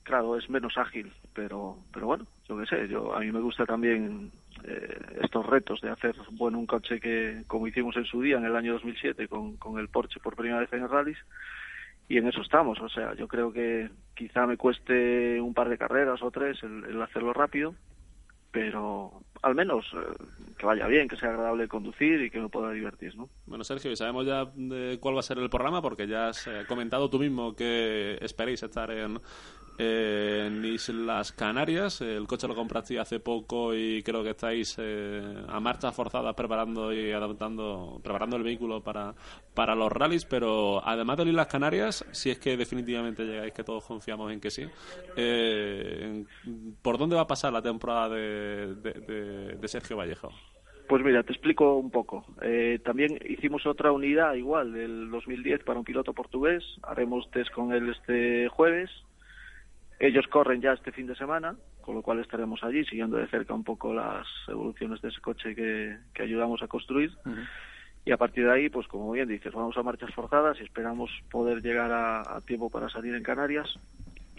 claro, 0.08 0.38
es 0.38 0.48
menos 0.48 0.78
ágil, 0.78 1.12
pero 1.34 1.76
pero 1.92 2.06
bueno, 2.06 2.26
yo 2.48 2.58
qué 2.58 2.66
sé, 2.66 2.88
yo 2.88 3.14
a 3.14 3.20
mí 3.20 3.30
me 3.30 3.40
gusta 3.40 3.66
también 3.66 4.32
eh, 4.64 4.98
estos 5.22 5.44
retos 5.44 5.80
de 5.82 5.90
hacer 5.90 6.14
bueno 6.32 6.58
un 6.58 6.66
coche 6.66 6.98
que 6.98 7.42
como 7.46 7.66
hicimos 7.66 7.94
en 7.96 8.06
su 8.06 8.22
día 8.22 8.38
en 8.38 8.46
el 8.46 8.56
año 8.56 8.72
2007 8.72 9.28
con, 9.28 9.56
con 9.58 9.78
el 9.78 9.88
Porsche 9.88 10.18
por 10.20 10.34
primera 10.34 10.60
vez 10.60 10.72
en 10.72 10.82
el 10.82 10.88
rallies 10.88 11.18
y 12.08 12.16
en 12.16 12.26
eso 12.26 12.40
estamos, 12.40 12.80
o 12.80 12.88
sea, 12.88 13.14
yo 13.16 13.28
creo 13.28 13.52
que 13.52 13.90
quizá 14.14 14.46
me 14.46 14.56
cueste 14.56 15.38
un 15.42 15.52
par 15.52 15.68
de 15.68 15.76
carreras 15.76 16.22
o 16.22 16.30
tres 16.30 16.58
el 16.62 17.02
hacerlo 17.02 17.34
rápido, 17.34 17.74
pero 18.58 19.12
al 19.42 19.54
menos 19.54 19.86
eh, 19.94 20.24
que 20.58 20.66
vaya 20.66 20.86
bien, 20.86 21.06
que 21.06 21.16
sea 21.16 21.30
agradable 21.30 21.68
conducir 21.68 22.20
y 22.22 22.30
que 22.30 22.40
me 22.40 22.48
pueda 22.48 22.72
divertir, 22.72 23.16
¿no? 23.16 23.28
Bueno, 23.46 23.62
Sergio, 23.62 23.90
y 23.92 23.96
sabemos 23.96 24.26
ya 24.26 24.46
de 24.54 24.98
cuál 25.00 25.14
va 25.14 25.20
a 25.20 25.22
ser 25.22 25.38
el 25.38 25.48
programa 25.48 25.80
porque 25.80 26.08
ya 26.08 26.28
has 26.28 26.46
eh, 26.48 26.64
comentado 26.66 27.08
tú 27.08 27.20
mismo 27.20 27.54
que 27.54 28.18
esperéis 28.20 28.62
estar 28.62 28.90
en, 28.90 29.20
Islas 29.80 31.30
Canarias. 31.30 32.00
El 32.00 32.26
coche 32.26 32.48
lo 32.48 32.56
compraste 32.56 32.98
hace 32.98 33.20
poco 33.20 33.72
y 33.72 34.02
creo 34.02 34.24
que 34.24 34.30
estáis 34.30 34.74
eh, 34.78 35.22
a 35.46 35.60
marchas 35.60 35.94
forzadas 35.94 36.34
preparando 36.34 36.92
y 36.92 37.12
adaptando, 37.12 38.00
preparando 38.02 38.36
el 38.36 38.42
vehículo 38.42 38.82
para, 38.82 39.14
para 39.54 39.76
los 39.76 39.92
rallies. 39.92 40.24
Pero 40.24 40.84
además 40.84 41.18
de 41.18 41.26
Islas 41.26 41.46
Canarias, 41.46 42.04
si 42.10 42.30
es 42.30 42.40
que 42.40 42.56
definitivamente 42.56 43.24
llegáis, 43.24 43.52
que 43.52 43.62
todos 43.62 43.84
confiamos 43.84 44.32
en 44.32 44.40
que 44.40 44.50
sí, 44.50 44.64
eh, 45.14 46.24
¿por 46.82 46.98
dónde 46.98 47.14
va 47.14 47.22
a 47.22 47.26
pasar 47.28 47.52
la 47.52 47.62
temporada 47.62 48.08
de, 48.08 48.47
de- 48.48 48.92
de- 48.92 49.56
de 49.56 49.68
Sergio 49.68 49.96
Vallejo? 49.96 50.30
Pues 50.88 51.02
mira, 51.04 51.22
te 51.22 51.32
explico 51.32 51.76
un 51.76 51.90
poco. 51.90 52.24
Eh, 52.40 52.80
también 52.82 53.18
hicimos 53.28 53.66
otra 53.66 53.92
unidad 53.92 54.34
igual 54.34 54.72
del 54.72 55.10
2010 55.10 55.62
para 55.64 55.78
un 55.78 55.84
piloto 55.84 56.14
portugués. 56.14 56.64
Haremos 56.82 57.30
test 57.30 57.50
con 57.52 57.72
él 57.74 57.90
este 57.90 58.48
jueves. 58.48 58.90
Ellos 60.00 60.26
corren 60.28 60.60
ya 60.62 60.72
este 60.72 60.92
fin 60.92 61.06
de 61.06 61.16
semana, 61.16 61.56
con 61.82 61.94
lo 61.94 62.02
cual 62.02 62.20
estaremos 62.20 62.62
allí 62.62 62.84
siguiendo 62.86 63.16
de 63.18 63.26
cerca 63.26 63.52
un 63.52 63.64
poco 63.64 63.92
las 63.92 64.26
evoluciones 64.46 65.02
de 65.02 65.08
ese 65.08 65.20
coche 65.20 65.54
que, 65.54 65.98
que 66.14 66.22
ayudamos 66.22 66.62
a 66.62 66.68
construir. 66.68 67.10
Y 68.04 68.12
a 68.12 68.16
partir 68.16 68.44
de 68.46 68.52
ahí, 68.52 68.68
pues 68.70 68.86
como 68.88 69.10
bien 69.12 69.28
dices, 69.28 69.52
vamos 69.52 69.76
a 69.76 69.82
marchas 69.82 70.14
forzadas 70.14 70.58
y 70.60 70.62
esperamos 70.64 71.10
poder 71.30 71.60
llegar 71.60 71.90
a, 71.92 72.20
a 72.36 72.40
tiempo 72.40 72.70
para 72.70 72.88
salir 72.88 73.14
en 73.14 73.22
Canarias. 73.22 73.68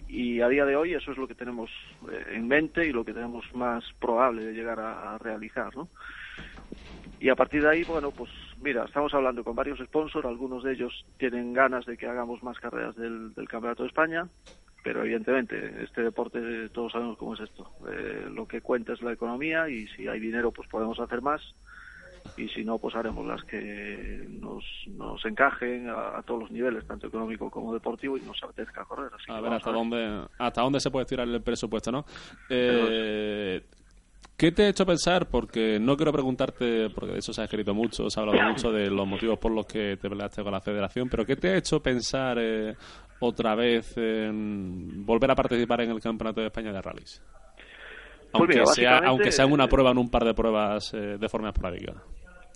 Y 0.09 0.41
a 0.41 0.47
día 0.47 0.65
de 0.65 0.75
hoy 0.75 0.95
eso 0.95 1.11
es 1.11 1.19
lo 1.19 1.27
que 1.27 1.35
tenemos 1.35 1.69
eh, 2.11 2.25
en 2.31 2.47
mente 2.47 2.83
y 2.85 2.91
lo 2.91 3.05
que 3.05 3.13
tenemos 3.13 3.45
más 3.53 3.83
probable 3.99 4.43
de 4.43 4.53
llegar 4.53 4.79
a, 4.79 5.19
realizar, 5.19 5.75
¿no? 5.77 5.87
Y 7.19 7.29
a 7.29 7.35
partir 7.35 7.61
de 7.61 7.69
ahí, 7.69 7.83
bueno, 7.83 8.09
pues 8.09 8.31
mira, 8.59 8.85
estamos 8.85 9.13
hablando 9.13 9.43
con 9.43 9.55
varios 9.55 9.77
sponsors, 9.77 10.25
algunos 10.25 10.63
de 10.63 10.73
ellos 10.73 11.05
tienen 11.17 11.53
ganas 11.53 11.85
de 11.85 11.95
que 11.95 12.07
hagamos 12.07 12.41
más 12.41 12.57
carreras 12.59 12.95
del, 12.95 13.35
del 13.35 13.47
Campeonato 13.47 13.83
de 13.83 13.89
España, 13.89 14.27
pero 14.83 15.03
evidentemente 15.03 15.83
este 15.83 16.01
deporte 16.01 16.69
todos 16.69 16.91
sabemos 16.93 17.17
cómo 17.17 17.35
es 17.35 17.41
esto. 17.41 17.71
Eh, 17.91 18.29
lo 18.33 18.47
que 18.47 18.61
cuenta 18.61 18.93
es 18.93 19.03
la 19.03 19.13
economía 19.13 19.69
y 19.69 19.87
si 19.89 20.07
hay 20.07 20.19
dinero 20.19 20.51
pues 20.51 20.67
podemos 20.69 20.99
hacer 20.99 21.21
más 21.21 21.41
y 22.37 22.47
si 22.49 22.63
no 22.63 22.77
pues 22.77 22.95
haremos 22.95 23.25
las 23.25 23.43
que 23.43 24.25
nos, 24.29 24.63
nos 24.87 25.23
encajen 25.25 25.89
a, 25.89 26.17
a 26.17 26.23
todos 26.23 26.41
los 26.43 26.51
niveles, 26.51 26.85
tanto 26.87 27.07
económico 27.07 27.49
como 27.49 27.73
deportivo 27.73 28.17
y 28.17 28.21
nos 28.21 28.41
apetezca 28.43 28.85
correr. 28.85 29.11
Así 29.13 29.25
A 29.31 29.41
ver 29.41 29.53
hasta 29.53 29.71
dónde, 29.71 30.25
hasta 30.37 30.61
dónde 30.61 30.79
se 30.79 30.91
puede 30.91 31.05
tirar 31.05 31.27
el 31.27 31.41
presupuesto, 31.41 31.91
¿no? 31.91 32.05
Eh, 32.49 33.61
¿Qué 34.39 34.53
te 34.53 34.63
ha 34.63 34.69
hecho 34.69 34.85
pensar? 34.85 35.27
Porque 35.27 35.79
no 35.81 35.97
quiero 35.97 36.13
preguntarte, 36.13 36.89
porque 36.91 37.11
de 37.11 37.19
eso 37.19 37.33
se 37.33 37.41
ha 37.41 37.43
escrito 37.43 37.73
mucho, 37.73 38.09
se 38.09 38.19
ha 38.19 38.23
hablado 38.23 38.49
mucho 38.49 38.71
de 38.71 38.89
los 38.89 39.05
motivos 39.05 39.37
por 39.37 39.51
los 39.51 39.65
que 39.65 39.97
te 39.97 40.09
peleaste 40.09 40.43
con 40.43 40.53
la 40.53 40.61
federación, 40.61 41.09
pero 41.09 41.25
¿qué 41.25 41.35
te 41.35 41.49
ha 41.49 41.57
hecho 41.57 41.81
pensar 41.81 42.37
eh, 42.39 42.73
otra 43.19 43.53
vez 43.55 43.97
en 43.97 45.05
volver 45.05 45.31
a 45.31 45.35
participar 45.35 45.81
en 45.81 45.91
el 45.91 45.99
Campeonato 45.99 46.39
de 46.39 46.47
España 46.47 46.71
de 46.71 46.81
Rallys? 46.81 47.21
Aunque, 48.33 48.53
Pues 48.61 48.77
mira, 48.77 48.97
sea, 48.97 48.97
aunque 49.07 49.31
sea 49.31 49.45
una 49.45 49.67
prueba, 49.67 49.91
en 49.91 49.97
un 49.97 50.09
par 50.11 50.23
de 50.23 50.33
pruebas 50.33 50.93
eh, 50.93 51.17
de 51.19 51.29
forma 51.29 51.49
esporádica. 51.49 51.93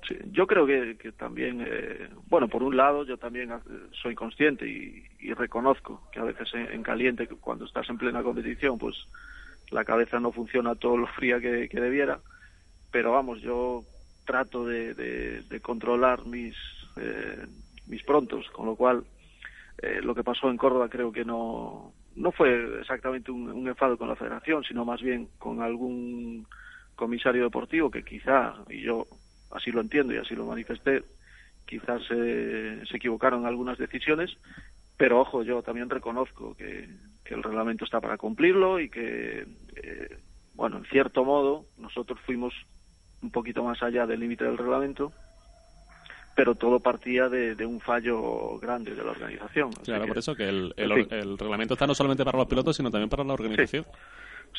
Sí, 0.07 0.15
yo 0.31 0.45
creo 0.45 0.65
que, 0.65 0.97
que 0.97 1.13
también, 1.13 1.63
eh, 1.65 2.09
bueno, 2.27 2.47
por 2.49 2.61
un 2.61 2.75
lado 2.75 3.05
yo 3.05 3.17
también 3.17 3.51
eh, 3.51 3.57
soy 4.01 4.15
consciente 4.15 4.67
y, 4.67 5.03
y 5.19 5.33
reconozco 5.33 6.09
que 6.11 6.19
a 6.19 6.23
veces 6.23 6.53
en, 6.53 6.69
en 6.71 6.83
caliente, 6.83 7.27
cuando 7.27 7.65
estás 7.65 7.89
en 7.89 7.97
plena 7.97 8.21
competición, 8.21 8.77
pues 8.77 8.95
la 9.71 9.85
cabeza 9.85 10.19
no 10.19 10.31
funciona 10.31 10.75
todo 10.75 10.97
lo 10.97 11.07
fría 11.07 11.39
que, 11.39 11.69
que 11.69 11.79
debiera, 11.79 12.19
pero 12.91 13.13
vamos, 13.13 13.41
yo 13.41 13.83
trato 14.25 14.65
de, 14.65 14.93
de- 14.93 15.41
de 15.43 15.59
controlar 15.61 16.25
mis, 16.25 16.55
eh, 16.97 17.45
mis 17.87 18.03
prontos, 18.03 18.45
con 18.51 18.65
lo 18.65 18.75
cual 18.75 19.03
eh, 19.81 20.01
lo 20.03 20.13
que 20.13 20.23
pasó 20.23 20.49
en 20.49 20.57
Córdoba 20.57 20.89
creo 20.89 21.11
que 21.13 21.23
no, 21.25 21.93
no 22.15 22.31
fue 22.31 22.79
exactamente 22.79 23.31
un, 23.31 23.67
enfado 23.67 23.97
con 23.97 24.07
la 24.07 24.15
federación, 24.15 24.63
sino 24.63 24.85
más 24.85 25.01
bien 25.01 25.29
con 25.37 25.61
algún 25.61 26.47
comisario 26.95 27.43
deportivo 27.43 27.89
que 27.89 28.03
quizá, 28.03 28.53
y 28.69 28.81
yo 28.81 29.05
así 29.51 29.71
lo 29.71 29.81
entiendo 29.81 30.13
y 30.13 30.17
así 30.17 30.35
lo 30.35 30.45
manifesté, 30.45 31.03
quizás 31.65 32.01
eh, 32.11 32.83
se 32.89 32.97
equivocaron 32.97 33.41
en 33.41 33.47
algunas 33.47 33.77
decisiones, 33.77 34.35
pero 34.97 35.19
ojo, 35.19 35.43
yo 35.43 35.63
también 35.63 35.89
reconozco 35.89 36.55
que, 36.55 36.87
que 37.23 37.33
el 37.33 37.43
reglamento 37.43 37.85
está 37.85 37.99
para 37.99 38.17
cumplirlo 38.17 38.79
y 38.79 38.89
que, 38.89 39.47
eh, 39.75 40.17
bueno, 40.53 40.77
en 40.77 40.85
cierto 40.85 41.23
modo, 41.23 41.65
nosotros 41.77 42.19
fuimos 42.25 42.53
un 43.21 43.31
poquito 43.31 43.63
más 43.63 43.81
allá 43.81 44.05
del 44.05 44.19
límite 44.19 44.43
del 44.43 44.57
reglamento, 44.57 45.13
pero 46.35 46.55
todo 46.55 46.79
partía 46.79 47.29
de, 47.29 47.55
de 47.55 47.65
un 47.65 47.79
fallo 47.79 48.57
grande 48.59 48.95
de 48.95 49.03
la 49.03 49.11
organización. 49.11 49.71
Claro, 49.83 50.03
que, 50.03 50.07
por 50.07 50.17
eso 50.17 50.35
que 50.35 50.49
el, 50.49 50.73
reglamento 51.37 51.73
está 51.73 51.85
no 51.85 51.93
solamente 51.93 52.25
para 52.25 52.37
los 52.37 52.47
pilotos, 52.47 52.75
sino 52.75 52.89
también 52.89 53.09
para 53.09 53.23
la 53.23 53.33
organización. 53.33 53.85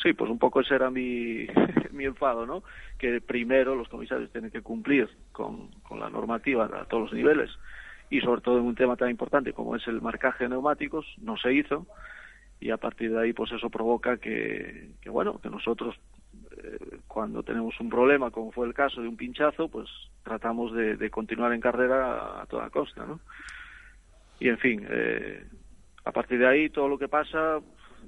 Sí, 0.01 0.13
pues 0.13 0.29
un 0.29 0.39
poco 0.39 0.61
ese 0.61 0.75
era 0.75 0.89
mi, 0.89 1.47
mi 1.91 2.05
enfado, 2.05 2.45
¿no? 2.45 2.63
Que 2.97 3.21
primero 3.21 3.75
los 3.75 3.87
comisarios 3.87 4.31
tienen 4.31 4.51
que 4.51 4.61
cumplir 4.61 5.09
con, 5.31 5.69
con 5.83 5.99
la 5.99 6.09
normativa 6.09 6.65
a 6.65 6.85
todos 6.85 7.03
los 7.03 7.13
niveles 7.13 7.49
y 8.09 8.21
sobre 8.21 8.41
todo 8.41 8.59
en 8.59 8.65
un 8.65 8.75
tema 8.75 8.95
tan 8.95 9.09
importante 9.09 9.53
como 9.53 9.75
es 9.75 9.87
el 9.87 10.01
marcaje 10.01 10.45
de 10.45 10.51
neumáticos, 10.51 11.05
no 11.17 11.37
se 11.37 11.53
hizo 11.53 11.87
y 12.59 12.71
a 12.71 12.77
partir 12.77 13.11
de 13.11 13.21
ahí 13.21 13.33
pues 13.33 13.51
eso 13.51 13.69
provoca 13.69 14.17
que, 14.17 14.91
que 15.01 15.09
bueno, 15.09 15.39
que 15.39 15.49
nosotros 15.49 15.95
cuando 17.07 17.43
tenemos 17.43 17.79
un 17.79 17.89
problema, 17.89 18.31
como 18.31 18.51
fue 18.51 18.67
el 18.67 18.73
caso 18.73 19.01
de 19.01 19.07
un 19.07 19.17
pinchazo, 19.17 19.67
pues 19.69 19.89
tratamos 20.23 20.73
de, 20.73 21.09
continuar 21.09 21.53
en 21.53 21.61
carrera 21.61 22.41
a 22.41 22.45
toda 22.45 22.69
costa, 22.69 23.05
¿no? 23.05 23.19
Y 24.39 24.49
en 24.49 24.57
fin, 24.57 24.85
eh, 24.89 25.45
a 26.03 26.11
partir 26.11 26.39
de 26.39 26.47
ahí 26.47 26.69
todo 26.69 26.87
lo 26.87 26.97
que 26.97 27.07
pasa, 27.07 27.59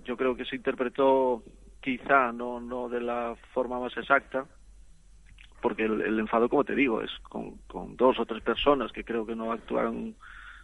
yo 0.04 0.18
creo 0.18 0.36
que 0.36 0.46
se 0.46 0.56
interpretó 0.56 1.44
quizá 1.82 2.32
no 2.32 2.60
no 2.60 2.90
de 2.90 3.00
la 3.00 3.36
forma 3.54 3.80
más 3.80 3.96
exacta, 3.98 4.46
porque 5.62 5.86
el, 5.86 6.20
enfado, 6.20 6.50
como 6.50 6.64
te 6.64 6.76
digo, 6.76 7.02
es 7.02 7.12
con, 7.24 7.58
con 7.68 7.96
dos 7.96 8.20
o 8.20 8.26
tres 8.26 8.44
personas 8.44 8.92
que 8.92 9.04
creo 9.04 9.26
que 9.26 9.36
no 9.36 9.52
actuaron 9.52 10.16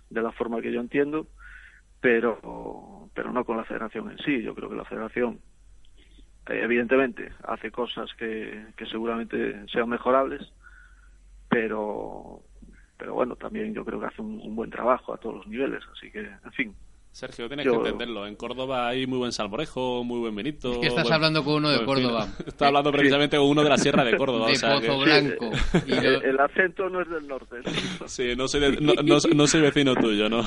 de 0.10 0.22
la 0.22 0.32
forma 0.32 0.62
que 0.62 0.72
yo 0.72 0.82
entiendo, 0.82 1.28
pero 2.00 3.10
pero 3.14 3.32
no 3.32 3.46
con 3.46 3.58
la 3.58 3.64
federación 3.64 4.12
en 4.12 4.18
sí. 4.20 4.42
Yo 4.42 4.56
creo 4.56 4.70
que 4.70 4.76
la 4.76 4.86
federación 4.86 5.40
evidentemente 6.48 7.32
hace 7.44 7.72
cosas 7.72 8.10
que, 8.18 8.66
que 8.78 8.86
seguramente 8.88 9.66
sean 9.72 9.90
mejorables, 9.90 10.42
pero 11.50 12.42
pero 12.98 13.16
bueno, 13.16 13.36
también 13.36 13.74
yo 13.74 13.84
creo 13.84 14.00
que 14.00 14.06
hace 14.06 14.22
un, 14.22 14.40
un 14.42 14.56
buen 14.56 14.70
trabajo 14.70 15.14
a 15.14 15.18
todos 15.18 15.36
los 15.38 15.48
niveles, 15.48 15.82
así 15.92 16.10
que, 16.12 16.20
en 16.20 16.52
fin. 16.54 16.76
Sergio, 17.12 17.48
tienes 17.48 17.66
Yo- 17.66 17.74
que 17.74 17.90
entenderlo. 17.90 18.26
En 18.26 18.36
Córdoba 18.36 18.88
hay 18.88 19.06
muy 19.06 19.20
buen 19.20 19.32
salmorejo, 19.32 20.04
muy 20.04 20.20
buen 20.20 20.36
Benito. 20.36 20.72
Es 20.72 20.78
que 20.80 20.88
estás 20.88 21.04
buen- 21.04 21.14
hablando 21.14 21.44
con 21.44 21.56
uno 21.56 21.70
de 21.70 21.86
Córdoba. 21.86 22.24
fino. 22.26 22.36
Está 22.48 22.68
hablando 22.68 22.92
precisamente 22.92 23.38
con 23.38 23.48
uno 23.48 23.64
de 23.64 23.70
la 23.70 23.78
Sierra 23.78 24.04
de 24.04 24.18
Córdoba. 24.18 24.48
De 24.48 24.54
o 24.54 24.56
sea 24.56 24.80
que- 24.80 24.88
Pozo 24.88 25.00
Blanco. 25.04 25.52
Y 25.86 25.92
El, 25.92 26.24
el 26.24 26.40
acento 26.40 26.90
no 26.90 27.02
es 27.02 27.10
del 27.10 27.28
norte. 27.28 27.58
Sí, 28.08 28.36
no 28.36 28.48
soy, 28.48 28.62
de- 28.62 28.82
no, 28.82 28.94
no- 29.04 29.18
no 29.36 29.48
soy 29.48 29.62
vecino 29.62 29.94
tuyo, 29.96 30.28
¿no? 30.30 30.44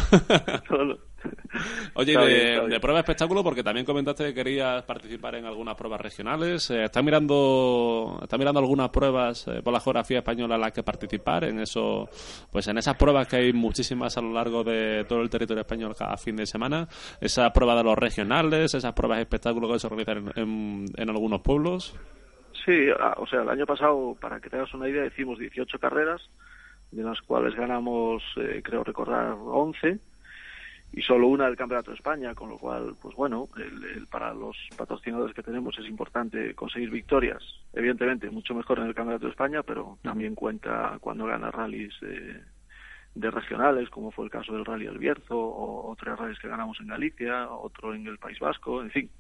Oye, 1.95 2.13
y 2.13 2.17
de, 2.17 2.69
de 2.69 2.81
prueba 2.81 2.99
de 2.99 3.01
espectáculo, 3.03 3.43
porque 3.43 3.63
también 3.63 3.87
comentaste 3.87 4.25
que 4.25 4.35
querías 4.35 4.83
participar 4.85 5.35
en 5.37 5.47
algunas 5.47 5.75
pruebas 5.75 6.01
regionales. 6.01 6.71
Eh, 6.71 6.85
¿Estás 6.85 7.03
mirando, 7.03 8.19
está 8.23 8.37
mirando 8.39 8.61
algunas 8.61 8.91
pruebas 8.91 9.47
eh, 9.49 9.63
por 9.63 9.73
la 9.73 9.81
geografía 9.81 10.19
española 10.19 10.57
en 10.57 10.61
las 10.61 10.73
que 10.73 10.83
participar? 10.83 11.45
En 11.45 11.61
eso, 11.61 12.09
pues 12.51 12.67
en 12.69 12.79
esas 12.79 12.97
pruebas 12.97 13.27
que 13.29 13.37
hay 13.37 13.53
muchísimas 13.53 14.17
a 14.19 14.21
lo 14.21 14.33
largo 14.33 14.63
de 14.65 15.05
todo 15.09 15.23
el 15.23 15.31
territorio 15.31 15.63
español 15.63 15.95
cada 15.97 16.17
fin 16.17 16.37
de 16.37 16.47
semana. 16.47 16.89
Esas 17.21 17.51
pruebas 17.53 17.77
de 17.79 17.85
los 17.85 17.97
regionales, 17.99 18.75
esas 18.75 18.93
pruebas 18.93 19.19
de 19.19 19.23
espectáculo 19.23 19.73
que 19.73 19.79
se 19.79 19.89
realizan 19.89 20.33
en, 20.37 20.43
en- 20.43 20.87
en 20.97 21.11
algunos 21.11 21.41
pueblos. 21.41 21.95
Sí, 22.65 22.89
ah, 22.99 23.15
o 23.19 23.27
sea, 23.27 23.43
el 23.43 23.49
año 23.49 23.65
pasado, 23.67 24.17
para 24.21 24.41
que 24.41 24.51
te 24.51 24.57
hagas 24.57 24.75
una 24.75 24.89
idea, 24.89 25.07
hicimos 25.07 25.39
18 25.39 25.79
carreras, 25.79 26.21
de 26.91 27.03
las 27.03 27.21
cuales 27.23 27.55
ganamos, 27.55 28.23
eh, 28.37 28.61
creo 28.65 28.83
recordar, 28.83 29.37
11, 29.41 29.99
y 30.97 31.03
solo 31.03 31.29
una 31.29 31.45
del 31.47 31.57
Campeonato 31.57 31.91
de 31.93 31.97
España, 31.99 32.35
con 32.35 32.49
lo 32.49 32.59
cual, 32.59 32.97
pues 33.01 33.15
bueno, 33.15 33.49
el- 33.57 33.85
el- 33.85 34.07
para 34.09 34.33
los 34.35 34.57
patrocinadores 34.77 35.35
que 35.35 35.43
tenemos 35.43 35.79
es 35.79 35.87
importante 35.87 36.55
conseguir 36.55 36.91
victorias. 36.91 37.43
Evidentemente, 37.75 38.31
mucho 38.31 38.55
mejor 38.55 38.79
en 38.81 38.87
el 38.87 38.95
Campeonato 38.95 39.27
de 39.27 39.31
España, 39.33 39.63
pero 39.63 39.99
también 40.03 40.35
cuenta 40.35 40.97
cuando 41.01 41.27
gana 41.27 41.51
rallies 41.51 41.95
de, 42.01 42.41
de 43.15 43.31
regionales, 43.31 43.91
como 43.91 44.11
fue 44.11 44.25
el 44.25 44.31
caso 44.31 44.53
del 44.55 44.65
Rally 44.65 44.87
del 44.87 44.99
Bierzo, 44.99 45.39
o 45.39 45.91
otros 45.93 46.19
rallies 46.19 46.39
que 46.39 46.49
ganamos 46.49 46.81
en 46.81 46.89
Galicia, 46.89 47.51
otro 47.51 47.95
en 47.95 48.07
el 48.07 48.19
País 48.19 48.39
Vasco, 48.39 48.81
en 48.83 48.91
fin 48.91 49.11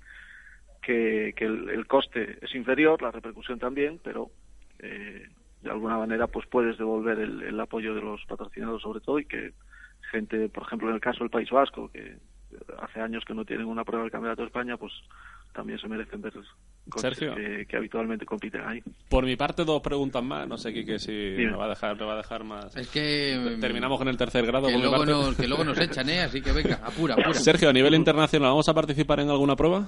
que, 0.82 1.34
que 1.36 1.44
el, 1.44 1.68
el 1.68 1.86
coste 1.86 2.38
es 2.40 2.54
inferior, 2.54 3.02
la 3.02 3.10
repercusión 3.10 3.58
también, 3.58 4.00
pero 4.04 4.30
eh, 4.78 5.28
de 5.62 5.70
alguna 5.70 5.98
manera 5.98 6.26
pues 6.28 6.46
puedes 6.46 6.78
devolver 6.78 7.18
el, 7.18 7.42
el 7.42 7.58
apoyo 7.60 7.94
de 7.94 8.00
los 8.02 8.24
patrocinados 8.26 8.82
sobre 8.82 9.00
todo 9.00 9.18
y 9.18 9.24
que 9.24 9.52
gente, 10.10 10.48
por 10.48 10.64
ejemplo 10.64 10.88
en 10.88 10.94
el 10.94 11.00
caso 11.00 11.20
del 11.20 11.30
País 11.30 11.50
Vasco, 11.50 11.90
que 11.90 12.16
hace 12.78 13.00
años 13.00 13.24
que 13.26 13.34
no 13.34 13.44
tienen 13.44 13.66
una 13.66 13.84
prueba 13.84 14.04
del 14.04 14.12
Campeonato 14.12 14.42
de 14.42 14.48
España, 14.48 14.76
pues 14.76 14.92
también 15.52 15.78
se 15.78 15.88
merecen 15.88 16.20
ver 16.20 16.32
coches 16.88 17.18
que, 17.18 17.66
que 17.66 17.76
habitualmente 17.76 18.26
compiten 18.26 18.60
ahí. 18.62 18.82
Por 19.08 19.24
mi 19.24 19.36
parte, 19.36 19.64
dos 19.64 19.80
preguntas 19.80 20.22
más. 20.22 20.46
No 20.46 20.56
sé, 20.58 20.72
Quique, 20.72 20.98
si 20.98 21.12
Dime. 21.12 21.52
me 21.52 21.56
va 21.56 21.64
a 21.64 21.68
dejar, 21.70 21.96
me 21.96 22.04
va 22.04 22.12
a 22.12 22.16
dejar 22.18 22.44
más. 22.44 22.76
Es 22.76 22.90
que... 22.90 23.56
Terminamos 23.60 23.98
con 23.98 24.08
el 24.08 24.16
tercer 24.16 24.44
grado. 24.46 24.68
Que 24.68 24.78
luego, 24.78 25.04
nos, 25.04 25.36
que 25.36 25.48
luego 25.48 25.64
nos 25.64 25.78
echan, 25.80 26.08
¿eh? 26.10 26.20
Así 26.20 26.42
que 26.42 26.52
venga, 26.52 26.80
apura, 26.84 27.14
apura. 27.14 27.34
Sergio, 27.34 27.70
a 27.70 27.72
nivel 27.72 27.94
internacional, 27.94 28.50
¿vamos 28.50 28.68
a 28.68 28.74
participar 28.74 29.20
en 29.20 29.30
alguna 29.30 29.56
prueba? 29.56 29.86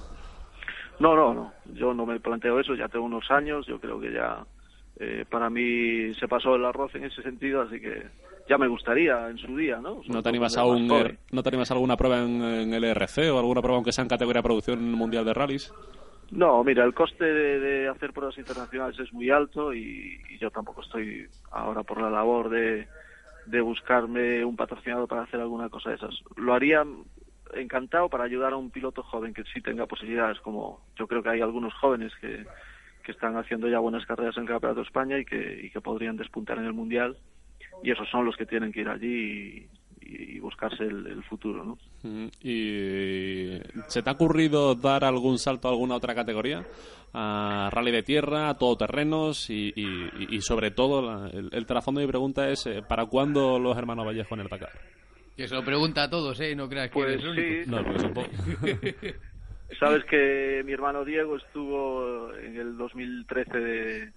No, 0.99 1.15
no, 1.15 1.35
no. 1.35 1.53
Yo 1.75 1.95
no 1.95 2.07
me 2.07 2.19
planteo 2.19 2.59
eso. 2.59 2.75
Ya 2.75 2.89
tengo 2.89 3.05
unos 3.05 3.31
años. 3.31 3.67
Yo 3.67 3.79
creo 3.79 4.01
que 4.01 4.13
ya 4.13 4.45
eh, 5.01 5.25
para 5.29 5.49
mí 5.49 6.13
se 6.15 6.27
pasó 6.27 6.57
el 6.57 6.65
arroz 6.65 6.95
en 6.95 7.05
ese 7.05 7.23
sentido, 7.23 7.63
así 7.63 7.81
que 7.81 8.03
ya 8.49 8.59
me 8.59 8.67
gustaría 8.67 9.29
en 9.29 9.39
su 9.39 9.57
día, 9.57 9.77
¿no? 9.77 10.01
¿No 10.09 10.23
te 10.23 10.29
animas 10.29 10.57
a, 10.57 10.65
un. 10.65 10.89
¿no 10.89 11.43
te 11.43 11.49
animas 11.49 11.71
a 11.71 11.75
alguna 11.75 11.97
prueba 11.97 12.21
en, 12.23 12.43
en 12.43 12.75
el 12.75 12.85
ERC 12.85 13.31
o 13.33 13.39
alguna 13.39 13.61
prueba 13.61 13.77
aunque 13.77 13.93
sea 13.93 14.03
en 14.03 14.09
categoría 14.09 14.41
de 14.41 14.49
producción 14.49 14.93
mundial 14.93 15.25
de 15.25 15.35
rallies? 15.35 15.73
No, 16.31 16.63
mira, 16.65 16.85
el 16.85 16.95
coste 16.95 17.25
de, 17.25 17.59
de 17.61 17.89
hacer 17.89 18.13
pruebas 18.13 18.37
internacionales 18.37 18.99
es 18.99 19.13
muy 19.13 19.31
alto 19.31 19.73
y, 19.73 20.21
y 20.31 20.39
yo 20.39 20.51
tampoco 20.51 20.83
estoy 20.83 21.27
ahora 21.51 21.83
por 21.85 22.01
la 22.03 22.11
labor 22.11 22.51
de, 22.51 22.87
de 23.47 23.61
buscarme 23.61 24.45
un 24.45 24.57
patrocinador 24.57 25.09
para 25.09 25.23
hacer 25.23 25.41
alguna 25.41 25.69
cosa 25.69 25.91
de 25.91 25.97
esas. 25.97 26.15
Lo 26.37 26.55
haría 26.55 26.85
encantado 27.55 28.09
para 28.09 28.25
ayudar 28.25 28.53
a 28.53 28.57
un 28.57 28.71
piloto 28.71 29.03
joven 29.03 29.33
que 29.33 29.45
sí 29.45 29.63
tenga 29.63 29.87
posibilidades, 29.87 30.39
como 30.41 30.81
yo 30.99 31.07
creo 31.07 31.23
que 31.23 31.31
hay 31.31 31.41
algunos 31.41 31.73
jóvenes 31.75 32.13
que, 32.21 32.45
que 33.09 33.13
están 33.13 33.39
haciendo 33.39 33.67
ya 33.71 33.79
buenas 33.79 34.05
carreras 34.05 34.37
en 34.37 34.43
el 34.43 34.49
Campeonato 34.51 34.81
de 34.83 34.87
España 34.87 35.19
y 35.19 35.25
que, 35.25 35.61
y 35.65 35.71
que 35.71 35.81
podrían 35.81 36.19
despuntar 36.19 36.59
en 36.59 36.67
el 36.67 36.75
Mundial 36.75 37.17
y 37.83 37.91
esos 37.91 38.07
son 38.11 38.27
los 38.27 38.37
que 38.37 38.45
tienen 38.45 38.71
que 38.71 38.83
ir 38.83 38.89
allí 38.91 39.67
y, 40.03 40.37
y 40.37 40.39
buscarse 40.41 40.83
el, 40.85 41.07
el 41.07 41.25
futuro, 41.25 41.65
¿no? 41.65 41.79
¿Y 42.43 43.59
se 43.87 44.03
te 44.03 44.11
ha 44.11 44.13
ocurrido 44.13 44.75
dar 44.75 45.05
algún 45.05 45.39
salto 45.39 45.69
a 45.69 45.71
alguna 45.71 45.95
otra 45.97 46.15
categoría? 46.15 46.67
A 47.15 47.71
rally 47.73 47.93
de 47.93 48.03
tierra, 48.03 48.51
a 48.51 48.59
todoterrenos 48.59 49.49
y, 49.49 49.73
y, 49.75 50.37
y 50.37 50.41
sobre 50.43 50.71
todo, 50.71 51.01
la- 51.01 51.31
el, 51.31 51.49
el 51.53 51.65
trasfondo 51.65 52.01
de 52.01 52.07
mi 52.07 52.11
pregunta 52.11 52.51
es 52.51 52.67
eh, 52.67 52.83
¿para 52.87 53.07
cuándo 53.07 53.59
los 53.59 53.75
hermanos 53.79 54.07
Vallejo 54.07 54.35
en 54.35 54.41
el 54.43 54.49
Dakar? 54.49 54.73
Que 55.35 55.49
se 55.49 55.55
lo 55.55 55.65
pregunta 55.65 56.03
a 56.03 56.11
todos, 56.11 56.39
¿eh? 56.41 56.55
No 56.55 56.69
creas 56.69 56.89
que 56.89 56.95
Pues 56.95 57.09
eres 57.15 57.23
el 57.25 57.31
único. 57.31 57.65
sí. 57.65 57.71
No, 57.71 57.83
porque 57.85 58.01
son. 58.01 58.13
Sabes 59.79 60.05
que 60.05 60.63
mi 60.65 60.73
hermano 60.73 61.05
Diego 61.05 61.37
estuvo 61.37 62.33
en 62.35 62.57
el 62.57 62.77
2013 62.77 63.59
de- 63.59 64.13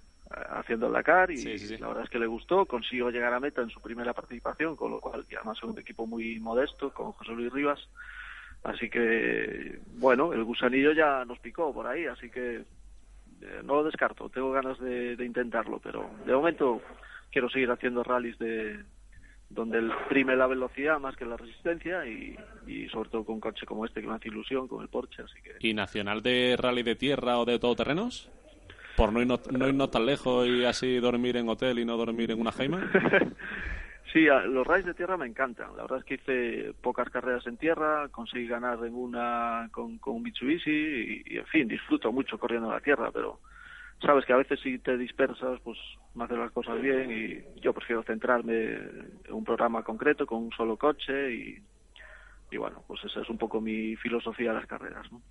haciendo 0.50 0.88
el 0.88 0.94
Dakar 0.94 1.30
y 1.30 1.42
Sí, 1.42 1.60
sí, 1.60 1.68
sí. 1.70 1.78
la 1.78 1.90
verdad 1.90 2.04
es 2.06 2.10
que 2.10 2.20
le 2.20 2.26
gustó, 2.26 2.66
consiguió 2.66 3.10
llegar 3.10 3.34
a 3.34 3.40
meta 3.40 3.62
en 3.62 3.70
su 3.70 3.82
primera 3.82 4.14
participación, 4.14 4.78
con 4.78 4.92
lo 4.92 5.02
cual, 5.02 5.26
y 5.30 5.36
además 5.36 5.58
es 5.58 5.64
un 5.64 5.78
equipo 5.78 6.08
muy 6.08 6.40
modesto, 6.40 6.94
con 6.94 7.12
José 7.12 7.34
Luis 7.34 7.52
Rivas. 7.52 7.80
Así 8.64 8.90
que, 8.90 9.80
bueno, 9.98 10.32
el 10.34 10.44
gusanillo 10.46 10.94
ya 10.94 11.26
nos 11.26 11.40
picó 11.40 11.74
por 11.74 11.86
ahí, 11.88 12.06
así 12.06 12.30
que 12.30 12.58
eh, 13.42 13.62
no 13.64 13.76
lo 13.76 13.84
descarto, 13.84 14.30
tengo 14.30 14.52
ganas 14.52 14.80
de, 14.80 15.16
de 15.18 15.26
intentarlo, 15.26 15.80
pero 15.80 16.10
de 16.26 16.34
momento 16.34 16.82
quiero 17.32 17.50
seguir 17.50 17.72
haciendo 17.72 18.04
rallies 18.04 18.38
de 18.38 18.86
donde 19.54 19.80
el 19.80 19.92
prime 20.10 20.36
la 20.36 20.48
velocidad 20.48 21.00
más 21.00 21.16
que 21.16 21.26
la 21.26 21.38
resistencia 21.38 22.06
y, 22.06 22.38
y 22.68 22.88
sobre 22.90 23.10
todo 23.10 23.24
con 23.24 23.36
un 23.36 23.42
coche 23.42 23.66
como 23.66 23.86
este 23.86 24.02
que 24.02 24.08
me 24.08 24.16
hace 24.16 24.30
ilusión, 24.30 24.68
con 24.68 24.82
el 24.82 24.88
Porsche, 24.88 25.24
así 25.24 25.42
que 25.42 25.56
¿Y 25.60 25.74
nacional 25.74 26.22
de 26.22 26.56
rally 26.58 26.84
de 26.84 26.96
tierra 26.96 27.40
o 27.40 27.46
de 27.46 27.60
todoterrenos? 27.60 28.30
Por 28.96 29.14
no 29.14 29.22
irnos, 29.22 29.50
no 29.52 29.68
irnos 29.68 29.92
tan 29.92 30.06
lejos 30.06 30.48
y 30.48 30.66
así 30.66 30.98
dormir 30.98 31.38
en 31.38 31.50
hotel 31.50 31.80
y 31.80 31.86
no 31.86 31.98
dormir 31.98 32.32
en 32.32 32.40
una 32.40 32.52
jaima. 32.52 32.90
Sí, 34.14 34.26
los 34.26 34.68
rallies 34.68 34.88
de 34.88 34.94
tierra 34.94 35.16
me 35.16 35.26
encantan. 35.26 35.76
La 35.78 35.84
verdad 35.84 36.00
es 36.00 36.04
que 36.04 36.16
hice 36.16 36.74
pocas 36.82 37.10
carreras 37.10 37.48
en 37.48 37.56
tierra, 37.56 38.10
conseguí 38.10 38.46
ganar 38.46 38.84
en 38.86 38.94
una 38.94 39.70
con, 39.72 40.00
con 40.00 40.16
un 40.16 40.24
Mitsubishi 40.24 40.70
y, 40.70 41.24
y, 41.26 41.38
en 41.38 41.46
fin, 41.46 41.68
disfruto 41.68 42.12
mucho 42.12 42.38
corriendo 42.38 42.68
en 42.68 42.74
la 42.74 42.82
tierra, 42.82 43.10
pero 43.12 43.40
sabes 44.02 44.26
que 44.26 44.34
a 44.34 44.38
veces 44.38 44.60
si 44.62 44.80
te 44.80 44.98
dispersas, 44.98 45.60
pues 45.64 45.78
no 46.16 46.24
haces 46.24 46.38
las 46.38 46.52
cosas 46.52 46.82
bien 46.82 47.12
y 47.12 47.62
yo 47.62 47.74
prefiero 47.74 48.04
centrarme 48.04 48.74
en 48.74 49.32
un 49.32 49.44
programa 49.44 49.84
concreto 49.84 50.26
con 50.26 50.44
un 50.44 50.52
solo 50.52 50.78
coche 50.78 51.34
y 51.34 51.58
y 52.54 52.58
bueno, 52.58 52.84
pues 52.86 53.00
esa 53.06 53.22
es 53.22 53.30
un 53.30 53.38
poco 53.38 53.62
mi 53.62 53.96
filosofía 53.96 54.50
de 54.50 54.56
las 54.56 54.68
carreras. 54.68 55.10
¿no? 55.10 55.22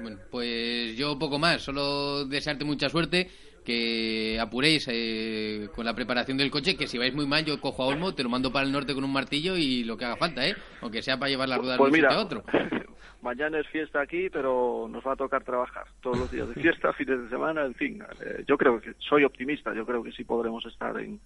Bueno, 0.00 0.18
pues 0.28 0.96
yo 0.96 1.16
poco 1.16 1.38
más, 1.38 1.62
solo 1.62 2.24
desearte 2.24 2.64
mucha 2.64 2.88
suerte, 2.88 3.30
que 3.64 4.38
apuréis 4.40 4.88
eh, 4.90 5.68
con 5.74 5.84
la 5.84 5.94
preparación 5.94 6.36
del 6.36 6.50
coche, 6.50 6.76
que 6.76 6.88
si 6.88 6.98
vais 6.98 7.14
muy 7.14 7.26
mal 7.26 7.44
yo 7.44 7.60
cojo 7.60 7.84
a 7.84 7.86
Olmo, 7.86 8.12
te 8.14 8.24
lo 8.24 8.28
mando 8.28 8.52
para 8.52 8.66
el 8.66 8.72
norte 8.72 8.92
con 8.92 9.04
un 9.04 9.12
martillo 9.12 9.56
y 9.56 9.84
lo 9.84 9.96
que 9.96 10.04
haga 10.04 10.16
falta, 10.16 10.46
¿eh? 10.46 10.56
Aunque 10.80 11.00
sea 11.00 11.16
para 11.16 11.30
llevar 11.30 11.48
las 11.48 11.58
ruedas 11.58 11.78
Pues 11.78 11.92
de 11.92 11.98
un 11.98 12.02
mira, 12.02 12.10
sitio 12.10 12.20
a 12.20 12.24
otro. 12.24 12.44
mañana 13.24 13.58
es 13.58 13.66
fiesta 13.68 14.00
aquí, 14.00 14.28
pero 14.30 14.86
nos 14.88 15.04
va 15.04 15.14
a 15.14 15.16
tocar 15.16 15.42
trabajar 15.42 15.84
todos 16.00 16.18
los 16.18 16.30
días 16.30 16.48
de 16.48 16.54
fiesta, 16.54 16.92
fines 16.98 17.20
de 17.22 17.28
semana, 17.28 17.64
en 17.64 17.74
fin. 17.74 18.00
eh, 18.24 18.44
yo 18.46 18.56
creo 18.56 18.80
que 18.80 18.92
soy 18.98 19.24
optimista, 19.24 19.74
yo 19.74 19.84
creo 19.84 20.02
que 20.04 20.12
sí 20.12 20.22
podremos 20.24 20.64
estar 20.66 20.96
en, 21.00 21.18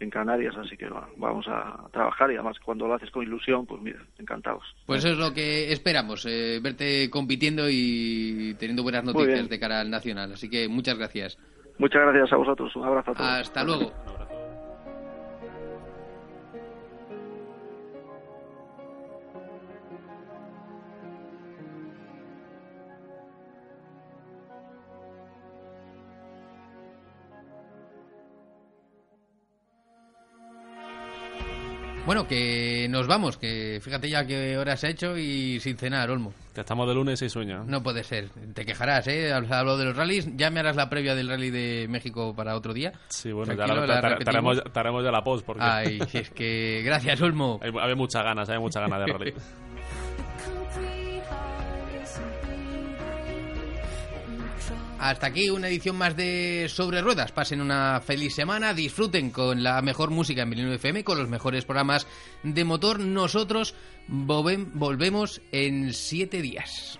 en 0.00 0.10
Canarias, 0.10 0.56
así 0.56 0.76
que 0.76 0.88
va, 0.88 1.08
vamos 1.16 1.46
a 1.48 1.88
trabajar 1.92 2.30
y 2.30 2.34
además 2.34 2.56
cuando 2.64 2.86
lo 2.88 2.94
haces 2.94 3.10
con 3.10 3.22
ilusión, 3.22 3.66
pues 3.66 3.80
mira, 3.82 4.00
encantados. 4.18 4.64
Pues 4.86 5.04
eso 5.04 5.12
es 5.12 5.18
lo 5.18 5.32
que 5.32 5.70
esperamos, 5.72 6.26
eh, 6.26 6.58
verte 6.62 7.08
compitiendo 7.10 7.68
y 7.70 8.54
teniendo 8.58 8.82
buenas 8.82 9.04
noticias 9.04 9.48
de 9.48 9.60
cara 9.60 9.80
al 9.80 9.90
Nacional. 9.90 10.32
Así 10.32 10.50
que 10.50 10.68
muchas 10.68 10.98
gracias. 10.98 11.38
Muchas 11.78 12.02
gracias 12.02 12.32
a 12.32 12.36
vosotros, 12.36 12.74
un 12.74 12.84
abrazo 12.84 13.10
a 13.10 13.14
todos. 13.14 13.28
Hasta 13.28 13.62
luego. 13.62 13.92
Bueno, 32.06 32.28
que 32.28 32.86
nos 32.88 33.08
vamos, 33.08 33.36
que 33.36 33.80
fíjate 33.82 34.08
ya 34.08 34.24
qué 34.24 34.56
hora 34.56 34.76
se 34.76 34.86
ha 34.86 34.90
hecho 34.90 35.18
y 35.18 35.58
sin 35.58 35.76
cenar, 35.76 36.08
Olmo. 36.08 36.32
Que 36.54 36.60
estamos 36.60 36.86
de 36.86 36.94
lunes 36.94 37.20
y 37.20 37.28
sueño. 37.28 37.64
No 37.66 37.82
puede 37.82 38.04
ser. 38.04 38.28
Te 38.54 38.64
quejarás, 38.64 39.08
¿eh? 39.08 39.32
Has 39.32 39.50
hablado 39.50 39.76
de 39.76 39.86
los 39.86 39.96
rallies. 39.96 40.28
Ya 40.36 40.48
me 40.50 40.60
harás 40.60 40.76
la 40.76 40.88
previa 40.88 41.16
del 41.16 41.28
rally 41.28 41.50
de 41.50 41.86
México 41.88 42.32
para 42.36 42.54
otro 42.54 42.72
día. 42.72 42.92
Sí, 43.08 43.32
bueno, 43.32 43.52
ya 43.54 43.64
Tranquilo, 43.64 43.86
la- 43.86 44.00
la 44.00 45.02
ya 45.02 45.10
la 45.10 45.22
post. 45.24 45.44
Porque 45.44 45.64
Ay, 45.64 45.98
si 46.08 46.18
es 46.18 46.30
que... 46.30 46.82
Gracias, 46.84 47.20
Olmo. 47.20 47.58
hay, 47.62 47.72
hay 47.76 47.94
muchas 47.96 48.22
ganas, 48.22 48.48
hay 48.48 48.60
muchas 48.60 48.88
ganas 48.88 49.04
de 49.04 49.12
rally. 49.12 49.34
Hasta 54.98 55.26
aquí 55.26 55.50
una 55.50 55.68
edición 55.68 55.96
más 55.96 56.16
de 56.16 56.66
Sobre 56.70 57.02
Ruedas. 57.02 57.30
Pasen 57.30 57.60
una 57.60 58.00
feliz 58.00 58.34
semana, 58.34 58.72
disfruten 58.74 59.30
con 59.30 59.62
la 59.62 59.80
mejor 59.82 60.10
música 60.10 60.42
en 60.42 60.48
Milenio 60.48 60.72
FM, 60.72 61.04
con 61.04 61.18
los 61.18 61.28
mejores 61.28 61.64
programas 61.64 62.06
de 62.42 62.64
motor. 62.64 62.98
Nosotros 63.00 63.74
volvem- 64.08 64.70
volvemos 64.72 65.42
en 65.52 65.92
siete 65.92 66.40
días. 66.40 66.98